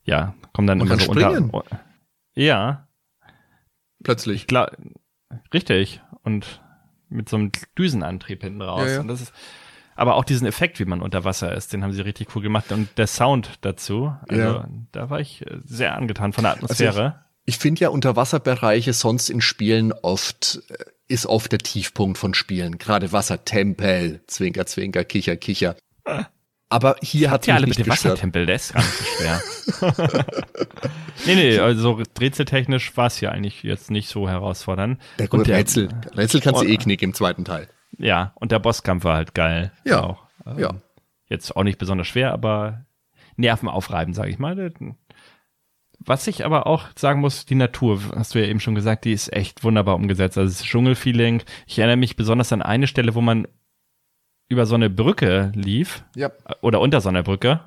ja, 0.05 0.35
kommen 0.53 0.66
dann 0.69 0.78
Man 0.78 0.86
immer 0.86 0.97
kann 0.98 1.07
so 1.07 1.12
springen. 1.12 1.51
unter. 1.51 1.81
Ja, 2.35 2.86
Plötzlich. 4.05 4.47
klar, 4.47 4.70
richtig. 5.53 6.01
Und 6.23 6.61
mit 7.16 7.28
so 7.28 7.36
einem 7.36 7.51
Düsenantrieb 7.76 8.43
hinten 8.43 8.62
raus. 8.62 8.86
Ja, 8.86 8.94
ja. 8.94 9.01
Und 9.01 9.09
das 9.09 9.20
ist, 9.22 9.32
aber 9.97 10.14
auch 10.16 10.24
diesen 10.24 10.47
Effekt, 10.47 10.78
wie 10.78 10.84
man 10.84 11.01
unter 11.01 11.24
Wasser 11.24 11.55
ist, 11.55 11.72
den 11.72 11.82
haben 11.82 11.93
sie 11.93 12.02
richtig 12.02 12.34
cool 12.36 12.43
gemacht. 12.43 12.70
Und 12.70 12.88
der 12.98 13.06
Sound 13.06 13.59
dazu, 13.62 14.14
also 14.28 14.40
Ja. 14.43 14.68
da 14.93 15.10
war 15.10 15.20
ich 15.20 15.47
äh, 15.47 15.59
sehr 15.64 15.97
angetan 15.97 16.32
von 16.32 16.44
der 16.44 16.52
Atmosphäre. 16.52 17.24
Ich 17.47 17.59
finde 17.59 17.80
ja 17.80 17.88
Unterwasserbereiche 17.90 18.93
sonst 18.93 19.30
in 19.30 19.40
Spielen 19.40 19.93
oft, 19.93 20.60
äh, 20.68 20.84
ist 21.09 21.26
oft 21.26 21.51
der 21.52 21.60
Tiefpunkt 21.60 22.18
von 22.18 22.34
Spielen. 22.34 22.78
Gerade 22.78 23.12
Wassertempel, 23.12 24.20
Zwinker, 24.26 24.66
Zwinker, 24.66 25.05
Kicher, 25.05 25.36
Kicher. 25.36 25.76
Aber 26.68 26.97
hier 27.01 27.30
hat 27.30 27.47
ja, 27.47 27.55
alle 27.55 27.66
mit 27.66 27.78
nicht 27.78 27.86
dem 27.86 27.90
gestört. 27.90 28.14
Wassertempel, 28.14 28.44
der 28.47 28.56
ist 28.56 28.74
gar 28.74 28.80
nicht 28.82 28.93
so 28.93 29.05
schwer. 29.05 29.40
nee, 31.26 31.34
nee, 31.36 31.59
also 31.59 32.01
rätseltechnisch 32.20 32.97
war 32.97 33.06
es 33.06 33.20
ja 33.20 33.30
eigentlich 33.30 33.62
jetzt 33.62 33.90
nicht 33.90 34.09
so 34.09 34.28
herausfordernd. 34.28 35.01
Der 35.18 35.28
gute 35.28 35.43
Und 35.43 35.48
der- 35.48 35.59
Rätsel. 35.59 35.88
Rätsel 36.16 36.40
kannst 36.40 36.60
du 36.62 36.66
und- 36.66 36.72
eh 36.72 36.76
knicken 36.76 37.10
im 37.10 37.14
zweiten 37.14 37.44
Teil. 37.44 37.68
Ja, 37.98 38.32
und 38.34 38.52
der 38.52 38.59
Bosskampf 38.59 39.05
war 39.05 39.14
halt 39.16 39.34
geil. 39.34 39.70
Ja, 39.84 40.02
Auch, 40.02 40.22
ähm, 40.44 40.59
ja. 40.59 40.74
Jetzt 41.28 41.56
auch 41.56 41.62
nicht 41.62 41.78
besonders 41.78 42.06
schwer, 42.09 42.32
aber 42.32 42.84
Nerven 43.36 43.68
aufreiben, 43.68 44.12
sage 44.12 44.30
ich 44.30 44.38
mal. 44.38 44.72
Was 45.98 46.26
ich 46.26 46.44
aber 46.44 46.66
auch 46.66 46.84
sagen 46.97 47.20
muss, 47.20 47.47
die 47.47 47.55
Natur, 47.55 48.01
hast 48.14 48.34
du 48.34 48.40
ja 48.40 48.47
eben 48.47 48.60
schon 48.60 48.74
gesagt, 48.74 49.05
die 49.06 49.12
ist 49.12 49.32
echt 49.32 49.64
wunderbar 49.64 49.94
umgesetzt. 49.94 50.36
Also 50.36 50.52
das 50.52 50.62
Dschungelfeeling. 50.66 51.43
Ich 51.66 51.78
erinnere 51.78 51.97
mich 51.97 52.16
besonders 52.16 52.52
an 52.52 52.60
eine 52.62 52.86
Stelle, 52.86 53.14
wo 53.14 53.20
man 53.22 53.48
über 54.48 54.66
so 54.66 54.74
eine 54.74 54.90
Brücke 54.90 55.52
lief 55.55 56.05
Ja. 56.14 56.31
oder 56.60 56.81
unter 56.81 57.01
so 57.01 57.09
einer 57.09 57.23
Brücke. 57.23 57.60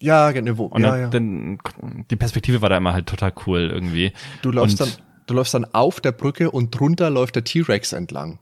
Ja, 0.00 0.30
genau. 0.30 0.58
Wo, 0.58 0.66
Und 0.66 0.82
ja, 0.82 0.90
dann, 0.92 1.00
ja. 1.00 1.08
dann 1.08 2.04
die 2.10 2.16
Perspektive 2.16 2.62
war 2.62 2.68
da 2.68 2.76
immer 2.76 2.92
halt 2.92 3.06
total 3.06 3.32
cool 3.46 3.70
irgendwie. 3.72 4.12
Du 4.42 4.50
läufst 4.52 4.80
und, 4.80 4.96
dann 4.98 5.04
Du 5.26 5.34
läufst 5.34 5.52
dann 5.52 5.66
auf 5.74 6.00
der 6.00 6.12
Brücke 6.12 6.50
und 6.50 6.70
drunter 6.78 7.10
läuft 7.10 7.36
der 7.36 7.44
T-Rex 7.44 7.92
entlang. 7.92 8.38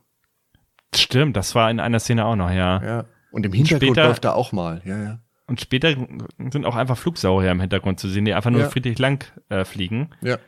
Stimmt, 0.94 1.36
das 1.36 1.54
war 1.54 1.70
in 1.70 1.80
einer 1.80 1.98
Szene 1.98 2.24
auch 2.24 2.36
noch, 2.36 2.50
ja. 2.50 2.82
Ja. 2.82 3.04
Und 3.32 3.44
im 3.44 3.52
Hintergrund 3.52 3.96
Später- 3.96 4.08
läuft 4.08 4.24
er 4.24 4.36
auch 4.36 4.52
mal. 4.52 4.82
Ja, 4.84 5.02
ja. 5.02 5.18
Und 5.48 5.60
später 5.60 5.94
sind 6.50 6.64
auch 6.64 6.76
einfach 6.76 6.96
Flugsaurier 6.96 7.50
im 7.52 7.60
Hintergrund 7.60 7.98
zu 8.00 8.08
sehen, 8.08 8.24
die 8.24 8.34
einfach 8.34 8.50
nur 8.50 8.62
Ja. 8.62 8.68
friedlich 8.68 8.98
lang 8.98 9.24
äh, 9.48 9.64
fliegen. 9.64 10.10
Ja. 10.22 10.38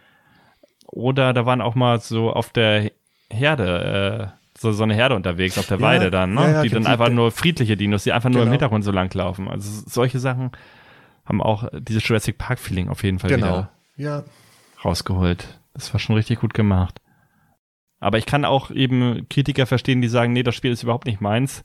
Oder 0.87 1.33
da 1.33 1.45
waren 1.47 1.61
auch 1.61 1.75
mal 1.75 2.01
so 2.01 2.33
auf 2.33 2.51
der 2.51 2.91
Herde, 3.31 4.33
äh, 4.35 4.38
so, 4.59 4.73
so 4.73 4.83
eine 4.83 4.95
Herde 4.95 5.15
unterwegs, 5.15 5.57
auf 5.59 5.67
der 5.67 5.79
Ja, 5.79 5.83
Weide 5.83 6.11
dann, 6.11 6.35
ne? 6.35 6.41
ja, 6.43 6.51
ja, 6.51 6.63
die 6.63 6.69
dann 6.71 6.87
einfach 6.87 7.11
nur 7.11 7.31
friedliche 7.31 7.77
Dinos, 7.77 8.05
die 8.05 8.13
einfach 8.13 8.29
nur 8.29 8.41
im 8.41 8.47
Genau. 8.47 8.53
Hintergrund 8.53 8.85
so 8.85 8.91
lang 8.91 9.13
laufen. 9.15 9.49
Also 9.49 9.83
solche 9.87 10.19
Sachen 10.19 10.51
haben 11.25 11.41
auch 11.43 11.69
dieses 11.79 12.07
Jurassic 12.09 12.39
Park 12.39 12.59
Feeling 12.59 12.89
auf 12.89 13.03
jeden 13.05 13.19
Fall 13.19 13.31
Genau. 13.31 13.47
wieder 13.47 13.71
Ja. 13.97 14.25
rausgeholt. 14.85 15.61
Das 15.75 15.93
war 15.93 16.01
schon 16.01 16.17
richtig 16.17 16.41
gut 16.41 16.55
gemacht. 16.55 17.01
Aber 18.01 18.19
ich 18.19 18.27
kann 18.27 18.45
auch 18.45 18.71
eben 18.71 19.27
Kritiker 19.29 19.67
verstehen, 19.67 20.01
die 20.01 20.09
sagen, 20.09 20.33
nee, 20.33 20.43
das 20.43 20.55
Spiel 20.55 20.71
ist 20.73 20.83
überhaupt 20.85 21.07
nicht 21.07 21.21
meins, 21.21 21.63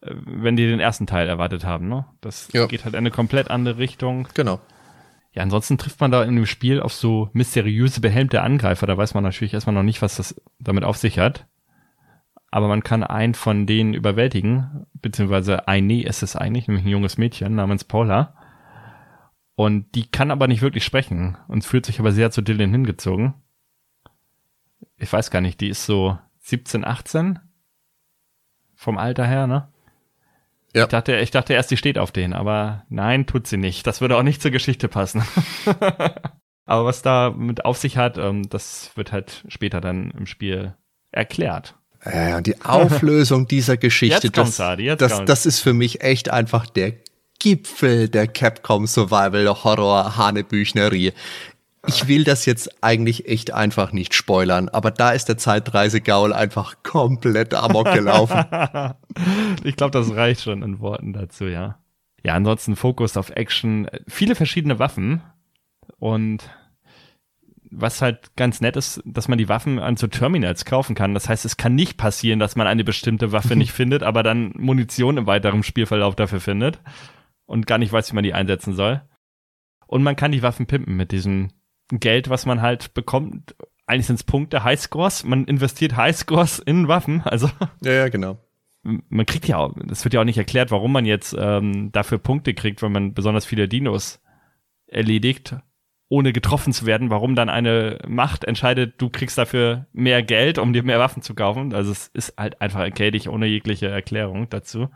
äh, 0.00 0.14
wenn 0.24 0.56
die 0.56 0.66
den 0.66 0.80
ersten 0.80 1.06
Teil 1.06 1.28
erwartet 1.28 1.64
haben. 1.64 1.88
Ne? 1.88 2.06
Das 2.20 2.48
geht 2.48 2.84
halt 2.84 2.94
in 2.94 2.98
eine 2.98 3.10
komplett 3.10 3.50
andere 3.50 3.78
Richtung. 3.78 4.28
Genau. 4.34 4.60
Ja, 5.32 5.42
ansonsten 5.42 5.78
trifft 5.78 6.00
man 6.00 6.10
da 6.10 6.22
in 6.24 6.36
dem 6.36 6.46
Spiel 6.46 6.80
auf 6.80 6.92
so 6.92 7.30
mysteriöse, 7.32 8.00
behelmte 8.00 8.42
Angreifer. 8.42 8.86
Da 8.86 8.96
weiß 8.96 9.14
man 9.14 9.24
natürlich 9.24 9.54
erstmal 9.54 9.74
noch 9.74 9.82
nicht, 9.82 10.02
was 10.02 10.16
das 10.16 10.40
damit 10.58 10.84
auf 10.84 10.98
sich 10.98 11.18
hat. 11.18 11.46
Aber 12.52 12.68
man 12.68 12.82
kann 12.82 13.02
einen 13.02 13.32
von 13.32 13.66
denen 13.66 13.94
überwältigen, 13.94 14.86
beziehungsweise 14.92 15.68
eine 15.68 16.04
ist 16.04 16.22
es 16.22 16.36
eigentlich, 16.36 16.68
nämlich 16.68 16.84
ein 16.84 16.90
junges 16.90 17.16
Mädchen 17.16 17.54
namens 17.54 17.82
Paula. 17.82 18.34
Und 19.54 19.94
die 19.94 20.10
kann 20.10 20.30
aber 20.30 20.48
nicht 20.48 20.60
wirklich 20.60 20.84
sprechen 20.84 21.38
und 21.48 21.64
fühlt 21.64 21.86
sich 21.86 21.98
aber 21.98 22.12
sehr 22.12 22.30
zu 22.30 22.42
Dylan 22.42 22.70
hingezogen. 22.70 23.32
Ich 24.98 25.10
weiß 25.10 25.30
gar 25.30 25.40
nicht, 25.40 25.62
die 25.62 25.70
ist 25.70 25.86
so 25.86 26.18
17, 26.40 26.84
18 26.84 27.38
vom 28.74 28.98
Alter 28.98 29.26
her, 29.26 29.46
ne? 29.46 29.68
Ja. 30.74 30.82
Ich 30.82 30.88
dachte, 30.88 31.16
ich 31.16 31.30
dachte 31.30 31.54
erst, 31.54 31.70
die 31.70 31.78
steht 31.78 31.96
auf 31.96 32.12
den, 32.12 32.34
aber 32.34 32.84
nein, 32.90 33.26
tut 33.26 33.46
sie 33.46 33.56
nicht. 33.56 33.86
Das 33.86 34.02
würde 34.02 34.18
auch 34.18 34.22
nicht 34.22 34.42
zur 34.42 34.50
Geschichte 34.50 34.88
passen. 34.88 35.22
aber 36.66 36.84
was 36.84 37.00
da 37.00 37.30
mit 37.30 37.64
auf 37.64 37.78
sich 37.78 37.96
hat, 37.96 38.18
ähm, 38.18 38.46
das 38.50 38.94
wird 38.94 39.10
halt 39.10 39.44
später 39.48 39.80
dann 39.80 40.10
im 40.10 40.26
Spiel 40.26 40.74
erklärt. 41.10 41.76
Ja, 42.04 42.40
die 42.40 42.60
Auflösung 42.62 43.46
dieser 43.46 43.76
Geschichte, 43.76 44.30
das, 44.30 44.58
Adi, 44.60 44.96
das, 44.96 45.24
das 45.24 45.46
ist 45.46 45.60
für 45.60 45.72
mich 45.72 46.02
echt 46.02 46.30
einfach 46.30 46.66
der 46.66 46.94
Gipfel 47.38 48.08
der 48.08 48.26
Capcom 48.26 48.86
Survival 48.86 49.46
Horror 49.64 50.16
Hanebüchnerie. 50.16 51.12
Ich 51.86 52.06
will 52.06 52.22
das 52.22 52.46
jetzt 52.46 52.82
eigentlich 52.82 53.28
echt 53.28 53.52
einfach 53.52 53.92
nicht 53.92 54.14
spoilern, 54.14 54.68
aber 54.68 54.92
da 54.92 55.10
ist 55.10 55.28
der 55.28 55.38
Zeitreise-Gaul 55.38 56.32
einfach 56.32 56.76
komplett 56.84 57.54
amok 57.54 57.92
gelaufen. 57.92 58.44
Ich 59.62 59.76
glaube, 59.76 59.90
das 59.90 60.10
reicht 60.16 60.40
schon 60.40 60.62
in 60.62 60.80
Worten 60.80 61.12
dazu, 61.12 61.44
ja. 61.44 61.78
Ja, 62.24 62.32
ansonsten 62.32 62.76
Fokus 62.76 63.18
auf 63.18 63.28
Action, 63.28 63.86
viele 64.08 64.34
verschiedene 64.34 64.78
Waffen 64.78 65.20
und 65.98 66.48
was 67.72 68.02
halt 68.02 68.36
ganz 68.36 68.60
nett 68.60 68.76
ist, 68.76 69.02
dass 69.04 69.28
man 69.28 69.38
die 69.38 69.48
Waffen 69.48 69.78
an 69.78 69.96
so 69.96 70.06
Terminals 70.06 70.64
kaufen 70.64 70.94
kann. 70.94 71.14
Das 71.14 71.28
heißt, 71.28 71.44
es 71.44 71.56
kann 71.56 71.74
nicht 71.74 71.96
passieren, 71.96 72.38
dass 72.38 72.54
man 72.54 72.66
eine 72.66 72.84
bestimmte 72.84 73.32
Waffe 73.32 73.56
nicht 73.56 73.72
findet, 73.72 74.02
aber 74.02 74.22
dann 74.22 74.52
Munition 74.56 75.16
im 75.16 75.26
weiteren 75.26 75.62
Spielverlauf 75.62 76.14
dafür 76.14 76.40
findet 76.40 76.80
und 77.46 77.66
gar 77.66 77.78
nicht 77.78 77.92
weiß, 77.92 78.10
wie 78.10 78.14
man 78.14 78.24
die 78.24 78.34
einsetzen 78.34 78.74
soll. 78.74 79.02
Und 79.86 80.02
man 80.02 80.16
kann 80.16 80.32
die 80.32 80.42
Waffen 80.42 80.66
pimpen 80.66 80.96
mit 80.96 81.12
diesem 81.12 81.50
Geld, 81.90 82.28
was 82.28 82.46
man 82.46 82.62
halt 82.62 82.94
bekommt. 82.94 83.54
Eigentlich 83.86 84.06
sind 84.06 84.16
es 84.16 84.24
Punkte, 84.24 84.64
Highscores. 84.64 85.24
Man 85.24 85.44
investiert 85.46 85.96
Highscores 85.96 86.58
in 86.58 86.88
Waffen. 86.88 87.22
Also 87.22 87.50
ja, 87.82 87.92
ja, 87.92 88.08
genau. 88.08 88.38
man 88.82 89.26
kriegt 89.26 89.48
ja 89.48 89.56
auch, 89.56 89.74
das 89.84 90.04
wird 90.04 90.14
ja 90.14 90.20
auch 90.20 90.24
nicht 90.24 90.38
erklärt, 90.38 90.70
warum 90.70 90.92
man 90.92 91.04
jetzt 91.06 91.34
ähm, 91.38 91.90
dafür 91.92 92.18
Punkte 92.18 92.54
kriegt, 92.54 92.82
wenn 92.82 92.92
man 92.92 93.14
besonders 93.14 93.46
viele 93.46 93.68
Dinos 93.68 94.20
erledigt, 94.86 95.56
ohne 96.12 96.34
getroffen 96.34 96.74
zu 96.74 96.84
werden, 96.84 97.08
warum 97.08 97.34
dann 97.34 97.48
eine 97.48 97.98
Macht 98.06 98.44
entscheidet, 98.44 99.00
du 99.00 99.08
kriegst 99.08 99.38
dafür 99.38 99.86
mehr 99.94 100.22
Geld, 100.22 100.58
um 100.58 100.74
dir 100.74 100.82
mehr 100.82 100.98
Waffen 100.98 101.22
zu 101.22 101.34
kaufen. 101.34 101.72
Also 101.72 101.90
es 101.90 102.08
ist 102.08 102.34
halt 102.36 102.60
einfach 102.60 102.80
arcadig, 102.80 103.30
ohne 103.30 103.46
jegliche 103.46 103.88
Erklärung 103.88 104.46
dazu. 104.50 104.90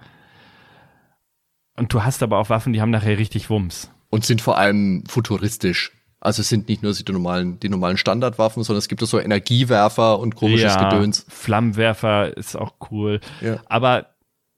Und 1.75 1.91
du 1.95 2.05
hast 2.05 2.23
aber 2.23 2.37
auch 2.37 2.51
Waffen, 2.51 2.75
die 2.75 2.83
haben 2.83 2.91
nachher 2.91 3.17
richtig 3.17 3.49
Wumms. 3.49 3.91
Und 4.11 4.27
sind 4.27 4.43
vor 4.43 4.59
allem 4.59 5.05
futuristisch. 5.09 5.91
Also 6.21 6.43
es 6.43 6.51
sind 6.51 6.69
nicht 6.69 6.83
nur 6.83 6.93
die 6.93 7.11
normalen, 7.11 7.61
die 7.61 7.71
normalen 7.71 7.97
Standardwaffen, 7.97 8.63
sondern 8.63 8.81
es 8.81 8.89
gibt 8.89 9.03
auch 9.03 9.07
so 9.07 9.19
Energiewerfer 9.19 10.19
und 10.19 10.37
komisches 10.37 10.77
Gedöns. 10.77 11.25
Flammenwerfer 11.31 12.37
ist 12.37 12.57
auch 12.57 12.75
cool. 12.91 13.21
Ja. 13.41 13.61
Aber 13.65 14.09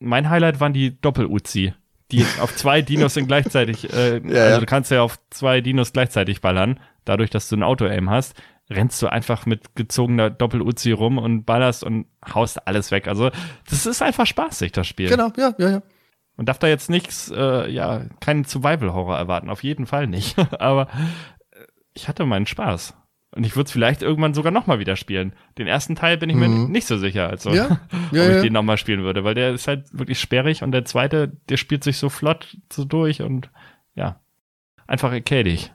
mein 0.01 0.29
Highlight 0.29 0.59
waren 0.59 0.73
die 0.73 1.01
Doppel-Uzi, 1.01 1.75
die 2.11 2.25
auf 2.41 2.55
zwei 2.57 2.83
Dinos 2.83 3.15
sind 3.15 3.27
gleichzeitig, 3.27 3.93
äh, 3.93 4.19
Ja, 4.25 4.45
also 4.45 4.61
du 4.61 4.67
kannst 4.67 4.91
ja 4.91 5.03
auf 5.03 5.19
zwei 5.31 5.61
Dinos 5.61 5.93
gleichzeitig 5.93 6.41
ballern, 6.41 6.81
dadurch, 7.05 7.31
dass 7.31 7.49
du 7.49 7.57
ein 7.57 7.63
Auto-Aim 7.63 8.11
hast, 8.11 8.35
rennst 8.71 9.01
du 9.03 9.09
einfach 9.09 9.47
mit 9.47 9.75
gezogener 9.75 10.31
Doppel-Uzi 10.31 10.93
rum 10.93 11.19
und 11.19 11.45
ballerst 11.45 11.85
und 11.85 12.07
haust 12.35 12.67
alles 12.67 12.91
weg. 12.91 13.09
Also 13.09 13.31
das 13.69 13.87
ist 13.87 14.03
einfach 14.03 14.27
spaßig, 14.27 14.73
das 14.73 14.87
Spiel. 14.87 15.09
Genau, 15.09 15.31
ja, 15.37 15.55
ja, 15.59 15.71
ja. 15.71 15.83
Man 16.37 16.47
darf 16.47 16.59
da 16.59 16.69
jetzt 16.69 16.89
nichts, 16.89 17.33
äh, 17.35 17.69
ja, 17.71 18.05
keinen 18.21 18.45
Survival-Horror 18.45 19.17
erwarten, 19.19 19.51
auf 19.51 19.65
jeden 19.65 19.87
Fall 19.87 20.07
nicht. 20.07 20.37
Aber 20.61 20.89
äh, 21.51 21.65
ich 21.95 22.09
hatte 22.09 22.25
meinen 22.27 22.47
Spaß. 22.47 22.95
Und 23.39 23.45
ich 23.45 23.55
würde 23.55 23.67
es 23.69 23.73
vielleicht 23.73 24.03
irgendwann 24.03 24.35
sogar 24.35 24.51
nochmal 24.51 24.81
wieder 24.81 24.97
spielen. 24.97 25.33
Den 25.59 25.69
ersten 25.69 25.95
Teil 25.95 26.19
bin 26.19 26.29
ich 26.29 26.35
mir 26.35 26.49
Mhm. 26.49 26.73
nicht 26.73 26.89
so 26.89 26.99
sicher, 26.99 27.29
also 27.31 27.51
Ja, 27.55 27.67
ob 28.11 28.13
ja, 28.13 28.29
ich 28.29 28.35
ja. 28.35 28.43
den 28.43 28.53
nochmal 28.53 28.79
spielen 28.79 29.05
würde, 29.05 29.23
weil 29.23 29.37
der 29.37 29.53
ist 29.55 29.69
halt 29.69 29.97
wirklich 29.97 30.19
sperrig 30.19 30.65
und 30.65 30.73
der 30.73 30.85
zweite, 30.85 31.29
der 31.49 31.57
spielt 31.57 31.85
sich 31.85 31.99
so 31.99 32.09
flott 32.09 32.57
so 32.73 32.85
durch 32.85 33.23
und 33.23 33.49
ja, 33.95 34.19
einfach 34.89 35.13
arcadig. 35.13 35.73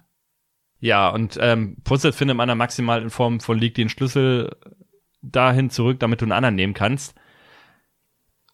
Ja, 0.81 1.07
und 1.07 1.37
ähm, 1.41 1.77
Puzzle 1.85 2.11
findet 2.11 2.35
man 2.35 2.49
dann 2.49 2.57
maximal 2.57 3.01
in 3.01 3.09
Form 3.09 3.39
von 3.39 3.57
leg 3.57 3.73
den 3.75 3.87
Schlüssel 3.87 4.53
dahin 5.21 5.69
zurück, 5.69 6.01
damit 6.01 6.19
du 6.19 6.25
einen 6.25 6.33
anderen 6.33 6.55
nehmen 6.55 6.73
kannst. 6.73 7.15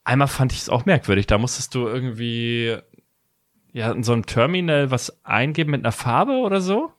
Einmal 0.04 0.28
fand 0.28 0.52
ich 0.54 0.60
es 0.60 0.70
auch 0.70 0.86
merkwürdig, 0.86 1.26
da 1.26 1.40
musstest 1.40 1.74
du 1.74 1.88
irgendwie 1.88 2.78
ja 3.74 3.92
in 3.92 4.04
so 4.04 4.14
einem 4.14 4.28
Terminal 4.28 4.92
was 4.92 5.26
eingeben 5.26 5.72
mit 5.72 5.82
einer 5.84 5.92
Farbe 5.92 6.34
oder 6.34 6.62
so. 6.62 6.94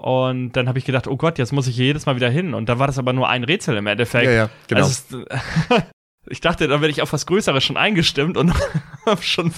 Und 0.00 0.52
dann 0.52 0.66
habe 0.66 0.78
ich 0.78 0.86
gedacht, 0.86 1.06
oh 1.08 1.16
Gott, 1.18 1.36
jetzt 1.36 1.52
muss 1.52 1.66
ich 1.66 1.76
hier 1.76 1.84
jedes 1.84 2.06
Mal 2.06 2.16
wieder 2.16 2.30
hin. 2.30 2.54
Und 2.54 2.70
da 2.70 2.78
war 2.78 2.86
das 2.86 2.98
aber 2.98 3.12
nur 3.12 3.28
ein 3.28 3.44
Rätsel 3.44 3.76
im 3.76 3.86
Endeffekt. 3.86 4.24
Ja, 4.24 4.32
ja, 4.32 4.50
genau. 4.66 4.80
Also 4.80 5.24
ich 6.30 6.40
dachte, 6.40 6.68
da 6.68 6.80
werde 6.80 6.90
ich 6.90 7.02
auf 7.02 7.12
was 7.12 7.26
Größeres 7.26 7.62
schon 7.62 7.76
eingestimmt 7.76 8.38
und 8.38 8.54
habe 9.06 9.22
schon 9.22 9.52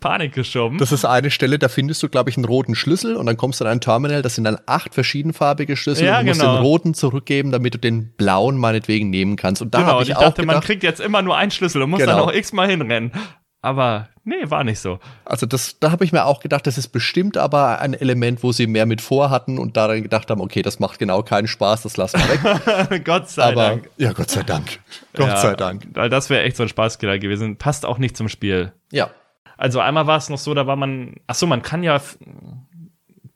Panik 0.00 0.34
geschoben. 0.34 0.76
Das 0.76 0.92
ist 0.92 1.06
eine 1.06 1.30
Stelle, 1.30 1.58
da 1.58 1.70
findest 1.70 2.02
du, 2.02 2.10
glaube 2.10 2.28
ich, 2.28 2.36
einen 2.36 2.44
roten 2.44 2.74
Schlüssel 2.74 3.16
und 3.16 3.24
dann 3.24 3.38
kommst 3.38 3.62
du 3.62 3.64
an 3.64 3.70
ein 3.70 3.80
Terminal, 3.80 4.20
das 4.20 4.34
sind 4.34 4.44
dann 4.44 4.58
acht 4.66 4.92
verschiedenfarbige 4.92 5.74
Schlüssel 5.74 6.04
Ja, 6.04 6.18
und 6.18 6.26
du 6.26 6.30
musst 6.32 6.40
genau. 6.42 6.56
den 6.56 6.62
roten 6.62 6.92
zurückgeben, 6.92 7.50
damit 7.50 7.72
du 7.72 7.78
den 7.78 8.12
blauen 8.14 8.58
meinetwegen 8.58 9.08
nehmen 9.08 9.36
kannst. 9.36 9.62
Und 9.62 9.72
da 9.72 9.78
genau, 9.78 9.88
habe 9.92 9.98
und 10.00 10.02
ich, 10.04 10.10
ich 10.10 10.16
auch 10.16 10.20
dachte, 10.24 10.42
man 10.42 10.56
gedacht, 10.56 10.66
kriegt 10.66 10.82
jetzt 10.82 11.00
immer 11.00 11.22
nur 11.22 11.34
einen 11.34 11.50
Schlüssel 11.50 11.80
und 11.80 11.88
muss 11.88 12.00
Genau. 12.00 12.12
dann 12.12 12.20
auch 12.28 12.32
x-mal 12.34 12.68
hinrennen. 12.68 13.12
Aber 13.60 14.08
nee, 14.24 14.36
war 14.44 14.62
nicht 14.62 14.78
so. 14.78 15.00
also 15.24 15.44
das, 15.44 15.80
da 15.80 15.90
habe 15.90 16.04
ich 16.04 16.12
mir 16.12 16.26
auch 16.26 16.40
gedacht, 16.40 16.66
das 16.66 16.78
ist 16.78 16.88
bestimmt 16.88 17.36
aber 17.36 17.80
ein 17.80 17.92
Element, 17.92 18.42
wo 18.44 18.52
sie 18.52 18.68
mehr 18.68 18.86
mit 18.86 19.00
vorhatten 19.00 19.58
und 19.58 19.76
daran 19.76 20.02
gedacht 20.02 20.30
haben, 20.30 20.40
okay, 20.40 20.62
das 20.62 20.78
macht 20.78 21.00
genau 21.00 21.22
keinen 21.22 21.48
Spaß, 21.48 21.82
das 21.82 21.96
lassen 21.96 22.20
wir 22.20 22.88
weg. 22.90 23.04
Gott 23.04 23.28
sei 23.28 23.42
aber 23.42 23.68
Dank. 23.70 23.90
ja, 23.96 24.12
Gott 24.12 24.30
sei 24.30 24.44
Dank. 24.44 24.78
Gott 25.14 25.28
Ja, 25.28 25.36
sei 25.38 25.54
Dank. 25.54 25.88
Weil 25.92 26.08
das 26.08 26.30
wäre 26.30 26.44
echt 26.44 26.56
so 26.56 26.62
ein 26.62 26.68
Spaßkiller 26.68 27.18
gewesen. 27.18 27.56
Passt 27.56 27.84
auch 27.84 27.98
nicht 27.98 28.16
zum 28.16 28.28
Spiel. 28.28 28.72
Ja. 28.92 29.10
Also 29.56 29.80
einmal 29.80 30.06
war 30.06 30.18
es 30.18 30.30
noch 30.30 30.38
so, 30.38 30.54
da 30.54 30.68
war 30.68 30.76
man, 30.76 31.16
ach 31.26 31.34
so, 31.34 31.46
man 31.48 31.62
kann 31.62 31.82
ja 31.82 32.00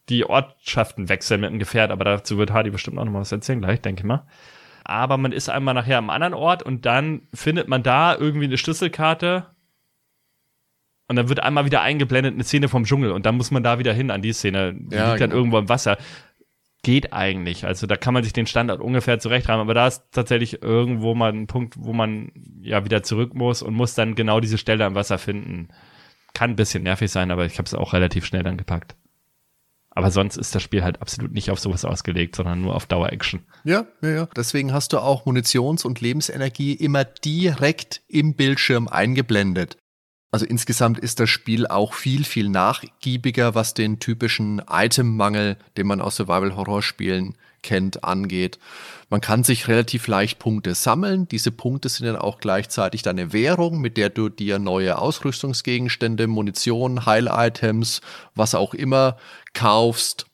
die 0.08 0.24
Ortschaften 0.24 1.08
wechseln 1.08 1.40
mit 1.40 1.50
dem 1.50 1.58
Gefährt, 1.58 1.90
aber 1.90 2.04
dazu 2.04 2.38
wird 2.38 2.52
Hardy 2.52 2.70
bestimmt 2.70 2.98
auch 2.98 3.04
noch 3.04 3.12
mal 3.12 3.20
was 3.20 3.32
erzählen 3.32 3.60
gleich, 3.60 3.80
denke 3.80 4.00
ich 4.02 4.06
mal. 4.06 4.24
Aber 4.84 5.16
man 5.16 5.32
ist 5.32 5.48
einmal 5.48 5.74
nachher 5.74 5.98
am 5.98 6.10
anderen 6.10 6.34
Ort 6.34 6.62
und 6.62 6.86
dann 6.86 7.22
findet 7.34 7.68
man 7.68 7.82
da 7.82 8.14
irgendwie 8.16 8.46
eine 8.46 8.58
Schlüsselkarte 8.58 9.46
und 11.12 11.16
dann 11.16 11.28
wird 11.28 11.40
einmal 11.42 11.66
wieder 11.66 11.82
eingeblendet 11.82 12.32
eine 12.32 12.42
Szene 12.42 12.68
vom 12.70 12.84
Dschungel 12.84 13.12
und 13.12 13.26
dann 13.26 13.36
muss 13.36 13.50
man 13.50 13.62
da 13.62 13.78
wieder 13.78 13.92
hin 13.92 14.10
an 14.10 14.22
die 14.22 14.32
Szene. 14.32 14.72
Die 14.74 14.94
Ja, 14.96 15.10
liegt 15.10 15.20
dann 15.20 15.28
genau. 15.28 15.34
irgendwo 15.34 15.58
im 15.58 15.68
Wasser. 15.68 15.98
Geht 16.82 17.12
eigentlich. 17.12 17.66
Also 17.66 17.86
da 17.86 17.96
kann 17.96 18.14
man 18.14 18.24
sich 18.24 18.32
den 18.32 18.46
Standort 18.46 18.80
ungefähr 18.80 19.18
zurechtreiben, 19.20 19.60
aber 19.60 19.74
da 19.74 19.86
ist 19.88 20.04
tatsächlich 20.10 20.62
irgendwo 20.62 21.14
mal 21.14 21.30
ein 21.30 21.46
Punkt, 21.46 21.74
wo 21.78 21.92
man 21.92 22.32
ja 22.62 22.86
wieder 22.86 23.02
zurück 23.02 23.34
muss 23.34 23.60
und 23.60 23.74
muss 23.74 23.94
dann 23.94 24.14
genau 24.14 24.40
diese 24.40 24.56
Stelle 24.56 24.86
am 24.86 24.94
Wasser 24.94 25.18
finden. 25.18 25.68
Kann 26.32 26.50
ein 26.52 26.56
bisschen 26.56 26.82
nervig 26.82 27.10
sein, 27.12 27.30
aber 27.30 27.44
ich 27.44 27.58
habe 27.58 27.66
es 27.66 27.74
auch 27.74 27.92
relativ 27.92 28.24
schnell 28.24 28.42
dann 28.42 28.56
gepackt. 28.56 28.96
Aber 29.94 30.10
sonst 30.10 30.38
ist 30.38 30.54
das 30.54 30.62
Spiel 30.62 30.82
halt 30.82 31.02
absolut 31.02 31.32
nicht 31.32 31.50
auf 31.50 31.60
sowas 31.60 31.84
ausgelegt, 31.84 32.34
sondern 32.34 32.62
nur 32.62 32.74
auf 32.74 32.86
Dauer-Action. 32.86 33.40
Ja, 33.64 33.84
ja, 34.00 34.08
ja. 34.08 34.28
Deswegen 34.34 34.72
hast 34.72 34.94
du 34.94 34.98
auch 34.98 35.26
Munitions- 35.26 35.84
und 35.84 36.00
Lebensenergie 36.00 36.72
immer 36.72 37.04
direkt 37.04 38.00
im 38.08 38.34
Bildschirm 38.34 38.88
eingeblendet. 38.88 39.76
Also 40.32 40.46
insgesamt 40.46 40.98
ist 40.98 41.20
das 41.20 41.28
Spiel 41.28 41.66
auch 41.66 41.92
viel, 41.92 42.24
viel 42.24 42.48
nachgiebiger, 42.48 43.54
was 43.54 43.74
den 43.74 43.98
typischen 43.98 44.62
Itemmangel, 44.66 45.58
den 45.76 45.86
man 45.86 46.00
aus 46.00 46.16
Survival-Horror-Spielen 46.16 47.36
kennt, 47.62 48.02
angeht. 48.02 48.58
Man 49.10 49.20
kann 49.20 49.44
sich 49.44 49.68
relativ 49.68 50.06
leicht 50.06 50.38
Punkte 50.38 50.74
sammeln. 50.74 51.28
Diese 51.28 51.52
Punkte 51.52 51.90
sind 51.90 52.06
dann 52.06 52.16
auch 52.16 52.38
gleichzeitig 52.38 53.02
deine 53.02 53.34
Währung, 53.34 53.82
mit 53.82 53.98
der 53.98 54.08
du 54.08 54.30
dir 54.30 54.58
neue 54.58 54.98
Ausrüstungsgegenstände, 54.98 56.26
Munition, 56.26 57.04
Heil-Items, 57.04 58.00
was 58.34 58.54
auch 58.54 58.72
immer 58.72 59.18
kaufst. 59.52 60.24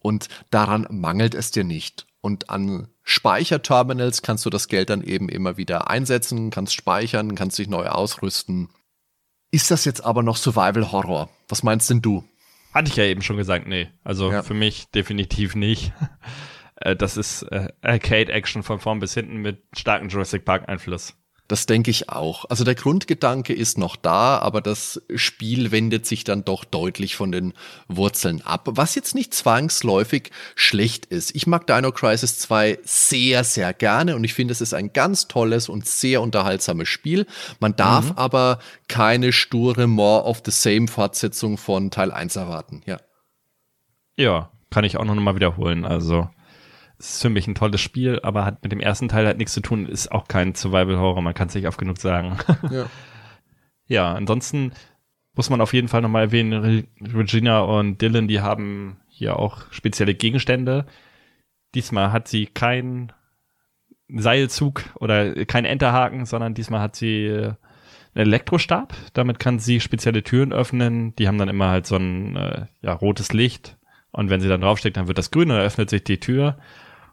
Und 0.00 0.28
daran 0.50 0.86
mangelt 0.90 1.34
es 1.34 1.50
dir 1.50 1.64
nicht. 1.64 2.06
Und 2.20 2.50
an 2.50 2.88
Speicherterminals 3.04 4.20
kannst 4.20 4.44
du 4.44 4.50
das 4.50 4.68
Geld 4.68 4.90
dann 4.90 5.02
eben 5.02 5.30
immer 5.30 5.56
wieder 5.56 5.88
einsetzen, 5.88 6.50
kannst 6.50 6.74
speichern, 6.74 7.34
kannst 7.34 7.58
dich 7.58 7.68
neu 7.68 7.86
ausrüsten. 7.86 8.68
Ist 9.56 9.70
das 9.70 9.86
jetzt 9.86 10.04
aber 10.04 10.22
noch 10.22 10.36
Survival 10.36 10.92
Horror? 10.92 11.30
Was 11.48 11.62
meinst 11.62 11.88
denn 11.88 12.02
du? 12.02 12.22
Hatte 12.74 12.90
ich 12.90 12.96
ja 12.96 13.04
eben 13.04 13.22
schon 13.22 13.38
gesagt, 13.38 13.66
nee. 13.66 13.88
Also 14.04 14.30
ja. 14.30 14.42
für 14.42 14.52
mich 14.52 14.90
definitiv 14.90 15.54
nicht. 15.54 15.92
Äh, 16.78 16.94
das 16.94 17.16
ist 17.16 17.40
äh, 17.44 17.68
Arcade-Action 17.80 18.62
von 18.62 18.80
vorn 18.80 19.00
bis 19.00 19.14
hinten 19.14 19.38
mit 19.38 19.62
starkem 19.74 20.10
Jurassic 20.10 20.44
Park-Einfluss. 20.44 21.16
Das 21.48 21.66
denke 21.66 21.90
ich 21.90 22.08
auch. 22.08 22.44
Also 22.46 22.64
der 22.64 22.74
Grundgedanke 22.74 23.52
ist 23.52 23.78
noch 23.78 23.94
da, 23.96 24.38
aber 24.38 24.60
das 24.60 25.00
Spiel 25.14 25.70
wendet 25.70 26.04
sich 26.04 26.24
dann 26.24 26.44
doch 26.44 26.64
deutlich 26.64 27.14
von 27.14 27.30
den 27.30 27.52
Wurzeln 27.88 28.42
ab, 28.42 28.68
was 28.72 28.94
jetzt 28.94 29.14
nicht 29.14 29.32
zwangsläufig 29.32 30.30
schlecht 30.56 31.06
ist. 31.06 31.34
Ich 31.36 31.46
mag 31.46 31.66
Dino 31.66 31.92
Crisis 31.92 32.38
2 32.38 32.80
sehr, 32.82 33.44
sehr 33.44 33.72
gerne 33.72 34.16
und 34.16 34.24
ich 34.24 34.34
finde, 34.34 34.52
es 34.52 34.60
ist 34.60 34.74
ein 34.74 34.92
ganz 34.92 35.28
tolles 35.28 35.68
und 35.68 35.86
sehr 35.86 36.20
unterhaltsames 36.20 36.88
Spiel. 36.88 37.26
Man 37.60 37.76
darf 37.76 38.06
mhm. 38.06 38.16
aber 38.18 38.58
keine 38.88 39.32
sture 39.32 39.86
More 39.86 40.24
of 40.24 40.42
the 40.44 40.50
Same 40.50 40.88
Fortsetzung 40.88 41.58
von 41.58 41.90
Teil 41.90 42.10
1 42.10 42.36
erwarten, 42.36 42.82
ja. 42.86 42.98
Ja, 44.18 44.50
kann 44.70 44.84
ich 44.84 44.96
auch 44.96 45.04
noch 45.04 45.14
mal 45.14 45.34
wiederholen. 45.34 45.84
Also 45.84 46.28
es 46.98 47.14
ist 47.14 47.22
für 47.22 47.30
mich 47.30 47.46
ein 47.46 47.54
tolles 47.54 47.80
Spiel, 47.80 48.20
aber 48.22 48.44
hat 48.44 48.62
mit 48.62 48.72
dem 48.72 48.80
ersten 48.80 49.08
Teil 49.08 49.26
halt 49.26 49.38
nichts 49.38 49.52
zu 49.52 49.60
tun, 49.60 49.86
ist 49.86 50.10
auch 50.10 50.28
kein 50.28 50.54
Survival-Horror, 50.54 51.22
man 51.22 51.34
kann 51.34 51.48
es 51.48 51.54
nicht 51.54 51.66
oft 51.66 51.78
genug 51.78 51.98
sagen. 51.98 52.38
Ja. 52.70 52.86
ja, 53.86 54.14
ansonsten 54.14 54.72
muss 55.34 55.50
man 55.50 55.60
auf 55.60 55.74
jeden 55.74 55.88
Fall 55.88 56.00
nochmal 56.00 56.24
erwähnen, 56.24 56.86
Regina 57.00 57.60
und 57.60 58.00
Dylan, 58.00 58.28
die 58.28 58.40
haben 58.40 58.96
hier 59.08 59.38
auch 59.38 59.70
spezielle 59.70 60.14
Gegenstände. 60.14 60.86
Diesmal 61.74 62.12
hat 62.12 62.28
sie 62.28 62.46
keinen 62.46 63.12
Seilzug 64.08 64.84
oder 64.94 65.44
keinen 65.44 65.66
Enterhaken, 65.66 66.24
sondern 66.24 66.54
diesmal 66.54 66.80
hat 66.80 66.96
sie 66.96 67.26
äh, 67.26 67.44
einen 68.14 68.28
Elektrostab. 68.28 68.94
Damit 69.12 69.38
kann 69.38 69.58
sie 69.58 69.80
spezielle 69.80 70.22
Türen 70.22 70.52
öffnen. 70.52 71.14
Die 71.16 71.28
haben 71.28 71.38
dann 71.38 71.48
immer 71.48 71.68
halt 71.68 71.86
so 71.86 71.96
ein 71.96 72.36
äh, 72.36 72.66
ja, 72.80 72.92
rotes 72.92 73.32
Licht. 73.32 73.76
Und 74.12 74.30
wenn 74.30 74.40
sie 74.40 74.48
dann 74.48 74.62
draufsteckt, 74.62 74.96
dann 74.96 75.08
wird 75.08 75.18
das 75.18 75.30
grün 75.30 75.50
und 75.50 75.56
dann 75.56 75.66
öffnet 75.66 75.90
sich 75.90 76.04
die 76.04 76.20
Tür. 76.20 76.56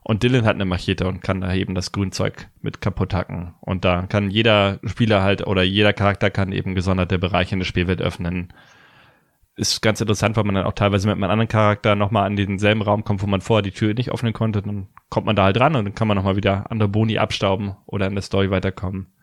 Und 0.03 0.23
Dylan 0.23 0.45
hat 0.45 0.55
eine 0.55 0.65
Machete 0.65 1.07
und 1.07 1.21
kann 1.21 1.41
da 1.41 1.53
eben 1.53 1.75
das 1.75 1.93
Grünzeug 1.93 2.49
mit 2.61 2.81
kaputt 2.81 3.13
hacken. 3.13 3.55
Und 3.61 3.85
da 3.85 4.03
kann 4.03 4.29
jeder 4.29 4.79
Spieler 4.83 5.23
halt 5.23 5.47
oder 5.47 5.63
jeder 5.63 5.93
Charakter 5.93 6.29
kann 6.29 6.51
eben 6.51 6.75
gesonderte 6.75 7.17
Bereiche 7.17 7.55
in 7.55 7.59
der 7.59 7.65
Spielwelt 7.65 8.01
öffnen. 8.01 8.51
Ist 9.55 9.81
ganz 9.81 10.01
interessant, 10.01 10.35
weil 10.35 10.43
man 10.43 10.55
dann 10.55 10.65
auch 10.65 10.73
teilweise 10.73 11.07
mit 11.07 11.15
einem 11.15 11.23
anderen 11.23 11.47
Charakter 11.47 11.95
nochmal 11.95 12.25
an 12.25 12.35
denselben 12.35 12.81
Raum 12.81 13.05
kommt, 13.05 13.21
wo 13.21 13.27
man 13.27 13.39
vorher 13.39 13.61
die 13.61 13.71
Tür 13.71 13.93
nicht 13.93 14.11
öffnen 14.11 14.33
konnte. 14.33 14.61
Dann 14.61 14.87
kommt 15.09 15.25
man 15.25 15.35
da 15.35 15.43
halt 15.43 15.59
ran 15.59 15.75
und 15.75 15.85
dann 15.85 15.95
kann 15.95 16.07
man 16.07 16.17
nochmal 16.17 16.35
wieder 16.35 16.69
andere 16.69 16.89
Boni 16.89 17.17
abstauben 17.17 17.75
oder 17.85 18.07
in 18.07 18.15
der 18.15 18.23
Story 18.23 18.49
weiterkommen. 18.49 19.13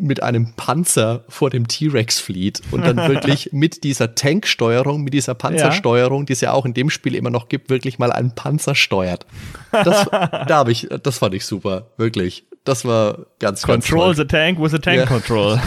mit 0.00 0.22
einem 0.22 0.54
Panzer 0.54 1.24
vor 1.28 1.50
dem 1.50 1.68
T-Rex 1.68 2.20
flieht 2.20 2.62
und 2.70 2.86
dann 2.86 2.96
wirklich 2.96 3.50
mit 3.52 3.84
dieser 3.84 4.14
Tanksteuerung, 4.14 5.02
mit 5.02 5.12
dieser 5.12 5.34
Panzersteuerung, 5.34 6.22
ja. 6.22 6.26
die 6.26 6.32
es 6.32 6.40
ja 6.40 6.52
auch 6.52 6.64
in 6.64 6.74
dem 6.74 6.88
Spiel 6.90 7.14
immer 7.14 7.30
noch 7.30 7.48
gibt, 7.48 7.68
wirklich 7.68 7.98
mal 7.98 8.10
einen 8.10 8.34
Panzer 8.34 8.74
steuert. 8.74 9.26
Das, 9.72 10.06
da 10.10 10.48
habe 10.48 10.72
ich, 10.72 10.88
das 11.02 11.18
fand 11.18 11.34
ich 11.34 11.44
super, 11.44 11.88
wirklich. 11.98 12.46
Das 12.64 12.84
war 12.84 13.26
ganz, 13.38 13.62
Control 13.62 14.08
ganz 14.08 14.18
the 14.18 14.24
tank 14.24 14.58
with 14.58 14.74
a 14.74 14.78
tank 14.78 14.98
ja. 14.98 15.06
control. 15.06 15.60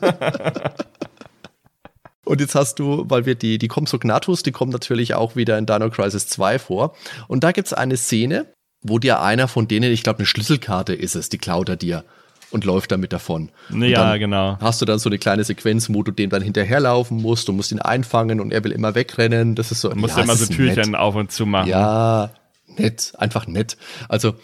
Und 2.26 2.40
jetzt 2.40 2.56
hast 2.56 2.80
du, 2.80 3.04
weil 3.08 3.24
wir 3.24 3.36
die, 3.36 3.56
die 3.56 3.68
Compsognathus, 3.68 4.42
die 4.42 4.50
kommen 4.50 4.72
natürlich 4.72 5.14
auch 5.14 5.36
wieder 5.36 5.56
in 5.58 5.64
Dino 5.64 5.88
Crisis 5.90 6.26
2 6.26 6.58
vor. 6.58 6.94
Und 7.28 7.44
da 7.44 7.52
gibt's 7.52 7.72
eine 7.72 7.96
Szene, 7.96 8.46
wo 8.82 8.98
dir 8.98 9.22
einer 9.22 9.46
von 9.46 9.68
denen, 9.68 9.92
ich 9.92 10.02
glaube, 10.02 10.18
eine 10.18 10.26
Schlüsselkarte 10.26 10.92
ist 10.92 11.14
es, 11.14 11.28
die 11.28 11.38
klaut 11.38 11.68
er 11.68 11.76
dir 11.76 12.04
und 12.50 12.64
läuft 12.64 12.90
damit 12.90 13.12
davon. 13.12 13.50
Ja, 13.70 14.16
genau. 14.16 14.58
Hast 14.60 14.80
du 14.80 14.86
dann 14.86 14.98
so 14.98 15.08
eine 15.08 15.18
kleine 15.18 15.44
Sequenz, 15.44 15.88
wo 15.88 16.02
du 16.02 16.10
dem 16.10 16.28
dann 16.28 16.42
hinterherlaufen 16.42 17.22
musst, 17.22 17.46
du 17.46 17.52
musst 17.52 17.70
ihn 17.70 17.80
einfangen 17.80 18.40
und 18.40 18.52
er 18.52 18.64
will 18.64 18.72
immer 18.72 18.96
wegrennen. 18.96 19.54
Das 19.54 19.70
ist 19.70 19.80
so. 19.80 19.88
Du 19.88 19.96
musst 19.96 20.16
ja, 20.16 20.24
immer 20.24 20.34
so 20.34 20.46
Türchen 20.46 20.90
nett. 20.92 21.00
auf 21.00 21.14
und 21.14 21.30
zu 21.30 21.46
machen. 21.46 21.68
Ja, 21.68 22.30
nett, 22.76 23.12
einfach 23.18 23.46
nett. 23.46 23.76
Also 24.08 24.34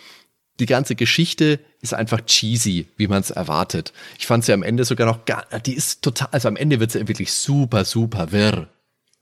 die 0.61 0.67
ganze 0.67 0.95
Geschichte 0.95 1.61
ist 1.81 1.95
einfach 1.95 2.21
cheesy, 2.21 2.89
wie 2.97 3.09
man 3.09 3.21
es 3.21 3.31
erwartet. 3.31 3.93
Ich 4.19 4.27
fand 4.27 4.45
sie 4.45 4.53
am 4.53 4.63
Ende 4.63 4.85
sogar 4.85 5.07
noch 5.07 5.25
gar, 5.25 5.45
die 5.67 5.75
ist 5.75 6.03
total, 6.03 6.29
also 6.31 6.49
am 6.49 6.57
Ende 6.57 6.79
wird 6.81 6.93
sie 6.93 7.09
wirklich 7.09 7.33
super, 7.33 7.85
super 7.85 8.33
wirr. 8.33 8.69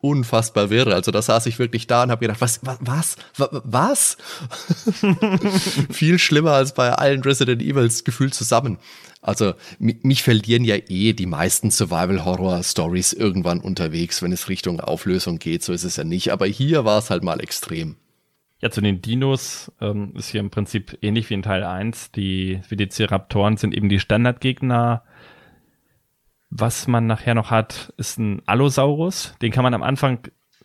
Unfassbar 0.02 0.70
wirr. 0.70 0.88
Also 0.88 1.10
da 1.10 1.20
saß 1.20 1.44
ich 1.46 1.58
wirklich 1.58 1.86
da 1.86 2.02
und 2.02 2.10
habe 2.10 2.20
gedacht, 2.26 2.40
was, 2.40 2.60
was, 2.62 2.78
was, 2.80 3.16
was? 3.36 4.16
Viel 5.90 6.18
schlimmer 6.18 6.52
als 6.52 6.72
bei 6.72 6.90
allen 6.92 7.20
Resident 7.22 7.60
Evils 7.60 8.04
gefühlt 8.04 8.32
zusammen. 8.32 8.78
Also 9.20 9.52
mich 9.78 10.22
verlieren 10.22 10.64
ja 10.64 10.76
eh 10.76 11.12
die 11.12 11.26
meisten 11.26 11.70
Survival-Horror-Stories 11.70 13.12
irgendwann 13.12 13.60
unterwegs, 13.60 14.22
wenn 14.22 14.32
es 14.32 14.48
Richtung 14.48 14.80
Auflösung 14.80 15.38
geht. 15.38 15.62
So 15.62 15.74
ist 15.74 15.84
es 15.84 15.96
ja 15.96 16.04
nicht. 16.04 16.32
Aber 16.32 16.46
hier 16.46 16.86
war 16.86 16.98
es 16.98 17.10
halt 17.10 17.22
mal 17.22 17.40
extrem. 17.40 17.96
Ja, 18.60 18.70
zu 18.70 18.82
den 18.82 19.00
Dinos 19.00 19.72
ähm, 19.80 20.12
ist 20.16 20.28
hier 20.28 20.40
im 20.40 20.50
Prinzip 20.50 20.98
ähnlich 21.00 21.30
wie 21.30 21.34
in 21.34 21.42
Teil 21.42 21.64
1. 21.64 22.12
Die 22.12 22.60
Velociraptoren 22.68 23.56
sind 23.56 23.74
eben 23.74 23.88
die 23.88 24.00
Standardgegner. 24.00 25.02
Was 26.50 26.86
man 26.86 27.06
nachher 27.06 27.34
noch 27.34 27.50
hat, 27.50 27.94
ist 27.96 28.18
ein 28.18 28.42
Allosaurus. 28.46 29.34
Den 29.40 29.50
kann 29.52 29.62
man 29.62 29.72
am 29.72 29.82
Anfang, 29.82 30.18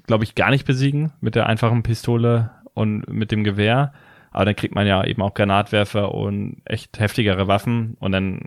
glaube 0.07 0.25
ich, 0.25 0.35
gar 0.35 0.49
nicht 0.49 0.65
besiegen 0.65 1.13
mit 1.21 1.35
der 1.35 1.45
einfachen 1.45 1.83
Pistole 1.83 2.51
und 2.73 3.07
mit 3.07 3.31
dem 3.31 3.45
Gewehr. 3.45 3.93
Aber 4.31 4.43
dann 4.43 4.55
kriegt 4.57 4.75
man 4.75 4.85
ja 4.85 5.05
eben 5.05 5.21
auch 5.21 5.33
Granatwerfer 5.33 6.13
und 6.13 6.61
echt 6.65 6.99
heftigere 6.99 7.47
Waffen 7.47 7.95
und 8.01 8.11
dann 8.11 8.41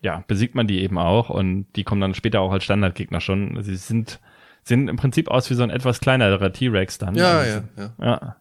ja, 0.00 0.24
besiegt 0.26 0.56
man 0.56 0.66
die 0.66 0.80
eben 0.80 0.98
auch 0.98 1.30
und 1.30 1.66
die 1.76 1.84
kommen 1.84 2.00
dann 2.00 2.14
später 2.14 2.40
auch 2.40 2.52
als 2.52 2.64
Standardgegner 2.64 3.20
schon. 3.20 3.62
Sie 3.62 3.76
sind, 3.76 4.18
sehen 4.64 4.88
im 4.88 4.96
Prinzip 4.96 5.28
aus 5.28 5.50
wie 5.50 5.54
so 5.54 5.62
ein 5.62 5.70
etwas 5.70 6.00
kleinerer 6.00 6.52
T-Rex 6.52 6.98
dann. 6.98 7.14
Ja, 7.14 7.38
also, 7.38 7.60
ja, 7.76 7.90
ja. 8.00 8.04
ja. 8.04 8.36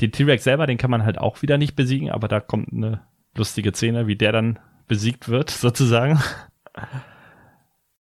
Den 0.00 0.12
T-Rex 0.12 0.44
selber, 0.44 0.66
den 0.66 0.78
kann 0.78 0.90
man 0.90 1.04
halt 1.04 1.18
auch 1.18 1.42
wieder 1.42 1.58
nicht 1.58 1.76
besiegen, 1.76 2.10
aber 2.10 2.28
da 2.28 2.40
kommt 2.40 2.72
eine 2.72 3.00
lustige 3.34 3.72
Szene, 3.72 4.06
wie 4.06 4.16
der 4.16 4.32
dann 4.32 4.58
besiegt 4.86 5.28
wird, 5.28 5.50
sozusagen. 5.50 6.20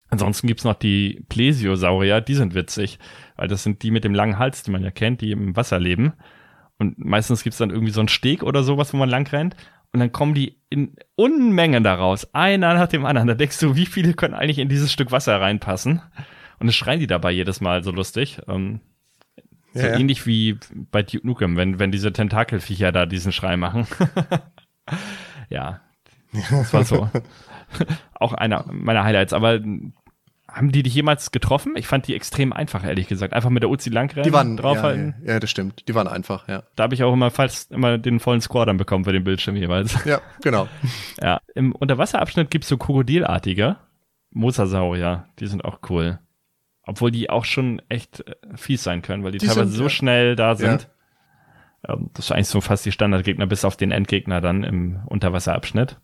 Ansonsten 0.09 0.47
gibt's 0.47 0.65
noch 0.65 0.75
die 0.75 1.25
Plesiosaurier, 1.29 2.21
die 2.21 2.35
sind 2.35 2.55
witzig, 2.55 2.99
weil 3.37 3.49
das 3.49 3.63
sind 3.63 3.83
die 3.83 3.91
mit 3.91 4.05
dem 4.05 4.15
langen 4.15 4.39
Hals, 4.39 4.63
die 4.63 4.71
man 4.71 4.83
ja 4.83 4.91
kennt, 4.91 5.21
die 5.21 5.33
im 5.33 5.57
Wasser 5.57 5.81
leben. 5.81 6.13
Und 6.79 6.99
meistens 6.99 7.43
gibt's 7.43 7.59
dann 7.59 7.71
irgendwie 7.71 7.93
so 7.93 8.01
einen 8.01 8.09
Steg 8.09 8.43
oder 8.43 8.63
sowas, 8.63 8.93
wo 8.93 8.97
man 8.97 9.09
lang 9.09 9.27
rennt. 9.29 9.57
Und 9.93 10.01
dann 10.01 10.13
kommen 10.13 10.35
die 10.35 10.61
in 10.71 10.97
Unmengen 11.15 11.85
daraus, 11.85 12.33
einer 12.35 12.75
nach 12.75 12.89
dem 12.89 13.07
anderen. 13.07 13.29
Da 13.29 13.35
denkst 13.35 13.61
du, 13.61 13.77
wie 13.77 13.87
viele 13.87 14.15
können 14.15 14.35
eigentlich 14.35 14.59
in 14.59 14.69
dieses 14.69 14.93
Stück 14.93 15.13
Wasser 15.13 15.41
reinpassen? 15.41 16.03
Und 16.59 16.69
es 16.69 16.75
schreien 16.75 17.01
die 17.01 17.07
dabei 17.07 17.31
jedes 17.31 17.61
Mal 17.61 17.85
so 17.85 17.93
lustig. 17.93 18.41
Ähm, 18.49 18.81
so 19.75 19.81
Ja, 19.81 19.89
ja. 19.89 19.99
ähnlich 19.99 20.27
wie 20.27 20.59
bei 20.91 21.03
Duke 21.03 21.27
Nukem, 21.27 21.57
wenn, 21.57 21.79
wenn 21.79 21.93
diese 21.93 22.13
Tentakelviecher 22.13 22.93
da 22.93 23.07
diesen 23.07 23.33
Schrei 23.33 23.57
machen. 23.57 23.87
ja, 25.51 25.81
das 26.51 26.73
war 26.73 26.85
so. 26.85 27.09
Auch 28.15 28.33
einer 28.33 28.65
meiner 28.71 29.05
Highlights. 29.05 29.33
Aber 29.33 29.61
haben 30.49 30.71
die 30.71 30.85
dich 30.85 30.95
jemals 30.95 31.33
getroffen? 31.33 31.73
Ich 31.77 31.89
fand 31.89 32.07
die 32.07 32.15
extrem 32.15 32.53
einfach, 32.53 32.85
ehrlich 32.85 33.09
gesagt. 33.09 33.33
Einfach 33.35 33.51
mit 33.51 33.63
der 33.63 33.71
Uzi 33.71 33.91
langrennen, 33.91 34.25
Die 34.25 34.33
waren 34.33 34.57
draufhalten. 34.57 35.15
Ja, 35.25 35.33
ja, 35.33 35.41
das 35.41 35.51
stimmt. 35.51 35.89
Die 35.89 35.95
waren 35.95 36.07
einfach, 36.07 36.47
ja. 36.49 36.63
Da 36.77 36.85
habe 36.85 36.95
ich 36.95 37.03
auch 37.03 37.13
immer 37.13 37.31
fast 37.31 37.73
immer 37.73 37.99
den 37.99 38.21
vollen 38.21 38.41
Score 38.41 38.65
dann 38.67 38.77
bekommen 38.77 39.05
für 39.05 39.13
den 39.13 39.25
Bildschirm 39.25 39.57
jeweils. 39.57 40.05
Ja, 40.05 40.21
genau. 40.43 40.69
Ja, 41.21 41.41
im 41.55 41.73
Unterwasserabschnitt 41.73 42.51
gibt's 42.51 42.69
so 42.69 42.77
Krokodilartige. 42.77 43.77
Mosasaurier, 44.31 45.27
die 45.39 45.47
sind 45.47 45.65
auch 45.65 45.79
cool. 45.89 46.19
Obwohl 46.87 47.11
die 47.11 47.31
auch 47.31 47.45
schon 47.45 47.81
echt 47.89 48.21
äh, 48.21 48.35
fies 48.57 48.83
sein 48.83 49.03
können, 49.03 49.25
weil 49.25 49.33
die, 49.33 49.39
Die 49.39 49.47
teilweise 49.47 49.69
sind, 49.69 49.77
so 49.77 49.85
ja. 49.85 49.91
schnell 49.91 50.37
da 50.37 50.55
sind. 50.55 50.89
Ähm, 51.89 52.11
das 52.15 52.27
ist 52.27 52.33
eigentlich 52.33 52.49
so 52.49 52.61
fast 52.61 52.85
die 52.85 52.93
Standardgegner, 52.93 53.47
bis 53.47 53.65
auf 53.65 53.77
den 53.77 53.91
Endgegner 53.91 54.41
dann 54.41 54.65
im 54.65 55.03
Unterwasserabschnitt. 55.07 55.99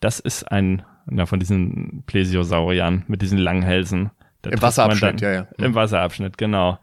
Das 0.00 0.20
ist 0.20 0.50
ein 0.50 0.84
na, 1.06 1.26
von 1.26 1.38
diesen 1.38 2.02
Plesiosauriern 2.06 3.04
mit 3.06 3.22
diesen 3.22 3.38
langen 3.38 3.62
Hälsen. 3.62 4.10
Da 4.42 4.50
Im 4.50 4.60
Wasserabschnitt, 4.60 5.22
dann, 5.22 5.32
ja, 5.34 5.40
ja. 5.40 5.46
Im 5.64 5.74
Wasserabschnitt, 5.74 6.36
genau. 6.36 6.78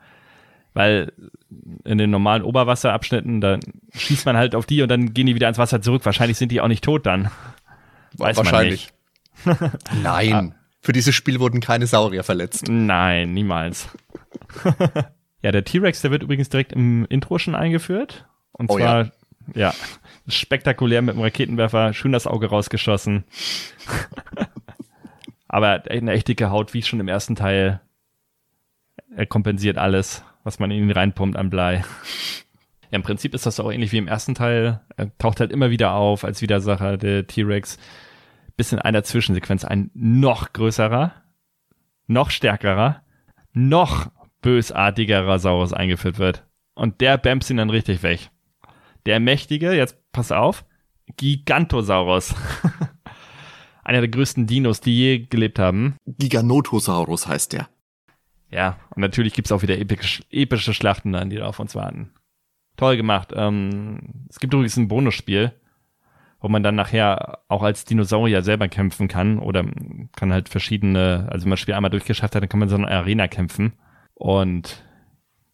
Weil 0.74 1.14
in 1.84 1.98
den 1.98 2.10
normalen 2.10 2.42
Oberwasserabschnitten, 2.42 3.42
da 3.42 3.60
schießt 3.94 4.26
man 4.26 4.38
halt 4.38 4.56
auf 4.56 4.66
die 4.66 4.82
und 4.82 4.90
dann 4.90 5.14
gehen 5.14 5.28
die 5.28 5.36
wieder 5.36 5.48
ins 5.48 5.58
Wasser 5.58 5.82
zurück. 5.82 6.06
Wahrscheinlich 6.06 6.38
sind 6.38 6.52
die 6.52 6.62
auch 6.62 6.68
nicht 6.68 6.84
tot 6.84 7.06
dann. 7.06 7.30
Weiß 8.18 8.38
man 8.38 8.46
Wahrscheinlich. 8.46 8.90
Ah. 9.46 9.72
Nein. 10.02 10.56
Für 10.84 10.92
dieses 10.92 11.16
Spiel 11.16 11.40
wurden 11.40 11.62
keine 11.62 11.88
Saurier 11.88 12.26
verletzt. 12.26 12.66
Nein, 12.68 13.34
niemals. 13.34 13.88
ja, 15.42 15.54
der 15.54 15.64
T-Rex, 15.64 16.02
der 16.02 16.12
wird 16.12 16.24
übrigens 16.24 16.50
direkt 16.50 16.74
im 16.74 17.06
Intro 17.06 17.40
schon 17.40 17.56
eingeführt. 17.56 18.26
Und 18.52 18.70
Oh 18.70 18.78
zwar, 18.78 19.12
ja. 19.56 19.74
spektakulär 20.28 21.02
mit 21.02 21.16
dem 21.16 21.22
Raketenwerfer, 21.22 21.94
schön 21.94 22.12
das 22.12 22.28
Auge 22.28 22.48
rausgeschossen. 22.48 23.24
Aber 25.48 25.84
eine 25.90 26.12
echt 26.12 26.28
dicke 26.28 26.50
Haut, 26.50 26.74
wie 26.74 26.82
schon 26.82 27.00
im 27.00 27.08
ersten 27.08 27.36
Teil. 27.36 27.80
Er 29.16 29.26
kompensiert 29.26 29.78
alles, 29.78 30.22
was 30.44 30.60
man 30.60 30.70
in 30.70 30.84
ihn 30.84 30.92
reinpumpt 30.92 31.38
an 31.38 31.50
Blei. 31.50 31.86
Ja, 32.92 32.98
im 32.98 33.04
Prinzip 33.04 33.34
ist 33.34 33.46
das 33.46 33.62
auch 33.62 33.72
ähnlich 33.72 33.94
wie 33.94 34.00
im 34.00 34.10
ersten 34.10 34.36
Teil. 34.36 34.82
Er 34.98 35.18
taucht 35.18 35.40
halt 35.40 35.54
immer 35.54 35.70
wieder 35.70 35.94
auf 35.94 36.26
als 36.26 36.42
Widersacher, 36.42 36.98
der 36.98 37.26
T-Rex. 37.26 37.78
Bis 38.56 38.72
in 38.72 38.80
einer 38.80 39.04
Zwischensequenz 39.04 39.66
ein 39.66 39.90
noch 39.94 40.54
größerer, 40.54 41.14
noch 42.08 42.30
stärkerer, 42.30 43.02
noch 43.54 44.12
bösartigerer 44.42 45.40
Saurus 45.40 45.74
eingeführt 45.74 46.20
wird. 46.20 46.46
Und 46.76 47.02
der 47.02 47.18
bämst 47.18 47.50
ihn 47.50 47.58
dann 47.58 47.70
richtig 47.70 48.04
weg. 48.04 48.30
Der 49.06 49.20
mächtige, 49.20 49.74
jetzt 49.74 49.98
pass 50.12 50.32
auf, 50.32 50.66
Gigantosaurus. 51.18 52.36
Einer 53.84 54.00
der 54.00 54.10
größten 54.10 54.48
Dinos, 54.48 54.80
die 54.80 54.96
je 54.96 55.20
gelebt 55.20 55.60
haben. 55.60 55.98
Giganotosaurus 56.06 57.28
heißt 57.28 57.54
der. 57.54 57.68
Ja, 58.50 58.78
und 58.92 59.02
natürlich 59.02 59.34
gibt's 59.34 59.52
auch 59.52 59.62
wieder 59.62 59.78
episch, 59.78 60.22
epische 60.30 60.74
Schlachten 60.74 61.12
dann, 61.12 61.30
die 61.30 61.38
da 61.38 61.48
auf 61.48 61.60
uns 61.60 61.76
warten. 61.76 62.14
Toll 62.78 62.98
gemacht. 62.98 63.34
Ähm, 63.36 64.26
es 64.30 64.40
gibt 64.40 64.54
übrigens 64.54 64.78
ein 64.78 64.88
Bonusspiel, 64.88 65.54
wo 66.44 66.50
man 66.50 66.62
dann 66.62 66.76
nachher 66.76 67.40
auch 67.48 67.64
als 67.64 67.86
Dinosaurier 67.86 68.44
selber 68.44 68.68
kämpfen 68.68 69.08
kann 69.08 69.40
oder 69.40 69.64
kann 70.16 70.34
halt 70.34 70.50
verschiedene, 70.50 71.28
also 71.32 71.46
wenn 71.46 71.50
man 71.50 71.56
das 71.56 71.62
Spiel 71.62 71.74
einmal 71.74 71.90
durchgeschafft 71.90 72.36
hat, 72.36 72.44
dann 72.44 72.50
kann 72.50 72.60
man 72.60 72.68
so 72.70 72.76
eine 72.76 72.90
Arena 72.90 73.28
kämpfen 73.30 73.74
und 74.14 74.84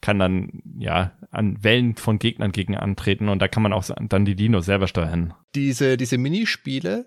kann 0.01 0.17
dann 0.17 0.63
ja 0.79 1.11
an 1.29 1.63
Wellen 1.63 1.95
von 1.95 2.17
Gegnern 2.17 2.51
gegen 2.51 2.75
antreten 2.75 3.29
und 3.29 3.39
da 3.39 3.47
kann 3.47 3.61
man 3.61 3.71
auch 3.71 3.85
dann 4.01 4.25
die 4.25 4.35
Dinos 4.35 4.65
selber 4.65 4.87
steuern. 4.87 5.35
Diese, 5.53 5.95
diese 5.95 6.17
Minispiele, 6.17 7.05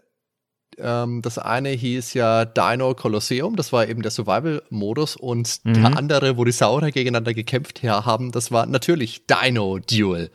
ähm, 0.79 1.21
das 1.21 1.39
eine 1.39 1.71
hieß 1.71 2.15
ja 2.15 2.45
Dino 2.45 2.95
Colosseum, 2.95 3.57
das 3.57 3.73
war 3.73 3.89
eben 3.89 4.03
der 4.03 4.13
Survival-Modus 4.13 5.17
und 5.17 5.61
Mhm. 5.65 5.75
der 5.75 5.97
andere, 5.97 6.37
wo 6.37 6.45
die 6.45 6.53
Saurier 6.53 6.93
gegeneinander 6.93 7.35
gekämpft 7.35 7.83
haben, 7.83 8.31
das 8.31 8.53
war 8.53 8.67
natürlich 8.67 9.27
Dino 9.27 9.81
Duel. 9.81 10.31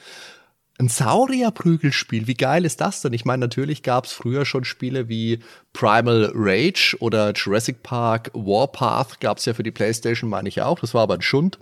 Ein 0.79 0.89
Saurier-Prügelspiel, 0.89 2.27
wie 2.27 2.35
geil 2.35 2.63
ist 2.63 2.81
das 2.81 3.01
denn? 3.01 3.13
Ich 3.13 3.25
meine, 3.25 3.41
natürlich 3.41 3.81
gab 3.81 4.05
es 4.05 4.11
früher 4.11 4.45
schon 4.45 4.63
Spiele 4.63 5.09
wie 5.09 5.39
Primal 5.77 6.31
Rage 6.33 6.97
oder 7.01 7.33
Jurassic 7.33 7.83
Park 7.83 8.31
Warpath 8.33 9.19
gab 9.19 9.37
es 9.37 9.45
ja 9.45 9.53
für 9.53 9.61
die 9.61 9.69
Playstation, 9.69 10.27
meine 10.27 10.49
ich 10.49 10.63
auch. 10.63 10.79
Das 10.79 10.95
war 10.95 11.03
aber 11.03 11.13
ein 11.13 11.21
Schund. 11.21 11.59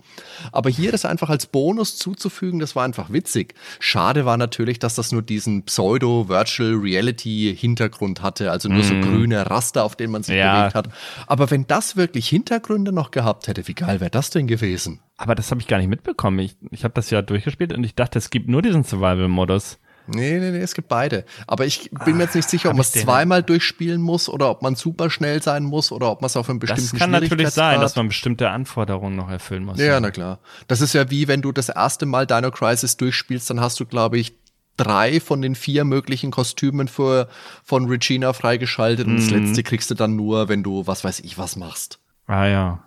Aber 0.52 0.70
hier 0.70 0.90
das 0.90 1.04
einfach 1.04 1.28
als 1.28 1.46
Bonus 1.46 1.98
zuzufügen, 1.98 2.58
das 2.58 2.74
war 2.74 2.84
einfach 2.84 3.12
witzig. 3.12 3.52
Schade 3.78 4.24
war 4.24 4.38
natürlich, 4.38 4.78
dass 4.78 4.94
das 4.94 5.12
nur 5.12 5.20
diesen 5.20 5.64
Pseudo-Virtual-Reality-Hintergrund 5.64 8.22
hatte, 8.22 8.50
also 8.50 8.70
nur 8.70 8.84
so 8.84 8.94
grüne 9.00 9.50
Raster, 9.50 9.84
auf 9.84 9.96
denen 9.96 10.12
man 10.12 10.22
sich 10.22 10.34
Ja. 10.36 10.60
bewegt 10.60 10.74
hat. 10.76 10.88
Aber 11.26 11.50
wenn 11.50 11.66
das 11.66 11.96
wirklich 11.96 12.26
Hintergründe 12.28 12.92
noch 12.92 13.10
gehabt 13.10 13.48
hätte, 13.48 13.68
wie 13.68 13.74
geil 13.74 14.00
wäre 14.00 14.10
das 14.10 14.30
denn 14.30 14.46
gewesen? 14.46 15.00
Aber 15.18 15.34
das 15.34 15.50
habe 15.50 15.60
ich 15.60 15.66
gar 15.66 15.76
nicht 15.76 15.88
mitbekommen. 15.88 16.38
Ich, 16.38 16.56
ich 16.70 16.84
habe 16.84 16.94
das 16.94 17.10
ja 17.10 17.20
durchgespielt 17.20 17.74
und 17.74 17.84
ich 17.84 17.94
dachte, 17.94 18.18
es 18.18 18.30
gibt 18.30 18.48
nur 18.48 18.62
diesen 18.62 18.82
Survival-Modus. 18.82 19.78
Nee, 20.08 20.38
nee, 20.38 20.50
nee, 20.52 20.58
es 20.58 20.74
gibt 20.74 20.88
beide. 20.88 21.24
Aber 21.46 21.66
ich 21.66 21.90
bin 22.04 22.16
mir 22.16 22.24
jetzt 22.24 22.34
nicht 22.34 22.48
sicher, 22.48 22.68
ob 22.68 22.72
hab 22.72 22.76
man 22.76 22.82
es 22.82 22.92
zweimal 22.92 23.42
durchspielen 23.42 24.00
muss 24.00 24.28
oder 24.28 24.50
ob 24.50 24.62
man 24.62 24.74
super 24.76 25.10
schnell 25.10 25.42
sein 25.42 25.64
muss 25.64 25.90
oder 25.92 26.10
ob 26.10 26.20
man 26.20 26.26
es 26.26 26.36
auf 26.36 26.48
einem 26.48 26.58
bestimmten 26.58 26.90
Das 26.92 26.98
kann 26.98 27.10
natürlich 27.10 27.50
sein, 27.50 27.80
dass 27.80 27.96
man 27.96 28.08
bestimmte 28.08 28.50
Anforderungen 28.50 29.16
noch 29.16 29.30
erfüllen 29.30 29.64
muss. 29.64 29.78
Ja, 29.78 29.98
na 30.00 30.10
klar. 30.10 30.38
Das 30.68 30.80
ist 30.80 30.92
ja 30.92 31.10
wie 31.10 31.28
wenn 31.28 31.42
du 31.42 31.52
das 31.52 31.68
erste 31.68 32.06
Mal 32.06 32.26
Dino 32.26 32.50
Crisis 32.50 32.96
durchspielst, 32.96 33.50
dann 33.50 33.60
hast 33.60 33.78
du, 33.80 33.86
glaube 33.86 34.18
ich, 34.18 34.34
drei 34.76 35.20
von 35.20 35.40
den 35.40 35.54
vier 35.54 35.84
möglichen 35.84 36.30
Kostümen 36.30 36.86
für, 36.88 37.28
von 37.64 37.86
Regina 37.86 38.32
freigeschaltet 38.32 39.06
und 39.06 39.16
das 39.16 39.30
Mhm. 39.30 39.36
letzte 39.38 39.62
kriegst 39.62 39.90
du 39.90 39.94
dann 39.94 40.16
nur, 40.16 40.48
wenn 40.48 40.62
du, 40.62 40.86
was 40.86 41.02
weiß 41.02 41.20
ich, 41.20 41.38
was 41.38 41.56
machst. 41.56 41.98
Ah 42.26 42.46
ja. 42.46 42.82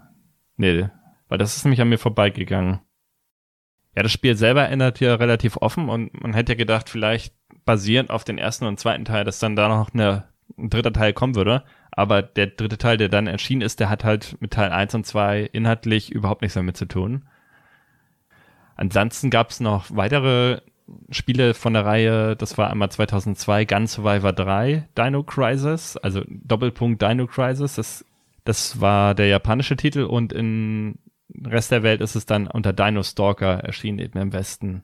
Nee, 0.57 0.87
weil 1.29 1.37
das 1.37 1.55
ist 1.57 1.63
nämlich 1.65 1.81
an 1.81 1.89
mir 1.89 1.97
vorbeigegangen. 1.97 2.79
Ja, 3.99 4.03
das 4.03 4.13
Spiel 4.13 4.37
selber 4.37 4.69
ändert 4.69 5.01
ja 5.01 5.15
relativ 5.15 5.57
offen 5.57 5.89
und 5.89 6.23
man 6.23 6.33
hätte 6.33 6.53
ja 6.53 6.57
gedacht, 6.57 6.87
vielleicht 6.87 7.33
basierend 7.65 8.11
auf 8.11 8.23
den 8.23 8.37
ersten 8.37 8.65
und 8.65 8.79
zweiten 8.79 9.03
Teil, 9.03 9.25
dass 9.25 9.39
dann 9.39 9.57
da 9.57 9.67
noch 9.67 9.93
eine, 9.93 10.23
ein 10.57 10.69
dritter 10.69 10.93
Teil 10.93 11.11
kommen 11.11 11.35
würde. 11.35 11.65
Aber 11.91 12.21
der 12.21 12.47
dritte 12.47 12.77
Teil, 12.77 12.95
der 12.95 13.09
dann 13.09 13.27
erschienen 13.27 13.61
ist, 13.61 13.81
der 13.81 13.89
hat 13.89 14.05
halt 14.05 14.37
mit 14.39 14.51
Teil 14.51 14.71
1 14.71 14.95
und 14.95 15.05
2 15.05 15.49
inhaltlich 15.51 16.13
überhaupt 16.13 16.41
nichts 16.43 16.53
damit 16.53 16.77
zu 16.77 16.85
tun. 16.85 17.25
Ansonsten 18.77 19.31
gab 19.31 19.49
es 19.49 19.59
noch 19.59 19.87
weitere 19.89 20.61
Spiele 21.09 21.53
von 21.53 21.73
der 21.73 21.83
Reihe, 21.83 22.37
das 22.37 22.57
war 22.57 22.71
einmal 22.71 22.89
2002 22.89 23.65
Gun 23.65 23.85
Survivor 23.85 24.31
3, 24.31 24.87
Dino 24.97 25.23
Crisis, 25.23 25.97
also 25.97 26.23
Doppelpunkt 26.25 27.01
Dino 27.01 27.27
Crisis, 27.27 27.75
das, 27.75 28.05
das 28.45 28.79
war 28.79 29.13
der 29.13 29.27
japanische 29.27 29.75
Titel 29.75 30.03
und 30.03 30.31
im 30.31 30.95
Rest 31.45 31.71
der 31.71 31.83
Welt 31.83 32.01
ist 32.01 32.15
es 32.15 32.25
dann 32.25 32.47
unter 32.47 32.73
Dino 32.73 33.03
Stalker 33.03 33.59
erschienen, 33.59 33.99
eben 33.99 34.19
im 34.19 34.33
Westen. 34.33 34.83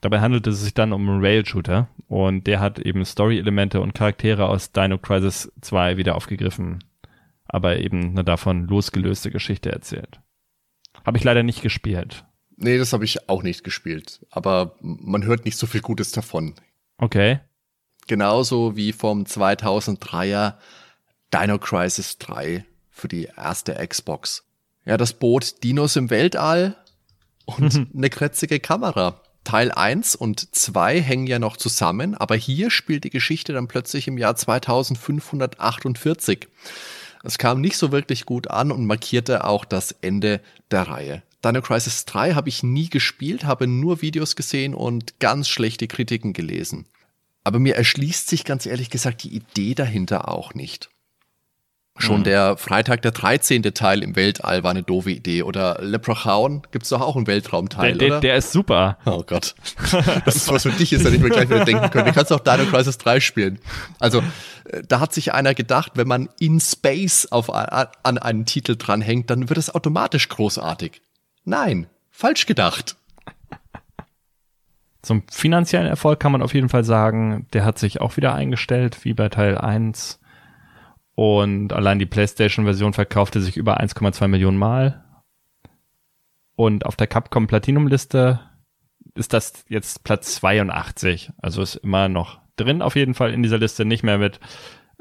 Dabei 0.00 0.20
handelt 0.20 0.46
es 0.46 0.60
sich 0.60 0.74
dann 0.74 0.92
um 0.92 1.08
einen 1.08 1.24
Rail-Shooter 1.24 1.88
und 2.08 2.46
der 2.46 2.60
hat 2.60 2.78
eben 2.78 3.04
Story-Elemente 3.04 3.80
und 3.80 3.94
Charaktere 3.94 4.46
aus 4.46 4.72
Dino 4.72 4.98
Crisis 4.98 5.52
2 5.60 5.96
wieder 5.96 6.14
aufgegriffen, 6.14 6.84
aber 7.46 7.78
eben 7.78 8.10
eine 8.10 8.24
davon 8.24 8.66
losgelöste 8.66 9.30
Geschichte 9.30 9.72
erzählt. 9.72 10.20
Habe 11.04 11.18
ich 11.18 11.24
leider 11.24 11.42
nicht 11.42 11.62
gespielt. 11.62 12.24
Nee, 12.56 12.78
das 12.78 12.92
habe 12.92 13.04
ich 13.04 13.28
auch 13.28 13.42
nicht 13.42 13.64
gespielt. 13.64 14.24
Aber 14.30 14.76
man 14.80 15.24
hört 15.24 15.44
nicht 15.44 15.58
so 15.58 15.66
viel 15.66 15.82
Gutes 15.82 16.10
davon. 16.12 16.54
Okay. 16.98 17.40
Genauso 18.06 18.76
wie 18.76 18.92
vom 18.92 19.24
2003er 19.24 20.54
Dino 21.32 21.58
Crisis 21.58 22.18
3 22.18 22.64
für 22.90 23.08
die 23.08 23.28
erste 23.36 23.74
Xbox. 23.74 24.45
Ja, 24.86 24.96
das 24.96 25.14
bot 25.14 25.64
Dinos 25.64 25.96
im 25.96 26.10
Weltall 26.10 26.76
und 27.44 27.88
eine 27.94 28.08
krätzige 28.08 28.60
Kamera. 28.60 29.20
Teil 29.42 29.72
1 29.72 30.14
und 30.16 30.54
2 30.54 31.00
hängen 31.00 31.26
ja 31.26 31.38
noch 31.38 31.56
zusammen, 31.56 32.14
aber 32.14 32.36
hier 32.36 32.70
spielt 32.70 33.04
die 33.04 33.10
Geschichte 33.10 33.52
dann 33.52 33.68
plötzlich 33.68 34.08
im 34.08 34.16
Jahr 34.16 34.36
2548. 34.36 36.48
Es 37.24 37.38
kam 37.38 37.60
nicht 37.60 37.76
so 37.76 37.92
wirklich 37.92 38.26
gut 38.26 38.48
an 38.48 38.70
und 38.70 38.86
markierte 38.86 39.44
auch 39.44 39.64
das 39.64 39.92
Ende 40.02 40.40
der 40.70 40.88
Reihe. 40.88 41.22
Dino 41.44 41.62
Crisis 41.62 42.04
3 42.04 42.34
habe 42.34 42.48
ich 42.48 42.62
nie 42.62 42.88
gespielt, 42.88 43.44
habe 43.44 43.66
nur 43.66 44.02
Videos 44.02 44.36
gesehen 44.36 44.74
und 44.74 45.18
ganz 45.20 45.48
schlechte 45.48 45.88
Kritiken 45.88 46.32
gelesen. 46.32 46.86
Aber 47.42 47.58
mir 47.58 47.74
erschließt 47.76 48.28
sich 48.28 48.44
ganz 48.44 48.66
ehrlich 48.66 48.90
gesagt 48.90 49.24
die 49.24 49.34
Idee 49.34 49.74
dahinter 49.74 50.28
auch 50.28 50.54
nicht. 50.54 50.90
Schon 51.98 52.20
mhm. 52.20 52.24
der 52.24 52.56
Freitag 52.58 53.02
der 53.02 53.12
13. 53.12 53.62
Teil 53.62 54.02
im 54.02 54.16
Weltall 54.16 54.62
war 54.62 54.70
eine 54.70 54.82
doofe 54.82 55.10
Idee. 55.10 55.42
Oder 55.42 55.78
Leprechaun 55.80 56.62
gibt's 56.70 56.90
doch 56.90 57.00
auch 57.00 57.16
einen 57.16 57.26
Weltraumteil, 57.26 57.96
der, 57.96 58.08
oder? 58.08 58.20
Der 58.20 58.36
ist 58.36 58.52
super. 58.52 58.98
Oh 59.06 59.22
Gott. 59.26 59.54
Das 60.24 60.36
ist 60.36 60.50
was 60.50 60.64
für 60.64 60.70
dich 60.70 60.92
ist, 60.92 61.04
wenn 61.04 61.14
ich 61.14 61.20
mir 61.20 61.30
gleich 61.30 61.48
wieder 61.48 61.64
denken 61.64 61.90
könnte. 61.90 62.10
Du 62.10 62.14
kannst 62.14 62.32
auch 62.32 62.40
Dino 62.40 62.64
Crisis 62.64 62.98
3 62.98 63.20
spielen. 63.20 63.58
Also, 63.98 64.18
äh, 64.64 64.82
da 64.86 65.00
hat 65.00 65.14
sich 65.14 65.32
einer 65.32 65.54
gedacht, 65.54 65.92
wenn 65.94 66.08
man 66.08 66.28
in 66.38 66.60
Space 66.60 67.28
auf, 67.30 67.50
an 67.52 68.18
einen 68.18 68.44
Titel 68.44 68.76
dranhängt, 68.76 69.30
dann 69.30 69.48
wird 69.48 69.58
es 69.58 69.74
automatisch 69.74 70.28
großartig. 70.28 71.00
Nein, 71.44 71.86
falsch 72.10 72.46
gedacht. 72.46 72.96
Zum 75.02 75.22
finanziellen 75.30 75.86
Erfolg 75.86 76.18
kann 76.18 76.32
man 76.32 76.42
auf 76.42 76.52
jeden 76.52 76.68
Fall 76.68 76.82
sagen, 76.84 77.46
der 77.52 77.64
hat 77.64 77.78
sich 77.78 78.00
auch 78.00 78.16
wieder 78.16 78.34
eingestellt, 78.34 79.04
wie 79.04 79.14
bei 79.14 79.28
Teil 79.28 79.56
1 79.56 80.18
und 81.16 81.72
allein 81.72 81.98
die 81.98 82.06
PlayStation-Version 82.06 82.92
verkaufte 82.92 83.40
sich 83.40 83.56
über 83.56 83.80
1,2 83.80 84.28
Millionen 84.28 84.58
Mal. 84.58 85.02
Und 86.56 86.84
auf 86.84 86.94
der 86.94 87.06
Capcom 87.06 87.46
Platinum-Liste 87.46 88.38
ist 89.14 89.32
das 89.32 89.64
jetzt 89.68 90.04
Platz 90.04 90.34
82. 90.36 91.32
Also 91.38 91.62
ist 91.62 91.76
immer 91.76 92.08
noch 92.08 92.38
drin 92.56 92.82
auf 92.82 92.96
jeden 92.96 93.14
Fall 93.14 93.32
in 93.32 93.42
dieser 93.42 93.56
Liste, 93.56 93.86
nicht 93.86 94.02
mehr 94.02 94.18
mit, 94.18 94.40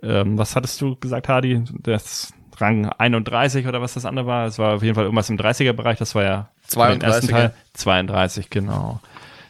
ähm, 0.02 0.38
was 0.38 0.56
hattest 0.56 0.80
du 0.80 0.96
gesagt, 0.96 1.28
Hardy? 1.28 1.66
Das 1.82 2.34
Rang 2.58 2.88
31 2.88 3.68
oder 3.68 3.82
was 3.82 3.96
das 3.96 4.06
andere 4.06 4.26
war. 4.26 4.48
Es 4.48 4.58
war 4.58 4.76
auf 4.76 4.84
jeden 4.84 4.96
Fall 4.96 5.04
irgendwas 5.04 5.30
im 5.30 5.38
30er-Bereich. 5.38 5.98
Das 5.98 6.16
war 6.16 6.24
ja 6.24 6.50
32. 6.68 7.30
Teil. 7.30 7.54
32, 7.74 8.50
genau. 8.50 9.02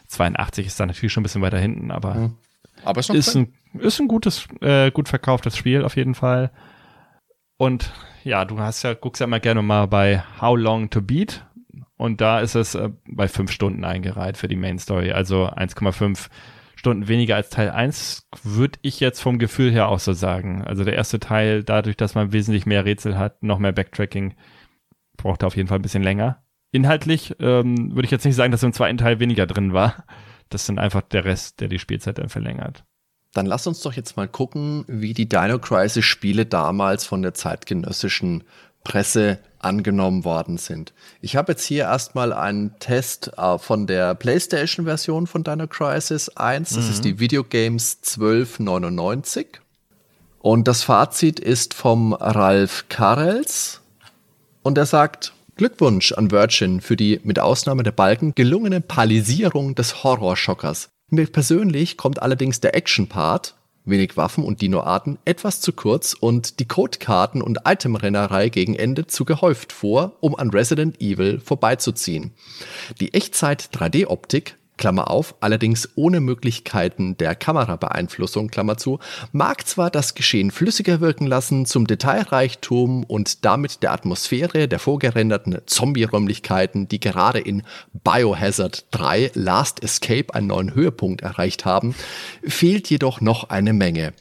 82 0.08 0.66
ist 0.66 0.80
da 0.80 0.86
natürlich 0.86 1.12
schon 1.12 1.20
ein 1.20 1.24
bisschen 1.24 1.42
weiter 1.42 1.58
hinten, 1.58 1.92
aber, 1.92 2.14
mhm. 2.14 2.34
aber 2.82 2.98
ist, 2.98 3.10
ist 3.10 3.36
ein 3.36 3.54
ist 3.80 4.00
ein 4.00 4.08
gutes, 4.08 4.46
äh, 4.60 4.90
gut 4.90 5.08
verkauftes 5.08 5.56
Spiel 5.56 5.84
auf 5.84 5.96
jeden 5.96 6.14
Fall. 6.14 6.50
Und 7.58 7.92
ja, 8.24 8.44
du 8.44 8.58
hast 8.58 8.82
ja, 8.82 8.94
guckst 8.94 9.20
ja 9.20 9.26
immer 9.26 9.40
gerne 9.40 9.62
mal 9.62 9.86
bei 9.86 10.22
How 10.40 10.56
Long 10.58 10.90
to 10.90 11.00
Beat. 11.00 11.46
Und 11.96 12.20
da 12.20 12.40
ist 12.40 12.54
es 12.54 12.74
äh, 12.74 12.90
bei 13.08 13.28
fünf 13.28 13.50
Stunden 13.50 13.84
eingereiht 13.84 14.36
für 14.36 14.48
die 14.48 14.56
Main 14.56 14.78
Story. 14.78 15.12
Also 15.12 15.46
1,5 15.46 16.28
Stunden 16.74 17.08
weniger 17.08 17.36
als 17.36 17.48
Teil 17.48 17.70
1, 17.70 18.28
würde 18.42 18.78
ich 18.82 19.00
jetzt 19.00 19.20
vom 19.20 19.38
Gefühl 19.38 19.72
her 19.72 19.88
auch 19.88 19.98
so 19.98 20.12
sagen. 20.12 20.62
Also 20.62 20.84
der 20.84 20.94
erste 20.94 21.18
Teil, 21.18 21.64
dadurch, 21.64 21.96
dass 21.96 22.14
man 22.14 22.32
wesentlich 22.32 22.66
mehr 22.66 22.84
Rätsel 22.84 23.16
hat, 23.18 23.42
noch 23.42 23.58
mehr 23.58 23.72
Backtracking, 23.72 24.34
braucht 25.16 25.42
er 25.42 25.46
auf 25.46 25.56
jeden 25.56 25.68
Fall 25.68 25.78
ein 25.78 25.82
bisschen 25.82 26.02
länger. 26.02 26.44
Inhaltlich 26.72 27.34
ähm, 27.40 27.94
würde 27.94 28.04
ich 28.04 28.10
jetzt 28.10 28.26
nicht 28.26 28.34
sagen, 28.34 28.52
dass 28.52 28.62
im 28.62 28.74
zweiten 28.74 28.98
Teil 28.98 29.18
weniger 29.18 29.46
drin 29.46 29.72
war. 29.72 30.04
Das 30.50 30.66
sind 30.66 30.78
einfach 30.78 31.00
der 31.00 31.24
Rest, 31.24 31.60
der 31.60 31.68
die 31.68 31.78
Spielzeit 31.78 32.18
dann 32.18 32.28
verlängert. 32.28 32.84
Dann 33.36 33.44
lass 33.44 33.66
uns 33.66 33.80
doch 33.80 33.92
jetzt 33.92 34.16
mal 34.16 34.28
gucken, 34.28 34.86
wie 34.88 35.12
die 35.12 35.28
Dino 35.28 35.58
Crisis 35.58 36.06
Spiele 36.06 36.46
damals 36.46 37.04
von 37.04 37.20
der 37.20 37.34
zeitgenössischen 37.34 38.44
Presse 38.82 39.38
angenommen 39.58 40.24
worden 40.24 40.56
sind. 40.56 40.94
Ich 41.20 41.36
habe 41.36 41.52
jetzt 41.52 41.64
hier 41.64 41.82
erstmal 41.82 42.32
einen 42.32 42.78
Test 42.78 43.32
äh, 43.36 43.58
von 43.58 43.86
der 43.86 44.14
PlayStation 44.14 44.86
Version 44.86 45.26
von 45.26 45.44
Dino 45.44 45.66
Crisis 45.66 46.30
1. 46.30 46.70
Das 46.70 46.84
mhm. 46.84 46.90
ist 46.90 47.04
die 47.04 47.18
Videogames 47.18 47.98
1299. 48.06 49.60
Und 50.38 50.66
das 50.66 50.82
Fazit 50.82 51.38
ist 51.38 51.74
vom 51.74 52.14
Ralf 52.14 52.86
Karels. 52.88 53.82
Und 54.62 54.78
er 54.78 54.86
sagt, 54.86 55.34
Glückwunsch 55.56 56.12
an 56.12 56.30
Virgin 56.30 56.80
für 56.80 56.96
die 56.96 57.20
mit 57.22 57.38
Ausnahme 57.38 57.82
der 57.82 57.92
Balken 57.92 58.34
gelungene 58.34 58.80
Palisierung 58.80 59.74
des 59.74 60.04
Horrorschockers. 60.04 60.88
Mir 61.08 61.26
persönlich 61.26 61.96
kommt 61.96 62.20
allerdings 62.20 62.58
der 62.58 62.74
Action-Part, 62.74 63.54
wenig 63.84 64.16
Waffen 64.16 64.42
und 64.42 64.60
Dino-Arten, 64.60 65.18
etwas 65.24 65.60
zu 65.60 65.72
kurz 65.72 66.14
und 66.14 66.58
die 66.58 66.66
Codekarten 66.66 67.42
und 67.42 67.60
Itemrennerei 67.64 68.48
gegen 68.48 68.74
Ende 68.74 69.06
zu 69.06 69.24
gehäuft 69.24 69.72
vor, 69.72 70.16
um 70.20 70.34
an 70.34 70.50
Resident 70.50 71.00
Evil 71.00 71.38
vorbeizuziehen. 71.38 72.32
Die 72.98 73.14
Echtzeit-3D-Optik 73.14 74.56
Klammer 74.76 75.10
auf, 75.10 75.34
allerdings 75.40 75.88
ohne 75.94 76.20
Möglichkeiten 76.20 77.16
der 77.16 77.34
Kamerabeeinflussung, 77.34 78.48
Klammer 78.48 78.76
zu, 78.76 78.98
mag 79.32 79.66
zwar 79.66 79.90
das 79.90 80.14
Geschehen 80.14 80.50
flüssiger 80.50 81.00
wirken 81.00 81.26
lassen, 81.26 81.66
zum 81.66 81.86
Detailreichtum 81.86 83.04
und 83.04 83.44
damit 83.44 83.82
der 83.82 83.92
Atmosphäre 83.92 84.68
der 84.68 84.78
vorgerenderten 84.78 85.58
Zombie-Räumlichkeiten, 85.66 86.88
die 86.88 87.00
gerade 87.00 87.38
in 87.38 87.62
Biohazard 87.92 88.86
3 88.90 89.32
Last 89.34 89.82
Escape 89.82 90.34
einen 90.34 90.48
neuen 90.48 90.74
Höhepunkt 90.74 91.22
erreicht 91.22 91.64
haben, 91.64 91.94
fehlt 92.42 92.90
jedoch 92.90 93.20
noch 93.20 93.50
eine 93.50 93.72
Menge. 93.72 94.12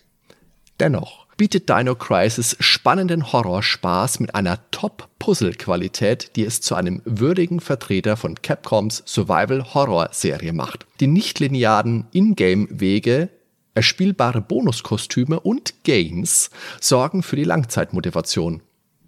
Dennoch, 0.79 1.24
bietet 1.37 1.69
Dino 1.69 1.95
Crisis 1.95 2.55
spannenden 2.59 3.31
Horrorspaß 3.31 4.19
mit 4.19 4.35
einer 4.35 4.59
Top-Puzzle-Qualität, 4.71 6.35
die 6.35 6.45
es 6.45 6.61
zu 6.61 6.75
einem 6.75 7.01
würdigen 7.05 7.59
Vertreter 7.59 8.15
von 8.17 8.41
Capcoms 8.41 9.03
Survival-Horror-Serie 9.05 10.53
macht. 10.53 10.85
Die 10.99 11.07
nichtlinearen 11.07 12.07
Ingame-Wege 12.11 13.29
erspielbare 13.73 14.41
Bonuskostüme 14.41 15.39
und 15.41 15.83
Games 15.83 16.49
sorgen 16.79 17.21
für 17.21 17.35
die 17.35 17.43
Langzeitmotivation. 17.43 18.61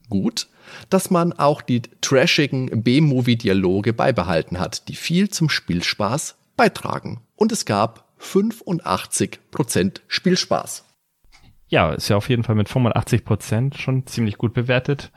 Gut, 0.10 0.48
dass 0.90 1.10
man 1.10 1.34
auch 1.34 1.62
die 1.62 1.82
trashigen 2.02 2.84
B-Movie-Dialoge 2.84 3.94
beibehalten 3.94 4.60
hat, 4.60 4.90
die 4.90 4.96
viel 4.96 5.30
zum 5.30 5.50
Spielspaß 5.50 6.36
beitragen. 6.58 7.22
Und 7.36 7.52
es 7.52 7.66
gab 7.66 8.08
85% 8.22 10.02
Spielspaß. 10.08 10.84
Ja, 11.70 11.92
ist 11.92 12.08
ja 12.08 12.16
auf 12.16 12.30
jeden 12.30 12.44
Fall 12.44 12.56
mit 12.56 12.70
85 12.70 13.26
Prozent 13.26 13.78
schon 13.78 14.06
ziemlich 14.08 14.38
gut 14.38 14.54
bewertet. 14.54 15.12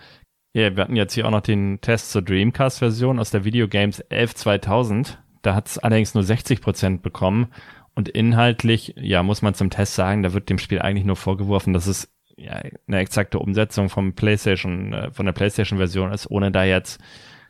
Ja, 0.53 0.75
wir 0.75 0.83
hatten 0.83 0.97
jetzt 0.97 1.15
hier 1.15 1.27
auch 1.27 1.31
noch 1.31 1.43
den 1.43 1.81
Test 1.81 2.11
zur 2.11 2.23
Dreamcast-Version 2.23 3.21
aus 3.21 3.31
der 3.31 3.45
Videogames 3.45 4.01
11 4.01 4.35
2000. 4.35 5.23
Da 5.43 5.55
hat 5.55 5.69
es 5.69 5.79
allerdings 5.79 6.15
nur 6.15 6.25
60 6.25 6.61
Prozent 6.61 7.03
bekommen. 7.03 7.49
Und 7.95 8.09
inhaltlich, 8.09 8.95
ja, 8.97 9.23
muss 9.23 9.43
man 9.43 9.55
zum 9.55 9.71
Test 9.71 9.95
sagen, 9.95 10.23
da 10.23 10.33
wird 10.33 10.51
dem 10.51 10.59
Spiel 10.59 10.81
eigentlich 10.81 11.05
nur 11.05 11.17
vorgeworfen, 11.17 11.73
dass 11.73 11.87
es 11.87 12.13
ja, 12.37 12.61
eine 12.89 12.99
exakte 12.99 13.39
Umsetzung 13.39 13.89
vom 13.89 14.15
PlayStation, 14.15 14.93
äh, 14.93 15.11
von 15.13 15.27
der 15.27 15.33
PlayStation-Version 15.33 16.13
ist, 16.13 16.31
ohne 16.31 16.51
da 16.51 16.65
jetzt 16.65 17.01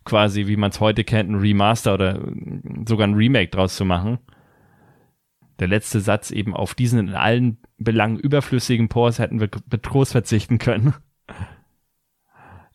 quasi, 0.05 0.47
wie 0.47 0.57
man 0.57 0.71
es 0.71 0.81
heute 0.81 1.05
kennt, 1.05 1.31
ein 1.31 1.37
Remaster 1.37 1.95
oder 1.95 2.21
sogar 2.87 3.07
ein 3.07 3.15
Remake 3.15 3.51
draus 3.51 3.77
zu 3.77 3.85
machen 3.85 4.19
der 5.61 5.69
letzte 5.69 6.01
Satz 6.01 6.31
eben 6.31 6.55
auf 6.55 6.75
diesen 6.75 6.99
in 6.99 7.15
allen 7.15 7.59
Belangen 7.81 8.19
überflüssigen 8.19 8.89
Pores 8.89 9.19
hätten 9.19 9.40
wir 9.40 9.48
mit 9.70 9.82
Trost 9.82 10.12
verzichten 10.12 10.59
können. 10.59 10.94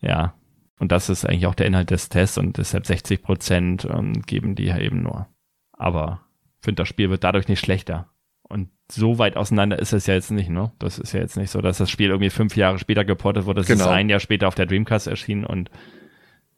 ja. 0.02 0.34
Und 0.78 0.92
das 0.92 1.10
ist 1.10 1.26
eigentlich 1.26 1.48
auch 1.48 1.56
der 1.56 1.68
Inhalt 1.68 1.90
des 1.90 2.10
Tests 2.10 2.38
und 2.38 2.58
deshalb 2.58 2.86
60 2.86 3.22
Prozent 3.22 3.86
ähm, 3.90 4.24
geben 4.24 4.56
die 4.56 4.66
ja 4.66 4.78
eben 4.78 5.02
nur. 5.02 5.28
Aber 5.72 6.22
ich 6.60 6.66
finde, 6.66 6.82
das 6.82 6.90
Spiel 6.90 7.10
wird 7.10 7.24
dadurch 7.24 7.48
nicht 7.48 7.62
schlechter. 7.62 8.10
Und 8.44 8.70
so 8.92 9.18
weit 9.18 9.38
auseinander 9.38 9.80
ist 9.80 9.94
es 9.94 10.06
ja 10.06 10.16
jetzt 10.16 10.32
nicht, 10.32 10.50
ne? 10.50 10.72
Das 10.78 11.00
ist 11.00 11.14
ja 11.14 11.22
jetzt 11.22 11.38
nicht 11.38 11.50
so, 11.50 11.62
dass 11.62 11.78
das 11.78 11.90
Spiel 11.90 12.10
irgendwie 12.10 12.30
fünf 12.30 12.58
Jahre 12.58 12.78
später 12.78 13.06
geportet 13.06 13.46
wurde. 13.46 13.62
Das 13.62 13.68
genau. 13.68 13.86
ist 13.86 13.90
ein 13.90 14.10
Jahr 14.10 14.20
später 14.20 14.48
auf 14.48 14.56
der 14.56 14.66
Dreamcast 14.66 15.08
erschienen 15.08 15.46
und 15.46 15.72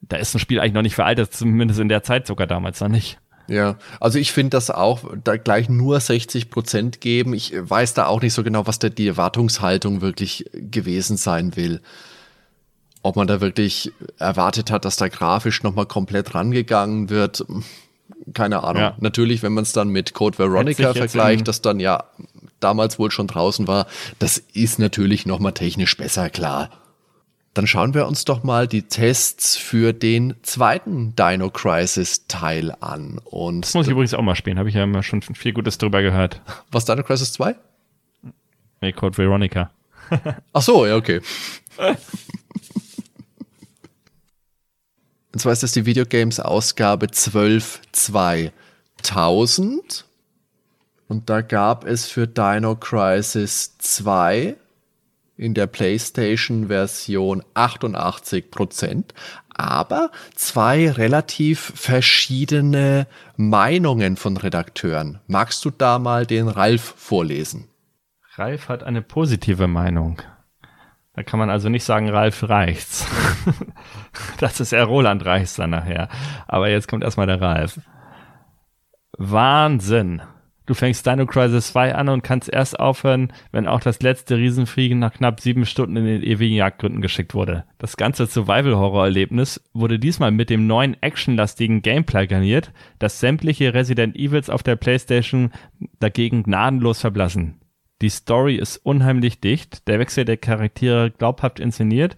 da 0.02 0.18
ist 0.18 0.36
ein 0.36 0.40
Spiel 0.40 0.60
eigentlich 0.60 0.74
noch 0.74 0.82
nicht 0.82 0.96
veraltet, 0.96 1.34
zumindest 1.34 1.80
in 1.80 1.90
der 1.90 2.04
Zeit 2.04 2.28
sogar 2.28 2.48
damals 2.48 2.82
noch 2.82 2.90
nicht. 2.90 3.20
Ja, 3.48 3.78
also 4.00 4.20
ich 4.20 4.32
finde 4.32 4.52
das 4.52 4.70
auch, 4.70 5.04
da 5.24 5.38
gleich 5.38 5.70
nur 5.70 6.00
60 6.00 6.50
Prozent 6.50 7.02
geben. 7.02 7.34
Ich 7.34 7.54
weiß 7.58 7.94
da 7.94 8.08
auch 8.08 8.22
nicht 8.22 8.34
so 8.34 8.44
genau, 8.44 8.68
was 8.68 8.80
da 8.80 8.90
die 8.90 9.08
Erwartungshaltung 9.08 10.02
wirklich 10.02 10.46
gewesen 10.54 11.18
sein 11.18 11.56
will. 11.56 11.82
Ob 13.04 13.16
man 13.16 13.28
da 13.28 13.40
wirklich 13.40 13.94
erwartet 14.20 14.70
hat, 14.70 14.84
dass 14.84 14.98
da 14.98 15.08
grafisch 15.08 15.64
nochmal 15.64 15.86
komplett 15.86 16.36
rangegangen 16.36 17.10
wird, 17.10 17.46
keine 18.34 18.64
Ahnung. 18.64 18.82
Ja. 18.82 18.98
Natürlich, 19.00 19.44
wenn 19.44 19.54
man 19.54 19.64
es 19.64 19.72
dann 19.72 19.90
mit 19.90 20.14
Code 20.14 20.38
Veronica 20.38 20.94
vergleicht, 20.94 21.48
das 21.48 21.62
dann 21.62 21.80
ja 21.80 22.04
damals 22.60 23.00
wohl 23.00 23.12
schon 23.12 23.28
draußen 23.28 23.68
war, 23.68 23.88
das 24.20 24.38
ist 24.38 24.80
natürlich 24.80 25.26
nochmal 25.26 25.54
technisch 25.54 25.96
besser, 25.96 26.30
klar. 26.30 26.70
Dann 27.58 27.66
schauen 27.66 27.96
wir 27.96 28.06
uns 28.06 28.24
doch 28.24 28.44
mal 28.44 28.68
die 28.68 28.84
Tests 28.84 29.58
für 29.58 29.92
den 29.92 30.36
zweiten 30.44 31.16
Dino 31.16 31.50
Crisis 31.50 32.28
Teil 32.28 32.72
an. 32.82 33.20
Und 33.26 33.66
das 33.66 33.74
muss 33.74 33.88
ich 33.88 33.94
übrigens 33.94 34.14
auch 34.14 34.22
mal 34.22 34.36
spielen, 34.36 34.60
habe 34.60 34.70
ich 34.70 34.76
ja 34.76 34.84
immer 34.84 35.02
schon 35.02 35.24
viel 35.24 35.54
Gutes 35.54 35.80
drüber 35.80 36.04
gehört. 36.04 36.40
Was 36.70 36.86
Dino 36.86 37.02
Crisis 37.02 37.34
2? 37.34 37.56
Nee, 38.82 38.94
Code 38.94 39.18
Veronica. 39.18 39.72
Ach 40.54 40.62
so, 40.62 40.86
ja, 40.86 40.98
okay. 40.98 41.20
Und 45.34 45.40
zwar 45.40 45.54
ist 45.54 45.64
das 45.64 45.72
die 45.72 45.88
Videogames 45.88 46.40
Ausgabe 46.40 47.10
12 47.10 47.82
2000. 47.92 50.06
Und 51.08 51.28
da 51.28 51.42
gab 51.42 51.86
es 51.86 52.06
für 52.06 52.28
Dino 52.28 52.76
Crisis 52.76 53.80
2 53.80 54.58
in 55.38 55.54
der 55.54 55.68
PlayStation-Version 55.68 57.44
88 57.54 58.52
Prozent, 58.52 59.14
aber 59.50 60.12
zwei 60.36 60.90
relativ 60.92 61.72
verschiedene 61.76 63.08
Meinungen 63.38 64.18
von 64.18 64.38
Redakteuren. 64.38 65.20
Magst 65.28 65.64
du 65.66 65.70
da 65.72 66.00
mal 66.00 66.26
den 66.26 66.48
Ralf 66.48 66.94
vorlesen? 66.98 67.68
Ralf 68.36 68.70
hat 68.70 68.84
eine 68.84 69.02
positive 69.02 69.68
Meinung. 69.68 70.22
Da 71.14 71.24
kann 71.24 71.40
man 71.40 71.50
also 71.50 71.70
nicht 71.70 71.84
sagen, 71.84 72.10
Ralf 72.10 72.48
reicht's. 72.48 73.08
das 74.40 74.60
ist 74.60 74.74
eher 74.74 74.86
Roland 74.86 75.26
reicht's 75.26 75.56
dann 75.56 75.72
nachher. 75.72 76.10
Aber 76.48 76.70
jetzt 76.70 76.88
kommt 76.88 77.04
erstmal 77.04 77.26
der 77.26 77.42
Ralf. 77.42 77.80
Wahnsinn. 79.18 80.22
Du 80.68 80.74
fängst 80.74 81.08
Dino 81.08 81.26
Crisis 81.26 81.70
2 81.70 81.96
an 81.96 82.10
und 82.10 82.24
kannst 82.24 82.50
erst 82.50 82.78
aufhören, 82.78 83.32
wenn 83.54 83.68
auch 83.68 83.80
das 83.80 84.02
letzte 84.02 84.36
Riesenfliegen 84.36 85.00
nach 85.00 85.14
knapp 85.14 85.40
sieben 85.40 85.66
Stunden 85.66 85.96
in 85.96 86.06
den 86.06 86.22
ewigen 86.22 86.56
Jagdgründen 86.56 87.02
geschickt 87.02 87.34
wurde. 87.34 87.64
Das 87.78 87.96
ganze 87.96 88.26
Survival-Horror-Erlebnis 88.26 89.64
wurde 89.74 89.98
diesmal 89.98 90.32
mit 90.32 90.50
dem 90.50 90.68
neuen 90.68 91.02
actionlastigen 91.02 91.82
Gameplay 91.82 92.28
garniert, 92.28 92.74
das 93.00 93.22
sämtliche 93.22 93.74
Resident 93.74 94.18
Evils 94.18 94.50
auf 94.50 94.62
der 94.62 94.76
Playstation 94.76 95.52
dagegen 96.02 96.44
gnadenlos 96.44 97.00
verblassen. 97.00 97.62
Die 98.02 98.10
Story 98.10 98.58
ist 98.58 98.76
unheimlich 98.76 99.40
dicht, 99.40 99.88
der 99.88 100.00
Wechsel 100.00 100.26
der 100.26 100.36
Charaktere 100.36 101.12
glaubhaft 101.12 101.62
inszeniert, 101.62 102.18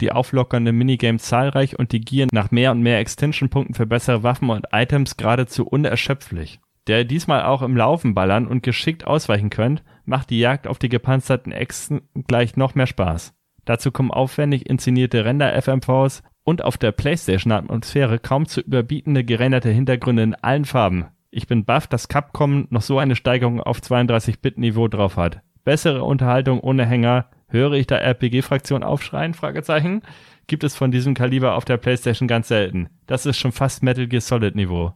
die 0.00 0.12
auflockernde 0.12 0.70
Minigames 0.70 1.24
zahlreich 1.24 1.76
und 1.76 1.90
die 1.90 2.00
Gier 2.00 2.28
nach 2.30 2.52
mehr 2.52 2.70
und 2.70 2.80
mehr 2.80 3.00
Extension-Punkten 3.00 3.74
für 3.74 3.86
bessere 3.86 4.22
Waffen 4.22 4.50
und 4.50 4.66
Items 4.70 5.16
geradezu 5.16 5.66
unerschöpflich 5.66 6.60
der 6.88 7.04
diesmal 7.04 7.42
auch 7.44 7.62
im 7.62 7.76
Laufen 7.76 8.14
ballern 8.14 8.46
und 8.46 8.62
geschickt 8.62 9.06
ausweichen 9.06 9.50
könnt, 9.50 9.84
macht 10.04 10.30
die 10.30 10.40
Jagd 10.40 10.66
auf 10.66 10.78
die 10.78 10.88
gepanzerten 10.88 11.52
Echsen 11.52 12.02
gleich 12.26 12.56
noch 12.56 12.74
mehr 12.74 12.86
Spaß. 12.86 13.34
Dazu 13.64 13.92
kommen 13.92 14.10
aufwendig 14.10 14.68
inszenierte 14.68 15.26
Render-FMVs 15.26 16.22
und 16.42 16.64
auf 16.64 16.78
der 16.78 16.92
Playstation-Atmosphäre 16.92 18.18
kaum 18.18 18.46
zu 18.46 18.62
überbietende 18.62 19.22
gerenderte 19.22 19.68
Hintergründe 19.68 20.22
in 20.22 20.34
allen 20.34 20.64
Farben. 20.64 21.04
Ich 21.30 21.46
bin 21.46 21.66
baff, 21.66 21.86
dass 21.86 22.08
Capcom 22.08 22.66
noch 22.70 22.80
so 22.80 22.98
eine 22.98 23.14
Steigerung 23.14 23.60
auf 23.60 23.80
32-Bit-Niveau 23.80 24.88
drauf 24.88 25.18
hat. 25.18 25.42
Bessere 25.64 26.02
Unterhaltung 26.02 26.60
ohne 26.60 26.86
Hänger. 26.86 27.26
Höre 27.48 27.74
ich 27.74 27.86
da 27.86 27.96
RPG-Fraktion 27.96 28.82
aufschreien? 28.82 29.34
Fragezeichen. 29.34 30.00
Gibt 30.46 30.64
es 30.64 30.74
von 30.74 30.90
diesem 30.90 31.12
Kaliber 31.12 31.54
auf 31.54 31.66
der 31.66 31.76
Playstation 31.76 32.28
ganz 32.28 32.48
selten. 32.48 32.88
Das 33.06 33.26
ist 33.26 33.36
schon 33.36 33.52
fast 33.52 33.82
Metal 33.82 34.06
Gear 34.06 34.22
Solid 34.22 34.56
Niveau. 34.56 34.94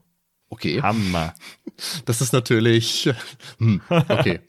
Okay. 0.53 0.83
Hammer. 0.83 1.33
Das 2.05 2.21
ist 2.21 2.31
natürlich. 2.31 3.09
Hm, 3.57 3.81
okay. 3.89 4.39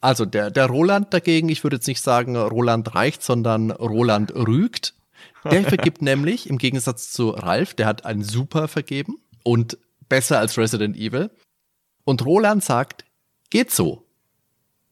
Also 0.00 0.24
der, 0.24 0.50
der 0.50 0.66
Roland 0.66 1.14
dagegen, 1.14 1.48
ich 1.48 1.62
würde 1.62 1.76
jetzt 1.76 1.86
nicht 1.86 2.00
sagen, 2.00 2.36
Roland 2.36 2.96
reicht, 2.96 3.22
sondern 3.22 3.70
Roland 3.70 4.34
rügt. 4.34 4.94
Der 5.48 5.62
vergibt 5.68 6.02
nämlich, 6.02 6.50
im 6.50 6.58
Gegensatz 6.58 7.12
zu 7.12 7.30
Ralf, 7.30 7.74
der 7.74 7.86
hat 7.86 8.04
einen 8.04 8.24
Super 8.24 8.66
vergeben 8.66 9.18
und 9.44 9.78
besser 10.08 10.40
als 10.40 10.58
Resident 10.58 10.96
Evil. 10.96 11.30
Und 12.02 12.26
Roland 12.26 12.64
sagt, 12.64 13.04
geht 13.50 13.70
so. 13.70 14.04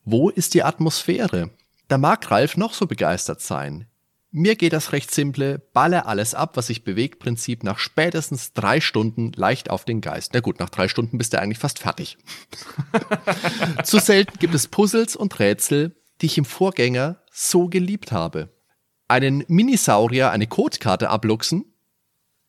Wo 0.04 0.30
ist 0.30 0.54
die 0.54 0.62
Atmosphäre? 0.62 1.50
Da 1.88 1.98
mag 1.98 2.30
Ralf 2.30 2.56
noch 2.56 2.74
so 2.74 2.86
begeistert 2.86 3.40
sein. 3.40 3.88
Mir 4.34 4.56
geht 4.56 4.72
das 4.72 4.92
recht 4.92 5.10
simple, 5.10 5.58
balle 5.74 6.06
alles 6.06 6.34
ab, 6.34 6.56
was 6.56 6.68
sich 6.68 6.84
bewegt, 6.84 7.18
Prinzip 7.18 7.62
nach 7.64 7.78
spätestens 7.78 8.54
drei 8.54 8.80
Stunden 8.80 9.32
leicht 9.36 9.68
auf 9.68 9.84
den 9.84 10.00
Geist. 10.00 10.32
Na 10.32 10.40
gut, 10.40 10.58
nach 10.58 10.70
drei 10.70 10.88
Stunden 10.88 11.18
bist 11.18 11.34
du 11.34 11.38
eigentlich 11.38 11.58
fast 11.58 11.78
fertig. 11.78 12.16
Zu 13.84 13.98
selten 13.98 14.38
gibt 14.38 14.54
es 14.54 14.68
Puzzles 14.68 15.16
und 15.16 15.38
Rätsel, 15.38 15.94
die 16.22 16.26
ich 16.26 16.38
im 16.38 16.46
Vorgänger 16.46 17.18
so 17.30 17.68
geliebt 17.68 18.10
habe. 18.10 18.48
Einen 19.06 19.44
Minisaurier 19.48 20.30
eine 20.30 20.46
Codekarte 20.46 21.10
abluchsen, 21.10 21.66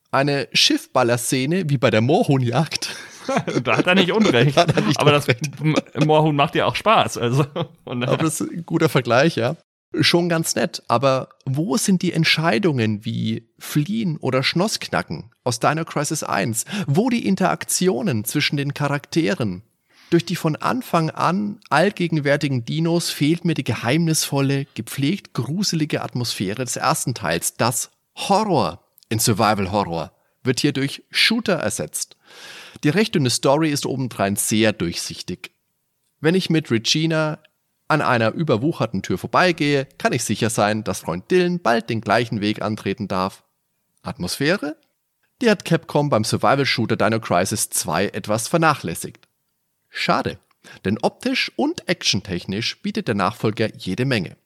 eine 0.09 0.47
Schiffballerszene 0.53 1.69
wie 1.69 1.77
bei 1.77 1.89
der 1.89 1.99
Moorhuhnjagd. 1.99 2.95
da 3.65 3.75
hat 3.75 3.87
er 3.87 3.95
nicht 3.95 4.13
Unrecht. 4.13 4.55
Er 4.57 4.81
nicht 4.81 5.01
Aber 5.01 5.17
Unrecht. 5.17 5.51
das 5.93 6.05
Moorhuhn 6.05 6.35
macht 6.35 6.55
ja 6.55 6.65
auch 6.65 6.75
Spaß. 6.75 7.17
Also, 7.17 7.45
Aber 7.83 8.17
das 8.17 8.39
ist 8.39 8.49
ein 8.49 8.65
guter 8.65 8.87
Vergleich, 8.87 9.35
ja 9.35 9.57
schon 9.99 10.29
ganz 10.29 10.55
nett, 10.55 10.83
aber 10.87 11.29
wo 11.45 11.77
sind 11.77 12.01
die 12.01 12.13
Entscheidungen 12.13 13.05
wie 13.05 13.49
Fliehen 13.59 14.17
oder 14.17 14.43
Schnossknacken 14.43 15.31
aus 15.43 15.59
Dino 15.59 15.85
Crisis 15.85 16.23
1? 16.23 16.65
Wo 16.87 17.09
die 17.09 17.25
Interaktionen 17.27 18.25
zwischen 18.25 18.57
den 18.57 18.73
Charakteren? 18.73 19.63
Durch 20.09 20.25
die 20.25 20.35
von 20.35 20.55
Anfang 20.55 21.09
an 21.09 21.59
allgegenwärtigen 21.69 22.65
Dinos 22.65 23.09
fehlt 23.09 23.45
mir 23.45 23.55
die 23.55 23.63
geheimnisvolle, 23.63 24.67
gepflegt 24.75 25.33
gruselige 25.33 26.03
Atmosphäre 26.03 26.63
des 26.63 26.75
ersten 26.75 27.15
Teils. 27.15 27.55
Das 27.55 27.89
Horror 28.15 28.83
in 29.09 29.19
Survival 29.19 29.71
Horror 29.71 30.11
wird 30.43 30.59
hier 30.59 30.73
durch 30.73 31.03
Shooter 31.09 31.55
ersetzt. 31.55 32.17
Die 32.83 32.89
recht 32.89 33.15
dünne 33.15 33.29
Story 33.29 33.71
ist 33.71 33.85
obendrein 33.85 34.35
sehr 34.35 34.73
durchsichtig. 34.73 35.51
Wenn 36.19 36.35
ich 36.35 36.49
mit 36.49 36.69
Regina 36.69 37.39
an 37.93 38.01
einer 38.01 38.31
überwucherten 38.31 39.03
Tür 39.03 39.19
vorbeigehe, 39.19 39.87
kann 39.99 40.13
ich 40.13 40.23
sicher 40.23 40.49
sein, 40.49 40.83
dass 40.83 41.01
Freund 41.01 41.29
Dylan 41.29 41.59
bald 41.59 41.91
den 41.91 42.01
gleichen 42.01 42.41
Weg 42.41 42.61
antreten 42.61 43.07
darf. 43.07 43.43
Atmosphäre? 44.01 44.75
Die 45.41 45.49
hat 45.49 45.63
Capcom 45.63 46.09
beim 46.09 46.23
Survival-Shooter 46.23 46.95
Dino 46.95 47.19
Crisis 47.19 47.69
2 47.69 48.07
etwas 48.07 48.47
vernachlässigt. 48.47 49.27
Schade, 49.89 50.39
denn 50.85 50.97
optisch 51.03 51.51
und 51.55 51.87
actiontechnisch 51.87 52.81
bietet 52.81 53.07
der 53.07 53.15
Nachfolger 53.15 53.75
jede 53.75 54.05
Menge. 54.05 54.37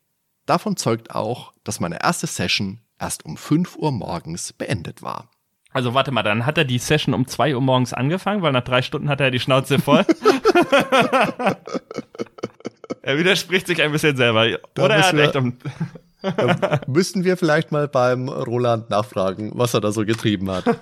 Davon 0.45 0.75
zeugt 0.75 1.15
auch, 1.15 1.53
dass 1.63 1.79
meine 1.79 2.03
erste 2.03 2.27
Session 2.27 2.81
erst 2.99 3.23
um 3.23 3.37
5 3.37 3.77
Uhr 3.77 3.93
morgens 3.93 4.51
beendet 4.51 5.01
war. 5.01 5.31
Also 5.71 5.93
warte 5.93 6.11
mal, 6.11 6.23
dann 6.23 6.45
hat 6.45 6.57
er 6.57 6.65
die 6.65 6.79
Session 6.79 7.13
um 7.13 7.27
2 7.27 7.55
Uhr 7.55 7.61
morgens 7.61 7.93
angefangen, 7.93 8.41
weil 8.41 8.51
nach 8.51 8.63
drei 8.63 8.81
Stunden 8.81 9.07
hat 9.07 9.21
er 9.21 9.31
die 9.31 9.39
Schnauze 9.39 9.79
voll. 9.79 10.05
er 13.07 13.17
widerspricht 13.17 13.67
sich 13.67 13.81
ein 13.81 13.93
bisschen 13.93 14.17
selber. 14.17 14.59
Da 14.73 14.83
Oder 14.83 14.95
er 14.95 15.07
hat 15.07 15.13
echt 15.13 15.37
um. 15.37 15.57
müssten 16.87 17.23
wir 17.23 17.37
vielleicht 17.37 17.71
mal 17.71 17.87
beim 17.87 18.27
Roland 18.27 18.89
nachfragen, 18.89 19.51
was 19.53 19.73
er 19.73 19.79
da 19.79 19.93
so 19.93 20.03
getrieben 20.03 20.51
hat. 20.51 20.65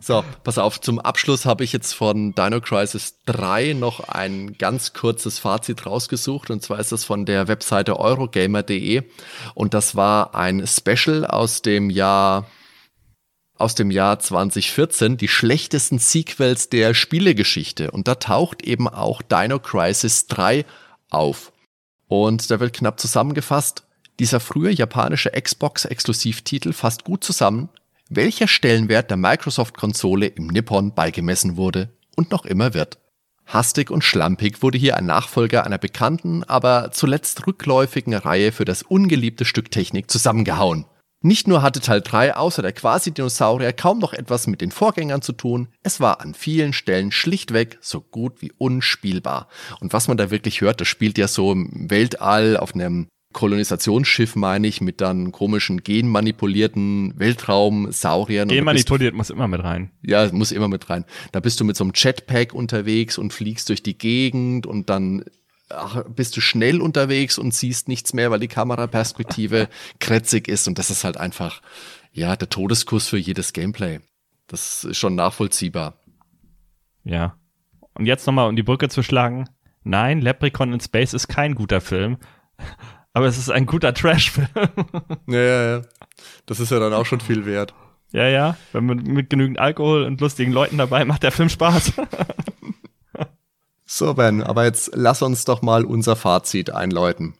So, 0.00 0.22
pass 0.44 0.58
auf, 0.58 0.80
zum 0.80 0.98
Abschluss 0.98 1.46
habe 1.46 1.64
ich 1.64 1.72
jetzt 1.72 1.94
von 1.94 2.34
Dino 2.34 2.60
Crisis 2.60 3.16
3 3.26 3.72
noch 3.72 4.00
ein 4.08 4.58
ganz 4.58 4.92
kurzes 4.92 5.38
Fazit 5.38 5.86
rausgesucht 5.86 6.50
und 6.50 6.62
zwar 6.62 6.78
ist 6.78 6.92
das 6.92 7.04
von 7.04 7.24
der 7.24 7.48
Webseite 7.48 7.98
eurogamer.de 7.98 9.04
und 9.54 9.72
das 9.72 9.94
war 9.94 10.34
ein 10.34 10.66
Special 10.66 11.24
aus 11.24 11.62
dem 11.62 11.88
Jahr 11.88 12.46
aus 13.56 13.76
dem 13.76 13.92
Jahr 13.92 14.18
2014, 14.18 15.16
die 15.16 15.28
schlechtesten 15.28 15.98
Sequels 15.98 16.68
der 16.68 16.94
Spielegeschichte 16.94 17.92
und 17.92 18.08
da 18.08 18.16
taucht 18.16 18.62
eben 18.62 18.88
auch 18.88 19.22
Dino 19.22 19.58
Crisis 19.60 20.26
3 20.26 20.66
auf. 21.10 21.51
Und 22.12 22.50
da 22.50 22.60
wird 22.60 22.74
knapp 22.74 23.00
zusammengefasst, 23.00 23.84
dieser 24.20 24.38
frühe 24.38 24.70
japanische 24.70 25.30
Xbox-Exklusivtitel 25.30 26.74
fasst 26.74 27.04
gut 27.04 27.24
zusammen, 27.24 27.70
welcher 28.10 28.48
Stellenwert 28.48 29.08
der 29.08 29.16
Microsoft-Konsole 29.16 30.26
im 30.26 30.48
Nippon 30.48 30.94
beigemessen 30.94 31.56
wurde 31.56 31.88
und 32.14 32.30
noch 32.30 32.44
immer 32.44 32.74
wird. 32.74 32.98
Hastig 33.46 33.90
und 33.90 34.04
schlampig 34.04 34.60
wurde 34.62 34.76
hier 34.76 34.98
ein 34.98 35.06
Nachfolger 35.06 35.64
einer 35.64 35.78
bekannten, 35.78 36.44
aber 36.44 36.90
zuletzt 36.92 37.46
rückläufigen 37.46 38.12
Reihe 38.12 38.52
für 38.52 38.66
das 38.66 38.82
ungeliebte 38.82 39.46
Stück 39.46 39.70
Technik 39.70 40.10
zusammengehauen. 40.10 40.84
Nicht 41.22 41.46
nur 41.46 41.62
hatte 41.62 41.80
Teil 41.80 42.00
3 42.00 42.34
außer 42.34 42.62
der 42.62 42.72
Quasi-Dinosaurier 42.72 43.72
kaum 43.72 44.00
noch 44.00 44.12
etwas 44.12 44.48
mit 44.48 44.60
den 44.60 44.72
Vorgängern 44.72 45.22
zu 45.22 45.32
tun, 45.32 45.68
es 45.82 46.00
war 46.00 46.20
an 46.20 46.34
vielen 46.34 46.72
Stellen 46.72 47.12
schlichtweg 47.12 47.78
so 47.80 48.00
gut 48.00 48.42
wie 48.42 48.52
unspielbar. 48.58 49.48
Und 49.80 49.92
was 49.92 50.08
man 50.08 50.16
da 50.16 50.30
wirklich 50.32 50.60
hört, 50.60 50.80
das 50.80 50.88
spielt 50.88 51.18
ja 51.18 51.28
so 51.28 51.52
im 51.52 51.90
Weltall 51.90 52.56
auf 52.56 52.74
einem 52.74 53.06
Kolonisationsschiff, 53.32 54.36
meine 54.36 54.66
ich, 54.66 54.80
mit 54.80 55.00
dann 55.00 55.32
komischen 55.32 55.82
genmanipulierten 55.82 57.14
Weltraumsauriern. 57.16 58.48
Genmanipuliert 58.48 59.14
muss 59.14 59.30
immer 59.30 59.48
mit 59.48 59.62
rein. 59.62 59.90
Ja, 60.02 60.30
muss 60.32 60.52
immer 60.52 60.68
mit 60.68 60.90
rein. 60.90 61.04
Da 61.32 61.40
bist 61.40 61.58
du 61.60 61.64
mit 61.64 61.76
so 61.76 61.84
einem 61.84 61.92
Jetpack 61.94 62.52
unterwegs 62.52 63.18
und 63.18 63.32
fliegst 63.32 63.68
durch 63.68 63.82
die 63.82 63.96
Gegend 63.96 64.66
und 64.66 64.90
dann 64.90 65.24
ach, 65.74 66.04
bist 66.08 66.36
du 66.36 66.40
schnell 66.40 66.80
unterwegs 66.80 67.38
und 67.38 67.54
siehst 67.54 67.88
nichts 67.88 68.12
mehr, 68.12 68.30
weil 68.30 68.40
die 68.40 68.48
Kameraperspektive 68.48 69.68
krätzig 70.00 70.48
ist 70.48 70.68
und 70.68 70.78
das 70.78 70.90
ist 70.90 71.04
halt 71.04 71.16
einfach, 71.16 71.62
ja, 72.12 72.36
der 72.36 72.48
Todeskuss 72.48 73.08
für 73.08 73.18
jedes 73.18 73.52
Gameplay. 73.52 74.00
Das 74.46 74.84
ist 74.84 74.98
schon 74.98 75.14
nachvollziehbar. 75.14 75.94
Ja. 77.04 77.36
Und 77.94 78.06
jetzt 78.06 78.26
nochmal, 78.26 78.48
um 78.48 78.56
die 78.56 78.62
Brücke 78.62 78.88
zu 78.88 79.02
schlagen. 79.02 79.48
Nein, 79.84 80.20
Leprechaun 80.20 80.72
in 80.72 80.80
Space 80.80 81.12
ist 81.12 81.28
kein 81.28 81.54
guter 81.54 81.80
Film, 81.80 82.18
aber 83.12 83.26
es 83.26 83.38
ist 83.38 83.50
ein 83.50 83.66
guter 83.66 83.92
Trash-Film. 83.94 84.48
ja, 85.26 85.40
ja, 85.40 85.76
ja. 85.78 85.82
Das 86.46 86.60
ist 86.60 86.70
ja 86.70 86.78
dann 86.78 86.92
auch 86.92 87.06
schon 87.06 87.20
viel 87.20 87.46
wert. 87.46 87.74
Ja, 88.12 88.28
ja. 88.28 88.56
Wenn 88.72 88.86
man 88.86 88.98
mit 88.98 89.30
genügend 89.30 89.58
Alkohol 89.58 90.04
und 90.04 90.20
lustigen 90.20 90.52
Leuten 90.52 90.78
dabei 90.78 91.04
macht 91.04 91.22
der 91.22 91.32
Film 91.32 91.48
Spaß. 91.48 91.94
So, 93.94 94.14
Ben, 94.14 94.42
aber 94.42 94.64
jetzt 94.64 94.92
lass 94.94 95.20
uns 95.20 95.44
doch 95.44 95.60
mal 95.60 95.84
unser 95.84 96.16
Fazit 96.16 96.70
einläuten. 96.70 97.34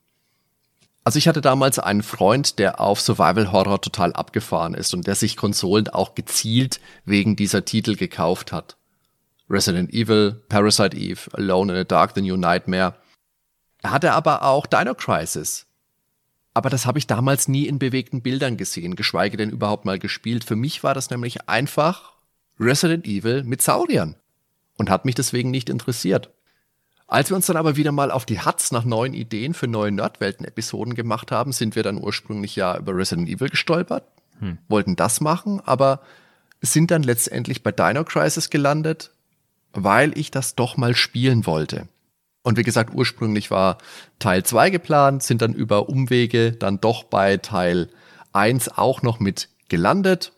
Also 1.03 1.17
ich 1.17 1.27
hatte 1.27 1.41
damals 1.41 1.79
einen 1.79 2.03
Freund, 2.03 2.59
der 2.59 2.79
auf 2.79 3.01
Survival 3.01 3.53
Horror 3.53 3.81
total 3.81 4.13
abgefahren 4.13 4.75
ist 4.75 4.93
und 4.93 5.07
der 5.07 5.15
sich 5.15 5.39
Konsolen 5.39 5.89
auch 5.89 6.15
gezielt 6.15 6.79
wegen 7.07 7.37
dieser 7.37 7.65
Titel 7.65 7.97
gekauft 7.97 8.53
hat. 8.53 8.77
Resident 9.49 9.95
Evil, 9.95 10.43
Parasite 10.51 10.95
Eve, 10.95 11.21
Alone 11.33 11.73
in 11.73 11.79
the 11.79 11.89
Dark, 11.89 12.13
The 12.15 12.21
New 12.21 12.37
Nightmare. 12.37 12.97
Er 13.81 13.91
hatte 13.91 14.13
aber 14.13 14.43
auch 14.43 14.67
Dino 14.67 14.93
Crisis. 14.95 15.65
Aber 16.53 16.69
das 16.69 16.85
habe 16.85 16.99
ich 16.99 17.07
damals 17.07 17.49
nie 17.49 17.67
in 17.67 17.79
bewegten 17.79 18.21
Bildern 18.21 18.59
gesehen, 18.59 18.95
geschweige 18.95 19.39
denn 19.39 19.49
überhaupt 19.49 19.87
mal 19.87 19.99
gespielt. 19.99 20.45
Für 20.45 20.57
mich 20.57 20.85
war 20.85 20.93
das 20.93 21.09
nämlich 21.09 21.49
einfach 21.49 22.13
Resident 22.61 23.07
Evil 23.07 23.43
mit 23.43 23.63
Sauriern 23.63 24.17
und 24.77 24.91
hat 24.91 25.07
mich 25.07 25.15
deswegen 25.15 25.51
nicht 25.51 25.71
interessiert. 25.71 26.31
Als 27.13 27.29
wir 27.29 27.37
uns 27.37 27.45
dann 27.45 27.59
aber 27.59 27.77
wieder 27.77 27.93
mal 27.93 28.11
auf 28.11 28.25
die 28.25 28.41
Hatz 28.41 28.73
nach 28.73 28.87
neuen 28.87 29.13
Ideen 29.13 29.53
für 29.53 29.69
neue 29.69 29.93
Nerdwelten-Episoden 29.93 30.95
gemacht 30.95 31.31
haben, 31.31 31.53
sind 31.53 31.77
wir 31.77 31.83
dann 31.83 32.03
ursprünglich 32.03 32.57
ja 32.57 32.75
über 32.79 32.97
Resident 32.97 33.29
Evil 33.29 33.51
gestolpert, 33.51 34.05
hm. 34.39 34.57
wollten 34.67 34.97
das 34.97 35.21
machen, 35.21 35.61
aber 35.63 36.01
sind 36.63 36.91
dann 36.91 37.03
letztendlich 37.03 37.63
bei 37.63 37.71
Dino 37.71 38.05
Crisis 38.05 38.49
gelandet, 38.49 39.11
weil 39.75 40.17
ich 40.17 40.31
das 40.31 40.55
doch 40.55 40.79
mal 40.79 40.95
spielen 40.97 41.45
wollte. 41.45 41.87
Und 42.45 42.57
wie 42.57 42.63
gesagt, 42.63 42.95
ursprünglich 42.95 43.51
war 43.51 43.77
Teil 44.19 44.43
2 44.43 44.71
geplant, 44.71 45.23
sind 45.23 45.43
dann 45.43 45.53
über 45.53 45.91
Umwege 45.91 46.53
dann 46.53 46.81
doch 46.81 47.05
bei 47.05 47.37
Teil 47.37 47.91
1 48.33 48.79
auch 48.79 49.03
noch 49.03 49.21
mit 49.21 49.51
gelandet. 49.69 50.33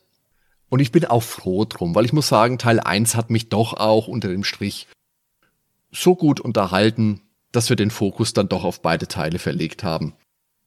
Und 0.71 0.81
ich 0.81 0.91
bin 0.91 1.05
auch 1.05 1.23
froh 1.23 1.67
drum, 1.67 1.95
weil 1.95 2.05
ich 2.05 2.13
muss 2.13 2.27
sagen, 2.27 2.59
Teil 2.59 2.81
1 2.81 3.15
hat 3.15 3.31
mich 3.31 3.49
doch 3.49 3.75
auch 3.75 4.09
unter 4.09 4.27
dem 4.27 4.43
Strich 4.43 4.89
so 5.95 6.15
gut 6.15 6.41
unterhalten, 6.41 7.21
dass 7.53 7.69
wir 7.69 7.77
den 7.77 7.91
Fokus 7.91 8.33
dann 8.33 8.49
doch 8.49 8.65
auf 8.65 8.83
beide 8.83 9.09
Teile 9.09 9.39
verlegt 9.39 9.85
haben. 9.85 10.15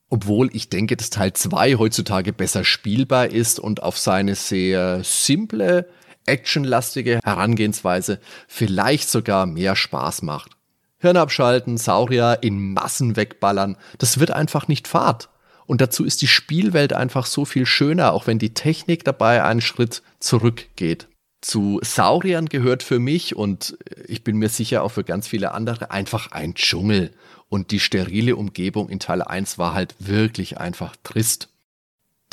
Obwohl 0.09 0.49
ich 0.55 0.69
denke, 0.69 0.95
dass 0.95 1.09
Teil 1.09 1.33
2 1.33 1.75
heutzutage 1.75 2.31
besser 2.31 2.63
spielbar 2.63 3.27
ist 3.27 3.59
und 3.59 3.83
auf 3.83 3.97
seine 3.97 4.35
sehr 4.35 5.03
simple, 5.03 5.89
actionlastige 6.25 7.19
Herangehensweise 7.23 8.19
vielleicht 8.47 9.09
sogar 9.09 9.45
mehr 9.45 9.75
Spaß 9.75 10.21
macht. 10.21 10.51
Hirn 10.99 11.17
abschalten, 11.17 11.77
Saurier 11.77 12.39
in 12.41 12.73
Massen 12.73 13.15
wegballern, 13.15 13.77
das 13.97 14.19
wird 14.19 14.31
einfach 14.31 14.67
nicht 14.67 14.87
Fahrt. 14.87 15.29
Und 15.65 15.81
dazu 15.81 16.05
ist 16.05 16.21
die 16.21 16.27
Spielwelt 16.27 16.93
einfach 16.93 17.25
so 17.25 17.43
viel 17.43 17.65
schöner, 17.65 18.13
auch 18.13 18.25
wenn 18.25 18.39
die 18.39 18.53
Technik 18.53 19.03
dabei 19.03 19.43
einen 19.43 19.61
Schritt 19.61 20.01
zurückgeht. 20.19 21.07
Zu 21.41 21.79
Sauriern 21.83 22.47
gehört 22.47 22.83
für 22.83 22.99
mich 22.99 23.35
und 23.35 23.77
ich 24.07 24.23
bin 24.23 24.37
mir 24.37 24.49
sicher 24.49 24.83
auch 24.83 24.91
für 24.91 25.03
ganz 25.03 25.27
viele 25.27 25.51
andere 25.51 25.91
einfach 25.91 26.31
ein 26.31 26.55
Dschungel. 26.55 27.13
Und 27.49 27.71
die 27.71 27.79
sterile 27.79 28.35
Umgebung 28.35 28.89
in 28.89 28.99
Teil 28.99 29.21
1 29.21 29.57
war 29.57 29.73
halt 29.73 29.95
wirklich 29.99 30.57
einfach 30.57 30.95
trist. 31.03 31.49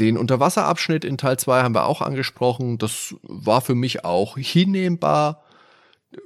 Den 0.00 0.16
Unterwasserabschnitt 0.16 1.04
in 1.04 1.18
Teil 1.18 1.38
2 1.38 1.62
haben 1.62 1.74
wir 1.74 1.86
auch 1.86 2.02
angesprochen. 2.02 2.78
Das 2.78 3.14
war 3.22 3.60
für 3.60 3.76
mich 3.76 4.04
auch 4.04 4.36
hinnehmbar 4.36 5.44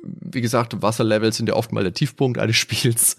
wie 0.02 0.40
gesagt, 0.40 0.82
Wasserlevels 0.82 1.36
sind 1.36 1.48
ja 1.48 1.54
oft 1.54 1.72
mal 1.72 1.82
der 1.82 1.94
Tiefpunkt 1.94 2.38
eines 2.38 2.56
Spiels, 2.58 3.18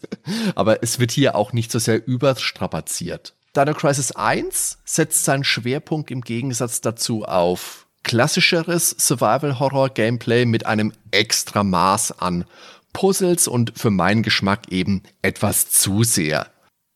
aber 0.56 0.84
es 0.84 0.99
wird 0.99 1.11
hier 1.11 1.36
auch 1.36 1.53
nicht 1.53 1.72
so 1.72 1.80
sehr 1.80 2.06
überstrapaziert. 2.06 3.36
Dino 3.56 3.73
Crisis 3.73 4.11
1 4.11 4.80
setzt 4.86 5.26
seinen 5.26 5.44
Schwerpunkt 5.44 6.11
im 6.11 6.22
Gegensatz 6.22 6.81
dazu 6.81 7.26
auf 7.26 7.88
klassischeres 8.03 8.95
Survival-Horror-Gameplay 8.97 10.45
mit 10.45 10.65
einem 10.65 10.93
extra 11.11 11.63
Maß 11.63 12.19
an 12.19 12.45
Puzzles 12.93 13.47
und 13.47 13.77
für 13.77 13.91
meinen 13.91 14.23
Geschmack 14.23 14.71
eben 14.71 15.03
etwas 15.21 15.69
zu 15.69 16.03
sehr. 16.03 16.47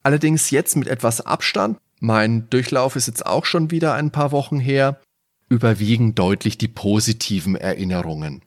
Allerdings 0.02 0.50
jetzt 0.50 0.76
mit 0.76 0.88
etwas 0.88 1.20
Abstand, 1.20 1.78
mein 2.00 2.50
Durchlauf 2.50 2.96
ist 2.96 3.06
jetzt 3.06 3.24
auch 3.24 3.44
schon 3.44 3.70
wieder 3.70 3.94
ein 3.94 4.10
paar 4.10 4.32
Wochen 4.32 4.60
her, 4.60 5.00
überwiegen 5.48 6.14
deutlich 6.14 6.58
die 6.58 6.68
positiven 6.68 7.54
Erinnerungen. 7.54 8.42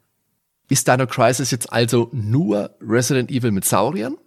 Ist 0.69 0.87
Dino 0.87 1.07
Crisis 1.07 1.51
jetzt 1.51 1.71
also 1.71 2.09
nur 2.11 2.75
Resident 2.81 3.31
Evil 3.31 3.51
mit 3.51 3.65
Sauriern? 3.65 4.17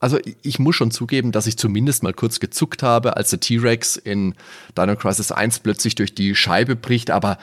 Also 0.00 0.18
ich 0.42 0.58
muss 0.58 0.76
schon 0.76 0.90
zugeben, 0.90 1.30
dass 1.30 1.46
ich 1.46 1.58
zumindest 1.58 2.02
mal 2.02 2.14
kurz 2.14 2.40
gezuckt 2.40 2.82
habe, 2.82 3.16
als 3.16 3.30
der 3.30 3.40
T-Rex 3.40 3.96
in 3.96 4.34
Dino 4.76 4.96
Crisis 4.96 5.30
1 5.30 5.60
plötzlich 5.60 5.94
durch 5.94 6.14
die 6.14 6.34
Scheibe 6.34 6.74
bricht, 6.74 7.10
aber 7.10 7.38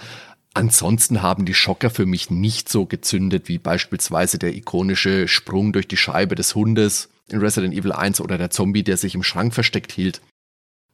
ansonsten 0.55 1.21
haben 1.21 1.45
die 1.45 1.53
Schocker 1.53 1.91
für 1.91 2.07
mich 2.07 2.31
nicht 2.31 2.67
so 2.67 2.87
gezündet 2.87 3.47
wie 3.47 3.59
beispielsweise 3.59 4.39
der 4.39 4.55
ikonische 4.55 5.27
Sprung 5.27 5.71
durch 5.71 5.87
die 5.87 5.97
Scheibe 5.97 6.33
des 6.33 6.55
Hundes 6.55 7.09
in 7.29 7.39
Resident 7.39 7.75
Evil 7.75 7.91
1 7.91 8.21
oder 8.21 8.39
der 8.39 8.49
Zombie, 8.49 8.83
der 8.83 8.97
sich 8.97 9.13
im 9.13 9.23
Schrank 9.23 9.53
versteckt 9.53 9.91
hielt. 9.91 10.21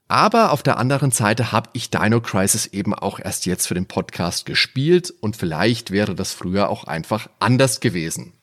Aber 0.10 0.52
auf 0.52 0.64
der 0.64 0.77
anderen 0.77 1.11
Seite 1.11 1.53
habe 1.53 1.69
ich 1.72 1.90
Dino 1.90 2.19
Crisis 2.19 2.65
eben 2.68 2.94
auch 2.94 3.19
erst 3.19 3.45
jetzt 3.45 3.68
für 3.68 3.73
den 3.73 3.85
Podcast 3.85 4.45
gespielt 4.45 5.14
und 5.22 5.38
vielleicht 5.38 5.91
wäre 5.91 6.14
das 6.14 6.34
früher 6.34 6.69
auch 6.69 6.84
einfach 6.84 7.30
anders 7.40 7.80
gewesen. 7.80 8.34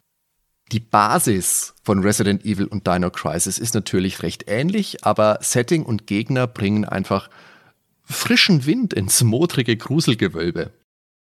Die 0.73 0.81
Basis 0.81 1.75
von 1.83 1.99
Resident 2.01 2.45
Evil 2.45 2.67
und 2.67 2.87
Dino 2.87 3.11
Crisis 3.11 3.59
ist 3.59 3.75
natürlich 3.75 4.23
recht 4.23 4.45
ähnlich, 4.47 5.05
aber 5.05 5.39
Setting 5.41 5.83
und 5.85 6.07
Gegner 6.07 6.47
bringen 6.47 6.85
einfach 6.85 7.29
frischen 8.05 8.67
Wind 8.67 8.93
ins 8.93 9.25
modrige 9.25 9.77
Gruselgewölbe. 9.77 10.71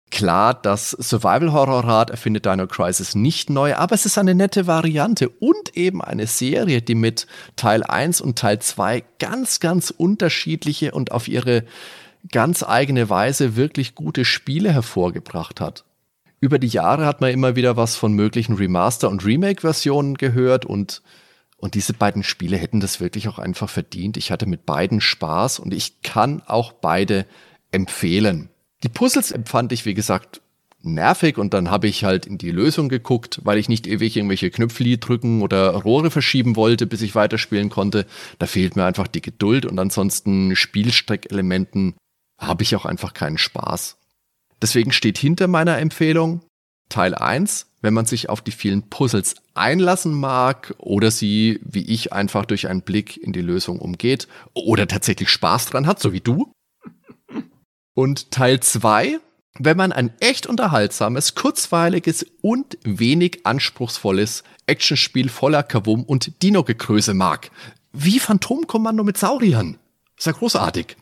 Klar, 0.10 0.54
das 0.54 0.92
Survival-Horror-Rad 0.92 2.12
erfindet 2.12 2.46
Dino 2.46 2.66
Crisis 2.68 3.16
nicht 3.16 3.50
neu, 3.50 3.76
aber 3.76 3.96
es 3.96 4.06
ist 4.06 4.18
eine 4.18 4.36
nette 4.36 4.68
Variante 4.68 5.28
und 5.28 5.76
eben 5.76 6.02
eine 6.02 6.28
Serie, 6.28 6.82
die 6.82 6.96
mit 6.96 7.28
Teil 7.58 7.84
1 7.84 8.22
und 8.22 8.40
Teil 8.40 8.60
2 8.60 9.04
ganz, 9.20 9.60
ganz 9.60 9.90
unterschiedliche 9.90 10.92
und 10.92 11.12
auf 11.12 11.28
ihre 11.28 11.66
ganz 12.32 12.64
eigene 12.64 13.10
Weise 13.10 13.58
wirklich 13.58 13.96
gute 13.96 14.24
Spiele 14.24 14.72
hervorgebracht 14.72 15.60
hat. 15.60 15.84
Über 16.46 16.60
die 16.60 16.68
Jahre 16.68 17.08
hat 17.08 17.22
man 17.22 17.32
immer 17.32 17.56
wieder 17.56 17.76
was 17.76 17.96
von 17.96 18.14
möglichen 18.14 18.54
Remaster- 18.54 19.10
und 19.10 19.26
Remake-Versionen 19.26 20.14
gehört 20.14 20.64
und 20.64 21.02
und 21.58 21.74
diese 21.74 21.94
beiden 21.94 22.22
Spiele 22.22 22.56
hätten 22.56 22.82
das 22.82 23.00
wirklich 23.00 23.28
auch 23.28 23.40
einfach 23.40 23.68
verdient. 23.68 24.16
Ich 24.16 24.30
hatte 24.30 24.46
mit 24.46 24.68
beiden 24.68 25.02
Spaß 25.02 25.58
und 25.58 25.74
ich 25.74 26.04
kann 26.04 26.44
auch 26.46 26.72
beide 26.72 27.26
empfehlen. 27.72 28.50
Die 28.84 28.90
Puzzles 28.90 29.32
empfand 29.32 29.72
ich, 29.72 29.88
wie 29.88 29.96
gesagt, 29.96 30.42
nervig 30.84 31.40
und 31.40 31.56
dann 31.56 31.72
habe 31.72 31.88
ich 31.88 32.04
halt 32.04 32.28
in 32.28 32.38
die 32.38 32.52
Lösung 32.52 32.90
geguckt, 32.90 33.42
weil 33.44 33.58
ich 33.58 33.68
nicht 33.68 33.88
ewig 33.88 34.16
irgendwelche 34.16 34.52
Knöpfli 34.52 35.00
drücken 35.00 35.42
oder 35.42 35.72
Rohre 35.72 36.12
verschieben 36.12 36.56
wollte, 36.56 36.86
bis 36.86 37.02
ich 37.02 37.16
weiterspielen 37.16 37.72
konnte. 37.72 38.06
Da 38.38 38.46
fehlt 38.46 38.76
mir 38.76 38.86
einfach 38.86 39.08
die 39.08 39.22
Geduld 39.22 39.66
und 39.66 39.80
ansonsten 39.80 40.56
Spielstreckelementen 40.56 41.96
habe 42.38 42.62
ich 42.62 42.76
auch 42.76 42.86
einfach 42.86 43.16
keinen 43.16 43.40
Spaß. 43.40 43.98
Deswegen 44.62 44.92
steht 44.92 45.18
hinter 45.18 45.48
meiner 45.48 45.78
Empfehlung 45.78 46.42
Teil 46.90 47.16
1, 47.16 47.68
wenn 47.82 47.94
man 47.94 48.06
sich 48.06 48.30
auf 48.30 48.42
die 48.42 48.52
vielen 48.52 48.90
Puzzles 48.90 49.36
einlassen 49.54 50.14
mag 50.14 50.76
oder 50.78 51.12
sie, 51.12 51.60
wie 51.64 51.84
ich, 51.84 52.14
einfach 52.14 52.46
durch 52.46 52.68
einen 52.68 52.82
Blick 52.82 53.18
in 53.18 53.34
die 53.34 53.42
Lösung 53.42 53.80
umgeht 53.80 54.28
oder 54.54 54.88
tatsächlich 54.88 55.30
Spaß 55.30 55.68
dran 55.68 55.88
hat, 55.88 56.00
so 56.00 56.14
wie 56.14 56.22
du, 56.22 56.52
und 57.96 58.32
Teil 58.32 58.60
2, 58.60 59.20
wenn 59.58 59.78
man 59.78 59.92
ein 59.92 60.14
echt 60.20 60.48
unterhaltsames, 60.48 61.34
kurzweiliges 61.34 62.26
und 62.42 62.78
wenig 62.84 63.46
anspruchsvolles 63.46 64.44
Actionspiel 64.68 65.30
voller 65.30 65.64
Kavum 65.64 66.04
und 66.04 66.44
Dino-Gekröse 66.44 67.14
mag. 67.14 67.52
Wie 67.94 68.20
Phantomkommando 68.20 69.04
mit 69.04 69.18
Sauriern. 69.18 69.78
Ist 70.18 70.28
ja 70.28 70.34
großartig. 70.34 70.98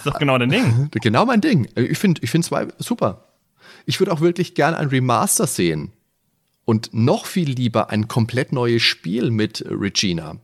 Ist 0.00 0.06
doch 0.06 0.18
genau 0.18 0.38
dein 0.38 0.50
Ding. 0.50 0.88
Genau 1.02 1.26
mein 1.26 1.40
Ding. 1.40 1.68
Ich 1.74 1.98
finde 1.98 2.20
ich 2.22 2.30
find 2.30 2.44
zwei 2.44 2.68
super. 2.78 3.28
Ich 3.86 4.00
würde 4.00 4.12
auch 4.12 4.20
wirklich 4.20 4.54
gern 4.54 4.74
ein 4.74 4.88
Remaster 4.88 5.46
sehen. 5.46 5.92
Und 6.64 6.90
noch 6.92 7.26
viel 7.26 7.50
lieber 7.50 7.90
ein 7.90 8.08
komplett 8.08 8.52
neues 8.52 8.82
Spiel 8.82 9.30
mit 9.30 9.64
Regina. 9.68 10.36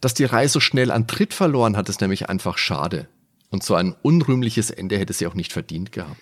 Dass 0.00 0.14
die 0.14 0.24
Reihe 0.24 0.48
so 0.48 0.60
schnell 0.60 0.90
an 0.90 1.06
Tritt 1.06 1.34
verloren 1.34 1.76
hat, 1.76 1.88
ist 1.88 2.00
nämlich 2.00 2.28
einfach 2.28 2.58
schade. 2.58 3.08
Und 3.50 3.62
so 3.62 3.74
ein 3.74 3.94
unrühmliches 4.02 4.70
Ende 4.70 4.98
hätte 4.98 5.12
sie 5.12 5.26
auch 5.26 5.34
nicht 5.34 5.52
verdient 5.52 5.92
gehabt. 5.92 6.20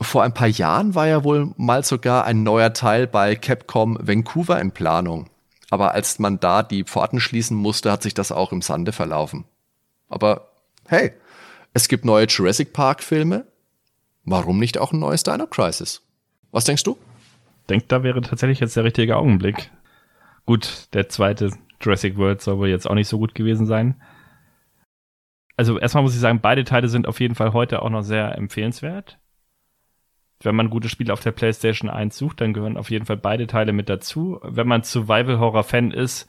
Vor 0.00 0.22
ein 0.22 0.34
paar 0.34 0.48
Jahren 0.48 0.94
war 0.94 1.06
ja 1.06 1.24
wohl 1.24 1.52
mal 1.56 1.82
sogar 1.84 2.24
ein 2.24 2.42
neuer 2.42 2.74
Teil 2.74 3.06
bei 3.06 3.34
Capcom 3.34 3.98
Vancouver 4.00 4.60
in 4.60 4.72
Planung. 4.72 5.30
Aber 5.70 5.92
als 5.92 6.18
man 6.18 6.38
da 6.38 6.62
die 6.62 6.84
Pforten 6.84 7.18
schließen 7.18 7.56
musste, 7.56 7.90
hat 7.90 8.02
sich 8.02 8.14
das 8.14 8.30
auch 8.30 8.52
im 8.52 8.62
Sande 8.62 8.92
verlaufen. 8.92 9.44
Aber 10.08 10.52
hey, 10.86 11.12
es 11.76 11.88
gibt 11.88 12.04
neue 12.04 12.26
Jurassic 12.26 12.72
Park 12.72 13.02
Filme. 13.02 13.46
Warum 14.24 14.58
nicht 14.58 14.78
auch 14.78 14.92
ein 14.92 14.98
neues 14.98 15.22
Dino 15.22 15.46
Crisis? 15.46 16.02
Was 16.50 16.64
denkst 16.64 16.82
du? 16.82 16.98
Denkt, 17.68 17.92
da 17.92 18.02
wäre 18.02 18.20
tatsächlich 18.20 18.60
jetzt 18.60 18.76
der 18.76 18.84
richtige 18.84 19.16
Augenblick. 19.16 19.70
Gut, 20.44 20.88
der 20.92 21.08
zweite 21.08 21.50
Jurassic 21.80 22.16
World 22.16 22.40
soll 22.40 22.58
wohl 22.58 22.68
jetzt 22.68 22.88
auch 22.88 22.94
nicht 22.94 23.08
so 23.08 23.18
gut 23.18 23.34
gewesen 23.34 23.66
sein 23.66 23.96
also 25.56 25.78
erstmal 25.78 26.02
muss 26.02 26.14
ich 26.14 26.20
sagen, 26.20 26.40
beide 26.40 26.64
Teile 26.64 26.88
sind 26.88 27.08
auf 27.08 27.20
jeden 27.20 27.34
Fall 27.34 27.52
heute 27.52 27.82
auch 27.82 27.90
noch 27.90 28.02
sehr 28.02 28.36
empfehlenswert. 28.36 29.18
Wenn 30.42 30.54
man 30.54 30.68
gute 30.68 30.90
Spiele 30.90 31.12
auf 31.12 31.20
der 31.20 31.32
PlayStation 31.32 31.88
1 31.88 32.16
sucht, 32.16 32.42
dann 32.42 32.52
gehören 32.52 32.76
auf 32.76 32.90
jeden 32.90 33.06
Fall 33.06 33.16
beide 33.16 33.46
Teile 33.46 33.72
mit 33.72 33.88
dazu. 33.88 34.38
Wenn 34.42 34.68
man 34.68 34.82
Survival-Horror-Fan 34.82 35.92
ist, 35.92 36.28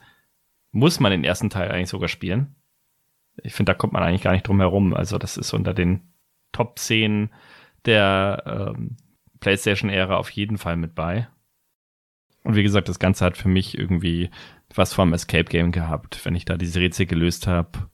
muss 0.72 0.98
man 0.98 1.12
den 1.12 1.24
ersten 1.24 1.50
Teil 1.50 1.70
eigentlich 1.70 1.90
sogar 1.90 2.08
spielen. 2.08 2.54
Ich 3.42 3.54
finde, 3.54 3.72
da 3.72 3.78
kommt 3.78 3.92
man 3.92 4.02
eigentlich 4.02 4.22
gar 4.22 4.32
nicht 4.32 4.46
drum 4.46 4.60
herum. 4.60 4.94
Also 4.94 5.18
das 5.18 5.36
ist 5.36 5.52
unter 5.52 5.74
den 5.74 6.12
Top 6.52 6.78
10 6.78 7.30
der 7.84 8.74
ähm, 8.76 8.96
PlayStation-Ära 9.40 10.16
auf 10.16 10.30
jeden 10.30 10.58
Fall 10.58 10.76
mit 10.76 10.94
bei. 10.94 11.28
Und 12.44 12.54
wie 12.54 12.62
gesagt, 12.62 12.88
das 12.88 12.98
Ganze 12.98 13.24
hat 13.24 13.36
für 13.36 13.48
mich 13.48 13.76
irgendwie 13.76 14.30
was 14.74 14.92
vom 14.92 15.12
Escape 15.12 15.44
Game 15.44 15.72
gehabt, 15.72 16.24
wenn 16.24 16.34
ich 16.34 16.44
da 16.44 16.56
diese 16.56 16.80
Rätsel 16.80 17.06
gelöst 17.06 17.46
habe 17.46 17.88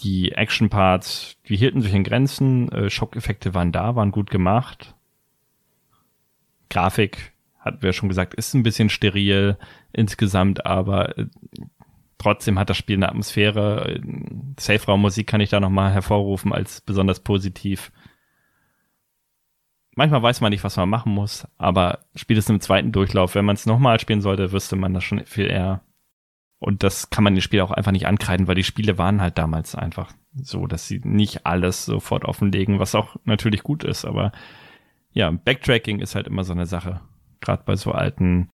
Die 0.00 0.32
Action-Parts, 0.32 1.36
die 1.48 1.56
hielten 1.56 1.80
sich 1.80 1.92
in 1.92 2.04
Grenzen, 2.04 2.70
äh, 2.70 2.90
Schockeffekte 2.90 3.54
waren 3.54 3.72
da, 3.72 3.96
waren 3.96 4.12
gut 4.12 4.30
gemacht. 4.30 4.94
Grafik, 6.70 7.32
hatten 7.58 7.82
wir 7.82 7.92
schon 7.92 8.08
gesagt, 8.08 8.34
ist 8.34 8.54
ein 8.54 8.62
bisschen 8.62 8.90
steril 8.90 9.56
insgesamt, 9.92 10.66
aber 10.66 11.18
äh, 11.18 11.26
trotzdem 12.18 12.58
hat 12.58 12.70
das 12.70 12.76
Spiel 12.76 12.96
eine 12.96 13.08
Atmosphäre. 13.08 14.00
Safe-Raum-Musik 14.58 15.26
kann 15.26 15.40
ich 15.40 15.50
da 15.50 15.60
nochmal 15.60 15.92
hervorrufen 15.92 16.52
als 16.52 16.80
besonders 16.80 17.20
positiv. 17.20 17.92
Manchmal 19.94 20.22
weiß 20.22 20.40
man 20.40 20.50
nicht, 20.50 20.62
was 20.62 20.76
man 20.76 20.88
machen 20.88 21.12
muss, 21.12 21.48
aber 21.56 22.00
spätestens 22.14 22.54
im 22.54 22.60
zweiten 22.60 22.92
Durchlauf, 22.92 23.34
wenn 23.34 23.44
man 23.44 23.56
es 23.56 23.66
nochmal 23.66 23.98
spielen 23.98 24.20
sollte, 24.20 24.52
wüsste 24.52 24.76
man 24.76 24.94
das 24.94 25.02
schon 25.02 25.24
viel 25.24 25.46
eher. 25.46 25.82
Und 26.60 26.82
das 26.82 27.10
kann 27.10 27.24
man 27.24 27.34
dem 27.34 27.40
Spiel 27.40 27.60
auch 27.60 27.70
einfach 27.70 27.92
nicht 27.92 28.06
ankreiden, 28.06 28.46
weil 28.46 28.54
die 28.54 28.64
Spiele 28.64 28.98
waren 28.98 29.20
halt 29.20 29.38
damals 29.38 29.74
einfach 29.74 30.12
so, 30.34 30.66
dass 30.66 30.86
sie 30.86 31.00
nicht 31.02 31.46
alles 31.46 31.84
sofort 31.84 32.24
offenlegen, 32.24 32.78
was 32.78 32.94
auch 32.94 33.16
natürlich 33.24 33.62
gut 33.62 33.84
ist, 33.84 34.04
aber 34.04 34.32
ja, 35.12 35.30
Backtracking 35.30 36.00
ist 36.00 36.14
halt 36.14 36.26
immer 36.26 36.44
so 36.44 36.52
eine 36.52 36.66
Sache. 36.66 37.00
Gerade 37.40 37.62
bei 37.64 37.76
so 37.76 37.92
alten 37.92 38.50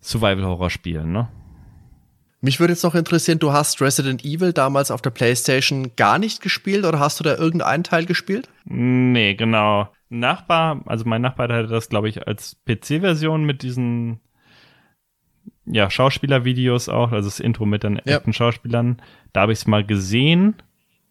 Survival-Horror-Spielen, 0.00 1.10
ne? 1.10 1.28
Mich 2.46 2.60
würde 2.60 2.74
jetzt 2.74 2.84
noch 2.84 2.94
interessieren, 2.94 3.40
du 3.40 3.52
hast 3.52 3.80
Resident 3.80 4.24
Evil 4.24 4.52
damals 4.52 4.92
auf 4.92 5.02
der 5.02 5.10
PlayStation 5.10 5.96
gar 5.96 6.20
nicht 6.20 6.40
gespielt 6.40 6.84
oder 6.84 7.00
hast 7.00 7.18
du 7.18 7.24
da 7.24 7.34
irgendeinen 7.34 7.82
Teil 7.82 8.06
gespielt? 8.06 8.48
Nee, 8.64 9.34
genau. 9.34 9.88
Nachbar, 10.10 10.80
also 10.86 11.04
mein 11.08 11.22
Nachbar 11.22 11.48
hatte 11.48 11.66
das, 11.66 11.88
glaube 11.88 12.08
ich, 12.08 12.28
als 12.28 12.56
PC-Version 12.64 13.42
mit 13.42 13.62
diesen 13.64 14.20
ja, 15.64 15.90
Schauspielervideos 15.90 16.88
auch, 16.88 17.10
also 17.10 17.28
das 17.28 17.40
Intro 17.40 17.66
mit 17.66 17.82
den 17.82 17.96
Ja. 18.04 18.18
echten 18.18 18.32
Schauspielern. 18.32 19.02
Da 19.32 19.40
habe 19.40 19.52
ich 19.52 19.58
es 19.58 19.66
mal 19.66 19.84
gesehen, 19.84 20.54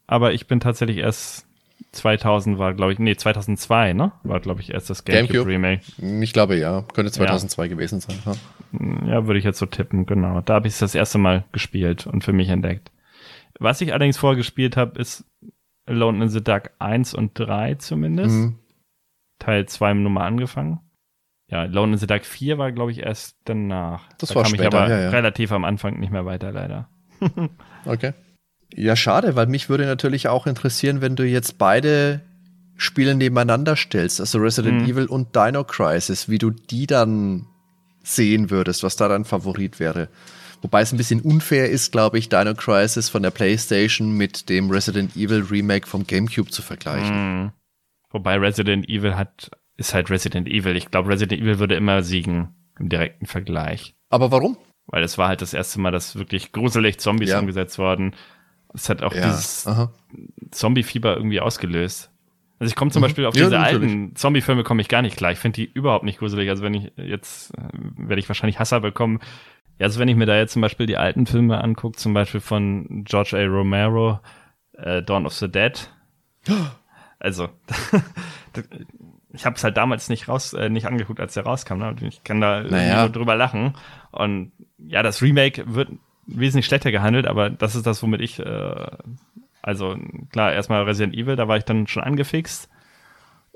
aber 0.07 0.31
ich 0.31 0.47
bin 0.47 0.61
tatsächlich 0.61 0.99
erst 0.99 1.44
2000 1.91 2.57
war, 2.57 2.73
glaube 2.73 2.93
ich, 2.93 2.99
nee, 2.99 3.15
2002, 3.15 3.93
ne? 3.93 4.11
War, 4.23 4.39
glaube 4.39 4.61
ich, 4.61 4.73
erst 4.73 4.89
das 4.89 5.05
GameCube, 5.05 5.45
GameCube. 5.45 5.49
Remake. 5.49 6.23
Ich 6.23 6.33
glaube 6.33 6.55
ja, 6.57 6.83
könnte 6.93 7.11
2002 7.11 7.67
gewesen 7.67 7.99
sein. 7.99 8.17
Ja. 8.25 8.33
Ja, 9.07 9.27
würde 9.27 9.39
ich 9.39 9.45
jetzt 9.45 9.59
so 9.59 9.65
tippen, 9.65 10.05
genau. 10.05 10.41
Da 10.41 10.55
habe 10.55 10.67
ich 10.67 10.73
es 10.73 10.79
das 10.79 10.95
erste 10.95 11.17
Mal 11.17 11.45
gespielt 11.51 12.07
und 12.07 12.23
für 12.23 12.33
mich 12.33 12.49
entdeckt. 12.49 12.91
Was 13.59 13.79
ich 13.79 13.93
allerdings 13.93 14.17
vorher 14.17 14.35
gespielt 14.35 14.75
habe, 14.75 14.99
ist 14.99 15.23
Alone 15.85 16.25
in 16.25 16.29
the 16.29 16.43
Dark 16.43 16.73
1 16.79 17.13
und 17.13 17.39
3 17.39 17.75
zumindest. 17.75 18.35
Mhm. 18.35 18.59
Teil 19.39 19.65
2 19.65 19.93
Nummer 19.93 20.21
angefangen. 20.21 20.79
Ja, 21.49 21.61
Alone 21.61 21.93
in 21.93 21.97
the 21.99 22.07
Dark 22.07 22.25
4 22.25 22.57
war, 22.57 22.71
glaube 22.71 22.91
ich, 22.91 22.99
erst 22.99 23.37
danach. 23.45 24.09
Das 24.17 24.29
da 24.29 24.35
war 24.35 24.43
kam 24.43 24.53
ich 24.53 24.59
später, 24.59 24.77
aber 24.77 24.89
ja, 24.89 25.01
ja. 25.01 25.09
relativ 25.09 25.51
am 25.51 25.63
Anfang 25.63 25.99
nicht 25.99 26.11
mehr 26.11 26.25
weiter, 26.25 26.51
leider. 26.51 26.89
Okay. 27.85 28.13
Ja, 28.73 28.95
schade, 28.95 29.35
weil 29.35 29.47
mich 29.47 29.69
würde 29.69 29.85
natürlich 29.85 30.27
auch 30.27 30.47
interessieren, 30.47 31.01
wenn 31.01 31.15
du 31.15 31.23
jetzt 31.25 31.57
beide 31.57 32.21
Spiele 32.77 33.15
nebeneinander 33.15 33.75
stellst, 33.75 34.19
also 34.19 34.37
Resident 34.39 34.81
Mhm. 34.81 34.87
Evil 34.89 35.05
und 35.05 35.35
Dino 35.35 35.63
Crisis, 35.63 36.27
wie 36.29 36.37
du 36.39 36.49
die 36.49 36.87
dann 36.87 37.45
sehen 38.03 38.49
würdest, 38.49 38.83
was 38.83 38.95
da 38.97 39.07
dein 39.07 39.23
Favorit 39.25 39.79
wäre. 39.79 40.09
Wobei 40.61 40.81
es 40.81 40.91
ein 40.91 40.97
bisschen 40.97 41.21
unfair 41.21 41.69
ist, 41.69 41.91
glaube 41.91 42.17
ich, 42.17 42.27
Dino 42.27 42.53
Crisis 42.53 43.09
von 43.09 43.23
der 43.23 43.31
PlayStation 43.31 44.11
mit 44.17 44.49
dem 44.49 44.69
Resident 44.71 45.15
Evil 45.15 45.43
Remake 45.49 45.87
vom 45.87 46.05
GameCube 46.05 46.49
zu 46.49 46.61
vergleichen. 46.61 47.43
Mhm. 47.43 47.51
Wobei 48.11 48.37
Resident 48.37 48.89
Evil 48.89 49.15
hat, 49.15 49.51
ist 49.77 49.93
halt 49.93 50.09
Resident 50.09 50.47
Evil. 50.47 50.75
Ich 50.75 50.91
glaube, 50.91 51.09
Resident 51.09 51.41
Evil 51.41 51.59
würde 51.59 51.75
immer 51.75 52.03
siegen 52.03 52.55
im 52.79 52.89
direkten 52.89 53.25
Vergleich. 53.25 53.95
Aber 54.09 54.31
warum? 54.31 54.57
Weil 54.87 55.03
es 55.03 55.17
war 55.17 55.27
halt 55.29 55.41
das 55.41 55.53
erste 55.53 55.79
Mal, 55.79 55.91
dass 55.91 56.15
wirklich 56.15 56.51
gruselig 56.51 56.99
Zombies 56.99 57.29
Ja. 57.29 57.39
umgesetzt 57.39 57.77
worden. 57.77 58.13
Es 58.75 58.89
hat 58.89 59.01
auch 59.03 59.13
dieses 59.13 59.65
Aha. 59.65 59.91
Zombie-Fieber 60.51 61.15
irgendwie 61.15 61.39
ausgelöst. 61.39 62.11
Also 62.59 62.69
ich 62.69 62.75
komme 62.75 62.91
zum 62.91 63.01
Mhm. 63.01 63.05
Beispiel 63.05 63.25
auf 63.25 63.35
Ja, 63.35 63.45
diese 63.45 63.57
natürlich. 63.59 63.81
alten 63.91 64.15
Zombie-Filme 64.15 64.63
komme 64.63 64.81
ich 64.81 64.87
gar 64.89 65.01
nicht 65.01 65.17
klar. 65.17 65.31
Ich 65.31 65.39
finde 65.39 65.55
die 65.57 65.71
überhaupt 65.73 66.05
nicht 66.05 66.19
gruselig. 66.19 66.49
Also 66.49 66.63
wenn 66.63 66.73
ich 66.73 66.91
jetzt, 66.97 67.51
werde 67.97 68.19
ich 68.19 68.29
wahrscheinlich 68.29 68.59
Hasser 68.59 68.79
bekommen. 68.81 69.19
Ja, 69.79 69.85
also 69.87 69.99
wenn 69.99 70.07
ich 70.07 70.15
mir 70.15 70.25
da 70.25 70.37
jetzt 70.37 70.53
zum 70.53 70.61
Beispiel 70.61 70.85
die 70.85 70.97
alten 70.97 71.25
Filme 71.25 71.61
angucke, 71.61 71.97
zum 71.97 72.13
Beispiel 72.13 72.39
von 72.41 73.03
George 73.05 73.31
A. 73.37 73.43
Romero, 73.45 74.19
äh, 74.73 75.01
Dawn 75.03 75.25
of 75.25 75.33
the 75.33 75.49
Dead. 75.51 75.89
Also, 77.17 77.47
ich 79.33 79.45
habe 79.45 79.55
es 79.55 79.63
halt 79.63 79.77
damals 79.77 80.09
nicht 80.09 80.27
raus, 80.27 80.53
äh, 80.53 80.69
nicht 80.69 80.85
angeguckt, 80.85 81.19
als 81.19 81.33
der 81.33 81.43
rauskam. 81.43 81.77
Ne? 81.77 81.95
Ich 82.01 82.23
kann 82.23 82.39
da 82.41 82.61
Naja. 82.61 83.01
nur 83.01 83.09
drüber 83.09 83.35
lachen. 83.35 83.73
Und 84.11 84.51
ja, 84.77 85.01
das 85.01 85.21
Remake 85.21 85.63
wird 85.73 85.89
wesentlich 86.27 86.65
schlechter 86.65 86.91
gehandelt, 86.91 87.27
aber 87.27 87.49
das 87.49 87.75
ist 87.75 87.85
das, 87.85 88.01
womit 88.03 88.21
ich, 88.21 88.39
äh, 88.39 88.85
also 89.61 89.95
klar, 90.31 90.53
erstmal 90.53 90.83
Resident 90.83 91.13
Evil, 91.15 91.35
da 91.35 91.47
war 91.47 91.57
ich 91.57 91.63
dann 91.65 91.87
schon 91.87 92.03
angefixt. 92.03 92.69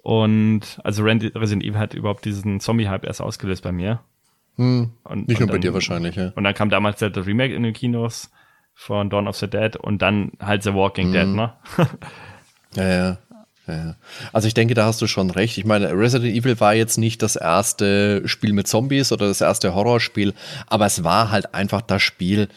Und 0.04 0.80
also 0.84 1.04
Resident 1.04 1.64
Evil 1.64 1.78
hat 1.80 1.94
überhaupt 1.94 2.24
diesen 2.26 2.60
Zombie-Hype 2.60 3.06
erst 3.06 3.22
ausgelöst 3.22 3.64
bei 3.64 3.72
mir. 3.72 4.00
Hm, 4.56 4.91
Und, 5.04 5.28
nicht 5.28 5.38
und 5.38 5.41
nur 5.41 5.48
bei 5.48 5.54
dann- 5.54 5.62
dir 5.62 5.74
wahrscheinlich, 5.74 6.16
ja. 6.16 6.32
Und 6.36 6.44
dann 6.44 6.54
kam 6.54 6.70
damals 6.70 7.00
der 7.00 7.16
Remake 7.26 7.54
in 7.54 7.64
den 7.64 7.74
Kinos 7.74 8.32
von 8.74 9.10
Dawn 9.10 9.28
of 9.28 9.36
the 9.36 9.50
Dead 9.50 9.76
und 9.76 10.02
dann 10.02 10.32
halt 10.40 10.64
The 10.64 10.74
Walking 10.74 11.10
Mhm. 11.10 11.14
Dead, 11.14 11.28
ne? 11.28 11.54
Ja, 12.76 12.88
ja. 12.88 13.18
Ja, 13.70 13.76
ja. 13.76 13.96
Also 14.34 14.48
ich 14.48 14.54
denke, 14.54 14.74
da 14.74 14.86
hast 14.86 15.02
du 15.02 15.08
schon 15.08 15.30
recht. 15.30 15.58
Ich 15.58 15.66
meine, 15.66 15.91
Resident 15.94 16.36
Evil 16.36 16.60
war 16.60 16.74
jetzt 16.74 16.98
nicht 16.98 17.22
das 17.22 17.36
erste 17.36 18.28
Spiel 18.28 18.54
mit 18.54 18.68
Zombies 18.68 19.12
oder 19.12 19.28
das 19.28 19.41
erste 19.41 19.76
Horrorspiel, 19.76 20.34
aber 20.68 20.88
es 20.88 21.04
war 21.04 21.30
halt 21.30 21.54
einfach 21.54 21.82
das 21.82 22.02
Spiel, 22.02 22.48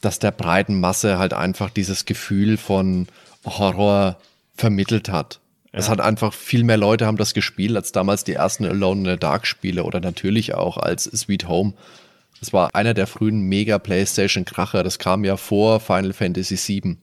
das 0.00 0.18
der 0.20 0.30
breiten 0.30 0.78
Masse 0.78 1.18
halt 1.18 1.34
einfach 1.34 1.70
dieses 1.70 2.04
Gefühl 2.04 2.56
von 2.56 3.08
Horror 3.44 4.18
vermittelt 4.54 5.08
hat. 5.08 5.40
Es 5.72 5.88
hat 5.88 6.00
einfach 6.00 6.32
viel 6.32 6.64
mehr 6.64 6.76
Leute 6.76 7.06
haben 7.06 7.16
das 7.16 7.34
gespielt 7.34 7.76
als 7.76 7.92
damals 7.92 8.24
die 8.24 8.34
ersten 8.34 8.64
Alone 8.64 9.00
in 9.00 9.14
the 9.14 9.16
Dark 9.20 9.46
Spiele 9.46 9.84
oder 9.84 10.00
natürlich 10.00 10.54
auch 10.54 10.76
als 10.76 11.04
Sweet 11.04 11.48
Home. 11.48 11.74
Das 12.40 12.52
war 12.52 12.74
einer 12.74 12.94
der 12.94 13.06
frühen 13.06 13.42
Mega 13.42 13.78
PlayStation 13.78 14.44
Kracher. 14.44 14.82
Das 14.82 14.98
kam 14.98 15.24
ja 15.24 15.36
vor 15.36 15.78
Final 15.78 16.12
Fantasy 16.12 16.56
VII. 16.56 16.96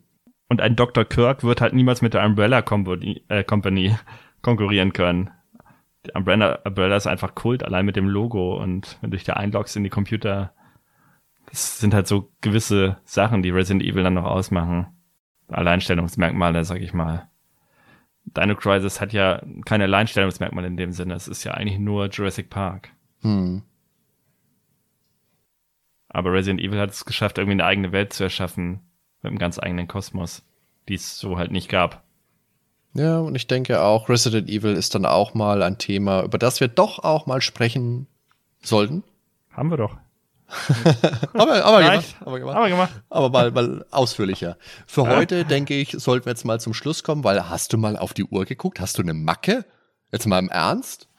Und 0.49 0.61
ein 0.61 0.75
Dr. 0.75 1.03
Kirk 1.05 1.43
wird 1.43 1.61
halt 1.61 1.73
niemals 1.73 2.01
mit 2.01 2.13
der 2.13 2.25
Umbrella 2.25 2.61
Company, 2.61 3.23
äh, 3.27 3.43
Company 3.43 3.97
konkurrieren 4.41 4.93
können. 4.93 5.29
Die 6.05 6.11
Umbrella, 6.11 6.59
Umbrella 6.65 6.95
ist 6.95 7.07
einfach 7.07 7.35
Kult, 7.35 7.63
allein 7.63 7.85
mit 7.85 7.95
dem 7.95 8.07
Logo 8.07 8.61
und 8.61 8.97
wenn 9.01 9.11
du 9.11 9.17
dich 9.17 9.25
da 9.25 9.33
einloggst 9.33 9.75
in 9.75 9.83
die 9.83 9.89
Computer, 9.89 10.53
das 11.47 11.79
sind 11.79 11.93
halt 11.93 12.07
so 12.07 12.31
gewisse 12.41 12.97
Sachen, 13.03 13.41
die 13.41 13.49
Resident 13.49 13.83
Evil 13.83 14.03
dann 14.03 14.13
noch 14.13 14.25
ausmachen. 14.25 14.87
Alleinstellungsmerkmale, 15.49 16.63
sag 16.63 16.81
ich 16.81 16.93
mal. 16.93 17.29
Dino 18.25 18.55
Crisis 18.55 18.99
hat 18.99 19.13
ja 19.13 19.41
keine 19.65 19.85
Alleinstellungsmerkmale 19.85 20.67
in 20.67 20.77
dem 20.77 20.91
Sinne. 20.91 21.13
Es 21.13 21.27
ist 21.27 21.43
ja 21.45 21.53
eigentlich 21.53 21.79
nur 21.79 22.07
Jurassic 22.07 22.49
Park. 22.49 22.89
Hm. 23.21 23.63
Aber 26.09 26.33
Resident 26.33 26.61
Evil 26.61 26.79
hat 26.79 26.91
es 26.91 27.05
geschafft, 27.05 27.37
irgendwie 27.37 27.53
eine 27.53 27.65
eigene 27.65 27.91
Welt 27.91 28.11
zu 28.11 28.23
erschaffen. 28.23 28.81
Mit 29.27 29.31
einem 29.33 29.39
ganz 29.39 29.59
eigenen 29.59 29.87
Kosmos, 29.87 30.43
die 30.87 30.95
es 30.95 31.17
so 31.19 31.37
halt 31.37 31.51
nicht 31.51 31.67
gab. 31.69 32.03
Ja, 32.93 33.19
und 33.19 33.35
ich 33.35 33.45
denke 33.47 33.81
auch, 33.81 34.07
Resident 34.09 34.49
Evil 34.49 34.73
ist 34.73 34.95
dann 34.95 35.05
auch 35.05 35.33
mal 35.33 35.61
ein 35.61 35.77
Thema, 35.77 36.23
über 36.23 36.37
das 36.37 36.59
wir 36.61 36.67
doch 36.69 36.99
auch 36.99 37.25
mal 37.27 37.41
sprechen 37.41 38.07
sollten. 38.63 39.03
Haben 39.51 39.69
wir 39.69 39.77
doch. 39.77 39.97
Aber, 41.33 41.65
aber 41.65 41.79
Reicht. 41.85 42.15
aber 42.21 42.39
gemacht. 42.39 42.55
Aber 42.55 42.69
gemacht. 42.69 43.01
Aber 43.09 43.29
mal, 43.29 43.51
mal 43.51 43.85
ausführlicher. 43.91 44.57
Für 44.87 45.07
heute, 45.07 45.43
denke 45.43 45.73
ich, 45.73 45.91
sollten 45.91 46.25
wir 46.25 46.31
jetzt 46.31 46.45
mal 46.45 46.59
zum 46.61 46.73
Schluss 46.73 47.03
kommen, 47.03 47.25
weil 47.25 47.49
hast 47.49 47.73
du 47.73 47.77
mal 47.77 47.97
auf 47.97 48.13
die 48.13 48.23
Uhr 48.23 48.45
geguckt? 48.45 48.79
Hast 48.79 48.97
du 48.97 49.01
eine 49.01 49.13
Macke? 49.13 49.65
Jetzt 50.11 50.25
mal 50.25 50.39
im 50.39 50.49
Ernst? 50.49 51.09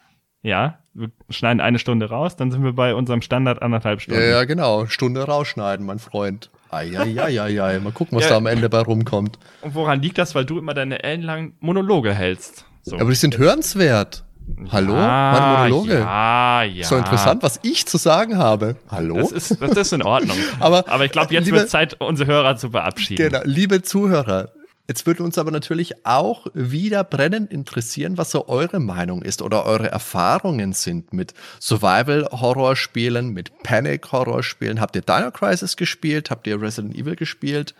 Ja, 0.40 0.78
wir 0.94 1.10
schneiden 1.28 1.60
eine 1.60 1.78
Stunde 1.78 2.08
raus, 2.08 2.36
dann 2.36 2.50
sind 2.50 2.64
wir 2.64 2.72
bei 2.72 2.94
unserem 2.94 3.20
Standard 3.22 3.60
anderthalb 3.60 3.98
Ja, 4.00 4.02
Stunden. 4.04 4.30
ja, 4.30 4.44
genau. 4.44 4.86
Stunde 4.86 5.22
rausschneiden, 5.24 5.84
mein 5.84 5.98
Freund. 5.98 6.50
Eieieiei. 6.70 7.78
Mal 7.80 7.92
gucken, 7.92 8.16
was 8.16 8.24
Ja. 8.24 8.30
da 8.30 8.36
am 8.36 8.46
Ende 8.46 8.68
bei 8.68 8.80
rumkommt. 8.80 9.38
Und 9.62 9.74
woran 9.74 10.02
liegt 10.02 10.18
das? 10.18 10.34
Weil 10.34 10.44
du 10.44 10.58
immer 10.58 10.74
deine 10.74 11.02
ellenlangen 11.02 11.54
Monologe 11.60 12.14
hältst. 12.14 12.64
So. 12.82 12.96
Aber 12.98 13.10
die 13.10 13.16
sind 13.16 13.38
hörenswert. 13.38 14.24
Hallo? 14.72 14.94
Ah, 14.94 15.32
Meine 15.32 15.68
Monologe. 15.74 15.98
Ja, 16.00 16.62
ja. 16.62 16.86
So 16.86 16.96
interessant, 16.96 17.42
was 17.42 17.60
ich 17.62 17.86
zu 17.86 17.98
sagen 17.98 18.38
habe. 18.38 18.76
Hallo? 18.90 19.16
Das 19.16 19.30
ist, 19.32 19.60
das 19.60 19.76
ist 19.76 19.92
in 19.92 20.02
Ordnung. 20.02 20.36
Aber- 20.60 20.88
aber 20.88 21.04
ich 21.04 21.12
glaube, 21.12 21.34
jetzt 21.34 21.44
liebe- 21.44 21.58
wird 21.58 21.68
Zeit, 21.68 21.96
unsere 22.00 22.30
Hörer 22.32 22.56
zu 22.56 22.70
verabschieden. 22.70 23.30
Genau, 23.30 23.40
liebe 23.44 23.82
Zuhörer, 23.82 24.48
jetzt 24.88 25.06
würde 25.06 25.22
uns 25.22 25.38
aber 25.38 25.50
natürlich 25.50 26.06
auch 26.06 26.46
wieder 26.54 27.04
brennend 27.04 27.52
interessieren, 27.52 28.16
was 28.16 28.30
so 28.30 28.48
eure 28.48 28.80
Meinung 28.80 29.22
ist 29.22 29.42
oder 29.42 29.66
eure 29.66 29.90
Erfahrungen 29.90 30.72
sind 30.72 31.12
mit 31.12 31.34
Survival-Horror-Spielen, 31.60 33.28
mit 33.32 33.52
Panic-Horror-Spielen. 33.62 34.80
Habt 34.80 34.96
ihr 34.96 35.02
Dino 35.02 35.30
Crisis 35.30 35.76
gespielt? 35.76 36.30
Habt 36.30 36.46
ihr 36.46 36.60
Resident 36.60 36.96
Evil 36.96 37.16
gespielt? 37.16 37.74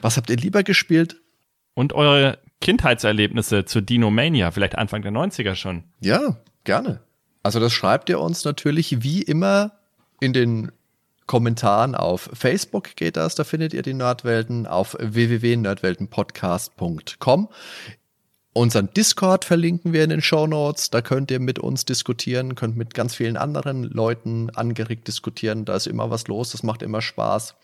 Was 0.00 0.16
habt 0.16 0.30
ihr 0.30 0.36
lieber 0.36 0.62
gespielt? 0.62 1.16
Und 1.72 1.92
eure 1.94 2.38
Kindheitserlebnisse 2.60 3.64
zu 3.64 3.80
Dino 3.80 4.10
Mania, 4.10 4.50
vielleicht 4.50 4.76
Anfang 4.76 5.02
der 5.02 5.12
90er 5.12 5.54
schon. 5.54 5.84
Ja, 6.00 6.36
gerne. 6.64 7.00
Also 7.42 7.60
das 7.60 7.72
schreibt 7.72 8.08
ihr 8.08 8.20
uns 8.20 8.44
natürlich 8.44 9.02
wie 9.02 9.22
immer 9.22 9.72
in 10.20 10.32
den 10.32 10.72
Kommentaren 11.26 11.94
auf 11.94 12.28
Facebook 12.32 12.96
geht 12.96 13.16
das, 13.16 13.34
da 13.34 13.44
findet 13.44 13.72
ihr 13.72 13.80
die 13.82 13.94
Nerdwelten 13.94 14.66
auf 14.66 14.94
www.nerdweltenpodcast.com. 14.98 17.48
Unseren 18.56 18.88
Discord 18.94 19.44
verlinken 19.44 19.92
wir 19.92 20.04
in 20.04 20.10
den 20.10 20.22
Show 20.22 20.46
Notes. 20.46 20.90
Da 20.90 21.02
könnt 21.02 21.32
ihr 21.32 21.40
mit 21.40 21.58
uns 21.58 21.86
diskutieren, 21.86 22.54
könnt 22.54 22.76
mit 22.76 22.94
ganz 22.94 23.16
vielen 23.16 23.36
anderen 23.36 23.82
Leuten 23.82 24.50
angeregt 24.50 25.08
diskutieren. 25.08 25.64
Da 25.64 25.74
ist 25.74 25.88
immer 25.88 26.08
was 26.10 26.28
los, 26.28 26.52
das 26.52 26.62
macht 26.62 26.82
immer 26.82 27.02
Spaß. 27.02 27.56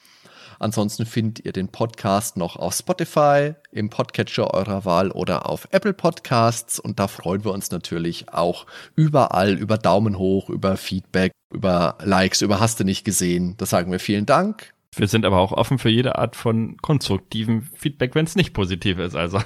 Ansonsten 0.61 1.07
findet 1.07 1.47
ihr 1.47 1.53
den 1.53 1.69
Podcast 1.69 2.37
noch 2.37 2.57
auf 2.57 2.75
Spotify, 2.75 3.55
im 3.73 3.89
Podcatcher 3.89 4.53
eurer 4.53 4.85
Wahl 4.85 5.11
oder 5.11 5.49
auf 5.49 5.67
Apple 5.71 5.95
Podcasts. 5.95 6.79
Und 6.79 7.01
da 7.01 7.09
freuen 7.09 7.45
wir 7.45 7.53
uns 7.53 7.71
natürlich 7.71 8.29
auch 8.29 8.67
überall 8.95 9.55
über 9.55 9.79
Daumen 9.79 10.19
hoch, 10.19 10.51
über 10.51 10.77
Feedback, 10.77 11.33
über 11.51 11.97
Likes, 12.03 12.43
über 12.43 12.61
Hast 12.61 12.79
du 12.79 12.85
nicht 12.85 13.05
gesehen. 13.05 13.55
Da 13.57 13.65
sagen 13.65 13.91
wir 13.91 13.99
vielen 13.99 14.27
Dank. 14.27 14.75
Wir 14.95 15.09
sind 15.09 15.25
aber 15.25 15.39
auch 15.39 15.53
offen 15.53 15.79
für 15.79 15.89
jede 15.89 16.19
Art 16.19 16.37
von 16.37 16.77
konstruktivem 16.83 17.63
Feedback, 17.75 18.15
wenn 18.15 18.27
es 18.27 18.37
nicht 18.37 18.53
positiv 18.53 18.99
ist. 18.99 19.17
Also. 19.17 19.41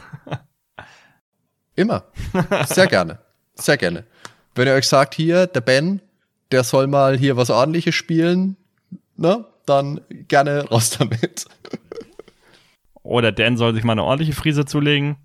Immer. 1.76 2.06
Sehr 2.66 2.88
gerne. 2.88 3.20
Sehr 3.54 3.76
gerne. 3.76 4.02
Wenn 4.56 4.66
ihr 4.66 4.74
euch 4.74 4.88
sagt, 4.88 5.14
hier, 5.14 5.46
der 5.46 5.60
Ben, 5.60 6.00
der 6.50 6.64
soll 6.64 6.88
mal 6.88 7.16
hier 7.16 7.36
was 7.36 7.50
ordentliches 7.50 7.94
spielen, 7.94 8.56
ne? 9.16 9.44
Dann 9.66 10.00
gerne 10.28 10.68
raus 10.68 10.90
damit. 10.98 11.46
Oder 13.02 13.32
Dan 13.32 13.56
soll 13.56 13.74
sich 13.74 13.84
mal 13.84 13.92
eine 13.92 14.04
ordentliche 14.04 14.32
Frise 14.32 14.64
zulegen. 14.64 15.16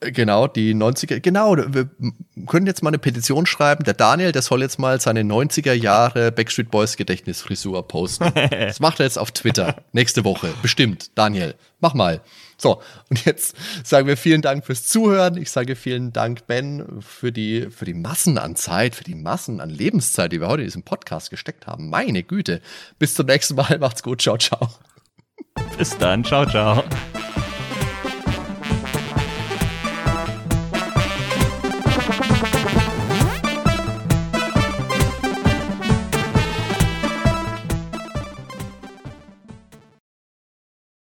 Genau, 0.00 0.46
die 0.46 0.74
90er, 0.74 1.20
genau, 1.20 1.54
wir 1.58 1.90
können 2.46 2.66
jetzt 2.66 2.82
mal 2.82 2.88
eine 2.88 2.98
Petition 2.98 3.44
schreiben. 3.44 3.84
Der 3.84 3.92
Daniel, 3.92 4.32
der 4.32 4.40
soll 4.40 4.62
jetzt 4.62 4.78
mal 4.78 4.98
seine 4.98 5.20
90er 5.20 5.74
Jahre 5.74 6.32
Backstreet 6.32 6.70
Boys 6.70 6.96
Gedächtnisfrisur 6.96 7.86
posten. 7.86 8.32
das 8.50 8.80
macht 8.80 9.00
er 9.00 9.04
jetzt 9.04 9.18
auf 9.18 9.30
Twitter. 9.30 9.76
Nächste 9.92 10.24
Woche. 10.24 10.54
Bestimmt. 10.62 11.10
Daniel, 11.18 11.54
mach 11.80 11.92
mal. 11.92 12.22
So, 12.60 12.82
und 13.08 13.24
jetzt 13.24 13.56
sagen 13.84 14.06
wir 14.06 14.18
vielen 14.18 14.42
Dank 14.42 14.66
fürs 14.66 14.86
Zuhören. 14.86 15.38
Ich 15.38 15.50
sage 15.50 15.76
vielen 15.76 16.12
Dank, 16.12 16.46
Ben, 16.46 17.00
für 17.00 17.32
die, 17.32 17.68
für 17.70 17.86
die 17.86 17.94
Massen 17.94 18.36
an 18.36 18.54
Zeit, 18.54 18.94
für 18.94 19.04
die 19.04 19.14
Massen 19.14 19.60
an 19.60 19.70
Lebenszeit, 19.70 20.32
die 20.32 20.40
wir 20.40 20.48
heute 20.48 20.62
in 20.62 20.68
diesem 20.68 20.82
Podcast 20.82 21.30
gesteckt 21.30 21.66
haben. 21.66 21.88
Meine 21.88 22.22
Güte. 22.22 22.60
Bis 22.98 23.14
zum 23.14 23.26
nächsten 23.26 23.54
Mal. 23.54 23.78
Macht's 23.78 24.02
gut. 24.02 24.20
Ciao, 24.20 24.36
ciao. 24.36 24.68
Bis 25.78 25.96
dann. 25.96 26.22
Ciao, 26.22 26.44
ciao. 26.44 26.84